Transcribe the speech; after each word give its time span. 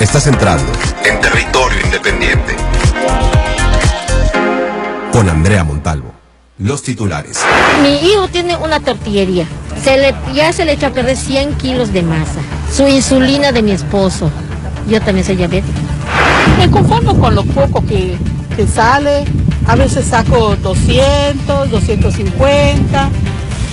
Estás 0.00 0.28
entrando 0.28 0.70
en 1.04 1.20
territorio 1.20 1.80
independiente. 1.84 2.54
Con 5.10 5.28
Andrea 5.28 5.64
Montalvo. 5.64 6.14
Los 6.56 6.84
titulares. 6.84 7.40
Mi 7.82 7.96
hijo 8.08 8.28
tiene 8.28 8.56
una 8.56 8.78
tortillería. 8.78 9.44
Se 9.82 9.98
le, 9.98 10.14
ya 10.32 10.52
se 10.52 10.64
le 10.64 10.74
echó 10.74 10.86
a 10.86 10.90
perder 10.90 11.16
100 11.16 11.54
kilos 11.54 11.92
de 11.92 12.02
masa. 12.02 12.38
Su 12.72 12.86
insulina 12.86 13.50
de 13.50 13.60
mi 13.62 13.72
esposo. 13.72 14.30
Yo 14.88 15.00
también 15.00 15.26
soy 15.26 15.34
diabética. 15.34 15.80
Me 16.58 16.70
conformo 16.70 17.18
con 17.18 17.34
lo 17.34 17.42
poco 17.42 17.84
que, 17.84 18.16
que 18.54 18.68
sale. 18.68 19.24
A 19.66 19.74
veces 19.74 20.06
saco 20.06 20.54
200, 20.62 21.70
250. 21.72 23.10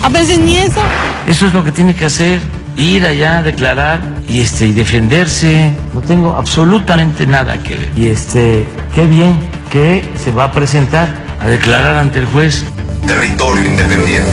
A 0.02 0.10
veces 0.10 0.40
ni 0.40 0.58
eso. 0.58 0.82
Eso 1.28 1.46
es 1.46 1.54
lo 1.54 1.64
que 1.64 1.72
tiene 1.72 1.94
que 1.96 2.06
hacer, 2.06 2.42
ir 2.78 3.06
allá, 3.06 3.44
declarar 3.44 4.15
y 4.28 4.42
este 4.42 4.68
y 4.68 4.74
defenderse. 4.74 5.74
No 5.94 6.02
tengo 6.02 6.36
absolutamente 6.36 7.26
nada 7.28 7.58
que 7.62 7.76
ver. 7.76 7.92
Y 7.96 8.08
este, 8.08 8.66
qué 8.94 9.06
bien 9.06 9.38
que 9.72 10.04
se 10.24 10.32
va 10.32 10.46
a 10.46 10.52
presentar 10.52 11.10
a 11.40 11.48
declarar 11.48 11.98
ante 11.98 12.20
el 12.20 12.26
juez. 12.26 12.64
Territorio 13.06 13.66
independiente. 13.66 14.32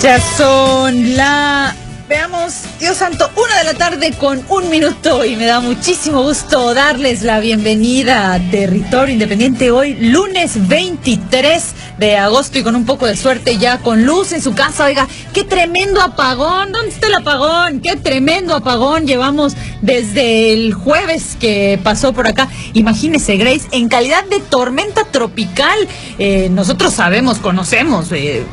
Ya 0.00 0.18
son 0.20 1.16
la 1.16 1.74
Veamos, 2.10 2.64
Dios 2.80 2.96
santo, 2.96 3.30
una 3.36 3.56
de 3.58 3.64
la 3.64 3.74
tarde 3.74 4.12
con 4.18 4.44
un 4.48 4.68
minuto 4.68 5.24
y 5.24 5.36
me 5.36 5.44
da 5.46 5.60
muchísimo 5.60 6.24
gusto 6.24 6.74
darles 6.74 7.22
la 7.22 7.38
bienvenida 7.38 8.32
a 8.32 8.40
Territorio 8.50 9.12
Independiente 9.12 9.70
hoy, 9.70 9.94
lunes 9.94 10.66
23 10.66 11.62
de 12.00 12.16
agosto 12.16 12.58
y 12.58 12.62
con 12.62 12.74
un 12.76 12.86
poco 12.86 13.06
de 13.06 13.14
suerte 13.14 13.58
ya 13.58 13.78
con 13.78 14.06
luz 14.06 14.32
en 14.32 14.40
su 14.40 14.54
casa. 14.54 14.86
Oiga, 14.86 15.06
qué 15.34 15.44
tremendo 15.44 16.00
apagón, 16.00 16.72
¿dónde 16.72 16.88
está 16.88 17.08
el 17.08 17.14
apagón? 17.14 17.80
Qué 17.80 17.94
tremendo 17.96 18.54
apagón 18.56 19.06
llevamos 19.06 19.54
desde 19.82 20.54
el 20.54 20.72
jueves 20.72 21.36
que 21.38 21.78
pasó 21.84 22.14
por 22.14 22.26
acá. 22.26 22.48
Imagínese, 22.72 23.36
Grace, 23.36 23.68
en 23.72 23.88
calidad 23.90 24.24
de 24.24 24.40
tormenta 24.40 25.04
tropical, 25.04 25.78
eh, 26.18 26.48
nosotros 26.50 26.94
sabemos, 26.94 27.38
conocemos. 27.38 28.10
Eh, 28.12 28.46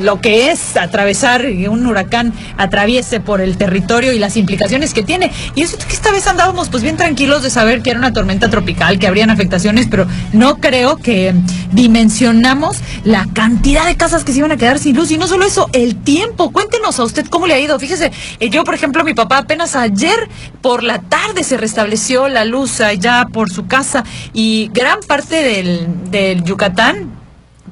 lo 0.00 0.20
que 0.20 0.50
es 0.50 0.76
atravesar 0.76 1.46
un 1.68 1.86
huracán 1.86 2.32
atraviese 2.56 3.20
por 3.20 3.40
el 3.40 3.56
territorio 3.56 4.12
y 4.12 4.18
las 4.18 4.36
implicaciones 4.36 4.94
que 4.94 5.02
tiene. 5.02 5.30
Y 5.54 5.62
eso 5.62 5.76
que 5.78 5.92
esta 5.92 6.12
vez 6.12 6.26
andábamos 6.26 6.68
pues 6.68 6.82
bien 6.82 6.96
tranquilos 6.96 7.42
de 7.42 7.50
saber 7.50 7.82
que 7.82 7.90
era 7.90 7.98
una 7.98 8.12
tormenta 8.12 8.48
tropical, 8.50 8.98
que 8.98 9.06
habrían 9.06 9.30
afectaciones, 9.30 9.86
pero 9.90 10.06
no 10.32 10.58
creo 10.58 10.96
que 10.96 11.34
dimensionamos 11.72 12.78
la 13.04 13.26
cantidad 13.32 13.86
de 13.86 13.96
casas 13.96 14.24
que 14.24 14.32
se 14.32 14.38
iban 14.38 14.52
a 14.52 14.56
quedar 14.56 14.78
sin 14.78 14.96
luz. 14.96 15.10
Y 15.10 15.18
no 15.18 15.26
solo 15.26 15.46
eso, 15.46 15.68
el 15.72 15.96
tiempo. 15.96 16.50
Cuéntenos 16.50 16.98
a 16.98 17.04
usted 17.04 17.26
cómo 17.26 17.46
le 17.46 17.54
ha 17.54 17.60
ido. 17.60 17.78
Fíjese, 17.78 18.12
eh, 18.40 18.50
yo 18.50 18.64
por 18.64 18.74
ejemplo, 18.74 19.04
mi 19.04 19.14
papá 19.14 19.38
apenas 19.38 19.76
ayer 19.76 20.28
por 20.60 20.82
la 20.82 21.00
tarde 21.00 21.44
se 21.44 21.56
restableció 21.56 22.28
la 22.28 22.44
luz 22.44 22.80
allá 22.80 23.26
por 23.32 23.50
su 23.50 23.66
casa 23.66 24.04
y 24.32 24.70
gran 24.72 25.00
parte 25.00 25.42
del, 25.42 26.10
del 26.10 26.44
Yucatán 26.44 27.21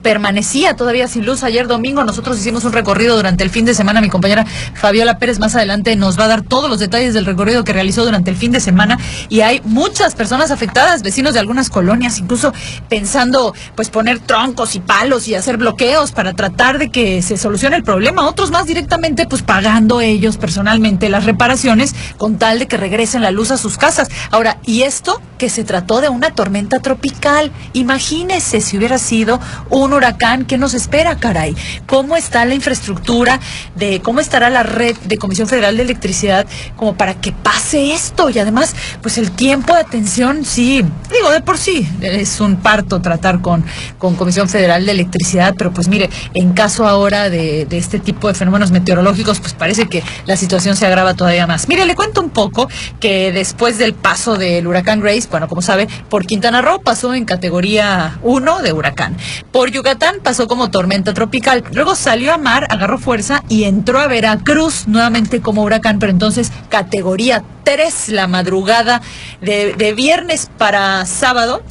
permanecía 0.03 0.77
todavía 0.77 1.09
sin 1.09 1.27
luz. 1.27 1.43
Ayer 1.43 1.67
domingo 1.67 2.05
nosotros 2.05 2.39
hicimos 2.39 2.65
un 2.65 2.73
recorrido 2.73 3.17
durante 3.17 3.45
el 3.45 3.51
fin 3.51 3.65
de 3.65 3.75
semana. 3.75 4.01
Mi 4.01 4.09
compañera 4.09 4.47
Fabiola 4.75 5.19
Pérez 5.19 5.39
más 5.39 5.55
adelante 5.55 5.97
nos 5.97 6.19
va 6.19 6.25
a 6.25 6.29
dar 6.29 6.43
todos 6.43 6.69
los 6.69 6.79
detalles 6.79 7.15
del 7.15 7.27
recorrido 7.27 7.65
que 7.65 7.73
realizó 7.73 8.05
durante 8.05 8.31
el 8.31 8.37
fin 8.37 8.53
de 8.53 8.61
semana 8.61 8.98
y 9.28 9.41
hay 9.41 9.61
muchas 9.65 10.15
personas 10.15 10.51
afectadas, 10.51 11.03
vecinos 11.03 11.34
de 11.34 11.41
algunas 11.41 11.71
colonias, 11.71 12.19
incluso 12.19 12.53
pensando 12.89 13.55
pues 13.75 13.91
poner 13.91 14.19
troncos 14.21 14.75
y 14.75 14.81
palos 14.81 15.28
y 15.28 15.34
hacer 15.34 15.56
bloqueos 15.56 16.12
para 16.12 16.33
tratar 16.33 16.78
de 16.78 16.91
que 16.91 17.23
se 17.23 17.37
solucione 17.37 17.77
el 17.77 17.84
problema. 17.84 18.28
Otros 18.28 18.51
más 18.51 18.67
directamente 18.67 19.27
pues 19.27 19.43
pagando 19.43 20.01
ellos 20.01 20.37
personalmente 20.37 21.09
las 21.09 21.25
reparaciones 21.25 21.95
con 22.17 22.39
tal 22.39 22.59
de 22.59 22.67
que 22.67 22.77
regresen 22.77 23.23
la 23.23 23.31
luz 23.31 23.51
a 23.51 23.56
sus 23.56 23.78
casas. 23.78 24.09
Ahora, 24.31 24.59
y 24.65 24.83
esto 24.83 25.21
que 25.41 25.48
se 25.48 25.65
trató 25.65 26.03
de 26.03 26.11
una 26.11 26.31
tormenta 26.32 26.81
tropical. 26.81 27.50
Imagínese 27.72 28.61
si 28.61 28.77
hubiera 28.77 28.99
sido 28.99 29.41
un 29.71 29.90
huracán, 29.97 30.45
¿qué 30.45 30.59
nos 30.59 30.75
espera, 30.75 31.17
caray? 31.17 31.55
¿Cómo 31.87 32.17
está 32.17 32.45
la 32.45 32.55
infraestructura 32.55 33.41
de 33.77 34.01
cómo 34.01 34.21
estará 34.21 34.51
la 34.51 34.62
red 34.62 34.97
de 35.05 35.19
Comisión 35.19 35.49
Federal 35.49 35.77
de 35.77 35.83
Electricidad 35.83 36.47
como 36.77 36.95
para 36.95 37.15
que 37.15 37.33
pase 37.33 37.93
esto? 37.93 38.31
Y 38.31 38.39
además, 38.39 38.75
pues 39.03 39.19
el 39.19 39.31
tiempo 39.31 39.75
de 39.75 39.81
atención, 39.81 40.45
sí, 40.45 40.84
digo, 41.12 41.31
de 41.31 41.41
por 41.41 41.59
sí, 41.59 41.89
es 42.00 42.41
un 42.41 42.56
parto 42.56 43.00
tratar 43.00 43.41
con, 43.41 43.65
con 43.99 44.17
Comisión 44.17 44.49
Federal 44.49 44.84
de 44.87 44.93
Electricidad, 44.93 45.55
pero 45.56 45.73
pues 45.73 45.89
mire, 45.89 46.11
en 46.34 46.53
caso 46.53 46.87
ahora 46.87 47.31
de, 47.31 47.67
de 47.67 47.79
este 47.79 47.99
tipo 47.99 48.29
de 48.29 48.34
fenómenos 48.34 48.71
meteorológicos, 48.71 49.41
pues 49.41 49.55
parece 49.55 49.89
que 49.89 50.03
la 50.27 50.37
situación 50.37 50.77
se 50.77 50.87
agrava 50.87 51.15
todavía 51.15 51.47
más. 51.47 51.69
Mire, 51.69 51.84
le 51.84 51.95
cuento 51.95 52.21
un 52.21 52.31
poco 52.31 52.69
que 52.99 53.33
después 53.33 53.79
del 53.79 53.95
paso 53.95 54.37
del 54.37 54.67
huracán 54.67 55.00
Grace, 55.00 55.29
bueno, 55.31 55.49
como 55.49 55.62
sabe, 55.62 55.89
por 56.09 56.27
Quintana 56.27 56.62
Roo 56.62 56.81
pasó 56.81 57.15
en 57.15 57.25
categoría 57.25 58.19
1 58.23 58.62
de 58.62 58.73
huracán. 58.73 59.17
Por 59.53 59.71
Yucatán 59.81 60.17
pasó 60.23 60.47
como 60.47 60.71
tormenta 60.71 61.15
tropical. 61.15 61.65
Luego 61.73 61.95
salió 61.95 62.35
a 62.35 62.37
mar, 62.37 62.67
agarró 62.69 62.99
fuerza 62.99 63.43
y 63.49 63.65
entró 63.65 63.99
a 63.99 64.09
Veracruz 64.09 64.87
nuevamente 64.87 65.41
como 65.41 65.63
huracán, 65.63 65.99
pero 65.99 66.13
entonces 66.13 66.53
categoría 66.69 67.43
3 67.65 68.11
la 68.11 68.27
madrugada 68.27 69.01
de, 69.41 69.73
de 69.73 69.95
viernes 69.95 70.51
para 70.59 71.07
sábado 71.07 71.63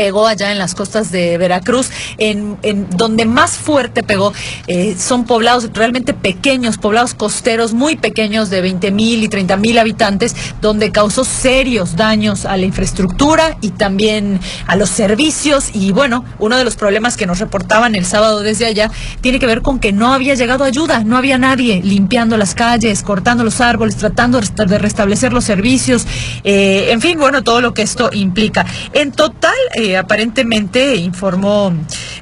pegó 0.00 0.26
allá 0.26 0.50
en 0.50 0.56
las 0.56 0.74
costas 0.74 1.12
de 1.12 1.36
Veracruz, 1.36 1.90
en, 2.16 2.56
donde 2.96 3.26
más 3.26 3.58
fuerte 3.58 4.02
pegó 4.02 4.32
eh, 4.66 4.96
son 4.98 5.26
poblados 5.26 5.68
realmente 5.74 6.14
pequeños, 6.14 6.78
poblados 6.78 7.12
costeros 7.12 7.74
muy 7.74 7.96
pequeños 7.96 8.48
de 8.48 8.62
20 8.62 8.92
mil 8.92 9.22
y 9.22 9.28
30 9.28 9.58
mil 9.58 9.78
habitantes, 9.78 10.34
donde 10.62 10.90
causó 10.90 11.22
serios 11.26 11.96
daños 11.96 12.46
a 12.46 12.56
la 12.56 12.64
infraestructura 12.64 13.58
y 13.60 13.72
también 13.72 14.40
a 14.66 14.74
los 14.74 14.88
servicios. 14.88 15.68
Y 15.74 15.92
bueno, 15.92 16.24
uno 16.38 16.56
de 16.56 16.64
los 16.64 16.76
problemas 16.76 17.18
que 17.18 17.26
nos 17.26 17.38
reportaban 17.38 17.94
el 17.94 18.06
sábado 18.06 18.40
desde 18.40 18.64
allá 18.64 18.90
tiene 19.20 19.38
que 19.38 19.44
ver 19.44 19.60
con 19.60 19.80
que 19.80 19.92
no 19.92 20.14
había 20.14 20.34
llegado 20.34 20.64
ayuda, 20.64 21.04
no 21.04 21.18
había 21.18 21.36
nadie 21.36 21.82
limpiando 21.84 22.38
las 22.38 22.54
calles, 22.54 23.02
cortando 23.02 23.44
los 23.44 23.60
árboles, 23.60 23.96
tratando 23.96 24.40
de 24.40 24.78
restablecer 24.78 25.34
los 25.34 25.44
servicios, 25.44 26.06
eh, 26.42 26.86
en 26.90 27.02
fin, 27.02 27.18
bueno, 27.18 27.44
todo 27.44 27.60
lo 27.60 27.74
que 27.74 27.82
esto 27.82 28.08
implica. 28.14 28.64
En 28.94 29.12
total, 29.12 29.52
eh, 29.74 29.89
aparentemente 29.96 30.96
informó 30.96 31.72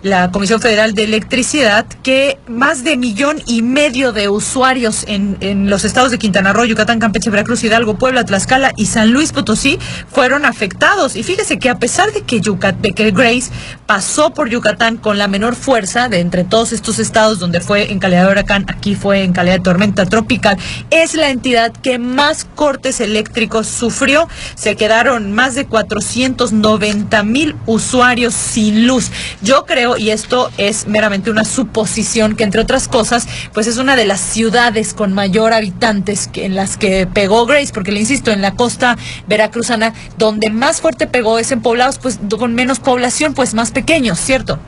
la 0.03 0.31
Comisión 0.31 0.61
Federal 0.61 0.95
de 0.95 1.05
Electricidad 1.05 1.87
que 2.03 2.39
más 2.47 2.85
de 2.85 2.97
millón 2.97 3.43
y 3.47 3.63
medio 3.63 4.13
de 4.13 4.29
usuarios 4.29 5.05
en, 5.07 5.69
los 5.69 5.85
estados 5.85 6.11
de 6.11 6.19
Quintana 6.19 6.53
Roo, 6.53 6.65
Yucatán, 6.65 6.99
Campeche, 6.99 7.31
Veracruz, 7.31 7.65
Hidalgo, 7.65 7.99
Puebla, 7.99 8.25
Tlaxcala 8.25 8.73
y 8.77 8.87
San 8.87 9.13
Luis 9.13 9.33
Potosí 9.33 9.79
fueron 10.11 10.45
afectados. 10.45 11.17
Y 11.17 11.23
fíjese 11.23 11.59
que 11.59 11.69
a 11.69 11.79
pesar 11.79 12.13
de 12.13 12.23
que, 12.23 12.41
Yucat 12.41 12.77
de 12.77 13.11
Grace 13.11 13.51
pasó 13.87 14.31
por 14.31 14.49
Yucatán 14.49 14.97
con 14.97 15.19
la 15.19 15.29
menor 15.29 15.57
fuerza 15.57 16.09
de 16.09 16.21
entre 16.21 16.45
todos 16.45 16.73
estos 16.73 16.99
estados 16.99 17.39
donde 17.39 17.61
fue 17.61 17.91
en 17.91 17.99
calidad 17.99 18.27
de 18.27 18.33
huracán, 18.33 18.67
aquí 18.69 18.95
fue 18.95 19.23
en 19.23 19.33
calidad 19.33 19.57
de 19.57 19.63
tormenta 19.63 20.07
tropical, 20.07 20.57
es 20.91 21.15
la 21.15 21.31
entidad 21.31 21.73
que 21.73 21.99
más 21.99 22.47
cortes 22.55 23.01
eléctricos 23.01 23.67
sufrió. 23.67 24.29
Se 24.55 24.77
quedaron 24.77 25.33
más 25.33 25.55
de 25.55 25.67
490 25.67 27.23
mil 27.23 27.55
usuarios 27.67 28.35
sin 28.35 28.87
luz. 28.87 29.11
Yo 29.43 29.67
creo, 29.67 29.97
y 29.97 30.11
esto 30.11 30.51
es 30.57 30.87
meramente 30.87 31.31
una 31.31 31.45
suposición, 31.45 32.37
que 32.37 32.45
entre 32.45 32.61
otras 32.61 32.89
cosas, 32.89 33.27
pues 33.53 33.67
es 33.67 33.79
una 33.79 33.97
de 33.97 34.07
las 34.07 34.21
ciudades 34.21 34.95
con 34.95 35.13
mayor 35.13 35.53
habitantes 35.53 36.29
que 36.29 36.47
en 36.47 36.55
las 36.55 36.77
que 36.77 37.07
pegó 37.07 37.47
Grace, 37.47 37.73
porque 37.73 37.93
le 37.93 38.01
insisto, 38.01 38.31
en 38.31 38.43
la 38.43 38.55
costa 38.55 38.97
veracruzana, 39.27 39.95
donde 40.17 40.51
más 40.51 40.81
fuerte 40.81 41.07
pegó 41.07 41.39
es 41.39 41.53
en 41.53 41.61
poblados, 41.61 41.99
pues 41.99 42.19
con 42.39 42.55
menos 42.55 42.81
población, 42.81 43.35
pues 43.35 43.55
más 43.55 43.71
pequeños, 43.71 44.19
¿cierto? 44.19 44.59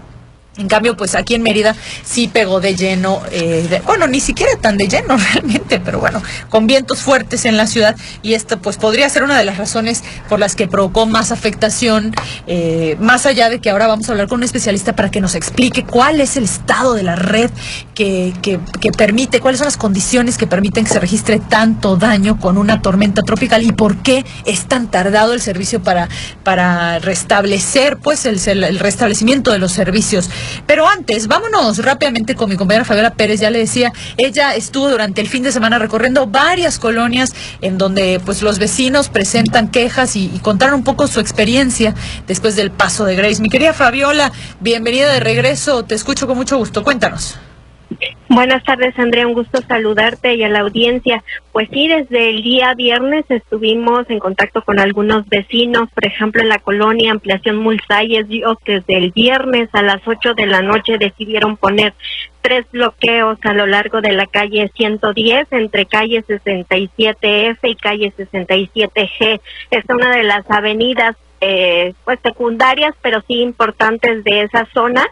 En 0.57 0.67
cambio, 0.67 0.97
pues 0.97 1.15
aquí 1.15 1.37
en 1.37 1.43
Mérida 1.43 1.77
sí 2.05 2.27
pegó 2.27 2.61
de 2.61 2.75
lleno, 2.75 3.23
eh, 3.31 3.81
bueno, 3.87 4.09
ni 4.09 4.19
siquiera 4.19 4.53
tan 4.61 4.77
de 4.77 4.89
lleno 4.89 5.17
realmente, 5.33 5.79
pero 5.79 6.01
bueno, 6.01 6.21
con 6.49 6.67
vientos 6.67 6.99
fuertes 6.99 7.45
en 7.45 7.57
la 7.57 7.69
ciudad 7.69 7.95
y 8.23 8.35
esto 8.35 8.61
pues 8.61 8.77
podría 8.77 9.09
ser 9.09 9.23
una 9.23 9.39
de 9.39 9.45
las 9.45 9.59
razones 9.59 10.03
por 10.29 10.41
las 10.41 10.57
que 10.57 10.67
provocó 10.67 11.07
más 11.07 11.31
afectación, 11.31 12.13
eh, 12.49 12.97
más 13.01 13.27
allá 13.27 13.49
de 13.49 13.61
que 13.61 13.71
ahora 13.71 13.87
vamos 13.87 14.09
a 14.09 14.13
hablar 14.13 14.27
con 14.27 14.41
un 14.41 14.43
especialista 14.43 14.97
para 14.97 15.11
que 15.11 15.21
nos 15.21 15.37
explique 15.37 15.85
cuál 15.85 16.21
es 16.21 16.37
el 16.37 16.45
estado 16.45 16.95
de 16.95 17.05
la 17.05 17.15
red 17.15 17.51
que, 17.95 18.35
que, 18.43 18.59
que 18.81 18.91
permite, 18.91 19.39
cuáles 19.39 19.59
son 19.59 19.67
las 19.67 19.77
condiciones 19.77 20.37
que 20.37 20.49
permiten 20.49 20.85
que 20.85 20.91
se 20.91 20.99
registre 20.99 21.39
tanto 21.39 21.97
daño 21.97 22.41
con 22.41 22.59
una 22.59 22.83
tormenta 22.83 23.23
tropical 23.23 23.63
y 23.63 23.71
por 23.71 23.99
qué 23.99 24.25
es 24.45 24.67
tan 24.67 24.91
tardado 24.91 25.33
el 25.33 25.41
servicio 25.41 25.81
para, 25.81 26.09
para 26.43 26.99
restablecer 26.99 27.99
pues 27.99 28.27
el, 28.27 28.41
el 28.49 28.79
restablecimiento 28.81 29.53
de 29.53 29.59
los 29.59 29.71
servicios. 29.71 30.29
Pero 30.67 30.89
antes, 30.89 31.27
vámonos 31.27 31.79
rápidamente 31.79 32.35
con 32.35 32.49
mi 32.49 32.57
compañera 32.57 32.85
Fabiola 32.85 33.15
Pérez, 33.15 33.41
ya 33.41 33.51
le 33.51 33.59
decía, 33.59 33.93
ella 34.17 34.55
estuvo 34.55 34.89
durante 34.89 35.21
el 35.21 35.29
fin 35.29 35.43
de 35.43 35.53
semana 35.53 35.79
recorriendo 35.79 36.27
varias 36.27 36.79
colonias 36.79 37.33
en 37.61 37.79
donde 37.79 38.21
pues 38.25 38.43
los 38.43 38.59
vecinos 38.59 39.09
presentan 39.09 39.69
quejas 39.69 40.17
y, 40.17 40.31
y 40.35 40.39
contaron 40.39 40.77
un 40.77 40.85
poco 40.85 41.07
su 41.07 41.21
experiencia 41.21 41.95
después 42.27 42.57
del 42.57 42.71
paso 42.71 43.05
de 43.05 43.17
Grace. 43.17 43.43
Mi 43.43 43.49
querida 43.49 43.73
Fabiola, 43.73 44.33
bienvenida 44.61 45.13
de 45.13 45.21
regreso, 45.21 45.85
te 45.85 45.95
escucho 45.95 46.27
con 46.27 46.37
mucho 46.37 46.57
gusto, 46.57 46.85
cuéntanos. 46.85 47.39
Buenas 48.29 48.63
tardes, 48.63 48.97
Andrea. 48.97 49.27
Un 49.27 49.35
gusto 49.35 49.61
saludarte 49.63 50.35
y 50.35 50.45
a 50.45 50.49
la 50.49 50.61
audiencia. 50.61 51.25
Pues 51.53 51.69
sí, 51.73 51.89
desde 51.89 52.31
el 52.31 52.43
día 52.43 52.75
viernes 52.75 53.25
estuvimos 53.29 54.09
en 54.09 54.21
contacto 54.21 54.63
con 54.63 54.79
algunos 54.79 55.29
vecinos, 55.29 55.91
por 55.93 56.07
ejemplo, 56.07 56.41
en 56.41 56.49
la 56.49 56.61
colonia 56.61 57.11
Ampliación 57.11 57.57
Mulsayes, 57.57 58.27
que 58.65 58.73
desde 58.75 58.97
el 58.97 59.11
viernes 59.11 59.69
a 59.73 59.83
las 59.83 60.01
8 60.07 60.35
de 60.35 60.47
la 60.47 60.63
noche 60.63 60.97
decidieron 60.99 61.57
poner 61.57 61.93
tres 62.41 62.65
bloqueos 62.71 63.39
a 63.43 63.53
lo 63.53 63.67
largo 63.67 64.01
de 64.01 64.13
la 64.13 64.27
calle 64.27 64.71
110 64.77 65.49
entre 65.51 65.87
calle 65.87 66.25
67F 66.25 67.59
y 67.63 67.75
calle 67.75 68.13
67G. 68.17 69.41
Es 69.73 69.85
una 69.89 70.17
de 70.17 70.23
las 70.23 70.49
avenidas 70.51 71.17
eh, 71.41 71.95
pues 72.05 72.21
secundarias, 72.23 72.95
pero 73.03 73.23
sí 73.27 73.41
importantes 73.41 74.23
de 74.25 74.43
esa 74.43 74.67
zona 74.73 75.05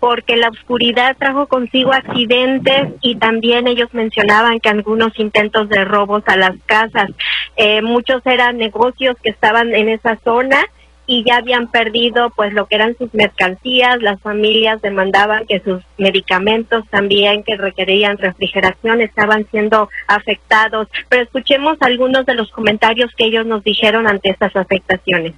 porque 0.00 0.36
la 0.36 0.48
oscuridad 0.48 1.16
trajo 1.18 1.46
consigo 1.46 1.92
accidentes 1.92 2.88
y 3.02 3.16
también 3.16 3.68
ellos 3.68 3.92
mencionaban 3.92 4.58
que 4.58 4.70
algunos 4.70 5.16
intentos 5.18 5.68
de 5.68 5.84
robos 5.84 6.22
a 6.26 6.36
las 6.36 6.56
casas. 6.66 7.10
Eh, 7.56 7.82
muchos 7.82 8.22
eran 8.24 8.56
negocios 8.56 9.16
que 9.22 9.30
estaban 9.30 9.74
en 9.74 9.90
esa 9.90 10.16
zona 10.24 10.64
y 11.06 11.24
ya 11.24 11.36
habían 11.36 11.66
perdido 11.66 12.30
pues 12.30 12.52
lo 12.52 12.66
que 12.66 12.76
eran 12.76 12.96
sus 12.96 13.12
mercancías, 13.12 14.00
las 14.00 14.20
familias 14.20 14.80
demandaban 14.80 15.44
que 15.46 15.60
sus 15.60 15.82
medicamentos 15.98 16.84
también 16.88 17.42
que 17.42 17.56
requerían 17.56 18.16
refrigeración 18.16 19.00
estaban 19.00 19.46
siendo 19.50 19.90
afectados, 20.06 20.88
pero 21.08 21.24
escuchemos 21.24 21.76
algunos 21.80 22.24
de 22.26 22.34
los 22.34 22.50
comentarios 22.52 23.10
que 23.16 23.26
ellos 23.26 23.44
nos 23.44 23.64
dijeron 23.64 24.06
ante 24.06 24.30
estas 24.30 24.54
afectaciones. 24.54 25.34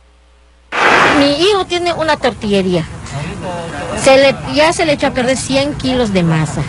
Mi 1.19 1.41
hijo 1.41 1.64
tiene 1.64 1.93
una 1.94 2.17
tortillería 2.17 2.85
se 4.03 4.17
le, 4.17 4.35
ya 4.55 4.73
se 4.73 4.85
le 4.85 4.93
echó 4.93 5.09
a 5.09 5.11
perder 5.11 5.37
100 5.37 5.75
kilos 5.75 6.12
de 6.12 6.23
masa. 6.23 6.62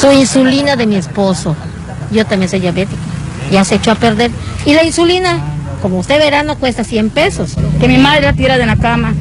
Su 0.00 0.12
insulina 0.12 0.76
de 0.76 0.86
mi 0.86 0.96
esposo, 0.96 1.56
yo 2.10 2.26
también 2.26 2.50
soy 2.50 2.60
diabética, 2.60 3.00
ya 3.50 3.64
se 3.64 3.76
echó 3.76 3.92
a 3.92 3.94
perder. 3.94 4.30
Y 4.64 4.74
la 4.74 4.84
insulina, 4.84 5.38
como 5.80 5.98
usted 5.98 6.18
verá, 6.18 6.42
no 6.42 6.56
cuesta 6.58 6.84
100 6.84 7.10
pesos. 7.10 7.54
Que 7.80 7.88
mi 7.88 7.98
madre 7.98 8.22
la 8.22 8.32
tira 8.32 8.58
de 8.58 8.66
la 8.66 8.76
cama. 8.76 9.14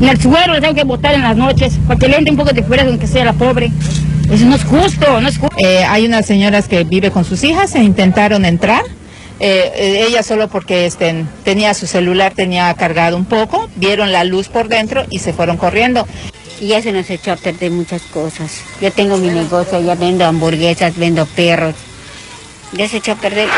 En 0.00 0.08
el 0.08 0.20
suelo 0.20 0.54
le 0.54 0.60
tengo 0.60 0.74
que 0.74 0.84
botar 0.84 1.14
en 1.14 1.22
las 1.22 1.36
noches, 1.36 1.78
para 1.86 1.98
que 1.98 2.08
le 2.08 2.16
entre 2.16 2.30
un 2.30 2.36
poco 2.36 2.52
de 2.52 2.62
fuera, 2.62 2.84
aunque 2.84 3.06
sea 3.06 3.24
la 3.24 3.32
pobre. 3.32 3.72
Eso 4.30 4.44
no 4.46 4.54
es 4.54 4.64
justo, 4.64 5.20
no 5.20 5.28
es 5.28 5.38
justo. 5.38 5.56
Eh, 5.58 5.84
hay 5.84 6.06
unas 6.06 6.26
señoras 6.26 6.68
que 6.68 6.84
vive 6.84 7.10
con 7.10 7.24
sus 7.24 7.42
hijas 7.44 7.74
e 7.74 7.82
intentaron 7.82 8.44
entrar 8.44 8.82
eh, 9.40 10.04
ella 10.06 10.22
solo 10.22 10.48
porque 10.48 10.84
este, 10.84 11.24
tenía 11.44 11.72
su 11.72 11.86
celular, 11.86 12.34
tenía 12.34 12.72
cargado 12.74 13.16
un 13.16 13.24
poco, 13.24 13.68
vieron 13.76 14.12
la 14.12 14.24
luz 14.24 14.48
por 14.48 14.68
dentro 14.68 15.04
y 15.10 15.18
se 15.18 15.32
fueron 15.32 15.56
corriendo. 15.56 16.06
Y 16.60 16.68
ya 16.68 16.82
se 16.82 16.92
nos 16.92 17.08
echó 17.08 17.32
a 17.32 17.36
perder 17.36 17.70
muchas 17.70 18.02
cosas. 18.02 18.62
Yo 18.82 18.92
tengo 18.92 19.16
mi 19.16 19.28
negocio, 19.28 19.80
ya 19.80 19.94
vendo 19.94 20.26
hamburguesas, 20.26 20.98
vendo 20.98 21.24
perros. 21.24 21.74
Ya 22.72 22.86
se 22.86 22.98
echó 22.98 23.12
a 23.12 23.16
perder. 23.16 23.48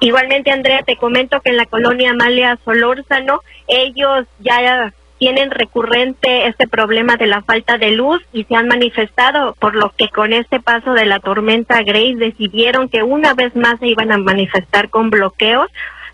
Igualmente, 0.00 0.50
Andrea, 0.50 0.82
te 0.84 0.96
comento 0.96 1.40
que 1.42 1.50
en 1.50 1.58
la 1.58 1.66
colonia 1.66 2.12
Amalia 2.12 2.58
Solórzano, 2.64 3.42
ellos 3.66 4.26
ya 4.38 4.92
tienen 5.18 5.50
recurrente 5.50 6.46
este 6.46 6.68
problema 6.68 7.16
de 7.16 7.26
la 7.26 7.42
falta 7.42 7.76
de 7.76 7.90
luz 7.90 8.22
y 8.32 8.44
se 8.44 8.54
han 8.54 8.68
manifestado, 8.68 9.54
por 9.58 9.74
lo 9.74 9.92
que 9.96 10.08
con 10.08 10.32
este 10.32 10.60
paso 10.60 10.92
de 10.92 11.06
la 11.06 11.20
tormenta 11.20 11.82
Grace 11.82 12.16
decidieron 12.16 12.88
que 12.88 13.02
una 13.02 13.34
vez 13.34 13.54
más 13.56 13.78
se 13.80 13.88
iban 13.88 14.12
a 14.12 14.18
manifestar 14.18 14.88
con 14.90 15.10
bloqueos 15.10 15.68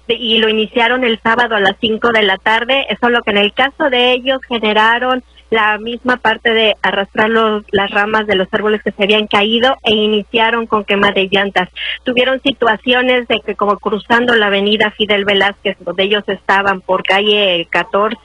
y 0.08 0.38
lo 0.38 0.48
iniciaron 0.48 1.04
el 1.04 1.18
sábado 1.20 1.56
a 1.56 1.60
las 1.60 1.76
5 1.80 2.12
de 2.12 2.22
la 2.22 2.36
tarde, 2.36 2.86
solo 3.00 3.22
que 3.22 3.30
en 3.30 3.38
el 3.38 3.52
caso 3.52 3.90
de 3.90 4.12
ellos 4.12 4.40
generaron 4.48 5.22
la 5.50 5.78
misma 5.78 6.16
parte 6.16 6.52
de 6.52 6.76
arrastrar 6.82 7.30
los, 7.30 7.64
las 7.70 7.90
ramas 7.90 8.26
de 8.26 8.34
los 8.34 8.48
árboles 8.52 8.82
que 8.82 8.90
se 8.90 9.04
habían 9.04 9.26
caído 9.26 9.76
e 9.82 9.92
iniciaron 9.92 10.66
con 10.66 10.84
quema 10.84 11.12
de 11.12 11.28
llantas. 11.30 11.68
Tuvieron 12.02 12.40
situaciones 12.42 13.28
de 13.28 13.40
que 13.40 13.54
como 13.54 13.78
cruzando 13.78 14.34
la 14.34 14.46
avenida 14.46 14.90
Fidel 14.90 15.24
Velázquez, 15.24 15.76
donde 15.80 16.04
ellos 16.04 16.24
estaban 16.26 16.80
por 16.80 17.02
calle 17.02 17.66
14, 17.70 18.18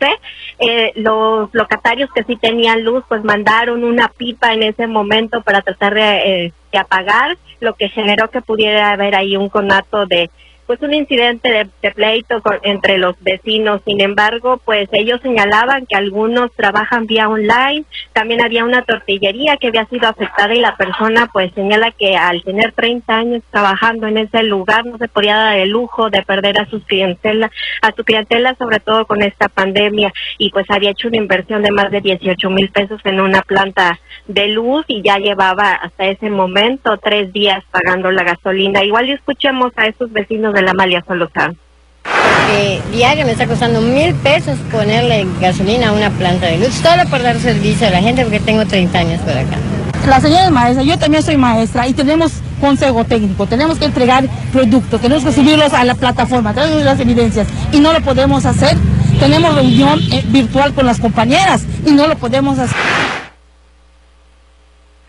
eh, 0.60 0.92
los 0.96 1.54
locatarios 1.54 2.10
que 2.14 2.24
sí 2.24 2.36
tenían 2.36 2.84
luz, 2.84 3.04
pues 3.08 3.24
mandaron 3.24 3.84
una 3.84 4.10
pipa 4.10 4.54
en 4.54 4.64
ese 4.64 4.88
momento 4.88 5.42
para 5.42 5.62
tratar 5.62 5.94
de, 5.94 6.46
eh, 6.46 6.54
de 6.72 6.78
apagar, 6.78 7.38
lo 7.60 7.74
que 7.74 7.90
generó 7.90 8.30
que 8.30 8.42
pudiera 8.42 8.92
haber 8.92 9.16
ahí 9.16 9.36
un 9.36 9.50
conato 9.50 10.06
de 10.06 10.30
pues 10.70 10.84
un 10.84 10.94
incidente 10.94 11.68
de, 11.82 11.92
pleito 11.92 12.44
entre 12.62 13.00
los 13.00 13.16
vecinos. 13.22 13.82
Sin 13.88 14.00
embargo, 14.02 14.62
pues 14.64 14.88
ellos 14.92 15.20
señalaban 15.24 15.88
que 15.88 15.96
algunos 15.96 16.52
trabajan 16.54 17.08
vía 17.08 17.28
online. 17.28 17.86
También 18.14 18.44
había 18.44 18.64
una 18.66 18.84
tortillería 18.84 19.58
que 19.58 19.70
había 19.70 19.86
sido 19.86 20.08
afectada 20.08 20.54
y 20.54 20.60
la 20.60 20.76
persona 20.76 21.28
pues 21.34 21.52
señala 21.56 21.90
que 21.90 22.16
al 22.16 22.44
tener 22.44 22.74
30 22.74 23.18
años 23.18 23.42
trabajando 23.50 24.06
en 24.06 24.20
ese 24.20 24.44
lugar 24.44 24.86
no 24.86 25.00
se 25.00 25.08
podía 25.08 25.38
dar 25.38 25.58
el 25.58 25.70
lujo 25.70 26.12
de 26.12 26.22
perder 26.22 26.60
a 26.60 26.70
sus 26.70 26.86
clientela, 26.86 27.50
a 27.82 27.92
su 27.96 28.04
clientela 28.04 28.54
sobre 28.54 28.80
todo 28.80 29.08
con 29.08 29.24
esta 29.24 29.50
pandemia 29.50 30.14
y 30.38 30.52
pues 30.52 30.68
había 30.70 30.92
hecho 30.92 31.08
una 31.08 31.18
inversión 31.18 31.64
de 31.64 31.72
más 31.72 31.90
de 31.90 32.02
18 32.02 32.48
mil 32.52 32.70
pesos 32.70 33.02
en 33.06 33.20
una 33.20 33.42
planta 33.42 34.00
de 34.28 34.50
luz 34.50 34.86
y 34.88 35.02
ya 35.02 35.18
llevaba 35.18 35.74
hasta 35.74 36.06
ese 36.06 36.30
momento 36.30 36.96
tres 36.98 37.34
días 37.34 37.64
pagando 37.72 38.12
la 38.12 38.24
gasolina. 38.24 38.84
Igual 38.84 39.10
escuchemos 39.10 39.72
a 39.76 39.88
esos 39.88 40.12
vecinos 40.14 40.54
de 40.54 40.59
la 40.62 40.74
Malia 40.74 41.04
Solozán. 41.08 41.58
Porque 42.04 42.82
diario 42.92 43.26
me 43.26 43.34
está 43.34 43.48
costando 43.48 43.82
mil 43.82 44.16
pesos 44.16 44.58
ponerle 44.72 45.28
gasolina 45.40 45.90
a 45.90 45.92
una 45.92 46.10
planta 46.10 46.48
de 46.48 46.58
luz, 46.58 46.74
solo 46.74 47.04
por 47.10 47.22
dar 47.22 47.38
servicio 47.38 47.88
a 47.88 47.92
la 47.92 48.02
gente 48.02 48.24
porque 48.24 48.40
tengo 48.40 48.66
30 48.66 48.98
años 48.98 49.22
por 49.22 49.34
acá. 49.34 49.58
La 50.08 50.20
señora 50.20 50.46
es 50.46 50.52
maestra, 50.52 50.84
yo 50.84 50.98
también 50.98 51.22
soy 51.22 51.38
maestra 51.38 51.88
y 51.88 51.94
tenemos 51.94 52.42
consejo 52.60 53.04
técnico, 53.04 53.46
tenemos 53.46 53.78
que 53.78 53.86
entregar 53.86 54.24
productos, 54.52 55.02
tenemos 55.02 55.24
que 55.24 55.32
subirlos 55.32 55.74
a 55.74 55.84
la 55.84 55.94
plataforma, 55.96 56.54
tenemos 56.54 56.84
las 56.84 57.00
evidencias 57.00 57.48
y 57.72 57.80
no 57.80 57.94
lo 57.94 58.02
podemos 58.02 58.46
hacer. 58.46 58.76
Tenemos 59.20 59.54
reunión 59.54 60.00
eh, 60.14 60.24
virtual 60.28 60.74
con 60.74 60.86
las 60.86 61.00
compañeras 61.00 61.66
y 61.86 61.92
no 61.92 62.08
lo 62.08 62.16
podemos 62.16 62.58
hacer. 62.58 62.78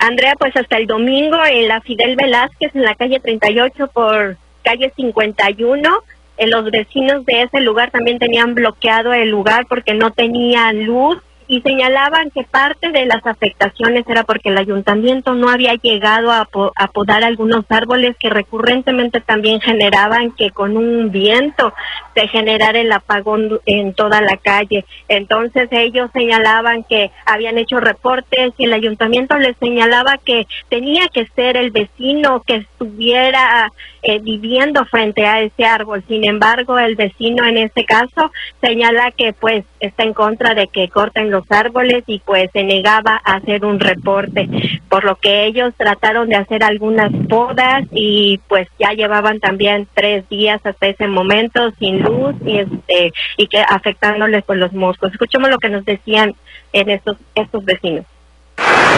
Andrea, 0.00 0.34
pues 0.36 0.56
hasta 0.56 0.78
el 0.78 0.86
domingo 0.86 1.36
en 1.44 1.68
la 1.68 1.80
Fidel 1.80 2.16
Velázquez, 2.16 2.74
en 2.74 2.82
la 2.82 2.94
calle 2.96 3.20
38 3.20 3.86
por 3.92 4.36
calle 4.62 4.92
51. 4.96 6.02
Eh, 6.36 6.46
los 6.46 6.70
vecinos 6.70 7.24
de 7.26 7.42
ese 7.42 7.60
lugar 7.60 7.90
también 7.90 8.18
tenían 8.18 8.54
bloqueado 8.54 9.12
el 9.12 9.28
lugar 9.28 9.66
porque 9.66 9.94
no 9.94 10.10
tenían 10.10 10.84
luz 10.84 11.18
y 11.50 11.60
señalaban 11.62 12.30
que 12.30 12.44
parte 12.44 12.92
de 12.92 13.06
las 13.06 13.26
afectaciones 13.26 14.04
era 14.08 14.22
porque 14.22 14.50
el 14.50 14.56
ayuntamiento 14.56 15.34
no 15.34 15.50
había 15.50 15.74
llegado 15.74 16.30
a, 16.30 16.44
podar 16.92 17.24
algunos 17.24 17.64
árboles 17.68 18.16
que 18.20 18.30
recurrentemente 18.30 19.20
también 19.20 19.60
generaban 19.60 20.30
que 20.30 20.52
con 20.52 20.76
un 20.76 21.10
viento 21.10 21.74
se 22.14 22.28
generara 22.28 22.78
el 22.78 22.92
apagón 22.92 23.58
en 23.66 23.94
toda 23.94 24.20
la 24.20 24.36
calle. 24.36 24.84
Entonces 25.08 25.68
ellos 25.72 26.08
señalaban 26.12 26.84
que 26.84 27.10
habían 27.26 27.58
hecho 27.58 27.80
reportes 27.80 28.52
y 28.56 28.66
el 28.66 28.72
ayuntamiento 28.72 29.36
les 29.36 29.56
señalaba 29.56 30.18
que 30.24 30.46
tenía 30.68 31.08
que 31.08 31.26
ser 31.34 31.56
el 31.56 31.72
vecino 31.72 32.42
que 32.46 32.56
estuviera 32.56 33.72
eh, 34.02 34.20
viviendo 34.20 34.84
frente 34.84 35.26
a 35.26 35.42
ese 35.42 35.64
árbol. 35.64 36.04
Sin 36.06 36.24
embargo, 36.24 36.78
el 36.78 36.94
vecino 36.94 37.44
en 37.44 37.58
este 37.58 37.84
caso 37.84 38.30
señala 38.60 39.10
que 39.10 39.32
pues 39.32 39.64
está 39.80 40.04
en 40.04 40.14
contra 40.14 40.54
de 40.54 40.68
que 40.68 40.88
corten 40.88 41.30
los 41.30 41.39
árboles 41.50 42.04
y 42.06 42.20
pues 42.20 42.50
se 42.52 42.64
negaba 42.64 43.20
a 43.24 43.34
hacer 43.36 43.64
un 43.64 43.80
reporte, 43.80 44.48
por 44.88 45.04
lo 45.04 45.16
que 45.16 45.44
ellos 45.44 45.74
trataron 45.76 46.28
de 46.28 46.36
hacer 46.36 46.64
algunas 46.64 47.10
podas 47.28 47.84
y 47.92 48.40
pues 48.48 48.68
ya 48.78 48.92
llevaban 48.92 49.40
también 49.40 49.86
tres 49.94 50.28
días 50.28 50.60
hasta 50.64 50.88
ese 50.88 51.06
momento 51.06 51.70
sin 51.78 52.02
luz 52.02 52.34
y 52.44 52.58
este 52.58 53.12
y 53.36 53.46
que 53.46 53.60
afectándoles 53.60 54.44
con 54.44 54.60
los 54.60 54.72
moscos. 54.72 55.12
Escuchemos 55.12 55.50
lo 55.50 55.58
que 55.58 55.68
nos 55.68 55.84
decían 55.84 56.34
en 56.72 56.90
estos 56.90 57.16
estos 57.34 57.64
vecinos. 57.64 58.04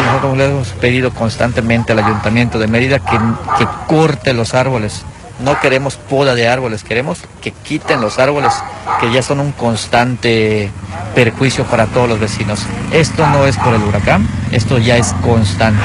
Nosotros 0.06 0.40
hemos 0.40 0.72
pedido 0.72 1.12
constantemente 1.12 1.92
al 1.92 2.00
Ayuntamiento 2.00 2.58
de 2.58 2.66
Mérida 2.66 2.99
que 2.99 3.66
corte 3.87 4.32
los 4.32 4.54
árboles 4.54 5.04
no 5.41 5.59
queremos 5.61 5.97
poda 5.97 6.35
de 6.35 6.49
árboles, 6.49 6.85
queremos 6.85 7.23
que 7.41 7.51
quiten 7.51 8.01
los 8.01 8.19
árboles 8.19 8.53
que 9.01 9.11
ya 9.12 9.23
son 9.23 9.41
un 9.41 9.53
constante 9.53 10.71
perjuicio 11.15 11.65
para 11.65 11.87
todos 11.87 12.09
los 12.09 12.21
vecinos. 12.21 12.67
Esto 12.93 13.27
no 13.27 13.47
es 13.47 13.57
por 13.59 13.75
el 13.75 13.83
huracán, 13.83 14.27
esto 14.53 14.79
ya 14.79 14.97
es 14.97 15.12
constante. 15.25 15.83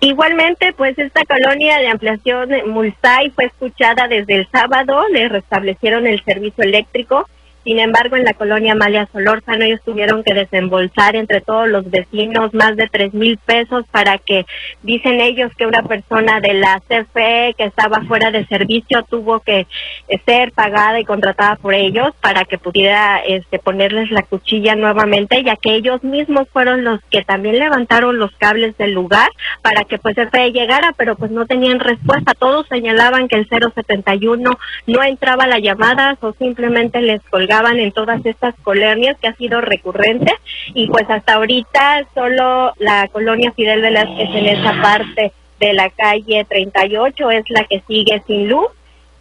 Igualmente, 0.00 0.72
pues 0.72 0.98
esta 0.98 1.24
colonia 1.24 1.78
de 1.78 1.88
ampliación 1.88 2.50
Mulsay 2.66 3.30
fue 3.30 3.44
escuchada 3.44 4.08
desde 4.08 4.34
el 4.34 4.48
sábado, 4.50 5.04
le 5.12 5.28
restablecieron 5.28 6.06
el 6.06 6.22
servicio 6.24 6.64
eléctrico 6.64 7.28
Sin 7.64 7.78
embargo, 7.78 8.16
en 8.16 8.24
la 8.24 8.34
colonia 8.34 8.72
Amalia 8.72 9.08
Solórzano 9.12 9.64
ellos 9.64 9.80
tuvieron 9.84 10.24
que 10.24 10.34
desembolsar 10.34 11.14
entre 11.14 11.40
todos 11.40 11.68
los 11.68 11.88
vecinos 11.88 12.52
más 12.52 12.76
de 12.76 12.88
tres 12.88 13.14
mil 13.14 13.38
pesos 13.38 13.84
para 13.92 14.18
que, 14.18 14.46
dicen 14.82 15.20
ellos, 15.20 15.52
que 15.56 15.66
una 15.66 15.82
persona 15.82 16.40
de 16.40 16.54
la 16.54 16.80
CFE 16.80 17.54
que 17.56 17.64
estaba 17.64 18.02
fuera 18.02 18.32
de 18.32 18.44
servicio 18.46 19.04
tuvo 19.08 19.40
que 19.40 19.66
eh, 20.08 20.20
ser 20.26 20.50
pagada 20.52 20.98
y 20.98 21.04
contratada 21.04 21.54
por 21.56 21.74
ellos 21.74 22.10
para 22.20 22.44
que 22.44 22.58
pudiera 22.58 23.18
este, 23.18 23.60
ponerles 23.60 24.10
la 24.10 24.22
cuchilla 24.22 24.74
nuevamente, 24.74 25.44
ya 25.44 25.54
que 25.54 25.76
ellos 25.76 26.02
mismos 26.02 26.48
fueron 26.52 26.82
los 26.82 27.00
que 27.10 27.22
también 27.22 27.60
levantaron 27.60 28.18
los 28.18 28.32
cables 28.38 28.76
del 28.76 28.92
lugar 28.92 29.28
para 29.62 29.84
que 29.84 29.98
pues 29.98 30.16
CFE 30.16 30.50
llegara, 30.50 30.94
pero 30.96 31.14
pues 31.14 31.30
no 31.30 31.46
tenían 31.46 31.78
respuesta. 31.78 32.34
Todos 32.34 32.66
señalaban 32.68 33.28
que 33.28 33.36
el 33.36 33.48
071 33.48 34.58
no 34.88 35.02
entraba 35.04 35.44
a 35.44 35.48
la 35.48 35.60
llamada 35.60 36.16
o 36.20 36.32
simplemente 36.32 37.00
les 37.00 37.22
colgaban 37.30 37.51
en 37.52 37.92
todas 37.92 38.24
estas 38.24 38.54
colonias 38.62 39.16
que 39.20 39.28
ha 39.28 39.34
sido 39.34 39.60
recurrente 39.60 40.32
y 40.72 40.86
pues 40.86 41.08
hasta 41.10 41.34
ahorita 41.34 42.06
solo 42.14 42.72
la 42.78 43.08
colonia 43.08 43.52
Fidel 43.52 43.82
Velázquez 43.82 44.30
en 44.34 44.46
esa 44.46 44.80
parte 44.80 45.32
de 45.60 45.72
la 45.74 45.90
calle 45.90 46.46
38 46.48 47.30
es 47.30 47.44
la 47.50 47.64
que 47.64 47.82
sigue 47.86 48.22
sin 48.26 48.48
luz. 48.48 48.68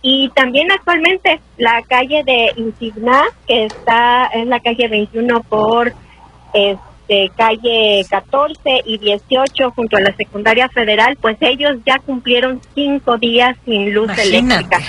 Y 0.01 0.29
también 0.29 0.71
actualmente 0.71 1.41
la 1.57 1.81
calle 1.83 2.23
de 2.23 2.53
Insigna 2.55 3.21
que 3.45 3.65
está 3.65 4.27
es 4.33 4.47
la 4.47 4.61
calle 4.61 4.87
21 4.87 5.43
por 5.43 5.93
este 6.53 7.31
calle 7.35 8.05
14 8.09 8.57
y 8.85 8.97
18 8.97 9.71
junto 9.71 9.97
a 9.97 10.01
la 10.01 10.15
secundaria 10.15 10.69
federal 10.69 11.17
pues 11.19 11.37
ellos 11.41 11.77
ya 11.85 11.99
cumplieron 11.99 12.61
cinco 12.73 13.17
días 13.17 13.57
sin 13.65 13.93
luz 13.93 14.09
eléctrica 14.17 14.79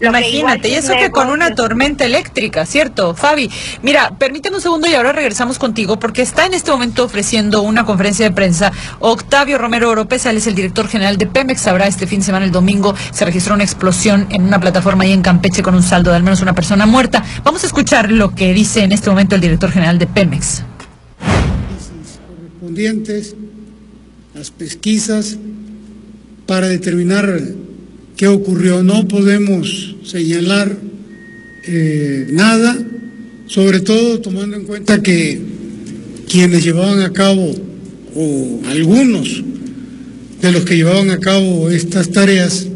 Imagínate, 0.00 0.68
y 0.68 0.74
eso 0.74 0.92
que 0.92 1.10
con 1.10 1.28
una 1.28 1.54
tormenta 1.54 2.04
eléctrica, 2.04 2.64
¿cierto, 2.66 3.14
Fabi? 3.14 3.50
Mira, 3.82 4.12
permíteme 4.16 4.56
un 4.56 4.62
segundo 4.62 4.88
y 4.88 4.94
ahora 4.94 5.12
regresamos 5.12 5.58
contigo 5.58 5.98
porque 5.98 6.22
está 6.22 6.46
en 6.46 6.54
este 6.54 6.70
momento 6.70 7.04
ofreciendo 7.04 7.62
una 7.62 7.84
conferencia 7.84 8.28
de 8.28 8.34
prensa 8.34 8.70
Octavio 9.00 9.58
Romero 9.58 9.90
Oropesa, 9.90 10.30
él 10.30 10.36
es 10.36 10.46
el 10.46 10.54
director 10.54 10.86
general 10.86 11.16
de 11.16 11.26
Pemex. 11.26 11.62
Sabrá, 11.62 11.86
este 11.86 12.06
fin 12.06 12.20
de 12.20 12.26
semana, 12.26 12.44
el 12.44 12.52
domingo, 12.52 12.94
se 13.10 13.24
registró 13.24 13.54
una 13.54 13.64
explosión 13.64 14.26
en 14.30 14.42
una 14.42 14.60
plataforma 14.60 15.04
ahí 15.04 15.12
en 15.12 15.22
Campeche 15.22 15.62
con 15.62 15.74
un 15.74 15.82
saldo 15.82 16.10
de 16.10 16.16
al 16.16 16.22
menos 16.22 16.42
una 16.42 16.54
persona 16.54 16.86
muerta. 16.86 17.24
Vamos 17.42 17.64
a 17.64 17.66
escuchar 17.66 18.12
lo 18.12 18.34
que 18.34 18.52
dice 18.52 18.82
en 18.82 18.92
este 18.92 19.10
momento 19.10 19.34
el 19.34 19.40
director 19.40 19.70
general 19.72 19.98
de 19.98 20.06
Pemex. 20.06 20.62
Correspondientes, 22.28 23.34
las 24.34 24.50
pesquisas 24.50 25.36
para 26.46 26.68
determinar 26.68 27.40
qué 28.18 28.26
ocurrió. 28.26 28.82
No 28.82 29.08
podemos 29.08 29.94
señalar 30.04 30.76
eh, 31.66 32.26
nada, 32.30 32.76
sobre 33.46 33.80
todo 33.80 34.20
tomando 34.20 34.56
en 34.56 34.64
cuenta 34.64 35.02
que 35.02 35.40
quienes 36.28 36.64
llevaban 36.64 37.00
a 37.00 37.12
cabo, 37.12 37.54
o 38.14 38.60
algunos 38.66 39.42
de 40.42 40.52
los 40.52 40.64
que 40.64 40.76
llevaban 40.76 41.10
a 41.10 41.18
cabo 41.18 41.70
estas 41.70 42.10
tareas, 42.10 42.66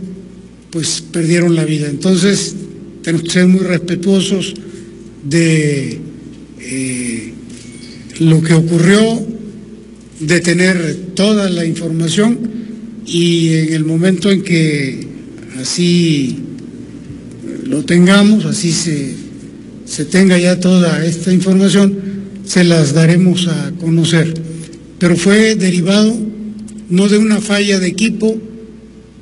pues 0.70 1.02
perdieron 1.12 1.54
la 1.56 1.64
vida. 1.64 1.88
Entonces, 1.88 2.54
tenemos 3.02 3.24
que 3.24 3.32
ser 3.32 3.48
muy 3.48 3.60
respetuosos 3.60 4.54
de 5.24 5.98
eh, 6.60 7.32
lo 8.20 8.40
que 8.42 8.54
ocurrió, 8.54 9.26
de 10.20 10.40
tener 10.40 10.96
toda 11.14 11.50
la 11.50 11.66
información 11.66 12.38
y 13.04 13.54
en 13.54 13.72
el 13.72 13.84
momento 13.84 14.30
en 14.30 14.42
que 14.42 15.11
así 15.60 16.36
lo 17.66 17.84
tengamos, 17.84 18.44
así 18.44 18.72
se, 18.72 19.14
se 19.84 20.04
tenga 20.04 20.38
ya 20.38 20.60
toda 20.60 21.04
esta 21.04 21.32
información, 21.32 21.96
se 22.44 22.64
las 22.64 22.92
daremos 22.92 23.48
a 23.48 23.72
conocer. 23.80 24.34
Pero 24.98 25.16
fue 25.16 25.54
derivado 25.54 26.14
no 26.90 27.08
de 27.08 27.18
una 27.18 27.40
falla 27.40 27.80
de 27.80 27.88
equipo, 27.88 28.38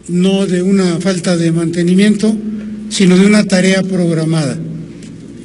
no 0.08 0.46
de 0.46 0.62
una 0.62 0.98
falta 0.98 1.36
de 1.36 1.52
mantenimiento, 1.52 2.36
sino 2.88 3.16
de 3.16 3.26
una 3.26 3.44
tarea 3.44 3.82
programada, 3.82 4.58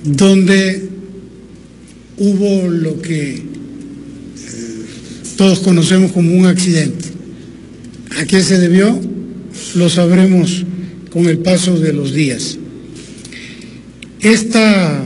donde 0.03 0.89
hubo 2.17 2.67
lo 2.67 2.99
que 3.01 3.35
eh, 3.35 3.41
todos 5.37 5.59
conocemos 5.59 6.11
como 6.11 6.33
un 6.33 6.47
accidente. 6.47 7.05
¿A 8.19 8.25
qué 8.25 8.41
se 8.41 8.57
debió? 8.57 8.99
Lo 9.75 9.89
sabremos 9.89 10.65
con 11.15 11.27
el 11.27 11.37
paso 11.37 11.79
de 11.79 11.93
los 11.93 12.11
días. 12.11 12.57
Esta, 14.19 15.05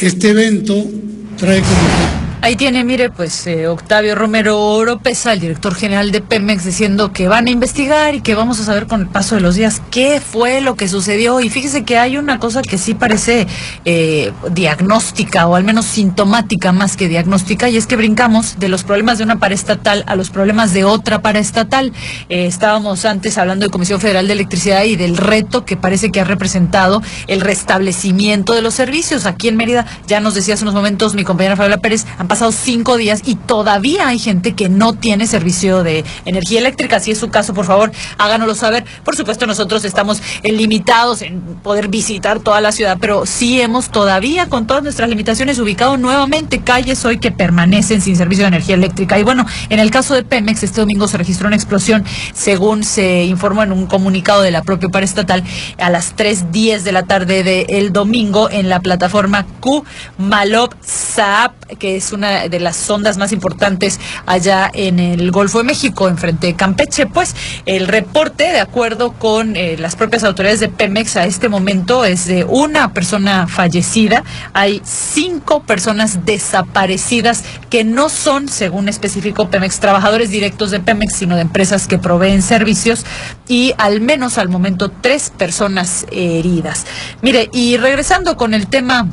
este 0.00 0.28
evento 0.28 0.88
trae 1.36 1.60
como 1.60 2.19
Ahí 2.42 2.56
tiene, 2.56 2.84
mire, 2.84 3.10
pues 3.10 3.46
eh, 3.46 3.68
Octavio 3.68 4.14
Romero 4.14 4.58
Oropesa, 4.58 5.34
el 5.34 5.40
director 5.40 5.74
general 5.74 6.10
de 6.10 6.22
Pemex, 6.22 6.64
diciendo 6.64 7.12
que 7.12 7.28
van 7.28 7.48
a 7.48 7.50
investigar 7.50 8.14
y 8.14 8.22
que 8.22 8.34
vamos 8.34 8.58
a 8.60 8.64
saber 8.64 8.86
con 8.86 9.02
el 9.02 9.08
paso 9.08 9.34
de 9.34 9.42
los 9.42 9.56
días 9.56 9.82
qué 9.90 10.22
fue 10.22 10.62
lo 10.62 10.74
que 10.74 10.88
sucedió. 10.88 11.40
Y 11.40 11.50
fíjese 11.50 11.84
que 11.84 11.98
hay 11.98 12.16
una 12.16 12.38
cosa 12.38 12.62
que 12.62 12.78
sí 12.78 12.94
parece 12.94 13.46
eh, 13.84 14.32
diagnóstica 14.52 15.46
o 15.46 15.54
al 15.54 15.64
menos 15.64 15.84
sintomática 15.84 16.72
más 16.72 16.96
que 16.96 17.08
diagnóstica 17.08 17.68
y 17.68 17.76
es 17.76 17.86
que 17.86 17.96
brincamos 17.96 18.58
de 18.58 18.70
los 18.70 18.84
problemas 18.84 19.18
de 19.18 19.24
una 19.24 19.38
paraestatal 19.38 20.02
a 20.06 20.16
los 20.16 20.30
problemas 20.30 20.72
de 20.72 20.84
otra 20.84 21.20
paraestatal. 21.20 21.92
Eh, 22.30 22.46
estábamos 22.46 23.04
antes 23.04 23.36
hablando 23.36 23.66
de 23.66 23.70
Comisión 23.70 24.00
Federal 24.00 24.26
de 24.26 24.32
Electricidad 24.32 24.84
y 24.84 24.96
del 24.96 25.18
reto 25.18 25.66
que 25.66 25.76
parece 25.76 26.10
que 26.10 26.22
ha 26.22 26.24
representado 26.24 27.02
el 27.26 27.42
restablecimiento 27.42 28.54
de 28.54 28.62
los 28.62 28.72
servicios. 28.72 29.26
Aquí 29.26 29.48
en 29.48 29.58
Mérida, 29.58 29.84
ya 30.06 30.20
nos 30.20 30.34
decía 30.34 30.54
hace 30.54 30.64
unos 30.64 30.74
momentos 30.74 31.14
mi 31.14 31.24
compañera 31.24 31.54
Fabiola 31.54 31.82
Pérez, 31.82 32.06
pasado 32.30 32.52
cinco 32.52 32.96
días 32.96 33.22
y 33.26 33.34
todavía 33.34 34.06
hay 34.06 34.20
gente 34.20 34.54
que 34.54 34.68
no 34.68 34.92
tiene 34.92 35.26
servicio 35.26 35.82
de 35.82 36.04
energía 36.24 36.60
eléctrica. 36.60 37.00
Si 37.00 37.10
es 37.10 37.18
su 37.18 37.28
caso, 37.28 37.54
por 37.54 37.64
favor, 37.64 37.90
háganoslo 38.18 38.54
saber. 38.54 38.84
Por 39.02 39.16
supuesto, 39.16 39.48
nosotros 39.48 39.84
estamos 39.84 40.22
limitados 40.44 41.22
en 41.22 41.40
poder 41.40 41.88
visitar 41.88 42.38
toda 42.38 42.60
la 42.60 42.70
ciudad, 42.70 42.98
pero 43.00 43.26
sí 43.26 43.60
hemos 43.60 43.90
todavía, 43.90 44.48
con 44.48 44.68
todas 44.68 44.84
nuestras 44.84 45.10
limitaciones, 45.10 45.58
ubicado 45.58 45.96
nuevamente 45.96 46.60
calles 46.60 47.04
hoy 47.04 47.18
que 47.18 47.32
permanecen 47.32 48.00
sin 48.00 48.14
servicio 48.14 48.44
de 48.44 48.48
energía 48.48 48.76
eléctrica. 48.76 49.18
Y 49.18 49.24
bueno, 49.24 49.44
en 49.68 49.80
el 49.80 49.90
caso 49.90 50.14
de 50.14 50.22
Pemex, 50.22 50.62
este 50.62 50.82
domingo 50.82 51.08
se 51.08 51.18
registró 51.18 51.48
una 51.48 51.56
explosión, 51.56 52.04
según 52.32 52.84
se 52.84 53.24
informó 53.24 53.64
en 53.64 53.72
un 53.72 53.86
comunicado 53.86 54.42
de 54.42 54.52
la 54.52 54.62
propia 54.62 54.88
paraestatal, 54.88 55.42
a 55.78 55.90
las 55.90 56.14
3.10 56.14 56.82
de 56.82 56.92
la 56.92 57.02
tarde 57.02 57.42
del 57.42 57.92
domingo 57.92 58.48
en 58.48 58.68
la 58.68 58.78
plataforma 58.78 59.46
Q 59.58 59.84
Malop 60.16 60.74
Saap, 60.80 61.54
que 61.80 61.96
es 61.96 62.12
una 62.12 62.19
una 62.20 62.48
de 62.48 62.60
las 62.60 62.76
sondas 62.76 63.16
más 63.16 63.32
importantes 63.32 63.98
allá 64.26 64.70
en 64.74 64.98
el 64.98 65.30
Golfo 65.30 65.58
de 65.58 65.64
México, 65.64 66.06
enfrente 66.06 66.48
de 66.48 66.54
Campeche. 66.54 67.06
Pues 67.06 67.34
el 67.64 67.88
reporte, 67.88 68.44
de 68.44 68.60
acuerdo 68.60 69.12
con 69.12 69.56
eh, 69.56 69.78
las 69.78 69.96
propias 69.96 70.22
autoridades 70.22 70.60
de 70.60 70.68
Pemex 70.68 71.16
a 71.16 71.24
este 71.24 71.48
momento, 71.48 72.04
es 72.04 72.26
de 72.26 72.44
una 72.44 72.92
persona 72.92 73.46
fallecida. 73.46 74.22
Hay 74.52 74.82
cinco 74.84 75.62
personas 75.62 76.26
desaparecidas 76.26 77.42
que 77.70 77.84
no 77.84 78.10
son, 78.10 78.48
según 78.48 78.90
especificó 78.90 79.48
Pemex, 79.48 79.80
trabajadores 79.80 80.28
directos 80.28 80.70
de 80.70 80.80
Pemex, 80.80 81.14
sino 81.14 81.36
de 81.36 81.42
empresas 81.42 81.86
que 81.86 81.96
proveen 81.96 82.42
servicios 82.42 83.06
y 83.48 83.72
al 83.78 84.02
menos 84.02 84.36
al 84.36 84.50
momento 84.50 84.90
tres 84.90 85.30
personas 85.30 86.04
heridas. 86.12 86.84
Mire, 87.22 87.48
y 87.50 87.78
regresando 87.78 88.36
con 88.36 88.52
el 88.52 88.66
tema 88.66 89.08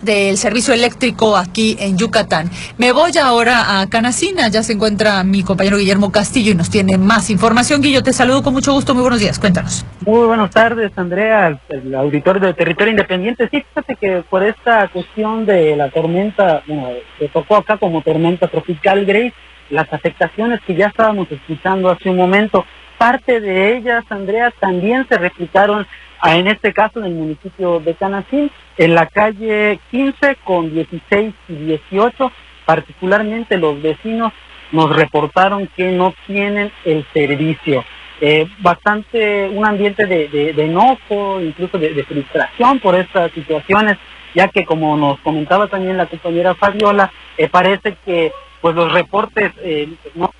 del 0.00 0.36
servicio 0.36 0.74
eléctrico 0.74 1.36
aquí 1.36 1.76
en 1.80 1.96
Yucatán. 1.98 2.50
Me 2.76 2.92
voy 2.92 3.12
ahora 3.22 3.80
a 3.80 3.88
Canacina, 3.88 4.48
ya 4.48 4.62
se 4.62 4.74
encuentra 4.74 5.24
mi 5.24 5.42
compañero 5.42 5.76
Guillermo 5.78 6.12
Castillo 6.12 6.52
y 6.52 6.54
nos 6.54 6.70
tiene 6.70 6.98
más 6.98 7.30
información. 7.30 7.82
Guillo, 7.82 8.02
te 8.02 8.12
saludo 8.12 8.42
con 8.42 8.52
mucho 8.52 8.72
gusto, 8.72 8.94
muy 8.94 9.02
buenos 9.02 9.20
días, 9.20 9.38
cuéntanos. 9.38 9.84
Muy 10.06 10.26
buenas 10.26 10.50
tardes, 10.50 10.92
Andrea, 10.96 11.58
el 11.68 11.94
auditor 11.94 12.40
de 12.40 12.54
Territorio 12.54 12.92
Independiente. 12.92 13.48
Sí, 13.50 13.64
fíjate 13.68 13.96
que 13.96 14.22
por 14.28 14.42
esta 14.42 14.88
cuestión 14.88 15.46
de 15.46 15.76
la 15.76 15.90
tormenta, 15.90 16.62
bueno, 16.66 16.88
que 17.18 17.28
tocó 17.28 17.56
acá 17.56 17.76
como 17.76 18.02
tormenta 18.02 18.48
tropical 18.48 19.04
Grace, 19.04 19.34
las 19.70 19.92
afectaciones 19.92 20.60
que 20.66 20.74
ya 20.74 20.86
estábamos 20.86 21.30
escuchando 21.30 21.90
hace 21.90 22.08
un 22.08 22.16
momento, 22.16 22.64
parte 22.96 23.40
de 23.40 23.76
ellas, 23.76 24.04
Andrea, 24.08 24.52
también 24.58 25.06
se 25.08 25.18
replicaron 25.18 25.86
en 26.24 26.48
este 26.48 26.72
caso 26.72 27.00
en 27.00 27.06
el 27.06 27.14
municipio 27.14 27.80
de 27.80 27.94
Canacín, 27.94 28.50
en 28.76 28.94
la 28.94 29.06
calle 29.06 29.80
15 29.90 30.36
con 30.44 30.72
16 30.72 31.34
y 31.48 31.54
18, 31.54 32.32
particularmente 32.66 33.56
los 33.56 33.80
vecinos 33.80 34.32
nos 34.72 34.94
reportaron 34.94 35.68
que 35.76 35.92
no 35.92 36.14
tienen 36.26 36.70
el 36.84 37.06
servicio. 37.12 37.84
Eh, 38.20 38.48
bastante 38.58 39.48
un 39.48 39.64
ambiente 39.64 40.04
de, 40.06 40.50
enojo, 40.50 41.40
incluso 41.40 41.78
de, 41.78 42.02
frustración 42.04 42.80
por 42.80 42.96
estas 42.96 43.30
situaciones, 43.32 43.96
ya 44.34 44.48
que 44.48 44.64
como 44.64 44.96
nos 44.96 45.20
comentaba 45.20 45.68
también 45.68 45.96
la 45.96 46.06
compañera 46.06 46.54
Fabiola, 46.54 47.12
eh, 47.36 47.48
parece 47.48 47.96
que 48.04 48.32
pues 48.60 48.74
los 48.74 48.92
reportes 48.92 49.52
eh, 49.62 49.88
no 50.16 50.32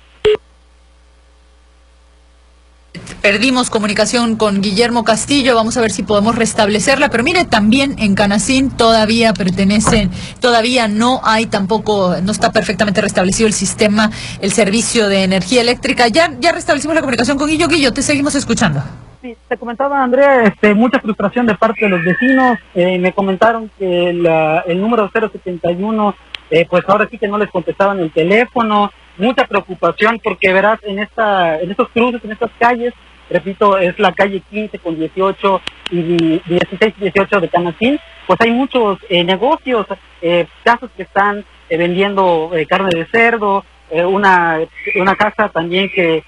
Perdimos 3.21 3.69
comunicación 3.69 4.37
con 4.37 4.61
Guillermo 4.61 5.03
Castillo, 5.03 5.53
vamos 5.53 5.75
a 5.75 5.81
ver 5.81 5.91
si 5.91 6.03
podemos 6.03 6.37
restablecerla, 6.37 7.09
pero 7.09 7.21
mire, 7.21 7.43
también 7.43 7.95
en 7.99 8.15
Canacín 8.15 8.71
todavía 8.71 9.33
pertenecen, 9.33 10.09
todavía 10.39 10.87
no 10.87 11.19
hay 11.25 11.45
tampoco, 11.45 12.15
no 12.23 12.31
está 12.31 12.53
perfectamente 12.53 13.01
restablecido 13.01 13.47
el 13.47 13.53
sistema, 13.53 14.09
el 14.41 14.53
servicio 14.53 15.09
de 15.09 15.23
energía 15.23 15.59
eléctrica. 15.59 16.07
Ya, 16.07 16.31
ya 16.39 16.53
restablecimos 16.53 16.95
la 16.95 17.01
comunicación 17.01 17.37
con 17.37 17.49
Guillo. 17.49 17.67
Guillo, 17.67 17.91
te 17.91 18.01
seguimos 18.01 18.35
escuchando. 18.35 18.81
Sí, 19.21 19.35
te 19.49 19.57
comentaba 19.57 20.01
Andrea, 20.01 20.43
este, 20.43 20.73
mucha 20.73 21.01
frustración 21.01 21.45
de 21.45 21.55
parte 21.55 21.85
de 21.85 21.89
los 21.89 22.05
vecinos. 22.05 22.57
Eh, 22.73 22.97
me 22.99 23.11
comentaron 23.11 23.69
que 23.77 24.13
la, 24.13 24.59
el 24.61 24.79
número 24.79 25.11
071, 25.11 26.15
eh, 26.51 26.65
pues 26.69 26.85
ahora 26.87 27.05
sí 27.11 27.17
que 27.17 27.27
no 27.27 27.37
les 27.37 27.51
contestaban 27.51 27.99
el 27.99 28.13
teléfono. 28.13 28.91
Mucha 29.19 29.45
preocupación 29.45 30.19
porque 30.23 30.51
verás 30.51 30.79
en 30.83 30.99
esta, 30.99 31.59
en 31.59 31.69
estos 31.69 31.89
cruces, 31.89 32.23
en 32.23 32.31
estas 32.31 32.51
calles, 32.57 32.93
repito, 33.29 33.77
es 33.77 33.99
la 33.99 34.11
calle 34.13 34.41
15 34.49 34.79
con 34.79 34.97
18 34.97 35.61
y 35.91 36.39
16 36.47 36.93
y 36.97 37.01
18 37.01 37.39
de 37.41 37.49
Canacín, 37.49 37.99
pues 38.25 38.39
hay 38.41 38.51
muchos 38.51 38.97
eh, 39.09 39.23
negocios, 39.23 39.85
eh, 40.21 40.47
casas 40.63 40.89
que 40.95 41.03
están 41.03 41.45
eh, 41.69 41.77
vendiendo 41.77 42.49
eh, 42.55 42.65
carne 42.65 42.89
de 42.89 43.05
cerdo, 43.05 43.63
eh, 43.91 44.03
una, 44.03 44.59
una 44.95 45.15
casa 45.15 45.49
también 45.49 45.89
que 45.93 46.23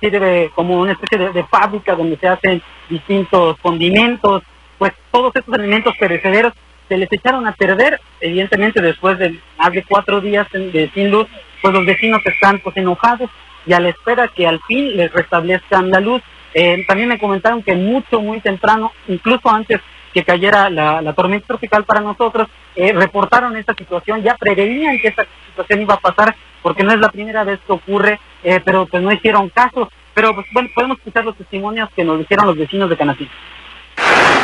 sirve 0.00 0.52
como 0.54 0.78
una 0.78 0.92
especie 0.92 1.18
de, 1.32 1.44
fábrica 1.46 1.96
donde 1.96 2.16
se 2.16 2.28
hacen 2.28 2.62
distintos 2.88 3.58
condimentos, 3.58 4.44
pues 4.78 4.92
todos 5.10 5.34
estos 5.34 5.52
alimentos 5.52 5.96
perecederos 5.98 6.52
se 6.88 6.96
les 6.96 7.10
echaron 7.10 7.44
a 7.48 7.52
perder, 7.52 8.00
evidentemente 8.20 8.80
después 8.80 9.18
de 9.18 9.36
más 9.58 9.72
de 9.72 9.82
cuatro 9.82 10.20
días 10.20 10.46
de 10.52 10.88
sin 10.94 11.10
luz, 11.10 11.26
pues 11.64 11.72
los 11.72 11.86
vecinos 11.86 12.20
están 12.26 12.58
pues 12.58 12.76
enojados 12.76 13.30
y 13.64 13.72
a 13.72 13.80
la 13.80 13.88
espera 13.88 14.28
que 14.28 14.46
al 14.46 14.60
fin 14.68 14.98
les 14.98 15.10
restablezcan 15.10 15.90
la 15.90 15.98
luz. 15.98 16.20
Eh, 16.52 16.84
también 16.86 17.08
me 17.08 17.18
comentaron 17.18 17.62
que 17.62 17.74
mucho, 17.74 18.20
muy 18.20 18.42
temprano, 18.42 18.92
incluso 19.08 19.48
antes 19.48 19.80
que 20.12 20.24
cayera 20.24 20.68
la, 20.68 21.14
tormenta 21.14 21.46
tropical 21.46 21.84
para 21.84 22.02
nosotros, 22.02 22.48
eh, 22.76 22.92
reportaron 22.92 23.56
esta 23.56 23.72
situación, 23.72 24.22
ya 24.22 24.36
preveían 24.36 24.98
que 24.98 25.08
esta 25.08 25.24
situación 25.48 25.80
iba 25.80 25.94
a 25.94 26.00
pasar, 26.00 26.36
porque 26.62 26.82
no 26.82 26.92
es 26.92 27.00
la 27.00 27.08
primera 27.08 27.44
vez 27.44 27.58
que 27.66 27.72
ocurre, 27.72 28.20
eh, 28.42 28.60
pero 28.62 28.84
pues 28.84 29.02
no 29.02 29.10
hicieron 29.10 29.48
caso. 29.48 29.90
Pero 30.12 30.34
pues 30.34 30.46
bueno, 30.52 30.68
podemos 30.74 30.98
escuchar 30.98 31.24
los 31.24 31.36
testimonios 31.38 31.88
que 31.96 32.04
nos 32.04 32.18
dijeron 32.18 32.46
los 32.46 32.58
vecinos 32.58 32.90
de 32.90 32.96
Canacín. 32.98 33.30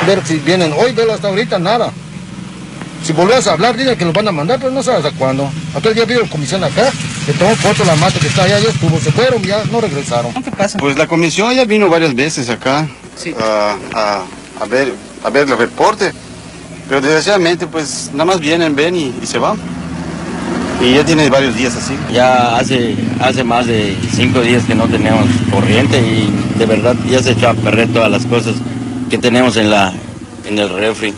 Ver 0.06 0.22
si 0.22 0.38
vienen 0.38 0.72
hoy, 0.72 0.94
velo 0.94 1.12
hasta 1.12 1.28
ahorita, 1.28 1.58
nada. 1.58 1.92
Si 3.02 3.12
volvés 3.14 3.46
a 3.46 3.52
hablar, 3.52 3.76
dile 3.76 3.96
que 3.96 4.04
los 4.04 4.12
van 4.12 4.28
a 4.28 4.32
mandar, 4.32 4.58
pero 4.58 4.70
no 4.70 4.82
sabes 4.82 5.04
a 5.06 5.10
cuándo. 5.12 5.50
Aquel 5.74 5.94
día 5.94 6.04
vino 6.04 6.20
la 6.20 6.28
comisión 6.28 6.62
acá, 6.62 6.90
le 7.26 7.32
tomó 7.32 7.54
foto 7.56 7.82
a 7.82 7.86
la 7.86 7.96
mata 7.96 8.18
que 8.20 8.26
está 8.26 8.44
allá, 8.44 8.58
ya 8.60 8.68
estuvo, 8.68 8.98
se 9.00 9.10
fueron, 9.10 9.42
ya 9.42 9.62
no 9.72 9.80
regresaron. 9.80 10.32
¿Qué 10.42 10.50
pasa? 10.50 10.78
Pues 10.78 10.96
la 10.98 11.06
comisión 11.06 11.54
ya 11.54 11.64
vino 11.64 11.88
varias 11.88 12.14
veces 12.14 12.48
acá 12.50 12.86
a, 13.40 13.76
a- 13.94 14.22
a 14.60 14.66
ver 14.66 14.92
a 15.24 15.30
ver 15.30 15.48
el 15.48 15.56
reporte, 15.56 16.12
pero 16.88 17.00
desgraciadamente 17.00 17.66
pues 17.66 18.10
nada 18.12 18.26
más 18.26 18.40
vienen, 18.40 18.76
ven 18.76 18.94
y, 18.96 19.14
y 19.22 19.26
se 19.26 19.38
van. 19.38 19.56
Y 20.82 20.94
ya 20.94 21.04
tiene 21.04 21.28
varios 21.28 21.54
días 21.56 21.76
así. 21.76 21.94
Ya 22.12 22.56
hace, 22.56 22.94
hace 23.20 23.44
más 23.44 23.66
de 23.66 23.96
cinco 24.14 24.40
días 24.40 24.64
que 24.64 24.74
no 24.74 24.86
tenemos 24.88 25.26
corriente 25.50 25.98
y 26.00 26.30
de 26.58 26.64
verdad 26.66 26.94
ya 27.08 27.22
se 27.22 27.32
echó 27.32 27.48
a 27.50 27.54
perder 27.54 27.88
todas 27.92 28.10
las 28.10 28.24
cosas 28.26 28.54
que 29.10 29.18
tenemos 29.18 29.56
en, 29.56 29.70
la, 29.70 29.92
en 30.46 30.58
el 30.58 30.68
refri. 30.70 31.12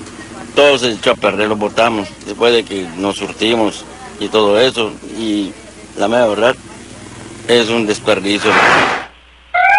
Todo 0.54 0.78
se 0.78 0.92
echó 0.92 1.14
lo 1.20 1.56
botamos 1.56 2.08
después 2.26 2.52
de 2.52 2.64
que 2.64 2.86
nos 2.98 3.16
surtimos 3.16 3.84
y 4.20 4.28
todo 4.28 4.60
eso. 4.60 4.92
Y 5.18 5.52
la 5.98 6.08
mera 6.08 6.26
verdad 6.26 6.54
es 7.48 7.68
un 7.70 7.86
desperdicio. 7.86 8.50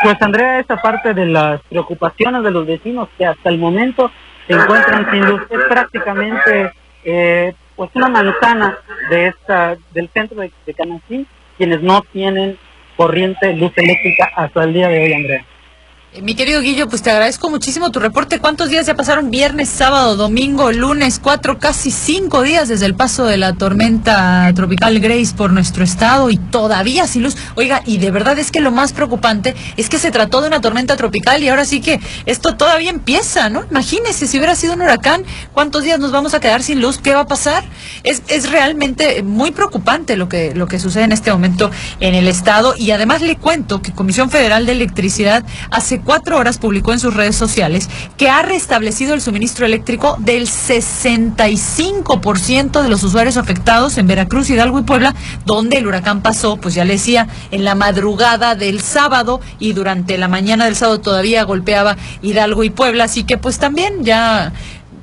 Pues 0.03 0.22
Andrea, 0.22 0.60
esa 0.60 0.77
parte 0.77 1.13
de 1.13 1.25
las 1.25 1.62
preocupaciones 1.70 2.44
de 2.44 2.51
los 2.51 2.65
vecinos 2.65 3.08
que 3.18 3.25
hasta 3.25 3.50
el 3.50 3.58
momento 3.58 4.12
se 4.48 4.53
encuentran 4.53 5.10
sin 5.12 5.25
luz 5.25 5.42
es 5.50 5.60
prácticamente 5.70 6.72
eh, 7.06 7.53
pues 7.75 7.89
una 7.94 8.10
manzana 8.10 8.77
de 9.10 9.27
esta 9.27 9.77
del 9.94 10.10
centro 10.10 10.42
de, 10.42 10.51
de 10.65 11.25
quienes 11.58 11.82
no 11.82 12.01
tienen 12.12 12.58
corriente 12.98 13.53
luz 13.53 13.72
eléctrica 13.75 14.30
hasta 14.36 14.63
el 14.63 14.74
día 14.74 14.88
de 14.89 15.03
hoy, 15.03 15.13
Andrea. 15.13 15.46
Eh, 16.15 16.22
Mi 16.22 16.36
querido 16.36 16.62
Guillo, 16.62 16.88
pues 16.88 17.01
te 17.01 17.10
agradezco 17.10 17.50
muchísimo 17.50 17.89
tu 17.89 18.00
reporte. 18.00 18.38
¿Cuántos 18.39 18.70
días 18.70 18.86
ya 18.86 18.93
pasaron? 18.93 19.32
Viernes, 19.32 19.70
sábado, 19.70 20.15
domingo, 20.15 20.72
lunes, 20.72 21.20
cuatro, 21.20 21.58
casi 21.58 21.89
cinco 21.89 22.43
días 22.43 22.67
desde 22.67 22.86
el 22.86 22.93
paso 22.93 23.25
de 23.25 23.38
la 23.38 23.53
tormenta 23.53 24.51
tropical 24.53 25.00
Grace 25.00 25.34
por 25.36 25.51
nuestro 25.51 25.84
estado 25.84 26.29
y 26.29 26.38
todavía 26.38 27.08
sin 27.08 27.24
luz. 27.24 27.36
Oiga, 27.55 27.82
y 27.86 27.98
de 27.98 28.12
verdad 28.12 28.38
es 28.38 28.51
que 28.51 28.60
lo 28.60 28.72
más 28.72 28.93
preocupante 28.93 29.55
es 29.76 29.89
que 29.89 29.97
se 29.97 30.12
trató 30.12 30.41
de 30.41 30.49
una 30.49 30.62
tormenta 30.62 30.95
tropical 30.97 31.41
y 31.41 31.49
ahora 31.49 31.65
sí 31.65 31.82
que 31.82 31.99
esto 32.28 32.56
todavía 32.56 32.91
empieza, 32.91 33.49
¿no? 33.49 33.63
Imagínese 33.71 34.28
si 34.28 34.38
hubiera 34.38 34.56
sido 34.56 34.73
un 34.73 34.82
huracán, 34.82 35.23
¿cuántos 35.54 35.84
días 35.84 35.99
nos 35.99 36.12
vamos 36.12 36.36
a 36.36 36.39
quedar 36.39 36.62
sin 36.62 36.80
luz? 36.80 36.99
¿Qué 36.99 37.13
va 37.13 37.21
a 37.21 37.28
pasar? 37.28 37.63
Es, 38.04 38.21
es 38.28 38.52
realmente 38.52 39.23
muy 39.23 39.52
preocupante 39.52 40.15
lo 40.15 40.30
que, 40.30 40.54
lo 40.54 40.67
que 40.67 40.78
sucede 40.78 41.06
en 41.06 41.12
este 41.12 41.32
momento 41.32 41.71
en 41.99 42.13
el 42.13 42.28
estado 42.28 42.76
y 42.78 42.91
además 42.91 43.21
le 43.21 43.36
cuento 43.36 43.82
que 43.82 43.93
Comisión 43.93 44.30
Federal 44.30 44.67
de 44.67 44.73
Electricidad 44.73 45.43
hace 45.71 46.03
cuatro 46.04 46.38
horas 46.38 46.58
publicó 46.58 46.92
en 46.94 47.00
sus 47.00 47.13
redes 47.13 47.36
sociales 47.36 47.89
que 48.18 48.30
ha 48.30 48.42
restablecido 48.42 49.13
el 49.13 49.22
suministro 49.22 49.66
eléctrico 49.66 50.16
del 50.20 50.48
65% 50.48 52.82
de 52.82 52.89
los 52.89 53.04
usuarios 53.04 53.38
afectados 53.38 53.98
en 53.98 54.08
Veracruz, 54.08 54.50
Hidalgo 54.50 54.80
y 54.80 54.84
Puebla, 54.84 55.16
donde 55.46 55.78
el 55.78 55.88
huracán 55.88 56.22
pasó, 56.22 56.58
pues 56.58 56.76
ya 56.76 56.86
le 56.86 56.94
decía, 56.94 57.28
en 57.52 57.66
la 57.66 57.76
madrugada 57.76 58.56
del 58.56 58.82
sábado 58.82 59.42
y 59.60 59.74
durante 59.74 60.18
la 60.18 60.28
mañana 60.28 60.66
del 60.66 60.76
sábado 60.76 61.00
todavía 61.00 61.44
golpeaba 61.44 61.98
Hidalgo 62.22 62.63
y 62.63 62.70
Puebla, 62.70 63.06
así 63.06 63.24
que 63.24 63.38
pues 63.38 63.60
también 63.60 64.04
ya 64.04 64.54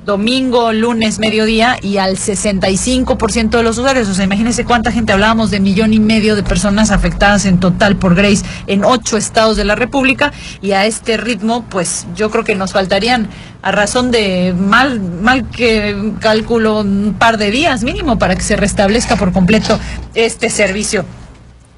domingo, 0.05 0.73
lunes, 0.73 1.19
mediodía 1.19 1.77
y 1.81 1.97
al 1.97 2.17
65% 2.17 3.49
de 3.49 3.63
los 3.63 3.77
usuarios. 3.77 4.07
O 4.09 4.13
sea, 4.13 4.25
imagínense 4.25 4.65
cuánta 4.65 4.91
gente 4.91 5.13
hablábamos 5.13 5.51
de 5.51 5.59
millón 5.59 5.93
y 5.93 5.99
medio 5.99 6.35
de 6.35 6.43
personas 6.43 6.91
afectadas 6.91 7.45
en 7.45 7.59
total 7.59 7.95
por 7.95 8.15
Grace 8.15 8.43
en 8.67 8.83
ocho 8.83 9.17
estados 9.17 9.57
de 9.57 9.65
la 9.65 9.75
República 9.75 10.31
y 10.61 10.71
a 10.71 10.85
este 10.85 11.17
ritmo, 11.17 11.63
pues 11.69 12.07
yo 12.15 12.31
creo 12.31 12.43
que 12.43 12.55
nos 12.55 12.73
faltarían 12.73 13.29
a 13.61 13.71
razón 13.71 14.11
de 14.11 14.55
mal, 14.57 14.99
mal 14.99 15.47
que 15.49 16.13
cálculo 16.19 16.81
un 16.81 17.15
par 17.17 17.37
de 17.37 17.51
días 17.51 17.83
mínimo 17.83 18.17
para 18.17 18.35
que 18.35 18.41
se 18.41 18.55
restablezca 18.55 19.15
por 19.15 19.31
completo 19.31 19.79
este 20.15 20.49
servicio. 20.49 21.05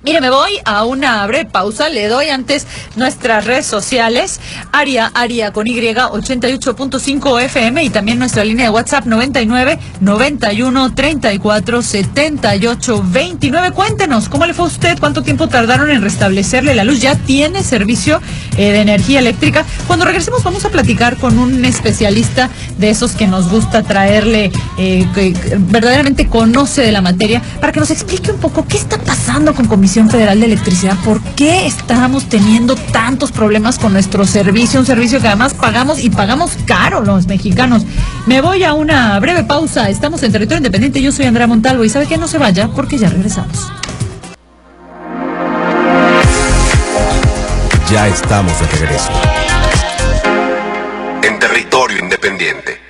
Mire, 0.05 0.19
me 0.19 0.29
voy 0.29 0.59
a 0.65 0.83
una 0.83 1.25
breve 1.27 1.45
pausa. 1.45 1.87
Le 1.87 2.09
doy 2.09 2.27
antes 2.27 2.67
nuestras 2.97 3.45
redes 3.45 3.65
sociales. 3.65 4.41
Aria, 4.73 5.09
Aria 5.13 5.53
con 5.53 5.65
Y, 5.65 5.79
88.5 5.79 7.41
FM 7.43 7.85
y 7.85 7.89
también 7.89 8.19
nuestra 8.19 8.43
línea 8.43 8.65
de 8.65 8.71
WhatsApp 8.71 9.05
99 9.05 9.79
91 10.01 10.93
34 10.93 11.81
78 11.81 13.03
29. 13.11 13.71
Cuéntenos, 13.71 14.27
¿cómo 14.27 14.45
le 14.45 14.53
fue 14.53 14.65
a 14.65 14.67
usted? 14.67 14.99
¿Cuánto 14.99 15.21
tiempo 15.23 15.47
tardaron 15.47 15.89
en 15.89 16.01
restablecerle 16.01 16.75
la 16.75 16.83
luz? 16.83 16.99
¿Ya 16.99 17.15
tiene 17.15 17.63
servicio 17.63 18.19
eh, 18.57 18.71
de 18.71 18.81
energía 18.81 19.19
eléctrica? 19.19 19.63
Cuando 19.87 20.03
regresemos 20.03 20.43
vamos 20.43 20.65
a 20.65 20.69
platicar 20.69 21.15
con 21.15 21.39
un 21.39 21.63
especialista 21.63 22.49
de 22.77 22.89
esos 22.89 23.13
que 23.13 23.25
nos 23.25 23.49
gusta 23.49 23.83
traerle, 23.83 24.51
eh, 24.77 25.07
que 25.15 25.33
verdaderamente 25.59 26.27
conoce 26.27 26.81
de 26.81 26.91
la 26.91 27.01
materia, 27.01 27.41
para 27.61 27.71
que 27.71 27.79
nos 27.79 27.89
explique 27.89 28.31
un 28.31 28.39
poco 28.39 28.67
qué 28.67 28.75
está 28.75 28.97
pasando 28.97 29.53
con 29.55 29.65
Comisión 29.65 29.92
Federal 29.93 30.39
de 30.39 30.47
Electricidad, 30.47 30.97
por 31.05 31.21
qué 31.21 31.67
estamos 31.67 32.27
teniendo 32.27 32.75
tantos 32.75 33.31
problemas 33.31 33.77
con 33.77 33.93
nuestro 33.93 34.25
servicio, 34.25 34.79
un 34.79 34.87
servicio 34.87 35.21
que 35.21 35.27
además 35.27 35.53
pagamos 35.53 36.03
y 36.03 36.09
pagamos 36.09 36.53
caro 36.65 37.01
los 37.01 37.27
mexicanos. 37.27 37.83
Me 38.25 38.41
voy 38.41 38.63
a 38.63 38.73
una 38.73 39.19
breve 39.19 39.43
pausa, 39.43 39.91
estamos 39.91 40.23
en 40.23 40.31
territorio 40.31 40.57
independiente, 40.57 40.99
yo 40.99 41.11
soy 41.11 41.27
Andrea 41.27 41.45
Montalvo 41.45 41.83
y 41.83 41.89
sabe 41.89 42.07
que 42.07 42.17
no 42.17 42.27
se 42.27 42.39
vaya 42.39 42.69
porque 42.69 42.97
ya 42.97 43.07
regresamos. 43.07 43.71
Ya 47.91 48.07
estamos 48.07 48.59
de 48.59 48.65
regreso. 48.65 49.11
En 51.21 51.37
territorio 51.37 51.99
independiente. 51.99 52.82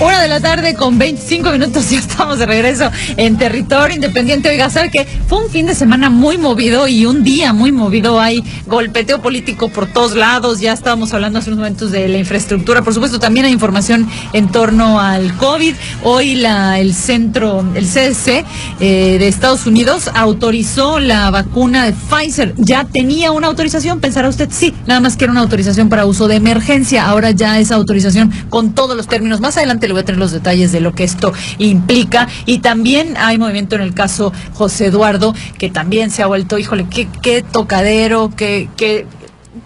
Una 0.00 0.22
de 0.22 0.28
la 0.28 0.40
tarde 0.40 0.74
con 0.74 0.98
25 0.98 1.52
minutos 1.52 1.90
ya 1.90 1.98
estamos 1.98 2.38
de 2.38 2.46
regreso 2.46 2.90
en 3.18 3.36
territorio 3.36 3.94
independiente. 3.94 4.48
Oiga, 4.48 4.70
¿sabe 4.70 4.90
que 4.90 5.06
Fue 5.28 5.44
un 5.44 5.50
fin 5.50 5.66
de 5.66 5.74
semana 5.74 6.08
muy 6.08 6.38
movido 6.38 6.88
y 6.88 7.04
un 7.04 7.22
día 7.22 7.52
muy 7.52 7.70
movido. 7.70 8.18
Hay 8.18 8.42
golpeteo 8.66 9.20
político 9.20 9.68
por 9.68 9.86
todos 9.86 10.16
lados. 10.16 10.60
Ya 10.60 10.72
estábamos 10.72 11.12
hablando 11.12 11.38
hace 11.38 11.50
unos 11.50 11.58
momentos 11.58 11.92
de 11.92 12.08
la 12.08 12.16
infraestructura. 12.16 12.82
Por 12.82 12.94
supuesto, 12.94 13.20
también 13.20 13.44
hay 13.44 13.52
información 13.52 14.08
en 14.32 14.48
torno 14.48 15.00
al 15.00 15.36
COVID. 15.36 15.74
Hoy 16.02 16.36
la, 16.36 16.80
el 16.80 16.94
centro, 16.94 17.64
el 17.74 17.84
CDC 17.84 18.44
eh, 18.80 19.18
de 19.18 19.28
Estados 19.28 19.66
Unidos 19.66 20.10
autorizó 20.14 20.98
la 20.98 21.30
vacuna 21.30 21.84
de 21.84 21.92
Pfizer. 21.92 22.54
Ya 22.56 22.84
tenía 22.84 23.32
una 23.32 23.48
autorización, 23.48 24.00
pensará 24.00 24.30
usted, 24.30 24.48
sí, 24.50 24.74
nada 24.86 25.00
más 25.00 25.16
que 25.16 25.24
era 25.24 25.32
una 25.32 25.42
autorización 25.42 25.90
para 25.90 26.06
uso 26.06 26.26
de 26.26 26.36
emergencia. 26.36 27.06
Ahora 27.06 27.32
ya 27.32 27.58
esa 27.60 27.74
autorización 27.74 28.32
con 28.48 28.72
todos 28.72 28.96
los 28.96 29.06
términos. 29.06 29.40
Más 29.40 29.56
adelante 29.58 29.73
le 29.80 29.92
voy 29.92 30.02
a 30.02 30.04
tener 30.04 30.18
los 30.18 30.32
detalles 30.32 30.72
de 30.72 30.80
lo 30.80 30.94
que 30.94 31.04
esto 31.04 31.32
implica. 31.58 32.28
Y 32.46 32.58
también 32.58 33.16
hay 33.16 33.38
movimiento 33.38 33.76
en 33.76 33.82
el 33.82 33.94
caso 33.94 34.32
José 34.52 34.86
Eduardo, 34.86 35.34
que 35.58 35.70
también 35.70 36.10
se 36.10 36.22
ha 36.22 36.26
vuelto, 36.26 36.58
híjole, 36.58 36.86
qué, 36.88 37.08
qué 37.22 37.42
tocadero, 37.42 38.30
qué, 38.36 38.68
qué 38.76 39.06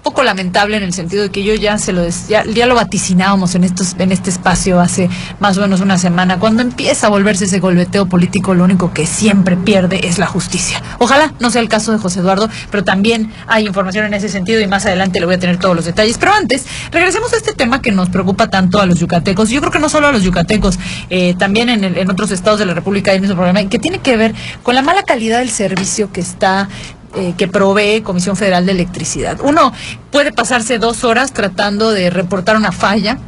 poco 0.03 0.23
lamentable 0.23 0.77
en 0.77 0.83
el 0.83 0.93
sentido 0.93 1.23
de 1.23 1.31
que 1.31 1.43
yo 1.45 1.55
ya 1.55 1.79
se 1.79 1.93
lo 1.93 2.07
ya, 2.29 2.45
ya 2.45 2.67
lo 2.67 2.75
vaticinábamos 2.75 3.55
en 3.55 3.65
estos 3.65 3.97
en 3.99 4.13
este 4.13 4.31
espacio 4.31 4.81
hace 4.81 5.09
más 5.41 5.57
o 5.59 5.61
menos 5.61 5.81
una 5.81 5.99
semana. 5.99 6.39
Cuando 6.39 6.63
empieza 6.63 7.07
a 7.07 7.11
volverse 7.11 7.47
ese 7.47 7.59
golpeteo 7.59 8.07
político, 8.07 8.55
lo 8.55 8.65
único 8.65 8.93
que 8.93 9.07
siempre 9.07 9.57
pierde 9.57 10.07
es 10.07 10.19
la 10.19 10.27
justicia. 10.27 10.83
Ojalá 10.99 11.33
no 11.41 11.51
sea 11.51 11.63
el 11.63 11.69
caso 11.69 11.93
de 11.93 11.99
José 11.99 12.21
Eduardo, 12.21 12.49
pero 12.71 12.85
también 12.85 13.33
hay 13.47 13.67
información 13.67 14.07
en 14.07 14.15
ese 14.15 14.29
sentido 14.29 14.61
y 14.61 14.67
más 14.67 14.87
adelante 14.87 15.21
le 15.21 15.27
voy 15.27 15.37
a 15.37 15.39
tener 15.39 15.59
todos 15.59 15.75
los 15.75 15.85
detalles. 15.85 16.19
Pero 16.19 16.33
antes, 16.33 16.67
regresemos 16.91 17.33
a 17.33 17.37
este 17.37 17.53
tema 17.53 17.81
que 17.81 17.91
nos 17.91 18.11
preocupa 18.11 18.49
tanto 18.49 18.81
a 18.81 18.87
los 18.87 18.99
yucatecos. 18.99 19.51
Yo 19.51 19.61
creo 19.61 19.73
que 19.73 19.79
no 19.79 19.89
solo 19.89 20.09
a 20.09 20.13
los 20.13 20.23
yucatecos, 20.23 20.79
eh, 21.11 21.35
también 21.39 21.69
en, 21.69 21.85
en 21.85 22.11
otros 22.11 22.31
estados 22.31 22.59
de 22.59 22.67
la 22.67 22.75
República 22.75 23.11
hay 23.11 23.17
el 23.17 23.23
mismo 23.23 23.37
problema, 23.37 23.69
que 23.69 23.79
tiene 23.79 23.99
que 23.99 24.17
ver 24.17 24.35
con 24.63 24.75
la 24.75 24.83
mala 24.83 25.03
calidad 25.03 25.39
del 25.39 25.51
servicio 25.51 26.13
que 26.13 26.21
está 26.21 26.69
eh, 27.15 27.35
que 27.37 27.49
provee 27.49 28.03
Comisión 28.03 28.37
Federal 28.37 28.67
de 28.67 28.73
Electricidad. 28.73 29.39
Uno 29.43 29.73
puede 30.11 30.33
pasarse 30.33 30.79
dos 30.79 31.05
horas 31.05 31.33
tratando 31.33 31.91
de 31.91 32.11
reportar 32.11 32.57
una 32.57 32.73
falla. 32.73 33.19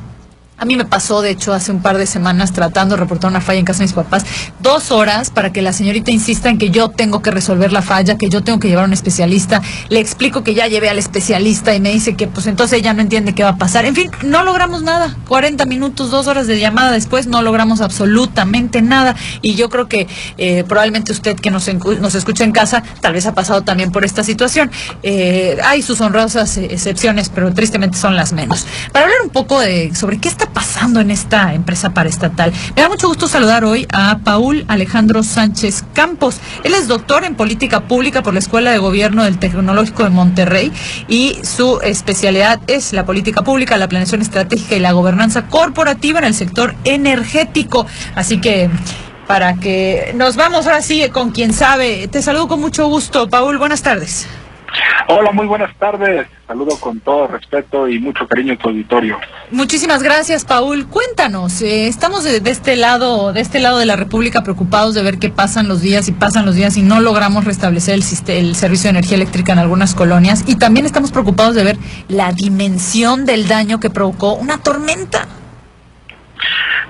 A 0.61 0.66
mí 0.66 0.77
me 0.77 0.85
pasó, 0.85 1.23
de 1.23 1.31
hecho, 1.31 1.55
hace 1.55 1.73
un 1.73 1.81
par 1.81 1.96
de 1.96 2.05
semanas 2.05 2.53
tratando 2.53 2.94
de 2.94 3.01
reportar 3.01 3.31
una 3.31 3.40
falla 3.40 3.61
en 3.61 3.64
casa 3.64 3.79
de 3.79 3.85
mis 3.85 3.94
papás. 3.94 4.27
Dos 4.61 4.90
horas 4.90 5.31
para 5.31 5.55
que 5.55 5.62
la 5.62 5.73
señorita 5.73 6.11
insista 6.11 6.51
en 6.51 6.59
que 6.59 6.68
yo 6.68 6.90
tengo 6.90 7.23
que 7.23 7.31
resolver 7.31 7.73
la 7.73 7.81
falla, 7.81 8.18
que 8.18 8.29
yo 8.29 8.42
tengo 8.42 8.59
que 8.59 8.68
llevar 8.68 8.85
a 8.85 8.87
un 8.88 8.92
especialista. 8.92 9.62
Le 9.88 10.01
explico 10.01 10.44
que 10.44 10.53
ya 10.53 10.66
llevé 10.66 10.90
al 10.90 10.99
especialista 10.99 11.75
y 11.75 11.81
me 11.81 11.90
dice 11.90 12.14
que 12.14 12.27
pues 12.27 12.46
entonces 12.46 12.79
ella 12.79 12.92
no 12.92 13.01
entiende 13.01 13.35
qué 13.35 13.42
va 13.42 13.49
a 13.49 13.57
pasar. 13.57 13.87
En 13.87 13.94
fin, 13.94 14.11
no 14.23 14.44
logramos 14.44 14.83
nada. 14.83 15.16
40 15.29 15.64
minutos, 15.64 16.11
dos 16.11 16.27
horas 16.27 16.46
de 16.46 16.61
llamada 16.61 16.92
después, 16.92 17.27
no 17.27 17.40
logramos 17.40 17.81
absolutamente 17.81 18.83
nada. 18.83 19.16
Y 19.40 19.55
yo 19.55 19.70
creo 19.70 19.88
que 19.88 20.09
eh, 20.37 20.64
probablemente 20.68 21.12
usted 21.12 21.37
que 21.37 21.51
nos, 21.51 21.73
nos 21.73 22.14
escucha 22.14 22.44
en 22.44 22.53
casa, 22.53 22.83
tal 23.01 23.14
vez 23.14 23.25
ha 23.25 23.33
pasado 23.33 23.62
también 23.62 23.92
por 23.92 24.05
esta 24.05 24.23
situación. 24.23 24.70
Eh, 25.03 25.57
hay 25.64 25.81
sus 25.81 26.03
honrosas 26.03 26.59
eh, 26.59 26.68
excepciones, 26.70 27.31
pero 27.31 27.51
tristemente 27.55 27.96
son 27.96 28.14
las 28.14 28.35
menos. 28.35 28.66
Para 28.92 29.07
hablar 29.07 29.23
un 29.25 29.31
poco 29.31 29.59
de 29.59 29.94
sobre 29.94 30.18
qué 30.18 30.29
está 30.29 30.49
pasando 30.52 31.00
en 31.00 31.10
esta 31.10 31.54
empresa 31.54 31.90
paraestatal, 31.90 32.52
me 32.74 32.82
da 32.82 32.88
mucho 32.88 33.08
gusto 33.08 33.28
saludar 33.28 33.64
hoy 33.64 33.86
a 33.92 34.18
Paul 34.18 34.64
Alejandro 34.68 35.22
Sánchez 35.22 35.84
Campos. 35.92 36.36
Él 36.64 36.74
es 36.74 36.88
doctor 36.88 37.24
en 37.24 37.34
política 37.34 37.80
pública 37.80 38.22
por 38.22 38.32
la 38.32 38.40
Escuela 38.40 38.70
de 38.70 38.78
Gobierno 38.78 39.24
del 39.24 39.38
Tecnológico 39.38 40.04
de 40.04 40.10
Monterrey 40.10 40.72
y 41.08 41.38
su 41.42 41.80
especialidad 41.82 42.60
es 42.66 42.92
la 42.92 43.04
política 43.04 43.42
pública, 43.42 43.76
la 43.76 43.88
planeación 43.88 44.22
estratégica 44.22 44.76
y 44.76 44.80
la 44.80 44.92
gobernanza 44.92 45.46
corporativa 45.46 46.18
en 46.18 46.26
el 46.26 46.34
sector 46.34 46.74
energético. 46.84 47.86
Así 48.14 48.40
que 48.40 48.70
para 49.26 49.54
que 49.54 50.12
nos 50.16 50.34
vamos 50.34 50.66
ahora 50.66 50.82
sí 50.82 51.08
con 51.10 51.30
quien 51.30 51.52
sabe. 51.52 52.08
Te 52.08 52.20
saludo 52.20 52.48
con 52.48 52.60
mucho 52.60 52.88
gusto, 52.88 53.28
Paul. 53.28 53.58
Buenas 53.58 53.80
tardes. 53.80 54.26
Hola, 55.09 55.33
muy 55.33 55.46
buenas 55.46 55.74
tardes. 55.76 56.28
Saludo 56.46 56.78
con 56.78 57.00
todo 57.00 57.26
respeto 57.26 57.88
y 57.88 57.98
mucho 57.98 58.28
cariño 58.28 58.52
a 58.52 58.56
tu 58.56 58.68
auditorio. 58.68 59.18
Muchísimas 59.50 60.02
gracias, 60.02 60.44
Paul. 60.44 60.87
Cuéntanos, 60.87 61.62
eh, 61.62 61.88
estamos 61.88 62.22
de, 62.22 62.40
de 62.40 62.50
este 62.50 62.76
lado, 62.76 63.33
de 63.33 63.40
este 63.40 63.59
lado 63.59 63.78
de 63.78 63.87
la 63.87 63.96
República 63.96 64.42
preocupados 64.42 64.94
de 64.94 65.02
ver 65.02 65.18
que 65.18 65.28
pasan 65.28 65.66
los 65.66 65.80
días 65.80 66.09
y 66.09 66.12
pasan 66.12 66.46
los 66.46 66.54
días 66.54 66.76
y 66.76 66.83
no 66.83 67.00
logramos 67.00 67.44
restablecer 67.44 67.94
el, 67.94 68.04
el 68.28 68.54
servicio 68.54 68.85
de 68.85 68.98
energía 68.98 69.16
eléctrica 69.16 69.52
en 69.52 69.59
algunas 69.59 69.94
colonias 69.94 70.44
y 70.46 70.56
también 70.56 70.87
estamos 70.87 71.11
preocupados 71.11 71.54
de 71.54 71.64
ver 71.64 71.76
la 72.09 72.33
dimensión 72.33 73.26
del 73.26 73.48
daño 73.48 73.80
que 73.80 73.90
provocó 73.90 74.35
una 74.35 74.59
tormenta. 74.59 75.26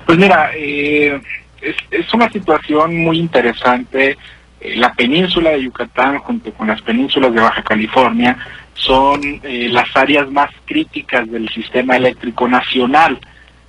Pues 0.05 0.19
mira, 0.19 0.51
eh, 0.55 1.19
es, 1.61 1.75
es 1.89 2.13
una 2.13 2.29
situación 2.29 2.97
muy 2.97 3.19
interesante. 3.19 4.17
Eh, 4.61 4.75
la 4.75 4.93
península 4.93 5.49
de 5.51 5.63
Yucatán 5.63 6.19
junto 6.19 6.53
con 6.53 6.67
las 6.67 6.81
penínsulas 6.81 7.33
de 7.33 7.41
Baja 7.41 7.63
California 7.63 8.37
son 8.75 9.21
eh, 9.43 9.67
las 9.69 9.95
áreas 9.95 10.31
más 10.31 10.51
críticas 10.65 11.29
del 11.29 11.49
sistema 11.49 11.97
eléctrico 11.97 12.47
nacional. 12.47 13.19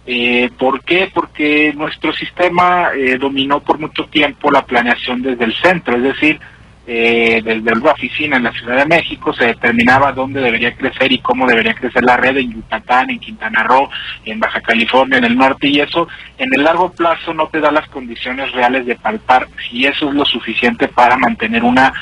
Eh, 0.05 0.50
¿Por 0.59 0.83
qué? 0.85 1.11
Porque 1.12 1.72
nuestro 1.74 2.12
sistema 2.12 2.90
dominó 3.20 3.61
por 3.61 3.78
mucho 3.78 4.05
tiempo 4.07 4.50
la 4.50 4.66
planeación 4.66 5.22
desde 5.22 5.44
el 5.44 5.55
centro, 5.55 5.96
es 5.96 6.02
decir, 6.02 6.40
eh, 6.85 7.40
desde 7.45 7.79
una 7.79 7.92
oficina 7.92 8.37
en 8.37 8.42
la 8.42 8.53
Ciudad 8.53 8.79
de 8.79 8.87
México 8.87 9.33
se 9.33 9.47
determinaba 9.47 10.12
dónde 10.12 10.40
debería 10.40 10.75
crecer 10.75 11.12
y 11.12 11.18
cómo 11.18 11.47
debería 11.47 11.75
crecer 11.75 12.03
la 12.03 12.16
red 12.16 12.37
en 12.37 12.53
Yucatán, 12.53 13.11
en 13.11 13.21
Quintana 13.21 13.62
Roo, 13.62 13.88
en 14.25 14.40
Baja 14.40 14.61
California, 14.61 15.18
en 15.18 15.25
el 15.25 15.37
norte, 15.37 15.68
y 15.68 15.81
eso 15.81 16.09
en 16.38 16.53
el 16.53 16.64
largo 16.64 16.90
plazo 16.90 17.33
no 17.35 17.47
te 17.47 17.61
da 17.61 17.71
las 17.71 17.88
condiciones 17.88 18.51
reales 18.53 18.85
de 18.87 18.97
palpar 18.97 19.47
si 19.71 19.87
eso 19.87 20.09
es 20.09 20.14
lo 20.14 20.25
suficiente 20.25 20.88
para 20.88 21.16
mantener 21.16 21.62
una, 21.62 21.92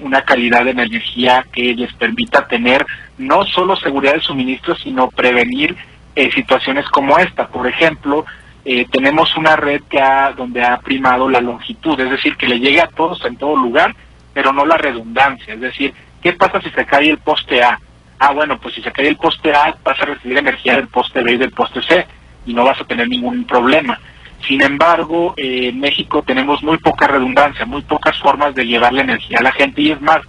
una 0.00 0.20
calidad 0.22 0.64
de 0.64 0.72
energía 0.72 1.46
que 1.50 1.74
les 1.74 1.92
permita 1.94 2.46
tener 2.46 2.84
no 3.16 3.44
solo 3.46 3.74
seguridad 3.76 4.14
de 4.14 4.20
suministro, 4.20 4.76
sino 4.76 5.08
prevenir 5.10 5.74
eh, 6.14 6.30
situaciones 6.32 6.86
como 6.90 7.18
esta. 7.18 7.48
Por 7.48 7.66
ejemplo, 7.66 8.26
eh, 8.66 8.86
tenemos 8.90 9.34
una 9.36 9.56
red 9.56 9.82
que 9.88 10.00
ha, 10.00 10.32
donde 10.32 10.62
ha 10.62 10.78
primado 10.78 11.30
la 11.30 11.40
longitud, 11.40 11.98
es 12.00 12.10
decir, 12.10 12.36
que 12.36 12.48
le 12.48 12.58
llegue 12.58 12.80
a 12.80 12.88
todos 12.88 13.24
en 13.24 13.36
todo 13.36 13.56
lugar, 13.56 13.94
pero 14.36 14.52
no 14.52 14.66
la 14.66 14.76
redundancia. 14.76 15.54
Es 15.54 15.60
decir, 15.62 15.94
¿qué 16.20 16.34
pasa 16.34 16.60
si 16.60 16.68
se 16.68 16.84
cae 16.84 17.08
el 17.08 17.16
poste 17.16 17.62
A? 17.62 17.80
Ah, 18.18 18.32
bueno, 18.34 18.60
pues 18.60 18.74
si 18.74 18.82
se 18.82 18.92
cae 18.92 19.08
el 19.08 19.16
poste 19.16 19.50
A, 19.54 19.74
vas 19.82 19.98
a 19.98 20.04
recibir 20.04 20.36
energía 20.36 20.76
del 20.76 20.88
poste 20.88 21.22
B 21.22 21.32
y 21.32 21.36
del 21.38 21.52
poste 21.52 21.80
C 21.80 22.06
y 22.44 22.52
no 22.52 22.62
vas 22.62 22.78
a 22.78 22.84
tener 22.84 23.08
ningún 23.08 23.46
problema. 23.46 23.98
Sin 24.46 24.60
embargo, 24.60 25.32
eh, 25.38 25.68
en 25.68 25.80
México 25.80 26.22
tenemos 26.22 26.62
muy 26.62 26.76
poca 26.76 27.06
redundancia, 27.06 27.64
muy 27.64 27.80
pocas 27.80 28.18
formas 28.18 28.54
de 28.54 28.66
llevarle 28.66 29.00
energía 29.00 29.38
a 29.40 29.44
la 29.44 29.52
gente 29.52 29.80
y 29.80 29.92
es 29.92 30.02
más, 30.02 30.20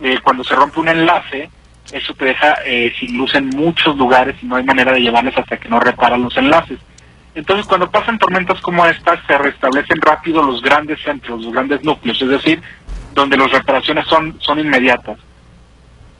eh, 0.00 0.20
cuando 0.22 0.44
se 0.44 0.54
rompe 0.54 0.78
un 0.78 0.88
enlace, 0.88 1.50
eso 1.90 2.14
te 2.14 2.26
deja 2.26 2.54
eh, 2.64 2.92
sin 3.00 3.18
luz 3.18 3.34
en 3.34 3.48
muchos 3.48 3.96
lugares 3.96 4.36
y 4.40 4.46
no 4.46 4.54
hay 4.54 4.64
manera 4.64 4.92
de 4.92 5.00
llevarles 5.00 5.36
hasta 5.36 5.56
que 5.56 5.68
no 5.68 5.80
reparan 5.80 6.22
los 6.22 6.36
enlaces. 6.36 6.78
Entonces, 7.34 7.66
cuando 7.66 7.90
pasan 7.90 8.18
tormentas 8.18 8.60
como 8.60 8.84
estas, 8.86 9.20
se 9.26 9.38
restablecen 9.38 10.00
rápido 10.00 10.42
los 10.42 10.62
grandes 10.62 11.00
centros, 11.02 11.42
los 11.42 11.52
grandes 11.52 11.82
núcleos, 11.84 12.20
es 12.20 12.28
decir, 12.28 12.60
donde 13.12 13.36
las 13.36 13.50
reparaciones 13.50 14.06
son, 14.06 14.36
son 14.40 14.58
inmediatas. 14.58 15.18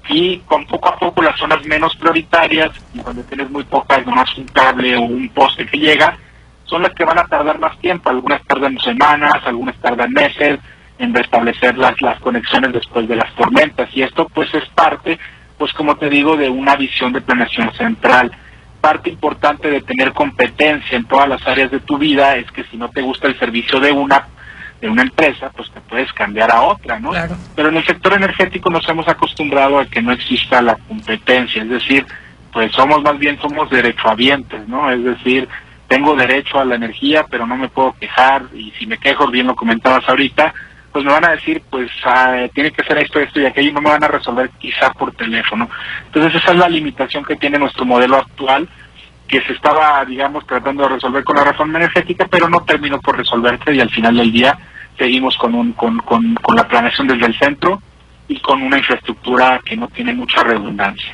Y 0.08 0.38
con 0.38 0.66
poco 0.66 0.88
a 0.88 0.96
poco 0.96 1.22
las 1.22 1.38
zonas 1.38 1.64
menos 1.66 1.94
prioritarias, 1.96 2.70
y 2.94 2.98
cuando 2.98 3.22
tienes 3.22 3.50
muy 3.50 3.64
pocas, 3.64 4.04
nomás 4.04 4.36
un 4.36 4.46
cable 4.46 4.96
o 4.96 5.02
un 5.02 5.28
poste 5.28 5.66
que 5.66 5.78
llega, 5.78 6.16
son 6.64 6.82
las 6.82 6.92
que 6.94 7.04
van 7.04 7.18
a 7.18 7.26
tardar 7.26 7.58
más 7.58 7.78
tiempo. 7.78 8.10
Algunas 8.10 8.42
tardan 8.44 8.78
semanas, 8.78 9.36
algunas 9.44 9.76
tardan 9.76 10.10
meses 10.10 10.58
en 10.98 11.14
restablecer 11.14 11.76
las, 11.78 12.00
las 12.00 12.18
conexiones 12.20 12.72
después 12.72 13.08
de 13.08 13.16
las 13.16 13.32
tormentas. 13.34 13.88
Y 13.92 14.02
esto 14.02 14.28
pues 14.28 14.52
es 14.54 14.68
parte, 14.70 15.18
pues 15.58 15.72
como 15.72 15.96
te 15.96 16.08
digo, 16.08 16.36
de 16.36 16.48
una 16.48 16.76
visión 16.76 17.12
de 17.12 17.20
planeación 17.20 17.72
central. 17.74 18.30
Parte 18.80 19.10
importante 19.10 19.70
de 19.70 19.82
tener 19.82 20.12
competencia 20.12 20.96
en 20.96 21.04
todas 21.04 21.28
las 21.28 21.46
áreas 21.46 21.70
de 21.70 21.80
tu 21.80 21.98
vida 21.98 22.36
es 22.36 22.50
que 22.52 22.64
si 22.64 22.76
no 22.76 22.88
te 22.88 23.02
gusta 23.02 23.28
el 23.28 23.38
servicio 23.38 23.78
de 23.80 23.92
una 23.92 24.26
de 24.80 24.88
una 24.88 25.02
empresa, 25.02 25.50
pues 25.54 25.70
te 25.70 25.80
puedes 25.80 26.12
cambiar 26.12 26.50
a 26.50 26.62
otra, 26.62 26.98
¿no? 26.98 27.12
Pero 27.54 27.68
en 27.68 27.76
el 27.76 27.84
sector 27.84 28.14
energético 28.14 28.70
nos 28.70 28.88
hemos 28.88 29.06
acostumbrado 29.08 29.78
a 29.78 29.86
que 29.86 30.00
no 30.00 30.12
exista 30.12 30.62
la 30.62 30.76
competencia, 30.76 31.62
es 31.62 31.68
decir, 31.68 32.06
pues 32.52 32.72
somos 32.72 33.02
más 33.02 33.18
bien 33.18 33.38
somos 33.40 33.70
derechohabientes, 33.70 34.66
¿no? 34.68 34.90
Es 34.90 35.04
decir, 35.04 35.48
tengo 35.86 36.14
derecho 36.14 36.58
a 36.58 36.64
la 36.64 36.76
energía, 36.76 37.26
pero 37.30 37.46
no 37.46 37.56
me 37.56 37.68
puedo 37.68 37.94
quejar 37.98 38.44
y 38.54 38.70
si 38.78 38.86
me 38.86 38.98
quejo, 38.98 39.26
bien 39.28 39.48
lo 39.48 39.56
comentabas 39.56 40.08
ahorita, 40.08 40.54
pues 40.92 41.04
me 41.04 41.12
van 41.12 41.24
a 41.24 41.32
decir, 41.32 41.62
pues 41.70 41.90
ah, 42.04 42.46
tiene 42.54 42.72
que 42.72 42.82
ser 42.82 42.98
esto, 42.98 43.20
esto 43.20 43.40
y 43.40 43.46
aquello 43.46 43.70
y 43.70 43.72
no 43.72 43.80
me 43.80 43.90
van 43.90 44.04
a 44.04 44.08
resolver 44.08 44.50
quizá 44.58 44.92
por 44.92 45.12
teléfono. 45.12 45.68
Entonces 46.06 46.42
esa 46.42 46.52
es 46.52 46.58
la 46.58 46.68
limitación 46.68 47.24
que 47.24 47.36
tiene 47.36 47.58
nuestro 47.58 47.84
modelo 47.84 48.16
actual 48.16 48.68
que 49.30 49.40
se 49.42 49.52
estaba, 49.52 50.04
digamos, 50.04 50.44
tratando 50.44 50.82
de 50.82 50.96
resolver 50.96 51.22
con 51.22 51.36
la 51.36 51.44
reforma 51.44 51.78
energética, 51.78 52.26
pero 52.28 52.48
no 52.48 52.64
terminó 52.64 53.00
por 53.00 53.16
resolverse 53.16 53.72
y 53.72 53.80
al 53.80 53.88
final 53.88 54.16
del 54.16 54.32
día 54.32 54.58
seguimos 54.98 55.36
con, 55.36 55.54
un, 55.54 55.72
con, 55.72 55.98
con, 55.98 56.34
con 56.34 56.56
la 56.56 56.66
planeación 56.66 57.06
desde 57.06 57.26
el 57.26 57.38
centro 57.38 57.80
y 58.26 58.40
con 58.40 58.60
una 58.62 58.78
infraestructura 58.78 59.60
que 59.64 59.76
no 59.76 59.88
tiene 59.88 60.12
mucha 60.14 60.42
redundancia. 60.42 61.12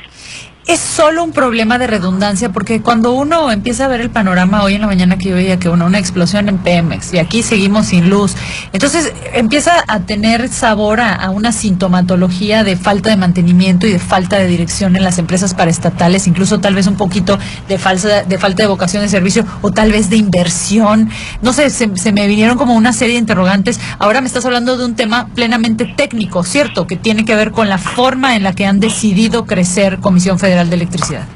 Es 0.67 0.81
solo 0.81 1.23
un 1.23 1.31
problema 1.31 1.79
de 1.79 1.87
redundancia 1.87 2.49
porque 2.51 2.81
cuando 2.81 3.13
uno 3.13 3.53
empieza 3.53 3.85
a 3.85 3.87
ver 3.87 4.01
el 4.01 4.09
panorama 4.09 4.63
hoy 4.63 4.73
en 4.73 4.81
la 4.81 4.87
mañana 4.87 5.17
que 5.17 5.29
yo 5.29 5.35
veía 5.35 5.57
que 5.57 5.69
bueno, 5.69 5.85
una 5.85 5.97
explosión 5.97 6.49
en 6.49 6.57
Pemex 6.57 7.13
y 7.13 7.19
aquí 7.19 7.41
seguimos 7.41 7.87
sin 7.87 8.09
luz, 8.09 8.35
entonces 8.73 9.13
empieza 9.33 9.85
a 9.87 10.01
tener 10.01 10.49
sabor 10.49 10.99
a, 10.99 11.29
una 11.29 11.53
sintomatología 11.53 12.65
de 12.65 12.75
falta 12.75 13.09
de 13.09 13.15
mantenimiento 13.15 13.87
y 13.87 13.93
de 13.93 13.99
falta 13.99 14.39
de 14.39 14.47
dirección 14.47 14.97
en 14.97 15.05
las 15.05 15.19
empresas 15.19 15.53
paraestatales, 15.53 16.27
incluso 16.27 16.59
tal 16.59 16.75
vez 16.75 16.85
un 16.87 16.97
poquito 16.97 17.39
de 17.69 17.77
de 17.77 18.37
falta 18.37 18.63
de 18.63 18.67
vocación 18.67 19.03
de 19.03 19.07
servicio 19.07 19.45
o 19.61 19.71
tal 19.71 19.93
vez 19.93 20.09
de 20.09 20.17
inversión. 20.17 21.09
No 21.41 21.53
sé, 21.53 21.69
se 21.69 22.11
me 22.11 22.27
vinieron 22.27 22.57
como 22.57 22.75
una 22.75 22.91
serie 22.91 23.13
de 23.13 23.19
interrogantes. 23.19 23.79
Ahora 23.99 24.19
me 24.19 24.27
estás 24.27 24.45
hablando 24.45 24.75
de 24.75 24.83
un 24.83 24.95
tema 24.95 25.27
plenamente 25.33 25.85
técnico, 25.85 26.43
¿cierto? 26.43 26.87
Que 26.87 26.97
tiene 26.97 27.23
que 27.23 27.35
ver 27.35 27.51
con 27.51 27.69
la 27.69 27.77
forma 27.77 28.35
en 28.35 28.43
la 28.43 28.51
que 28.51 28.65
han 28.65 28.81
decidido 28.81 29.45
crecer 29.45 29.99
Comisión 29.99 30.39
Federal 30.39 30.56
de 30.65 30.75
Electricidad. 30.75 31.27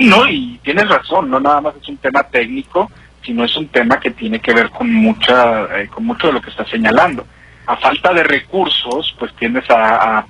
No, 0.00 0.26
y 0.28 0.58
tienes 0.62 0.88
razón, 0.88 1.30
no 1.30 1.40
nada 1.40 1.60
más 1.60 1.74
es 1.80 1.88
un 1.88 1.96
tema 1.96 2.22
técnico, 2.22 2.90
sino 3.22 3.44
es 3.44 3.56
un 3.56 3.68
tema 3.68 3.98
que 3.98 4.12
tiene 4.12 4.38
que 4.40 4.54
ver 4.54 4.70
con 4.70 4.92
mucha, 4.92 5.64
eh, 5.78 5.88
con 5.88 6.04
mucho 6.04 6.28
de 6.28 6.34
lo 6.34 6.40
que 6.40 6.50
estás 6.50 6.68
señalando. 6.68 7.26
a 7.66 7.76
falta 7.76 8.14
de 8.14 8.22
recursos, 8.22 9.14
pues 9.18 9.34
tiendes 9.34 9.64
a 9.68 10.24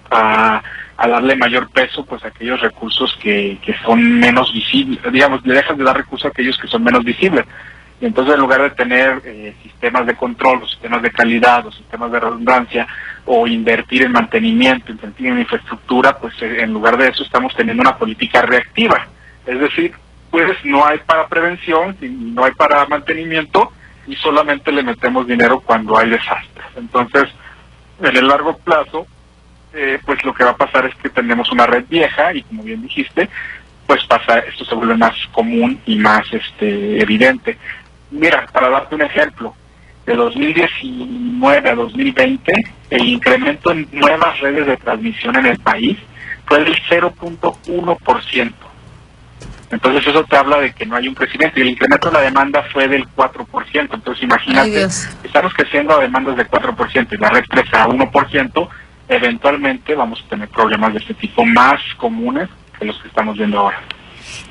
darle 1.07 1.37
mayor 1.37 1.71
peso 1.71 2.05
pues 2.05 2.25
a 2.25 2.29
aquellos 2.29 2.61
recursos 2.61 3.17
que, 3.23 3.59
que 3.65 3.75
son 3.85 4.19
menos 4.19 4.53
visibles, 4.53 5.01
digamos, 5.13 5.45
le 5.47 5.55
dejas 5.55 5.79
de 5.79 5.85
dar 5.85 5.97
recursos 5.97 6.27
a 6.27 6.29
aquellos 6.29 6.59
que 6.59 6.69
son 6.69 6.83
menos 6.83 7.05
visibles. 7.05 7.45
Y 8.01 8.07
entonces 8.07 8.35
en 8.35 8.41
lugar 8.41 8.63
de 8.63 8.71
tener 8.71 9.23
eh, 9.25 9.55
sistemas 9.63 10.07
de 10.07 10.15
control, 10.15 10.63
o 10.63 10.69
sistemas 10.69 11.03
de 11.03 11.11
calidad, 11.11 11.67
o 11.67 11.73
sistemas 11.73 12.13
de 12.13 12.21
redundancia, 12.21 12.87
o 13.25 13.47
invertir 13.47 14.03
en 14.03 14.13
mantenimiento, 14.13 14.93
invertir 14.93 15.27
en 15.27 15.41
infraestructura, 15.41 16.17
pues 16.17 16.35
eh, 16.43 16.63
en 16.63 16.73
lugar 16.73 16.97
de 16.97 17.09
eso 17.09 17.25
estamos 17.25 17.55
teniendo 17.57 17.83
una 17.83 17.97
política 17.97 18.43
reactiva. 18.43 19.07
Es 19.47 19.59
decir, 19.59 19.95
pues 20.31 20.57
no 20.65 20.85
hay 20.87 20.99
para 20.99 21.27
prevención, 21.27 21.97
no 22.01 22.45
hay 22.45 22.53
para 22.53 22.87
mantenimiento, 22.87 23.73
y 24.09 24.17
solamente 24.17 24.73
le 24.73 24.83
metemos 24.83 25.27
dinero 25.27 25.61
cuando 25.61 25.97
hay 25.99 26.09
desastres. 26.09 26.67
Entonces, 26.77 27.29
en 28.01 28.17
el 28.17 28.27
largo 28.27 28.57
plazo, 28.57 29.07
eh, 29.75 30.01
pues 30.05 30.25
lo 30.25 30.33
que 30.33 30.45
va 30.45 30.51
a 30.51 30.57
pasar 30.57 30.87
es 30.87 30.95
que 30.97 31.11
tenemos 31.11 31.53
una 31.53 31.67
red 31.67 31.85
vieja 31.89 32.33
y 32.33 32.43
como 32.43 32.63
bien 32.63 32.83
dijiste, 32.83 33.29
pues 33.87 34.05
pasa 34.07 34.39
esto 34.39 34.65
se 34.65 34.75
vuelve 34.75 34.97
más 34.97 35.15
común 35.33 35.81
y 35.85 35.97
más 35.97 36.25
este 36.33 37.01
evidente. 37.01 37.59
Mira, 38.11 38.47
para 38.53 38.71
darte 38.71 38.95
un 38.95 39.03
ejemplo, 39.03 39.55
de 40.09 40.17
2019 40.17 41.69
a 41.69 41.75
2020, 41.75 42.53
el 42.91 43.05
incremento 43.07 43.71
en 43.73 43.87
nuevas 43.93 44.41
redes 44.41 44.67
de 44.67 44.77
transmisión 44.79 45.37
en 45.37 45.47
el 45.47 45.59
país 45.59 45.99
fue 46.47 46.65
del 46.65 46.75
0.1%. 46.89 48.53
Entonces 49.71 50.07
eso 50.07 50.25
te 50.25 50.37
habla 50.37 50.61
de 50.61 50.73
que 50.73 50.87
no 50.87 50.97
hay 50.97 51.09
un 51.09 51.15
crecimiento 51.15 51.59
y 51.59 51.63
el 51.63 51.69
incremento 51.69 52.09
de 52.09 52.15
la 52.15 52.23
demanda 52.23 52.65
fue 52.73 52.89
del 52.89 53.07
4%. 53.07 53.47
Entonces 53.75 54.23
imagínate, 54.23 54.85
estamos 55.23 55.53
creciendo 55.53 55.95
a 55.95 56.01
demandas 56.01 56.37
de 56.37 56.47
4% 56.47 57.09
y 57.11 57.17
la 57.19 57.29
red 57.29 57.45
crece 57.45 57.77
a 57.77 57.87
1%, 57.87 58.69
eventualmente 59.09 59.95
vamos 59.95 60.25
a 60.25 60.29
tener 60.31 60.49
problemas 60.49 60.95
de 60.95 61.01
este 61.01 61.13
tipo 61.13 61.45
más 61.45 61.83
comunes 61.99 62.49
que 62.79 62.87
los 62.87 62.99
que 63.03 63.09
estamos 63.09 63.37
viendo 63.37 63.59
ahora. 63.59 63.83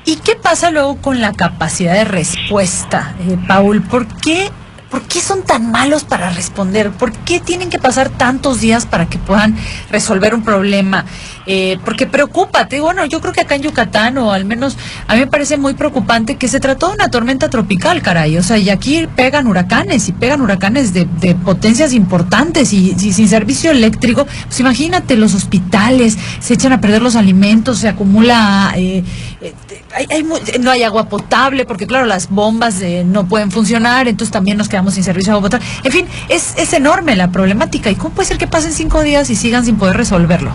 ¿Y 0.04 0.16
qué 0.16 0.36
pasa 0.36 0.70
luego 0.70 0.96
con 0.96 1.20
la 1.20 1.32
capacidad 1.32 1.92
de 1.92 2.04
respuesta, 2.04 3.14
eh, 3.20 3.36
Paul? 3.46 3.82
¿Por 3.82 4.06
qué, 4.06 4.50
¿Por 4.90 5.02
qué 5.02 5.20
son 5.20 5.42
tan 5.42 5.70
malos 5.70 6.04
para 6.04 6.30
responder? 6.30 6.90
¿Por 6.92 7.12
qué 7.12 7.40
tienen 7.40 7.68
que 7.68 7.78
pasar 7.78 8.08
tantos 8.08 8.60
días 8.60 8.86
para 8.86 9.06
que 9.06 9.18
puedan 9.18 9.54
resolver 9.90 10.34
un 10.34 10.42
problema? 10.42 11.04
Eh, 11.50 11.78
porque 11.84 12.06
preocúpate, 12.06 12.80
bueno, 12.80 13.04
yo 13.06 13.20
creo 13.20 13.32
que 13.32 13.40
acá 13.40 13.54
en 13.54 13.62
Yucatán, 13.62 14.18
o 14.18 14.32
al 14.32 14.44
menos 14.44 14.76
a 15.06 15.14
mí 15.14 15.20
me 15.20 15.26
parece 15.26 15.56
muy 15.56 15.74
preocupante 15.74 16.36
que 16.36 16.48
se 16.48 16.60
trató 16.60 16.88
de 16.88 16.94
una 16.94 17.10
tormenta 17.10 17.50
tropical, 17.50 18.00
caray. 18.00 18.36
O 18.38 18.42
sea, 18.42 18.56
y 18.58 18.70
aquí 18.70 19.06
pegan 19.14 19.46
huracanes, 19.46 20.08
y 20.08 20.12
pegan 20.12 20.40
huracanes 20.40 20.94
de, 20.94 21.06
potencias 21.44 21.92
importantes, 21.92 22.72
y, 22.72 22.94
y 22.98 23.12
sin 23.12 23.28
servicio 23.28 23.70
eléctrico, 23.70 24.26
pues 24.46 24.60
imagínate 24.60 25.16
los 25.16 25.34
hospitales, 25.34 26.16
se 26.40 26.54
echan 26.54 26.72
a 26.72 26.80
perder 26.80 27.02
los 27.02 27.14
alimentos, 27.14 27.78
se 27.78 27.88
acumula... 27.88 28.72
eh, 28.76 29.04
eh, 29.40 29.52
hay- 29.94 30.06
hay 30.10 30.26
no 30.60 30.70
hay 30.70 30.82
agua 30.82 31.08
potable 31.08 31.64
porque 31.64 31.86
claro 31.86 32.06
las 32.06 32.28
bombas 32.28 32.80
eh, 32.82 33.04
no 33.06 33.26
pueden 33.28 33.50
funcionar 33.50 34.08
entonces 34.08 34.32
también 34.32 34.58
nos 34.58 34.68
quedamos 34.68 34.94
sin 34.94 35.04
servicio 35.04 35.32
de 35.32 35.36
agua 35.38 35.48
potable. 35.48 35.66
En 35.84 35.92
fin 35.92 36.06
es, 36.28 36.56
es 36.58 36.72
enorme 36.72 37.14
la 37.16 37.30
problemática 37.30 37.90
y 37.90 37.94
cómo 37.94 38.14
puede 38.14 38.28
ser 38.28 38.38
que 38.38 38.46
pasen 38.46 38.72
cinco 38.72 39.02
días 39.02 39.30
y 39.30 39.36
sigan 39.36 39.64
sin 39.64 39.76
poder 39.78 39.96
resolverlo 39.96 40.52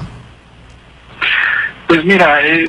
Pues 1.88 2.04
mira, 2.06 2.46
eh, 2.46 2.68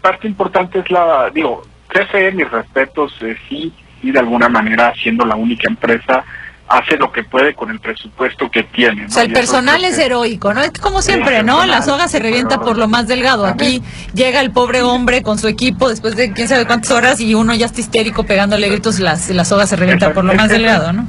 parte 0.00 0.26
importante 0.28 0.78
es 0.80 0.90
la, 0.90 1.30
digo, 1.34 1.62
CFE, 1.88 2.32
mis 2.32 2.50
respetos, 2.50 3.12
eh, 3.22 3.36
sí, 3.48 3.72
sí, 4.00 4.10
de 4.12 4.18
alguna 4.18 4.48
manera, 4.48 4.92
siendo 5.02 5.24
la 5.24 5.34
única 5.34 5.68
empresa, 5.68 6.24
hace 6.70 6.96
lo 6.96 7.10
que 7.10 7.24
puede 7.24 7.54
con 7.54 7.70
el 7.70 7.80
presupuesto 7.80 8.48
que 8.48 8.62
tiene. 8.62 9.02
¿no? 9.02 9.08
o 9.08 9.10
sea 9.10 9.24
el 9.24 9.32
personal 9.32 9.84
es 9.84 9.98
heroico 9.98 10.54
no 10.54 10.62
es 10.62 10.70
como 10.70 11.02
siempre 11.02 11.42
no 11.42 11.66
la 11.66 11.82
soga 11.82 12.06
se 12.06 12.20
revienta 12.20 12.60
por 12.60 12.78
lo 12.78 12.86
más 12.86 13.08
delgado 13.08 13.44
aquí 13.44 13.82
llega 14.14 14.40
el 14.40 14.52
pobre 14.52 14.82
hombre 14.82 15.22
con 15.22 15.36
su 15.36 15.48
equipo 15.48 15.88
después 15.88 16.14
de 16.14 16.32
quién 16.32 16.46
sabe 16.46 16.66
cuántas 16.66 16.92
horas 16.92 17.20
y 17.20 17.34
uno 17.34 17.54
ya 17.54 17.66
está 17.66 17.80
histérico 17.80 18.22
pegándole 18.22 18.68
gritos 18.68 19.00
y 19.00 19.02
la, 19.02 19.18
la 19.30 19.44
soga 19.44 19.66
se 19.66 19.74
revienta 19.74 20.12
por 20.12 20.24
lo 20.24 20.32
más 20.34 20.48
delgado 20.48 20.92
no 20.92 21.06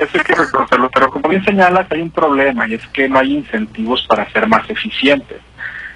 Eso 0.00 0.18
hay 0.18 0.24
que 0.24 0.34
reconocerlo, 0.34 0.90
pero 0.90 1.10
como 1.10 1.28
bien 1.28 1.44
señalas, 1.44 1.86
hay 1.90 2.00
un 2.00 2.10
problema 2.10 2.68
y 2.68 2.74
es 2.74 2.86
que 2.88 3.08
no 3.08 3.18
hay 3.18 3.34
incentivos 3.34 4.04
para 4.06 4.30
ser 4.30 4.46
más 4.46 4.68
eficientes. 4.68 5.38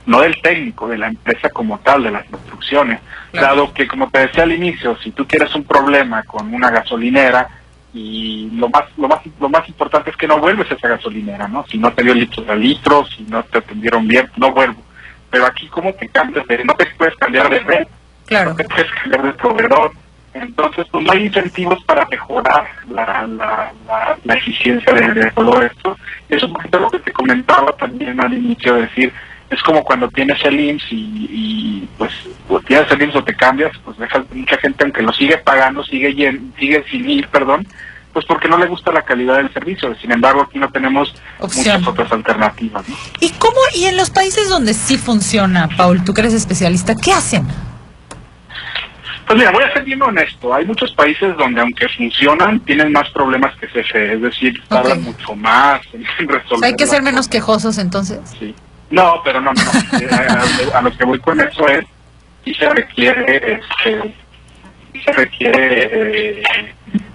No 0.07 0.23
del 0.23 0.41
técnico, 0.41 0.89
de 0.89 0.97
la 0.97 1.09
empresa 1.09 1.51
como 1.51 1.79
tal, 1.81 2.05
de 2.05 2.11
las 2.11 2.25
instrucciones. 2.31 3.01
Dado 3.33 3.75
que, 3.75 3.87
como 3.87 4.09
te 4.09 4.21
decía 4.21 4.45
al 4.45 4.53
inicio, 4.53 4.97
si 5.03 5.11
tú 5.11 5.27
quieres 5.27 5.55
un 5.55 5.65
problema 5.65 6.23
con 6.23 6.53
una 6.55 6.71
gasolinera 6.71 7.47
y 7.93 8.51
lo 8.53 8.69
más, 8.69 8.85
lo 8.97 9.09
más, 9.09 9.21
lo 9.41 9.49
más 9.49 9.69
importante 9.69 10.11
es 10.11 10.17
que 10.17 10.29
no 10.29 10.39
vuelves 10.39 10.71
a 10.71 10.75
esa 10.75 10.89
gasolinera, 10.89 11.49
¿no? 11.49 11.65
Si 11.67 11.79
no 11.79 11.93
te 11.93 12.03
dio 12.03 12.15
litros 12.15 12.49
a 12.49 12.55
litros, 12.55 13.11
si 13.17 13.25
no 13.25 13.43
te 13.43 13.59
atendieron 13.59 14.07
bien, 14.07 14.29
no 14.37 14.53
vuelvo. 14.53 14.83
Pero 15.31 15.47
aquí, 15.47 15.67
¿cómo 15.69 15.93
te 15.95 16.09
cambias 16.09 16.47
de, 16.47 16.65
no 16.65 16.75
te 16.75 16.87
puedes 16.97 17.17
cambiar 17.17 17.49
de 17.51 17.59
red? 17.61 17.89
Claro. 18.27 18.51
No 18.51 18.57
te 18.57 18.65
puedes 18.65 18.91
cambiar 18.93 19.23
de 19.23 19.33
proveedor. 19.33 19.93
Entonces, 20.33 20.87
pues 20.93 21.05
no 21.05 21.13
hay 21.13 21.27
incentivos 21.27 21.83
para 21.85 22.07
mejorar 22.07 22.65
la, 22.89 23.27
la, 23.27 23.73
la, 23.87 24.17
la 24.23 24.35
eficiencia 24.35 24.93
de, 24.93 25.13
de 25.13 25.31
todo 25.33 25.61
esto. 25.61 25.97
Es 26.29 26.43
un 26.45 26.53
poquito 26.53 26.79
lo 26.79 26.91
que 26.91 27.01
te 27.01 27.13
comentaba 27.13 27.73
también 27.73 28.21
al 28.21 28.33
inicio, 28.33 28.75
de 28.75 28.83
decir, 28.83 29.13
es 29.51 29.63
como 29.63 29.83
cuando 29.83 30.09
tienes 30.09 30.43
el 30.45 30.59
IMSS 30.61 30.93
y, 30.93 30.97
y, 30.97 31.89
pues 31.99 32.13
o 32.49 32.61
tienes 32.61 32.91
el 32.93 33.03
IMSS 33.03 33.17
o 33.17 33.25
te 33.25 33.35
cambias, 33.35 33.73
pues 33.85 33.99
dejas 33.99 34.23
mucha 34.33 34.57
gente 34.59 34.85
aunque 34.85 35.03
lo 35.03 35.13
sigue 35.13 35.39
pagando, 35.39 35.83
sigue 35.85 36.13
sigue 36.59 36.85
sin 36.91 37.11
ir, 37.11 37.27
perdón, 37.29 37.67
pues 38.13 38.25
porque 38.27 38.49
no 38.49 38.59
le 38.59 38.67
gusta 38.67 38.91
la 38.93 39.03
calidad 39.03 39.37
del 39.37 39.53
servicio. 39.53 39.95
Sin 39.97 40.11
embargo, 40.13 40.43
aquí 40.43 40.59
no 40.59 40.69
tenemos 40.71 41.15
Opción. 41.39 41.77
muchas 41.81 41.89
otras 41.89 42.13
alternativas. 42.13 42.89
¿no? 42.89 42.97
y 43.21 43.31
cómo 43.31 43.59
y 43.75 43.85
en 43.85 43.97
los 43.97 44.11
países 44.11 44.49
donde 44.49 44.75
sí 44.75 44.97
funciona 44.99 45.69
Paul 45.77 46.03
tú 46.05 46.13
que 46.15 46.21
eres 46.23 46.35
especialista 46.35 46.95
qué 46.97 47.13
hacen 47.13 47.47
Pues 49.27 49.39
mira, 49.39 49.53
voy 49.53 49.63
a 49.63 49.73
ser 49.73 49.85
bien 49.85 50.03
honesto. 50.03 50.53
Hay 50.53 50.67
muchos 50.67 50.93
países 50.95 51.37
donde, 51.37 51.61
aunque 51.61 51.89
funcionan, 51.89 52.59
tienen 52.61 52.91
más 52.91 53.09
problemas 53.11 53.55
que 53.59 53.69
CFE. 53.69 54.15
Es 54.15 54.23
decir, 54.23 54.61
tardan 54.69 55.03
mucho 55.05 55.37
más 55.37 55.81
en 55.93 56.03
O 56.03 56.07
resolver. 56.33 56.59
sea, 56.59 56.69
hay 56.69 56.75
que 56.77 56.87
ser 56.87 57.03
menos 57.03 57.29
quejosos 57.29 57.79
entonces 57.79 58.19
Sí. 58.39 58.55
No, 58.91 59.21
pero 59.25 59.41
no, 59.41 59.53
no. 59.53 59.61
Eh, 60.01 60.09
a, 60.11 60.79
a 60.79 60.83
lo 60.83 60.91
que 60.91 61.05
voy 61.05 61.19
con 61.21 61.41
eso 61.41 61.67
es, 61.69 61.85
si 62.45 62.55
se 62.55 62.69
requiere, 62.71 63.61
este, 63.61 64.15
se 65.05 65.13
requiere 65.13 66.41
eh, 66.41 66.43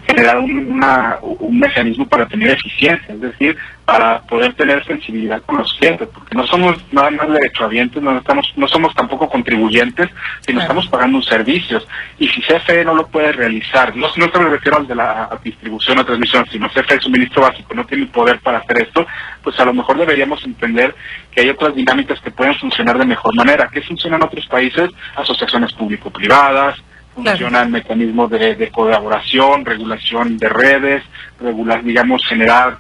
generar 0.08 0.38
un, 0.40 0.72
una- 0.74 1.18
un 1.22 1.60
mecanismo 1.60 2.08
para 2.08 2.28
tener 2.28 2.52
eficiencia, 2.52 3.14
es 3.14 3.22
decir, 3.22 3.58
para 3.86 4.22
poder 4.22 4.54
tener 4.54 4.84
sensibilidad 4.86 5.42
con 5.44 5.58
los 5.58 5.72
clientes, 5.74 6.08
porque 6.14 6.36
no 6.36 6.46
somos 6.48 6.76
nada 6.92 7.12
más 7.12 7.30
derechohabientes, 7.30 8.02
no 8.02 8.18
estamos, 8.18 8.52
no 8.56 8.68
somos 8.68 8.94
tampoco 8.96 9.30
contribuyentes, 9.30 10.10
sino 10.42 10.60
estamos 10.62 10.88
pagando 10.88 11.18
un 11.18 11.24
servicios. 11.24 11.88
Y 12.18 12.28
si 12.28 12.42
CFE 12.42 12.84
no 12.84 12.96
lo 12.96 13.06
puede 13.08 13.32
realizar, 13.32 13.96
no, 13.96 14.08
no 14.16 14.30
se 14.32 14.40
me 14.40 14.50
refiero 14.50 14.78
al 14.78 14.88
de 14.88 14.96
la 14.96 15.30
distribución 15.44 16.00
o 16.00 16.06
transmisión, 16.06 16.46
sino 16.52 16.68
CFE 16.70 17.00
suministro 17.00 17.44
básico 17.44 17.74
no 17.76 17.86
tiene 17.86 18.04
el 18.04 18.10
poder 18.10 18.40
para 18.40 18.58
hacer 18.60 18.82
esto, 18.84 19.06
pues 19.44 19.60
a 19.60 19.66
lo 19.66 19.74
mejor 19.74 19.98
deberíamos 19.98 20.44
entender 20.46 20.96
que 21.32 21.42
hay 21.42 21.50
otras 21.50 21.76
dinámicas 21.76 22.20
que 22.22 22.32
pueden 22.32 22.56
funcionar 22.56 22.98
de 22.98 23.06
mejor 23.06 23.36
manera. 23.36 23.70
¿Qué 23.72 23.82
funciona 23.82 24.16
en 24.18 24.24
otros 24.24 24.46
países? 24.48 24.90
Asociaciones 25.16 25.74
público-privadas, 25.74 26.78
funcionan 27.16 27.72
mecanismos 27.72 28.30
de, 28.30 28.56
de 28.56 28.70
colaboración, 28.70 29.66
regulación 29.66 30.38
de 30.38 30.50
redes, 30.50 31.04
regular, 31.40 31.84
digamos, 31.84 32.26
generar 32.28 32.78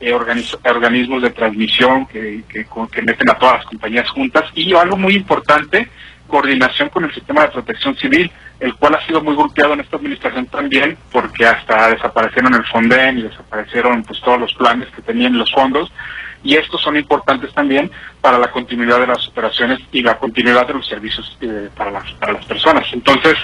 eh, 0.00 0.12
organismos 0.12 1.22
de 1.22 1.30
transmisión 1.30 2.06
que, 2.06 2.42
que 2.48 3.02
meten 3.02 3.30
a 3.30 3.38
todas 3.38 3.58
las 3.58 3.66
compañías 3.66 4.08
juntas. 4.10 4.44
Y 4.54 4.74
algo 4.74 4.96
muy 4.96 5.14
importante, 5.14 5.88
coordinación 6.26 6.88
con 6.88 7.04
el 7.04 7.14
sistema 7.14 7.42
de 7.42 7.48
protección 7.48 7.96
civil, 7.96 8.30
el 8.60 8.74
cual 8.74 8.94
ha 8.94 9.06
sido 9.06 9.22
muy 9.22 9.34
golpeado 9.34 9.74
en 9.74 9.80
esta 9.80 9.96
administración 9.96 10.46
también 10.46 10.96
porque 11.12 11.46
hasta 11.46 11.90
desaparecieron 11.90 12.54
el 12.54 12.64
Fonden 12.64 13.18
y 13.18 13.22
desaparecieron 13.22 14.02
pues 14.02 14.20
todos 14.20 14.40
los 14.40 14.54
planes 14.54 14.88
que 14.94 15.02
tenían 15.02 15.38
los 15.38 15.52
fondos. 15.52 15.92
Y 16.42 16.56
estos 16.56 16.82
son 16.82 16.96
importantes 16.96 17.52
también 17.54 17.90
para 18.20 18.38
la 18.38 18.50
continuidad 18.50 19.00
de 19.00 19.06
las 19.06 19.26
operaciones 19.28 19.78
y 19.92 20.02
la 20.02 20.18
continuidad 20.18 20.66
de 20.66 20.74
los 20.74 20.86
servicios 20.86 21.38
eh, 21.40 21.70
para, 21.74 21.90
las, 21.90 22.12
para 22.14 22.34
las 22.34 22.44
personas. 22.44 22.86
Entonces, 22.92 23.36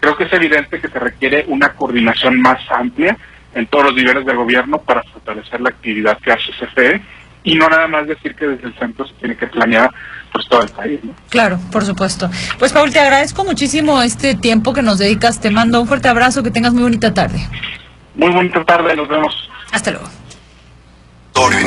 creo 0.00 0.16
que 0.16 0.24
es 0.24 0.32
evidente 0.32 0.80
que 0.80 0.88
se 0.88 0.98
requiere 0.98 1.44
una 1.48 1.74
coordinación 1.74 2.40
más 2.40 2.58
amplia 2.70 3.16
en 3.54 3.66
todos 3.66 3.86
los 3.86 3.94
niveles 3.94 4.24
del 4.24 4.36
gobierno 4.36 4.78
para 4.78 5.02
fortalecer 5.02 5.60
la 5.60 5.70
actividad 5.70 6.18
que 6.18 6.32
hace 6.32 6.52
CFE 6.52 7.02
y 7.42 7.54
no 7.54 7.68
nada 7.68 7.88
más 7.88 8.06
decir 8.06 8.34
que 8.34 8.46
desde 8.46 8.68
el 8.68 8.78
centro 8.78 9.06
se 9.06 9.14
tiene 9.14 9.36
que 9.36 9.46
planear 9.46 9.90
pues 10.32 10.46
todo 10.48 10.62
el 10.62 10.68
país. 10.68 11.00
¿no? 11.02 11.14
Claro, 11.28 11.58
por 11.72 11.84
supuesto. 11.84 12.30
Pues 12.58 12.72
Paul, 12.72 12.92
te 12.92 13.00
agradezco 13.00 13.44
muchísimo 13.44 14.02
este 14.02 14.34
tiempo 14.34 14.72
que 14.72 14.82
nos 14.82 14.98
dedicas. 14.98 15.40
Te 15.40 15.50
mando 15.50 15.80
un 15.80 15.88
fuerte 15.88 16.08
abrazo, 16.08 16.42
que 16.42 16.50
tengas 16.50 16.72
muy 16.72 16.82
bonita 16.82 17.12
tarde. 17.12 17.40
Muy 18.14 18.30
bonita 18.30 18.64
tarde, 18.64 18.94
nos 18.94 19.08
vemos. 19.08 19.50
Hasta 19.72 19.90
luego. 19.90 20.08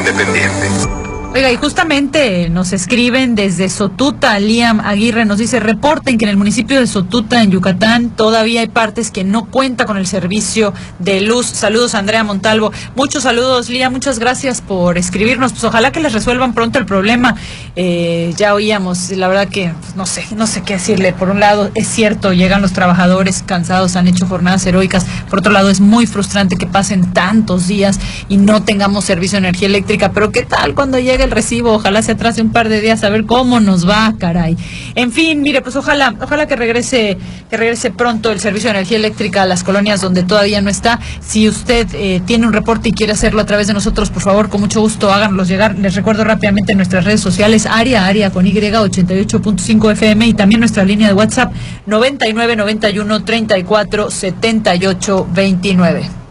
Independiente. 0.04 1.13
Oiga, 1.36 1.52
y 1.52 1.56
justamente 1.56 2.48
nos 2.52 2.74
escriben 2.74 3.34
desde 3.34 3.68
Sotuta, 3.68 4.38
Liam 4.38 4.80
Aguirre 4.82 5.26
nos 5.26 5.40
dice, 5.40 5.60
reporten 5.60 6.20
que 6.20 6.26
en 6.26 6.30
el 6.30 6.38
municipio 6.38 6.80
de 6.80 6.86
Sotuta, 6.86 7.42
en 7.42 7.50
Yucatán, 7.50 8.12
todavía 8.12 8.62
hay 8.62 8.68
partes 8.68 9.10
que 9.10 9.24
no 9.24 9.46
cuenta 9.46 9.86
con 9.86 9.98
el 9.98 10.06
servicio 10.06 10.76
de 11.00 11.22
luz. 11.22 11.48
Saludos, 11.48 11.96
Andrea 11.96 12.24
Montalvo. 12.24 12.72
Muchos 12.96 13.24
saludos, 13.24 13.68
Liam, 13.68 13.92
muchas 13.92 14.20
gracias 14.20 14.62
por 14.62 15.00
escribirnos. 15.00 15.54
Pues 15.54 15.64
ojalá 15.64 15.92
que 15.92 16.02
les 16.02 16.14
resuelvan 16.14 16.54
pronto 16.54 16.78
el 16.78 16.86
problema. 16.86 17.36
Eh, 17.76 18.32
ya 18.38 18.54
oíamos, 18.54 19.10
la 19.10 19.28
verdad 19.28 19.48
que 19.48 19.72
pues, 19.82 19.96
no 19.96 20.06
sé, 20.06 20.28
no 20.36 20.46
sé 20.46 20.62
qué 20.62 20.74
decirle. 20.74 21.14
Por 21.14 21.32
un 21.32 21.40
lado, 21.40 21.72
es 21.74 21.88
cierto, 21.88 22.32
llegan 22.32 22.62
los 22.62 22.74
trabajadores 22.74 23.42
cansados, 23.44 23.96
han 23.96 24.08
hecho 24.08 24.28
jornadas 24.28 24.68
heroicas. 24.68 25.08
Por 25.32 25.40
otro 25.40 25.52
lado, 25.52 25.72
es 25.72 25.80
muy 25.80 26.06
frustrante 26.06 26.58
que 26.58 26.68
pasen 26.68 27.12
tantos 27.12 27.68
días 27.68 28.00
y 28.30 28.38
no 28.38 28.62
tengamos 28.62 29.06
servicio 29.06 29.42
de 29.42 29.48
energía 29.48 29.68
eléctrica. 29.68 30.12
Pero 30.12 30.32
¿qué 30.32 30.44
tal 30.44 30.76
cuando 30.76 31.00
llega 31.00 31.23
el 31.24 31.32
recibo? 31.32 31.74
Ojalá 31.74 32.02
se 32.02 32.14
atrase 32.14 32.42
un 32.42 32.52
par 32.52 32.70
de 32.70 32.82
días 32.82 33.04
a 33.04 33.10
ver 33.10 33.26
cómo 33.26 33.60
nos 33.60 33.88
va, 33.88 34.14
caray. 34.18 34.58
En 34.96 35.12
fin, 35.12 35.42
mire, 35.42 35.62
pues 35.62 35.76
ojalá, 35.76 36.16
ojalá 36.22 36.48
que 36.48 36.56
regrese, 36.56 37.18
que 37.50 37.58
regrese 37.58 37.92
pronto 37.92 38.32
el 38.32 38.40
servicio 38.40 38.70
de 38.70 38.78
energía 38.78 38.98
eléctrica 38.98 39.44
a 39.44 39.46
las 39.46 39.64
colonias 39.64 40.02
donde 40.02 40.24
todavía 40.24 40.62
no 40.62 40.70
está. 40.70 41.00
Si 41.22 41.48
usted 41.48 41.88
eh, 41.94 42.22
tiene 42.26 42.48
un 42.48 42.54
reporte 42.54 42.90
y 42.90 42.94
quiere 42.94 43.14
hacerlo 43.14 43.42
a 43.42 43.46
través 43.46 43.68
de 43.68 43.74
nosotros, 43.74 44.10
por 44.10 44.22
favor, 44.22 44.50
con 44.50 44.62
mucho 44.62 44.82
gusto 44.82 45.12
háganlos 45.12 45.48
llegar. 45.48 45.78
Les 45.78 45.96
recuerdo 45.96 46.24
rápidamente 46.24 46.72
en 46.72 46.78
nuestras 46.78 47.06
redes 47.06 47.22
sociales, 47.22 47.66
área, 47.66 48.06
área 48.06 48.32
con 48.32 48.48
Y 48.48 48.54
88.5 48.54 49.92
FM 49.92 50.28
y 50.28 50.34
también 50.34 50.60
nuestra 50.60 50.84
línea 50.84 51.08
de 51.08 51.14
WhatsApp 51.14 51.54
99 51.86 52.56
91 52.56 53.24
34 53.24 54.12
78 54.12 55.28
29. 55.34 56.23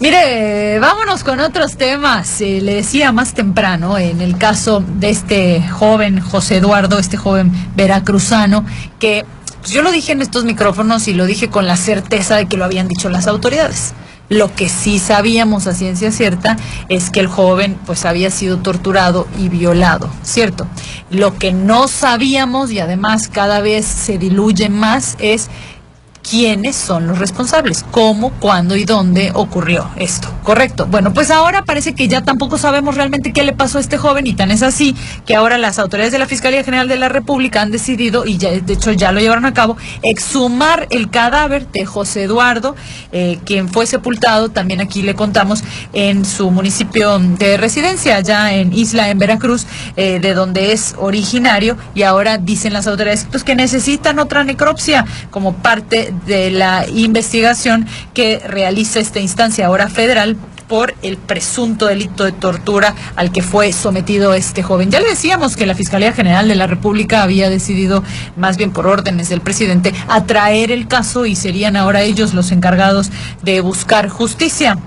Mire, 0.00 0.80
vámonos 0.80 1.22
con 1.22 1.38
otros 1.38 1.76
temas. 1.76 2.40
Eh, 2.40 2.60
le 2.60 2.74
decía 2.74 3.12
más 3.12 3.32
temprano, 3.32 3.96
en 3.96 4.20
el 4.20 4.36
caso 4.36 4.82
de 4.86 5.10
este 5.10 5.62
joven 5.68 6.20
José 6.20 6.56
Eduardo, 6.56 6.98
este 6.98 7.16
joven 7.16 7.52
veracruzano, 7.76 8.64
que 8.98 9.24
pues, 9.60 9.72
yo 9.72 9.82
lo 9.82 9.92
dije 9.92 10.10
en 10.10 10.20
estos 10.20 10.44
micrófonos 10.44 11.06
y 11.06 11.14
lo 11.14 11.26
dije 11.26 11.48
con 11.48 11.68
la 11.68 11.76
certeza 11.76 12.34
de 12.34 12.46
que 12.46 12.56
lo 12.56 12.64
habían 12.64 12.88
dicho 12.88 13.08
las 13.08 13.28
autoridades. 13.28 13.94
Lo 14.28 14.52
que 14.52 14.68
sí 14.68 14.98
sabíamos 14.98 15.66
a 15.68 15.74
ciencia 15.74 16.10
cierta 16.10 16.56
es 16.88 17.10
que 17.10 17.20
el 17.20 17.28
joven 17.28 17.78
pues 17.86 18.04
había 18.04 18.30
sido 18.30 18.58
torturado 18.58 19.28
y 19.38 19.48
violado, 19.48 20.08
¿cierto? 20.22 20.66
Lo 21.10 21.36
que 21.38 21.52
no 21.52 21.86
sabíamos 21.88 22.72
y 22.72 22.80
además 22.80 23.28
cada 23.28 23.60
vez 23.60 23.84
se 23.84 24.18
diluye 24.18 24.70
más 24.70 25.16
es 25.20 25.50
quiénes 26.28 26.74
son 26.74 27.06
los 27.06 27.18
responsables, 27.18 27.84
cómo, 27.90 28.30
cuándo 28.40 28.76
y 28.76 28.84
dónde 28.84 29.30
ocurrió 29.34 29.90
esto. 29.96 30.28
Correcto. 30.42 30.86
Bueno, 30.86 31.12
pues 31.12 31.30
ahora 31.30 31.64
parece 31.64 31.94
que 31.94 32.08
ya 32.08 32.22
tampoco 32.22 32.58
sabemos 32.58 32.96
realmente 32.96 33.32
qué 33.32 33.42
le 33.42 33.52
pasó 33.52 33.78
a 33.78 33.80
este 33.80 33.98
joven 33.98 34.26
y 34.26 34.34
tan 34.34 34.50
es 34.50 34.62
así 34.62 34.94
que 35.26 35.34
ahora 35.34 35.58
las 35.58 35.78
autoridades 35.78 36.12
de 36.12 36.18
la 36.18 36.26
Fiscalía 36.26 36.64
General 36.64 36.88
de 36.88 36.96
la 36.96 37.08
República 37.08 37.62
han 37.62 37.70
decidido, 37.70 38.26
y 38.26 38.38
ya, 38.38 38.50
de 38.50 38.72
hecho 38.72 38.92
ya 38.92 39.12
lo 39.12 39.20
llevaron 39.20 39.44
a 39.44 39.54
cabo, 39.54 39.76
exhumar 40.02 40.86
el 40.90 41.10
cadáver 41.10 41.66
de 41.68 41.84
José 41.84 42.24
Eduardo, 42.24 42.74
eh, 43.12 43.38
quien 43.44 43.68
fue 43.68 43.86
sepultado, 43.86 44.48
también 44.48 44.80
aquí 44.80 45.02
le 45.02 45.14
contamos, 45.14 45.62
en 45.92 46.24
su 46.24 46.50
municipio 46.50 47.18
de 47.18 47.56
residencia, 47.56 48.16
allá 48.16 48.54
en 48.54 48.72
Isla, 48.72 49.10
en 49.10 49.18
Veracruz, 49.18 49.66
eh, 49.96 50.20
de 50.20 50.34
donde 50.34 50.72
es 50.72 50.94
originario, 50.98 51.76
y 51.94 52.02
ahora 52.02 52.38
dicen 52.38 52.72
las 52.72 52.86
autoridades 52.86 53.26
pues, 53.30 53.44
que 53.44 53.54
necesitan 53.54 54.18
otra 54.18 54.44
necropsia 54.44 55.04
como 55.30 55.54
parte 55.54 56.13
de 56.26 56.50
la 56.50 56.86
investigación 56.88 57.86
que 58.12 58.40
realiza 58.46 59.00
esta 59.00 59.20
instancia 59.20 59.66
ahora 59.66 59.88
federal 59.88 60.36
por 60.68 60.94
el 61.02 61.16
presunto 61.18 61.86
delito 61.86 62.24
de 62.24 62.32
tortura 62.32 62.94
al 63.16 63.32
que 63.32 63.42
fue 63.42 63.72
sometido 63.72 64.34
este 64.34 64.62
joven. 64.62 64.90
Ya 64.90 65.00
le 65.00 65.08
decíamos 65.08 65.56
que 65.56 65.66
la 65.66 65.74
Fiscalía 65.74 66.12
General 66.12 66.48
de 66.48 66.54
la 66.54 66.66
República 66.66 67.22
había 67.22 67.50
decidido, 67.50 68.02
más 68.36 68.56
bien 68.56 68.70
por 68.70 68.86
órdenes 68.86 69.28
del 69.28 69.40
presidente, 69.40 69.92
atraer 70.08 70.72
el 70.72 70.88
caso 70.88 71.26
y 71.26 71.36
serían 71.36 71.76
ahora 71.76 72.02
ellos 72.02 72.34
los 72.34 72.50
encargados 72.50 73.10
de 73.42 73.60
buscar 73.60 74.08
justicia 74.08 74.78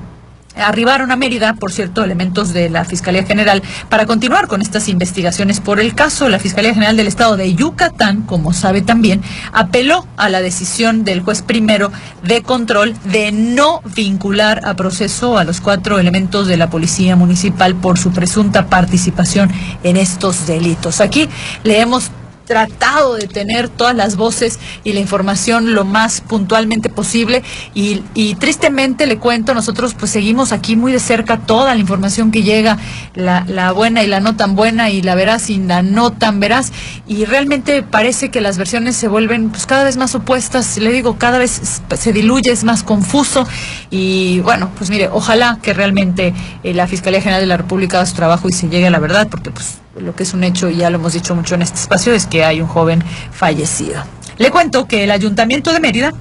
arribaron 0.60 1.12
a 1.12 1.16
Mérida, 1.16 1.54
por 1.54 1.72
cierto, 1.72 2.04
elementos 2.04 2.54
de 2.54 2.70
la 2.70 2.86
Fiscalía 2.86 3.24
General, 3.24 3.62
para 3.90 4.06
continuar 4.06 4.48
con 4.48 4.62
estas 4.62 4.88
investigaciones 4.88 5.60
por 5.60 5.80
el 5.80 5.94
caso. 5.96 6.30
La 6.30 6.40
Fiscalía 6.40 6.74
General 6.74 6.98
del 6.98 7.08
Estado 7.08 7.38
de 7.38 7.54
Yucatán, 7.54 8.22
como 8.24 8.54
sabe 8.54 8.82
también, 8.82 9.22
apeló 9.54 10.08
a 10.18 10.30
la 10.30 10.42
decisión 10.42 11.04
del 11.04 11.22
juez 11.22 11.42
primero 11.42 11.92
de 12.24 12.42
control 12.42 12.96
de 13.06 13.32
no 13.32 13.82
vincular 13.96 14.62
a 14.66 14.76
proceso 14.76 15.38
a 15.38 15.44
los 15.44 15.62
cuatro 15.62 16.00
elementos 16.00 16.48
de 16.48 16.58
la 16.58 16.70
Policía 16.70 17.16
Municipal 17.16 17.76
por 17.76 17.98
su 17.98 18.12
presunta 18.12 18.68
participación 18.68 19.52
en 19.84 19.98
estos 19.98 20.48
delitos. 20.48 21.02
Aquí 21.02 21.30
leemos 21.64 22.12
tratado 22.48 23.16
de 23.16 23.28
tener 23.28 23.70
todas 23.70 23.96
las 23.96 24.16
voces 24.16 24.60
y 24.84 24.94
la 24.94 25.00
información 25.00 25.74
lo 25.74 25.86
más 25.86 26.22
puntualmente 26.22 26.90
posible. 26.90 27.44
Y, 27.74 28.02
tristemente 28.40 29.06
le 29.06 29.18
cuento, 29.18 29.54
nosotros 29.54 29.94
pues 29.94 30.12
seguimos 30.12 30.52
aquí 30.52 30.76
muy 30.76 30.92
de 30.92 31.00
cerca 31.00 31.38
toda 31.38 31.74
la 31.74 31.80
información 31.80 32.32
que 32.32 32.44
llega, 32.44 32.78
la, 33.14 33.72
buena 33.74 34.04
y 34.04 34.08
la 34.08 34.20
no 34.20 34.36
tan 34.36 34.56
buena 34.56 34.90
y 34.90 35.02
la 35.02 35.16
veraz 35.16 35.50
y 35.50 35.58
la 35.58 35.82
no 35.82 36.12
tan 36.12 36.40
veraz. 36.40 36.72
Y 37.08 37.26
realmente 37.26 37.84
parece 37.84 38.30
que 38.30 38.42
las 38.42 38.58
versiones 38.58 38.96
se 38.96 39.08
vuelven 39.08 39.50
pues 39.50 39.66
cada 39.66 39.84
vez 39.84 39.98
más 39.98 40.16
opuestas, 40.16 40.78
le 40.78 40.92
digo, 40.92 41.18
cada 41.18 41.38
vez 41.38 41.82
se 41.98 42.14
diluye, 42.14 42.52
es 42.52 42.64
más 42.64 42.84
confuso. 42.84 43.48
Y 43.90 44.40
bueno, 44.40 44.72
pues 44.78 44.90
mire, 44.90 45.10
ojalá 45.12 45.60
que 45.62 45.74
realmente 45.74 46.34
eh, 46.64 46.74
la 46.74 46.88
Fiscalía 46.88 47.22
General 47.22 47.42
de 47.42 47.48
la 47.48 47.58
República 47.58 47.98
haga 47.98 48.06
su 48.06 48.16
trabajo 48.16 48.48
y 48.48 48.54
se 48.54 48.70
llegue 48.70 48.88
a 48.88 48.92
la 48.92 49.00
verdad 49.00 49.28
porque 49.30 49.52
pues 49.52 49.80
lo 50.00 50.16
que 50.16 50.24
es 50.24 50.34
un 50.34 50.44
hecho, 50.44 50.70
y 50.70 50.78
ya 50.78 50.90
lo 50.90 50.98
hemos 50.98 51.14
dicho 51.14 51.36
mucho 51.36 51.56
en 51.56 51.62
este 51.62 51.80
espacio, 51.80 52.14
es 52.14 52.26
que 52.26 52.44
hay 52.44 52.62
un 52.62 52.68
joven 52.68 53.04
fallecido. 53.32 54.04
Le 54.38 54.52
cuento 54.52 54.88
que 54.88 55.04
el 55.04 55.12
Ayuntamiento 55.12 55.74
de 55.74 55.80
Mérida 55.80 56.14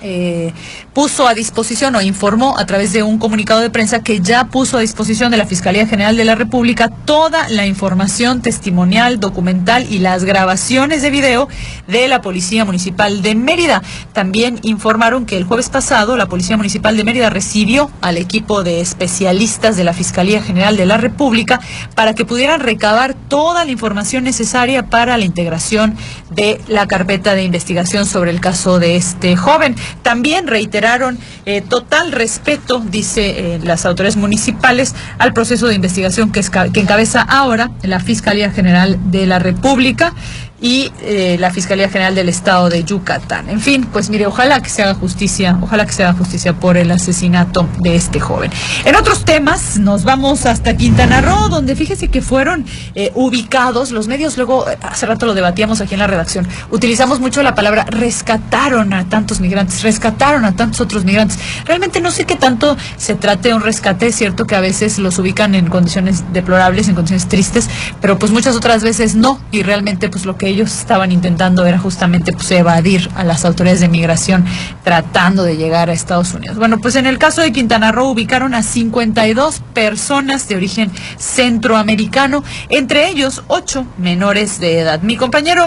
eh, 0.00 0.52
puso 0.94 1.26
a 1.26 1.34
disposición 1.34 1.96
o 1.96 2.00
informó 2.00 2.58
a 2.58 2.66
través 2.66 2.92
de 2.92 3.02
un 3.02 3.18
comunicado 3.18 3.60
de 3.60 3.70
prensa 3.70 4.02
que 4.02 4.20
ya 4.20 4.44
puso 4.44 4.78
a 4.78 4.80
disposición 4.80 5.30
de 5.30 5.36
la 5.36 5.46
Fiscalía 5.46 5.86
General 5.86 6.16
de 6.16 6.24
la 6.24 6.34
República 6.34 6.88
toda 6.88 7.48
la 7.48 7.66
información 7.66 8.40
testimonial, 8.40 9.18
documental 9.18 9.86
y 9.90 9.98
las 9.98 10.24
grabaciones 10.24 11.02
de 11.02 11.10
video 11.10 11.48
de 11.88 12.06
la 12.08 12.22
Policía 12.22 12.64
Municipal 12.64 13.22
de 13.22 13.34
Mérida. 13.34 13.82
También 14.12 14.60
informaron 14.62 15.26
que 15.26 15.36
el 15.36 15.44
jueves 15.44 15.68
pasado 15.68 16.16
la 16.16 16.26
Policía 16.26 16.56
Municipal 16.56 16.96
de 16.96 17.04
Mérida 17.04 17.30
recibió 17.30 17.90
al 18.00 18.18
equipo 18.18 18.62
de 18.62 18.80
especialistas 18.80 19.76
de 19.76 19.84
la 19.84 19.92
Fiscalía 19.92 20.42
General 20.42 20.76
de 20.76 20.86
la 20.86 20.96
República 20.96 21.60
para 21.94 22.14
que 22.14 22.24
pudieran 22.24 22.60
recabar 22.60 23.14
toda 23.14 23.64
la 23.64 23.70
información 23.70 24.24
necesaria 24.24 24.86
para 24.86 25.16
la 25.16 25.24
integración 25.24 25.96
de 26.30 26.60
la 26.68 26.86
carpeta 26.86 27.34
de 27.34 27.44
investigación 27.44 28.06
sobre 28.06 28.30
el 28.30 28.40
caso 28.40 28.78
de 28.78 28.96
este 28.96 29.36
joven. 29.36 29.74
También 30.02 30.46
reiteraron 30.46 31.18
eh, 31.46 31.60
total 31.60 32.12
respeto, 32.12 32.80
dice 32.80 33.54
eh, 33.54 33.60
las 33.62 33.86
autoridades 33.86 34.16
municipales, 34.16 34.94
al 35.18 35.32
proceso 35.32 35.66
de 35.66 35.74
investigación 35.74 36.32
que, 36.32 36.42
que 36.72 36.80
encabeza 36.80 37.22
ahora 37.22 37.70
la 37.82 38.00
Fiscalía 38.00 38.50
General 38.50 38.98
de 39.10 39.26
la 39.26 39.38
República 39.38 40.12
y 40.60 40.90
eh, 41.02 41.36
la 41.38 41.50
Fiscalía 41.50 41.88
General 41.88 42.14
del 42.14 42.28
Estado 42.28 42.68
de 42.68 42.82
Yucatán. 42.82 43.48
En 43.48 43.60
fin, 43.60 43.86
pues 43.92 44.10
mire, 44.10 44.26
ojalá 44.26 44.60
que 44.60 44.68
se 44.68 44.82
haga 44.82 44.94
justicia, 44.94 45.58
ojalá 45.60 45.86
que 45.86 45.92
se 45.92 46.02
haga 46.02 46.18
justicia 46.18 46.52
por 46.54 46.76
el 46.76 46.90
asesinato 46.90 47.68
de 47.78 47.94
este 47.94 48.18
joven. 48.18 48.50
En 48.84 48.96
otros 48.96 49.24
temas, 49.24 49.78
nos 49.78 50.04
vamos 50.04 50.46
hasta 50.46 50.76
Quintana 50.76 51.20
Roo, 51.20 51.48
donde 51.48 51.76
fíjese 51.76 52.08
que 52.08 52.22
fueron 52.22 52.66
eh, 52.94 53.12
ubicados, 53.14 53.92
los 53.92 54.08
medios 54.08 54.36
luego, 54.36 54.68
eh, 54.68 54.76
hace 54.82 55.06
rato 55.06 55.26
lo 55.26 55.34
debatíamos 55.34 55.80
aquí 55.80 55.94
en 55.94 56.00
la 56.00 56.06
redacción, 56.06 56.48
utilizamos 56.70 57.20
mucho 57.20 57.42
la 57.42 57.54
palabra 57.54 57.84
rescataron 57.84 58.92
a 58.92 59.08
tantos 59.08 59.40
migrantes, 59.40 59.82
rescataron 59.82 60.44
a 60.44 60.56
tantos 60.56 60.80
otros 60.80 61.04
migrantes. 61.04 61.38
Realmente 61.64 62.00
no 62.00 62.10
sé 62.10 62.24
qué 62.24 62.34
tanto 62.34 62.76
se 62.96 63.14
trate 63.14 63.50
de 63.50 63.54
un 63.54 63.62
rescate, 63.62 64.08
es 64.08 64.16
cierto 64.16 64.46
que 64.46 64.56
a 64.56 64.60
veces 64.60 64.98
los 64.98 65.18
ubican 65.18 65.54
en 65.54 65.68
condiciones 65.68 66.24
deplorables, 66.32 66.88
en 66.88 66.96
condiciones 66.96 67.28
tristes, 67.28 67.68
pero 68.00 68.18
pues 68.18 68.32
muchas 68.32 68.56
otras 68.56 68.82
veces 68.82 69.14
no, 69.14 69.40
y 69.52 69.62
realmente 69.62 70.08
pues 70.08 70.24
lo 70.26 70.36
que 70.36 70.47
ellos 70.48 70.72
estaban 70.72 71.12
intentando 71.12 71.66
era 71.66 71.78
justamente 71.78 72.32
pues, 72.32 72.50
evadir 72.50 73.08
a 73.14 73.24
las 73.24 73.44
autoridades 73.44 73.80
de 73.80 73.88
migración 73.88 74.44
tratando 74.84 75.42
de 75.44 75.56
llegar 75.56 75.90
a 75.90 75.92
Estados 75.92 76.34
Unidos. 76.34 76.56
Bueno, 76.56 76.78
pues 76.78 76.96
en 76.96 77.06
el 77.06 77.18
caso 77.18 77.40
de 77.40 77.52
Quintana 77.52 77.92
Roo 77.92 78.10
ubicaron 78.10 78.54
a 78.54 78.62
52 78.62 79.62
personas 79.74 80.48
de 80.48 80.56
origen 80.56 80.90
centroamericano, 81.18 82.44
entre 82.68 83.08
ellos 83.08 83.42
ocho 83.48 83.86
menores 83.98 84.60
de 84.60 84.80
edad. 84.80 85.02
Mi 85.02 85.16
compañero 85.16 85.66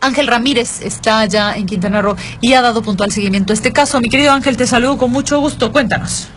Ángel 0.00 0.26
Ramírez 0.26 0.80
está 0.82 1.20
allá 1.20 1.54
en 1.56 1.66
Quintana 1.66 2.02
Roo 2.02 2.16
y 2.40 2.54
ha 2.54 2.62
dado 2.62 2.82
puntual 2.82 3.10
seguimiento 3.10 3.52
a 3.52 3.54
este 3.54 3.72
caso. 3.72 4.00
Mi 4.00 4.08
querido 4.08 4.32
Ángel, 4.32 4.56
te 4.56 4.66
saludo 4.66 4.98
con 4.98 5.10
mucho 5.10 5.40
gusto. 5.40 5.72
Cuéntanos. 5.72 6.28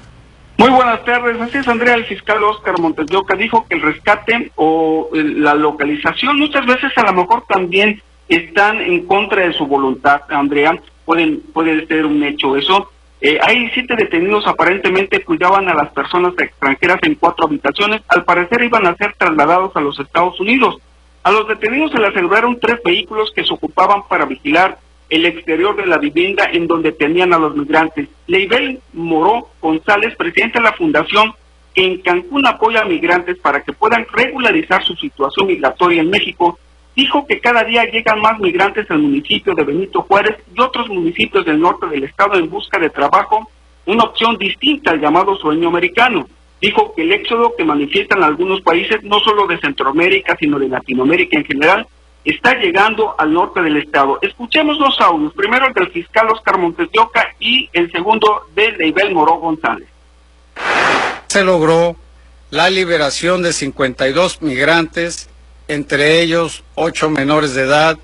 Muy 0.61 0.69
buenas 0.69 1.03
tardes. 1.05 1.41
Así 1.41 1.57
es, 1.57 1.67
Andrea. 1.67 1.95
El 1.95 2.05
fiscal 2.05 2.43
Oscar 2.43 2.79
Montes 2.79 3.07
de 3.07 3.17
Oca 3.17 3.35
dijo 3.35 3.65
que 3.67 3.73
el 3.73 3.81
rescate 3.81 4.51
o 4.57 5.09
la 5.11 5.55
localización 5.55 6.37
muchas 6.37 6.67
veces 6.67 6.91
a 6.97 7.01
lo 7.01 7.13
mejor 7.13 7.45
también 7.47 7.99
están 8.29 8.79
en 8.79 9.07
contra 9.07 9.47
de 9.47 9.53
su 9.53 9.65
voluntad, 9.65 10.21
Andrea. 10.29 10.79
Pueden, 11.03 11.41
puede 11.51 11.87
ser 11.87 12.05
un 12.05 12.23
hecho 12.23 12.55
eso. 12.55 12.91
Eh, 13.21 13.39
hay 13.41 13.71
siete 13.73 13.95
detenidos 13.95 14.45
aparentemente 14.45 15.23
cuidaban 15.23 15.67
a 15.67 15.73
las 15.73 15.89
personas 15.93 16.33
extranjeras 16.37 16.99
en 17.01 17.15
cuatro 17.15 17.47
habitaciones. 17.47 18.03
Al 18.07 18.23
parecer 18.23 18.61
iban 18.61 18.85
a 18.85 18.95
ser 18.97 19.15
trasladados 19.17 19.75
a 19.75 19.81
los 19.81 19.99
Estados 19.99 20.39
Unidos. 20.39 20.77
A 21.23 21.31
los 21.31 21.47
detenidos 21.47 21.91
se 21.91 21.97
les 21.97 22.11
aseguraron 22.11 22.59
tres 22.59 22.77
vehículos 22.85 23.31
que 23.35 23.43
se 23.43 23.51
ocupaban 23.51 24.03
para 24.07 24.25
vigilar 24.25 24.77
el 25.11 25.25
exterior 25.25 25.75
de 25.75 25.85
la 25.85 25.97
vivienda 25.97 26.49
en 26.51 26.67
donde 26.67 26.93
tenían 26.93 27.33
a 27.33 27.37
los 27.37 27.53
migrantes. 27.53 28.07
Leibel 28.27 28.79
Moró 28.93 29.49
González, 29.61 30.15
presidente 30.15 30.59
de 30.59 30.63
la 30.63 30.71
fundación 30.71 31.33
que 31.75 31.83
en 31.83 32.01
Cancún 32.01 32.47
apoya 32.47 32.81
a 32.81 32.85
migrantes 32.85 33.37
para 33.37 33.61
que 33.61 33.73
puedan 33.73 34.07
regularizar 34.13 34.83
su 34.85 34.95
situación 34.95 35.47
migratoria 35.47 36.01
en 36.01 36.09
México, 36.09 36.57
dijo 36.95 37.27
que 37.27 37.41
cada 37.41 37.65
día 37.65 37.83
llegan 37.83 38.21
más 38.21 38.39
migrantes 38.39 38.89
al 38.89 38.99
municipio 38.99 39.53
de 39.53 39.65
Benito 39.65 40.01
Juárez 40.03 40.37
y 40.55 40.61
otros 40.61 40.87
municipios 40.87 41.45
del 41.45 41.59
norte 41.59 41.87
del 41.87 42.05
estado 42.05 42.35
en 42.35 42.49
busca 42.49 42.79
de 42.79 42.89
trabajo, 42.89 43.49
una 43.85 44.05
opción 44.05 44.37
distinta 44.37 44.91
al 44.91 45.01
llamado 45.01 45.35
sueño 45.35 45.67
americano. 45.67 46.25
Dijo 46.61 46.93
que 46.95 47.01
el 47.01 47.11
éxodo 47.11 47.53
que 47.57 47.65
manifiestan 47.65 48.23
algunos 48.23 48.61
países, 48.61 49.03
no 49.03 49.19
solo 49.19 49.45
de 49.45 49.59
Centroamérica, 49.59 50.37
sino 50.39 50.57
de 50.57 50.69
Latinoamérica 50.69 51.37
en 51.37 51.45
general, 51.45 51.87
está 52.25 52.55
llegando 52.55 53.15
al 53.17 53.33
norte 53.33 53.61
del 53.61 53.77
estado. 53.77 54.19
Escuchemos 54.21 54.77
los 54.77 54.99
audios, 55.01 55.33
primero 55.33 55.67
el 55.67 55.73
del 55.73 55.91
fiscal 55.91 56.29
Oscar 56.29 56.57
Montes 56.57 56.91
de 56.91 56.99
Oca 56.99 57.35
y 57.39 57.69
el 57.73 57.91
segundo 57.91 58.43
de 58.55 58.71
Leibel 58.73 59.13
Moró 59.13 59.35
González. 59.35 59.87
Se 61.27 61.43
logró 61.43 61.95
la 62.49 62.69
liberación 62.69 63.41
de 63.41 63.53
52 63.53 64.41
migrantes, 64.41 65.29
entre 65.67 66.21
ellos 66.21 66.63
ocho 66.75 67.09
menores 67.09 67.53
de 67.53 67.63
edad, 67.63 67.97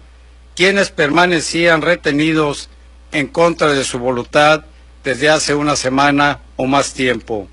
quienes 0.56 0.90
permanecían 0.90 1.82
retenidos 1.82 2.70
en 3.12 3.28
contra 3.28 3.74
de 3.74 3.84
su 3.84 4.00
voluntad 4.00 4.66
desde 5.04 5.30
hace 5.30 5.54
una 5.54 5.76
semana 5.76 6.40
o 6.56 6.66
más 6.66 6.94
tiempo. 6.94 7.48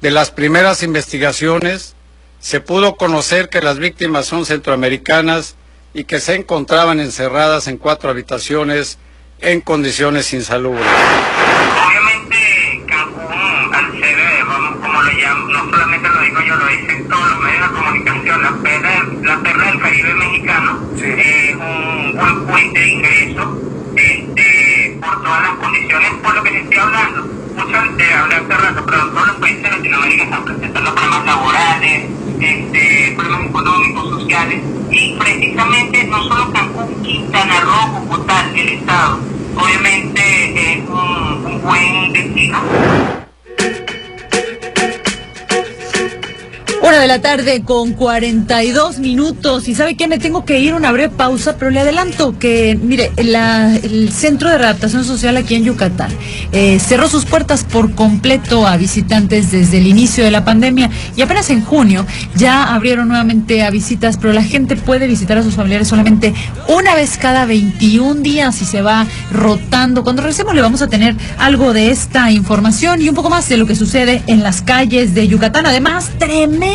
De 0.00 0.10
las 0.10 0.30
primeras 0.30 0.82
investigaciones, 0.82 1.93
se 2.44 2.60
pudo 2.60 2.96
conocer 2.96 3.48
que 3.48 3.62
las 3.62 3.78
víctimas 3.78 4.26
son 4.26 4.44
centroamericanas 4.44 5.56
y 5.94 6.04
que 6.04 6.20
se 6.20 6.34
encontraban 6.34 7.00
encerradas 7.00 7.68
en 7.68 7.78
cuatro 7.78 8.10
habitaciones 8.10 8.98
en 9.40 9.62
condiciones 9.62 10.30
insalubres. 10.34 10.84
Obviamente 11.86 12.84
Cancún, 12.86 13.74
al 13.74 13.98
ser, 13.98 14.44
vamos, 14.46 14.76
como 14.76 15.02
lo 15.02 15.10
llaman, 15.12 15.52
no 15.52 15.70
solamente 15.70 16.06
lo 16.06 16.20
digo 16.20 16.40
yo, 16.42 16.56
lo 16.56 16.66
dicen 16.66 17.08
todos 17.08 17.30
los 17.30 17.40
medios 17.40 17.70
de 17.70 17.76
comunicación, 17.78 18.42
la 18.42 18.52
perla, 18.62 19.06
la 19.22 19.42
perla 19.42 19.64
del 19.64 19.80
Caribe 19.80 20.14
mexicano, 20.14 20.90
es 20.98 21.54
un 21.54 22.12
buen 22.14 22.46
puente 22.46 22.78
de 22.78 22.88
ingreso 22.88 23.58
este, 23.96 24.98
por 25.00 25.22
todas 25.22 25.42
las 25.44 25.54
condiciones, 25.56 26.10
por 26.22 26.34
lo 26.34 26.42
que 26.42 26.50
se 26.50 26.58
estoy 26.58 26.76
hablando. 26.76 27.22
Mucho 27.54 27.96
de 27.96 28.12
hablar 28.12 28.42
hace 28.42 28.54
rato, 28.54 28.84
pero 28.84 29.08
todos 29.08 29.26
los 29.28 29.36
países 29.36 29.62
de 29.62 29.70
Latinoamérica 29.70 30.24
están 30.24 30.44
presentando 30.44 30.94
problemas 30.94 31.24
laborales, 31.24 32.10
este, 32.40 33.14
problemas 33.16 33.46
económicos, 33.50 34.10
sociales, 34.20 34.62
y 34.90 35.14
precisamente 35.18 36.04
no 36.04 36.22
solo 36.24 36.52
Cancún, 36.52 37.02
Quintana 37.02 37.60
Roo, 37.60 38.00
Bogotá, 38.00 38.50
el 38.54 38.68
Estado, 38.68 39.18
obviamente 39.56 40.72
es 40.72 40.88
un, 40.88 41.46
un 41.46 41.62
buen 41.62 42.12
destino. 42.12 43.23
Una 46.86 47.00
de 47.00 47.06
la 47.06 47.22
tarde 47.22 47.62
con 47.62 47.94
42 47.94 48.98
minutos. 48.98 49.68
Y 49.68 49.74
sabe 49.74 49.94
qué, 49.94 50.06
me 50.06 50.18
tengo 50.18 50.44
que 50.44 50.58
ir 50.58 50.74
una 50.74 50.92
breve 50.92 51.08
pausa, 51.08 51.56
pero 51.56 51.70
le 51.70 51.80
adelanto 51.80 52.38
que, 52.38 52.78
mire, 52.78 53.10
el 53.16 54.12
Centro 54.12 54.50
de 54.50 54.58
Readaptación 54.58 55.02
Social 55.02 55.38
aquí 55.38 55.54
en 55.54 55.64
Yucatán 55.64 56.10
eh, 56.52 56.78
cerró 56.78 57.08
sus 57.08 57.24
puertas 57.24 57.64
por 57.64 57.94
completo 57.94 58.66
a 58.66 58.76
visitantes 58.76 59.50
desde 59.50 59.78
el 59.78 59.86
inicio 59.86 60.24
de 60.24 60.30
la 60.30 60.44
pandemia 60.44 60.90
y 61.16 61.22
apenas 61.22 61.48
en 61.48 61.64
junio 61.64 62.04
ya 62.34 62.74
abrieron 62.74 63.08
nuevamente 63.08 63.62
a 63.62 63.70
visitas, 63.70 64.18
pero 64.18 64.34
la 64.34 64.44
gente 64.44 64.76
puede 64.76 65.06
visitar 65.06 65.38
a 65.38 65.42
sus 65.42 65.54
familiares 65.54 65.88
solamente 65.88 66.34
una 66.68 66.94
vez 66.94 67.16
cada 67.16 67.46
21 67.46 68.16
días 68.16 68.60
y 68.60 68.66
se 68.66 68.82
va 68.82 69.06
rotando. 69.32 70.04
Cuando 70.04 70.20
regresemos 70.20 70.54
le 70.54 70.60
vamos 70.60 70.82
a 70.82 70.88
tener 70.88 71.16
algo 71.38 71.72
de 71.72 71.90
esta 71.90 72.30
información 72.30 73.00
y 73.00 73.08
un 73.08 73.14
poco 73.14 73.30
más 73.30 73.48
de 73.48 73.56
lo 73.56 73.64
que 73.64 73.74
sucede 73.74 74.22
en 74.26 74.42
las 74.42 74.60
calles 74.60 75.14
de 75.14 75.28
Yucatán. 75.28 75.64
Además, 75.64 76.10
tremendo 76.18 76.73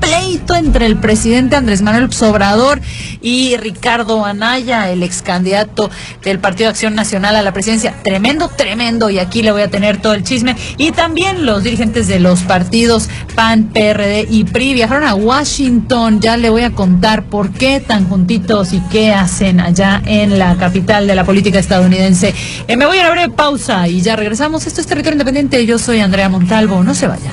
pleito 0.00 0.54
entre 0.54 0.86
el 0.86 0.96
presidente 0.96 1.56
Andrés 1.56 1.82
Manuel 1.82 2.08
Obrador 2.20 2.80
y 3.20 3.56
Ricardo 3.56 4.24
Anaya, 4.24 4.90
el 4.90 5.02
ex 5.02 5.22
candidato 5.22 5.90
del 6.22 6.38
Partido 6.38 6.68
de 6.68 6.70
Acción 6.70 6.94
Nacional 6.94 7.36
a 7.36 7.42
la 7.42 7.52
presidencia. 7.52 7.94
Tremendo, 8.02 8.48
tremendo. 8.48 9.10
Y 9.10 9.18
aquí 9.18 9.42
le 9.42 9.52
voy 9.52 9.62
a 9.62 9.68
tener 9.68 10.00
todo 10.00 10.14
el 10.14 10.24
chisme. 10.24 10.56
Y 10.76 10.92
también 10.92 11.46
los 11.46 11.62
dirigentes 11.62 12.08
de 12.08 12.20
los 12.20 12.40
partidos 12.40 13.08
PAN, 13.34 13.70
PRD 13.72 14.26
y 14.30 14.44
PRI 14.44 14.74
viajaron 14.74 15.04
a 15.04 15.14
Washington. 15.14 16.20
Ya 16.20 16.36
le 16.36 16.50
voy 16.50 16.62
a 16.62 16.70
contar 16.70 17.24
por 17.24 17.50
qué 17.50 17.80
tan 17.80 18.08
juntitos 18.08 18.72
y 18.72 18.80
qué 18.90 19.12
hacen 19.12 19.60
allá 19.60 20.02
en 20.06 20.38
la 20.38 20.56
capital 20.56 21.06
de 21.06 21.14
la 21.14 21.24
política 21.24 21.58
estadounidense. 21.58 22.34
Eh, 22.66 22.76
me 22.76 22.86
voy 22.86 22.98
a 22.98 23.02
una 23.02 23.10
breve 23.10 23.32
pausa 23.32 23.88
y 23.88 24.00
ya 24.00 24.16
regresamos. 24.16 24.66
Esto 24.66 24.80
es 24.80 24.86
Territorio 24.86 25.14
Independiente. 25.14 25.64
Yo 25.66 25.78
soy 25.78 26.00
Andrea 26.00 26.28
Montalvo. 26.28 26.82
No 26.82 26.94
se 26.94 27.06
vaya. 27.06 27.30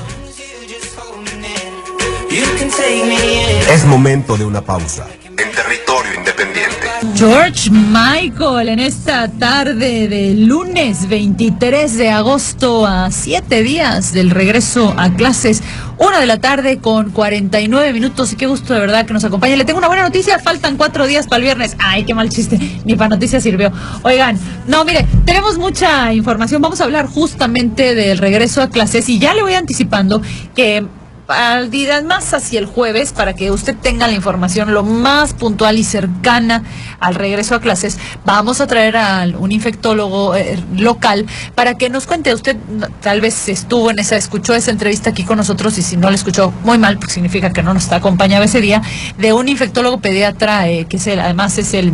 Es 2.38 3.86
momento 3.86 4.36
de 4.36 4.44
una 4.44 4.60
pausa. 4.60 5.06
En 5.24 5.36
territorio 5.36 6.12
independiente. 6.18 6.86
George 7.14 7.70
Michael 7.70 8.68
en 8.68 8.78
esta 8.78 9.28
tarde 9.28 10.06
de 10.06 10.34
lunes 10.34 11.08
23 11.08 11.96
de 11.96 12.10
agosto 12.10 12.86
a 12.86 13.10
siete 13.10 13.62
días 13.62 14.12
del 14.12 14.28
regreso 14.28 14.94
a 14.98 15.14
clases. 15.14 15.62
Una 15.96 16.20
de 16.20 16.26
la 16.26 16.38
tarde 16.38 16.76
con 16.76 17.10
49 17.10 17.94
minutos 17.94 18.34
y 18.34 18.36
qué 18.36 18.46
gusto 18.46 18.74
de 18.74 18.80
verdad 18.80 19.06
que 19.06 19.14
nos 19.14 19.24
acompañe. 19.24 19.56
Le 19.56 19.64
tengo 19.64 19.78
una 19.78 19.88
buena 19.88 20.02
noticia, 20.02 20.38
faltan 20.38 20.76
cuatro 20.76 21.06
días 21.06 21.26
para 21.26 21.38
el 21.38 21.44
viernes. 21.44 21.74
Ay, 21.78 22.04
qué 22.04 22.12
mal 22.12 22.28
chiste, 22.28 22.58
ni 22.84 22.96
para 22.96 23.08
noticias 23.08 23.42
sirvió. 23.42 23.72
Oigan, 24.02 24.38
no, 24.66 24.84
mire, 24.84 25.06
tenemos 25.24 25.56
mucha 25.56 26.12
información. 26.12 26.60
Vamos 26.60 26.82
a 26.82 26.84
hablar 26.84 27.06
justamente 27.06 27.94
del 27.94 28.18
regreso 28.18 28.60
a 28.60 28.68
clases 28.68 29.08
y 29.08 29.18
ya 29.18 29.32
le 29.32 29.40
voy 29.40 29.54
anticipando 29.54 30.20
que 30.54 30.84
al 31.28 31.70
día 31.70 32.00
más 32.02 32.32
hacia 32.34 32.58
el 32.58 32.66
jueves 32.66 33.12
para 33.12 33.34
que 33.34 33.50
usted 33.50 33.74
tenga 33.76 34.06
la 34.06 34.14
información 34.14 34.72
lo 34.72 34.82
más 34.82 35.32
puntual 35.34 35.78
y 35.78 35.84
cercana 35.84 36.62
al 37.00 37.14
regreso 37.14 37.54
a 37.54 37.60
clases. 37.60 37.98
Vamos 38.24 38.60
a 38.60 38.66
traer 38.66 38.96
a 38.96 39.26
un 39.38 39.52
infectólogo 39.52 40.36
eh, 40.36 40.58
local 40.76 41.26
para 41.54 41.74
que 41.74 41.90
nos 41.90 42.06
cuente. 42.06 42.32
Usted 42.34 42.56
tal 43.02 43.20
vez 43.20 43.48
estuvo 43.48 43.90
en 43.90 43.98
esa, 43.98 44.16
escuchó 44.16 44.54
esa 44.54 44.70
entrevista 44.70 45.10
aquí 45.10 45.24
con 45.24 45.36
nosotros 45.38 45.76
y 45.78 45.82
si 45.82 45.96
no 45.96 46.10
la 46.10 46.16
escuchó 46.16 46.52
muy 46.64 46.78
mal, 46.78 46.98
pues 46.98 47.12
significa 47.12 47.52
que 47.52 47.62
no 47.62 47.74
nos 47.74 47.84
está 47.84 47.96
acompañado 47.96 48.44
ese 48.44 48.60
día, 48.60 48.82
de 49.18 49.32
un 49.32 49.48
infectólogo 49.48 49.98
pediatra 49.98 50.68
eh, 50.68 50.86
que 50.88 50.96
es 50.96 51.06
además 51.06 51.58
es 51.58 51.74
el, 51.74 51.92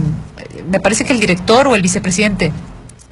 me 0.70 0.80
parece 0.80 1.04
que 1.04 1.12
el 1.12 1.20
director 1.20 1.68
o 1.68 1.74
el 1.74 1.82
vicepresidente 1.82 2.52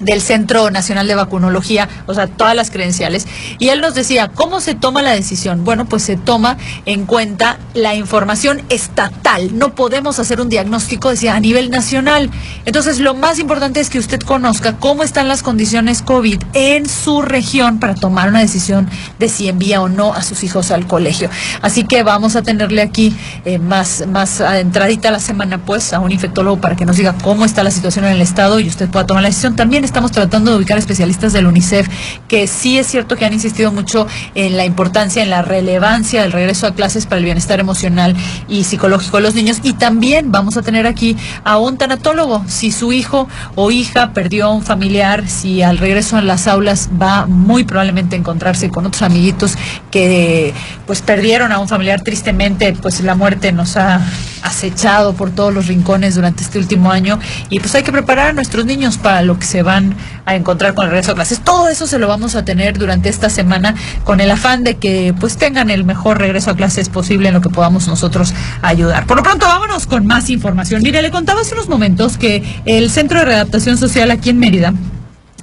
del 0.00 0.20
Centro 0.20 0.70
Nacional 0.70 1.06
de 1.06 1.14
Vacunología, 1.14 1.88
o 2.06 2.14
sea, 2.14 2.26
todas 2.26 2.56
las 2.56 2.70
credenciales. 2.70 3.26
Y 3.58 3.68
él 3.68 3.80
nos 3.80 3.94
decía, 3.94 4.28
¿cómo 4.34 4.60
se 4.60 4.74
toma 4.74 5.02
la 5.02 5.12
decisión? 5.12 5.64
Bueno, 5.64 5.86
pues 5.86 6.02
se 6.02 6.16
toma 6.16 6.56
en 6.86 7.06
cuenta 7.06 7.58
la 7.74 7.94
información 7.94 8.62
estatal. 8.68 9.56
No 9.56 9.74
podemos 9.74 10.18
hacer 10.18 10.40
un 10.40 10.48
diagnóstico, 10.48 11.10
decía, 11.10 11.34
a 11.34 11.40
nivel 11.40 11.70
nacional. 11.70 12.30
Entonces, 12.64 12.98
lo 12.98 13.14
más 13.14 13.38
importante 13.38 13.80
es 13.80 13.90
que 13.90 13.98
usted 13.98 14.20
conozca 14.20 14.76
cómo 14.76 15.02
están 15.02 15.28
las 15.28 15.42
condiciones 15.42 16.02
COVID 16.02 16.42
en 16.54 16.88
su 16.88 17.22
región 17.22 17.78
para 17.78 17.94
tomar 17.94 18.28
una 18.28 18.40
decisión 18.40 18.88
de 19.18 19.28
si 19.28 19.48
envía 19.48 19.82
o 19.82 19.88
no 19.88 20.14
a 20.14 20.22
sus 20.22 20.42
hijos 20.44 20.70
al 20.70 20.86
colegio. 20.86 21.28
Así 21.62 21.84
que 21.84 22.02
vamos 22.02 22.36
a 22.36 22.42
tenerle 22.42 22.82
aquí 22.82 23.14
eh, 23.44 23.58
más, 23.58 24.04
más 24.06 24.40
adentradita 24.40 25.10
la 25.10 25.20
semana, 25.20 25.58
pues, 25.64 25.92
a 25.92 26.00
un 26.00 26.12
infectólogo 26.12 26.60
para 26.60 26.76
que 26.76 26.86
nos 26.86 26.96
diga 26.96 27.14
cómo 27.22 27.44
está 27.44 27.62
la 27.62 27.70
situación 27.70 28.04
en 28.06 28.12
el 28.12 28.20
estado 28.20 28.60
y 28.60 28.68
usted 28.68 28.88
pueda 28.88 29.06
tomar 29.06 29.22
la 29.22 29.28
decisión. 29.28 29.56
También 29.56 29.84
estamos 29.90 30.12
tratando 30.12 30.52
de 30.52 30.58
ubicar 30.58 30.78
especialistas 30.78 31.32
del 31.32 31.46
UNICEF, 31.46 31.88
que 32.28 32.46
sí 32.46 32.78
es 32.78 32.86
cierto 32.86 33.16
que 33.16 33.24
han 33.24 33.32
insistido 33.32 33.72
mucho 33.72 34.06
en 34.36 34.56
la 34.56 34.64
importancia, 34.64 35.20
en 35.20 35.30
la 35.30 35.42
relevancia 35.42 36.22
del 36.22 36.30
regreso 36.30 36.68
a 36.68 36.74
clases 36.74 37.06
para 37.06 37.18
el 37.18 37.24
bienestar 37.24 37.58
emocional 37.58 38.14
y 38.48 38.62
psicológico 38.62 39.16
de 39.16 39.24
los 39.24 39.34
niños. 39.34 39.58
Y 39.64 39.72
también 39.72 40.30
vamos 40.30 40.56
a 40.56 40.62
tener 40.62 40.86
aquí 40.86 41.16
a 41.42 41.58
un 41.58 41.76
tanatólogo. 41.76 42.44
Si 42.46 42.70
su 42.70 42.92
hijo 42.92 43.28
o 43.56 43.72
hija 43.72 44.12
perdió 44.12 44.46
a 44.46 44.50
un 44.50 44.62
familiar, 44.62 45.28
si 45.28 45.60
al 45.60 45.78
regreso 45.78 46.16
a 46.16 46.22
las 46.22 46.46
aulas 46.46 46.88
va 47.00 47.26
muy 47.26 47.64
probablemente 47.64 48.14
a 48.14 48.18
encontrarse 48.20 48.70
con 48.70 48.86
otros 48.86 49.02
amiguitos 49.02 49.56
que 49.90 50.54
pues 50.86 51.02
perdieron 51.02 51.50
a 51.50 51.58
un 51.58 51.66
familiar 51.66 52.02
tristemente, 52.02 52.74
pues 52.80 53.00
la 53.00 53.16
muerte 53.16 53.50
nos 53.50 53.76
ha 53.76 54.00
acechado 54.42 55.14
por 55.14 55.30
todos 55.30 55.52
los 55.52 55.66
rincones 55.66 56.14
durante 56.14 56.42
este 56.42 56.58
último 56.58 56.90
año 56.90 57.18
y 57.48 57.60
pues 57.60 57.74
hay 57.74 57.82
que 57.82 57.92
preparar 57.92 58.28
a 58.28 58.32
nuestros 58.32 58.64
niños 58.64 58.98
para 58.98 59.22
lo 59.22 59.38
que 59.38 59.46
se 59.46 59.62
van 59.62 59.79
a 60.26 60.34
encontrar 60.34 60.74
con 60.74 60.84
el 60.84 60.90
regreso 60.90 61.12
a 61.12 61.14
clases. 61.14 61.40
Todo 61.40 61.68
eso 61.68 61.86
se 61.86 61.98
lo 61.98 62.08
vamos 62.08 62.34
a 62.34 62.44
tener 62.44 62.78
durante 62.78 63.08
esta 63.08 63.30
semana 63.30 63.74
con 64.04 64.20
el 64.20 64.30
afán 64.30 64.64
de 64.64 64.76
que 64.76 65.14
pues 65.18 65.36
tengan 65.36 65.70
el 65.70 65.84
mejor 65.84 66.18
regreso 66.18 66.50
a 66.50 66.56
clases 66.56 66.88
posible 66.88 67.28
en 67.28 67.34
lo 67.34 67.40
que 67.40 67.50
podamos 67.50 67.88
nosotros 67.88 68.34
ayudar. 68.62 69.06
Por 69.06 69.16
lo 69.16 69.22
pronto 69.22 69.46
vámonos 69.46 69.86
con 69.86 70.06
más 70.06 70.30
información. 70.30 70.82
Mire, 70.82 71.02
le 71.02 71.10
contaba 71.10 71.40
hace 71.40 71.54
unos 71.54 71.68
momentos 71.68 72.18
que 72.18 72.42
el 72.64 72.90
Centro 72.90 73.18
de 73.18 73.24
Readaptación 73.26 73.78
Social 73.78 74.10
aquí 74.10 74.30
en 74.30 74.38
Mérida 74.38 74.74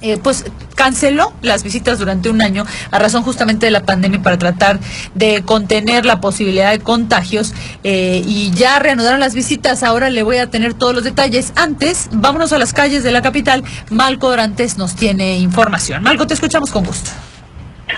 eh, 0.02 0.18
pues 0.22 0.44
canceló 0.74 1.32
las 1.42 1.64
visitas 1.64 1.98
durante 1.98 2.30
un 2.30 2.40
año 2.40 2.64
a 2.90 2.98
razón 2.98 3.22
justamente 3.22 3.66
de 3.66 3.72
la 3.72 3.82
pandemia 3.82 4.22
para 4.22 4.38
tratar 4.38 4.78
de 5.14 5.42
contener 5.42 6.04
la 6.06 6.20
posibilidad 6.20 6.70
de 6.70 6.78
contagios 6.78 7.54
eh, 7.84 8.22
y 8.24 8.50
ya 8.52 8.78
reanudaron 8.78 9.20
las 9.20 9.34
visitas. 9.34 9.82
Ahora 9.82 10.10
le 10.10 10.22
voy 10.22 10.38
a 10.38 10.48
tener 10.48 10.74
todos 10.74 10.94
los 10.94 11.04
detalles. 11.04 11.52
Antes, 11.56 12.08
vámonos 12.12 12.52
a 12.52 12.58
las 12.58 12.72
calles 12.72 13.02
de 13.02 13.10
la 13.10 13.22
capital. 13.22 13.64
Malco 13.90 14.30
Dorantes 14.30 14.78
nos 14.78 14.94
tiene 14.94 15.38
información. 15.38 16.02
Malco, 16.02 16.26
te 16.26 16.34
escuchamos 16.34 16.70
con 16.70 16.84
gusto. 16.84 17.10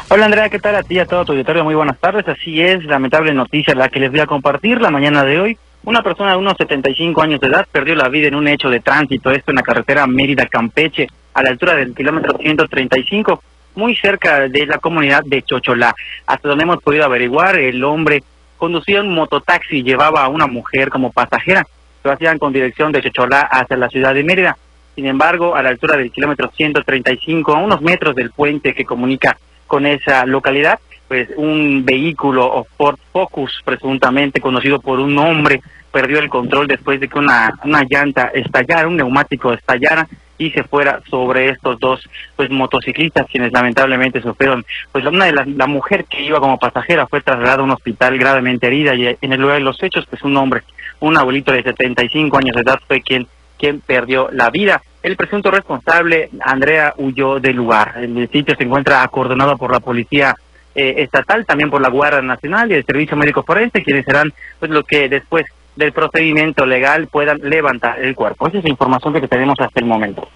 Hola 0.08 0.26
Andrea, 0.26 0.48
¿qué 0.48 0.58
tal 0.58 0.74
a 0.76 0.82
ti 0.82 0.96
y 0.96 0.98
a 0.98 1.06
todo 1.06 1.24
tu 1.24 1.32
auditorio? 1.32 1.64
Muy 1.64 1.74
buenas 1.74 1.98
tardes. 1.98 2.26
Así 2.26 2.60
es, 2.60 2.84
lamentable 2.84 3.34
noticia 3.34 3.74
la 3.74 3.88
que 3.88 4.00
les 4.00 4.10
voy 4.10 4.20
a 4.20 4.26
compartir 4.26 4.80
la 4.80 4.90
mañana 4.90 5.24
de 5.24 5.40
hoy. 5.40 5.58
Una 5.82 6.02
persona 6.02 6.32
de 6.32 6.36
unos 6.36 6.56
75 6.58 7.22
años 7.22 7.40
de 7.40 7.46
edad 7.46 7.66
perdió 7.72 7.94
la 7.94 8.10
vida 8.10 8.28
en 8.28 8.34
un 8.34 8.46
hecho 8.46 8.68
de 8.68 8.80
tránsito, 8.80 9.30
esto 9.30 9.50
en 9.50 9.56
la 9.56 9.62
carretera 9.62 10.06
Mérida-Campeche, 10.06 11.06
a 11.32 11.42
la 11.42 11.48
altura 11.48 11.74
del 11.74 11.94
kilómetro 11.94 12.36
135, 12.36 13.42
muy 13.76 13.96
cerca 13.96 14.40
de 14.48 14.66
la 14.66 14.76
comunidad 14.76 15.22
de 15.24 15.40
Chocholá. 15.42 15.94
Hasta 16.26 16.48
donde 16.48 16.64
hemos 16.64 16.82
podido 16.82 17.04
averiguar, 17.04 17.56
el 17.56 17.82
hombre 17.82 18.22
conducía 18.58 19.00
un 19.00 19.14
mototaxi 19.14 19.78
y 19.78 19.82
llevaba 19.82 20.22
a 20.22 20.28
una 20.28 20.46
mujer 20.46 20.90
como 20.90 21.12
pasajera. 21.12 21.66
Lo 22.04 22.12
hacían 22.12 22.38
con 22.38 22.52
dirección 22.52 22.92
de 22.92 23.00
Chocholá 23.00 23.40
hacia 23.40 23.78
la 23.78 23.88
ciudad 23.88 24.12
de 24.12 24.22
Mérida. 24.22 24.58
Sin 24.94 25.06
embargo, 25.06 25.56
a 25.56 25.62
la 25.62 25.70
altura 25.70 25.96
del 25.96 26.12
kilómetro 26.12 26.50
135, 26.54 27.54
a 27.54 27.58
unos 27.58 27.80
metros 27.80 28.14
del 28.14 28.32
puente 28.32 28.74
que 28.74 28.84
comunica 28.84 29.38
con 29.66 29.86
esa 29.86 30.26
localidad, 30.26 30.78
pues 31.10 31.28
un 31.36 31.84
vehículo 31.84 32.64
Ford 32.76 32.96
Focus, 33.10 33.62
presuntamente 33.64 34.40
conocido 34.40 34.80
por 34.80 35.00
un 35.00 35.18
hombre, 35.18 35.60
perdió 35.90 36.20
el 36.20 36.28
control 36.28 36.68
después 36.68 37.00
de 37.00 37.08
que 37.08 37.18
una, 37.18 37.52
una 37.64 37.82
llanta 37.82 38.30
estallara, 38.32 38.86
un 38.86 38.96
neumático 38.96 39.52
estallara 39.52 40.06
y 40.38 40.52
se 40.52 40.62
fuera 40.62 41.00
sobre 41.10 41.48
estos 41.48 41.80
dos 41.80 42.08
pues 42.36 42.48
motociclistas 42.50 43.26
quienes 43.26 43.50
lamentablemente 43.50 44.22
sufrieron. 44.22 44.64
Pues 44.92 45.04
una 45.04 45.24
de 45.24 45.32
las 45.32 45.48
la 45.48 45.66
mujer 45.66 46.04
que 46.04 46.22
iba 46.22 46.38
como 46.38 46.60
pasajera 46.60 47.08
fue 47.08 47.22
trasladada 47.22 47.62
a 47.62 47.64
un 47.64 47.72
hospital 47.72 48.16
gravemente 48.16 48.68
herida 48.68 48.94
y 48.94 49.08
en 49.20 49.32
el 49.32 49.40
lugar 49.40 49.56
de 49.56 49.64
los 49.64 49.82
hechos 49.82 50.06
pues 50.08 50.22
un 50.22 50.36
hombre 50.36 50.62
un 51.00 51.16
abuelito 51.16 51.50
de 51.50 51.64
75 51.64 52.38
años 52.38 52.54
de 52.54 52.62
edad 52.62 52.78
fue 52.86 53.02
quien 53.02 53.26
quien 53.58 53.80
perdió 53.80 54.30
la 54.30 54.48
vida. 54.48 54.80
El 55.02 55.16
presunto 55.16 55.50
responsable 55.50 56.30
Andrea 56.40 56.94
huyó 56.98 57.40
del 57.40 57.56
lugar. 57.56 57.94
El 57.96 58.28
sitio 58.30 58.54
se 58.54 58.62
encuentra 58.62 59.02
acordonado 59.02 59.58
por 59.58 59.72
la 59.72 59.80
policía 59.80 60.36
eh, 60.74 60.94
estatal 60.98 61.44
también 61.46 61.70
por 61.70 61.80
la 61.80 61.88
Guardia 61.88 62.22
Nacional 62.22 62.70
y 62.70 62.74
el 62.74 62.84
Servicio 62.84 63.16
Médico 63.16 63.42
Forense 63.42 63.82
quienes 63.82 64.04
serán 64.04 64.32
pues 64.58 64.70
lo 64.70 64.84
que 64.84 65.08
después 65.08 65.44
del 65.76 65.92
procedimiento 65.92 66.66
legal 66.66 67.06
puedan 67.08 67.38
levantar 67.38 67.98
el 68.00 68.14
cuerpo. 68.14 68.48
Esa 68.48 68.58
es 68.58 68.64
la 68.64 68.70
información 68.70 69.14
que 69.14 69.28
tenemos 69.28 69.58
hasta 69.58 69.80
el 69.80 69.86
momento. 69.86 70.28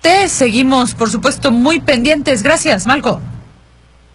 Te 0.00 0.28
seguimos, 0.28 0.94
por 0.94 1.08
supuesto, 1.08 1.50
muy 1.50 1.80
pendientes. 1.80 2.42
Gracias, 2.42 2.86
Malco. 2.86 3.20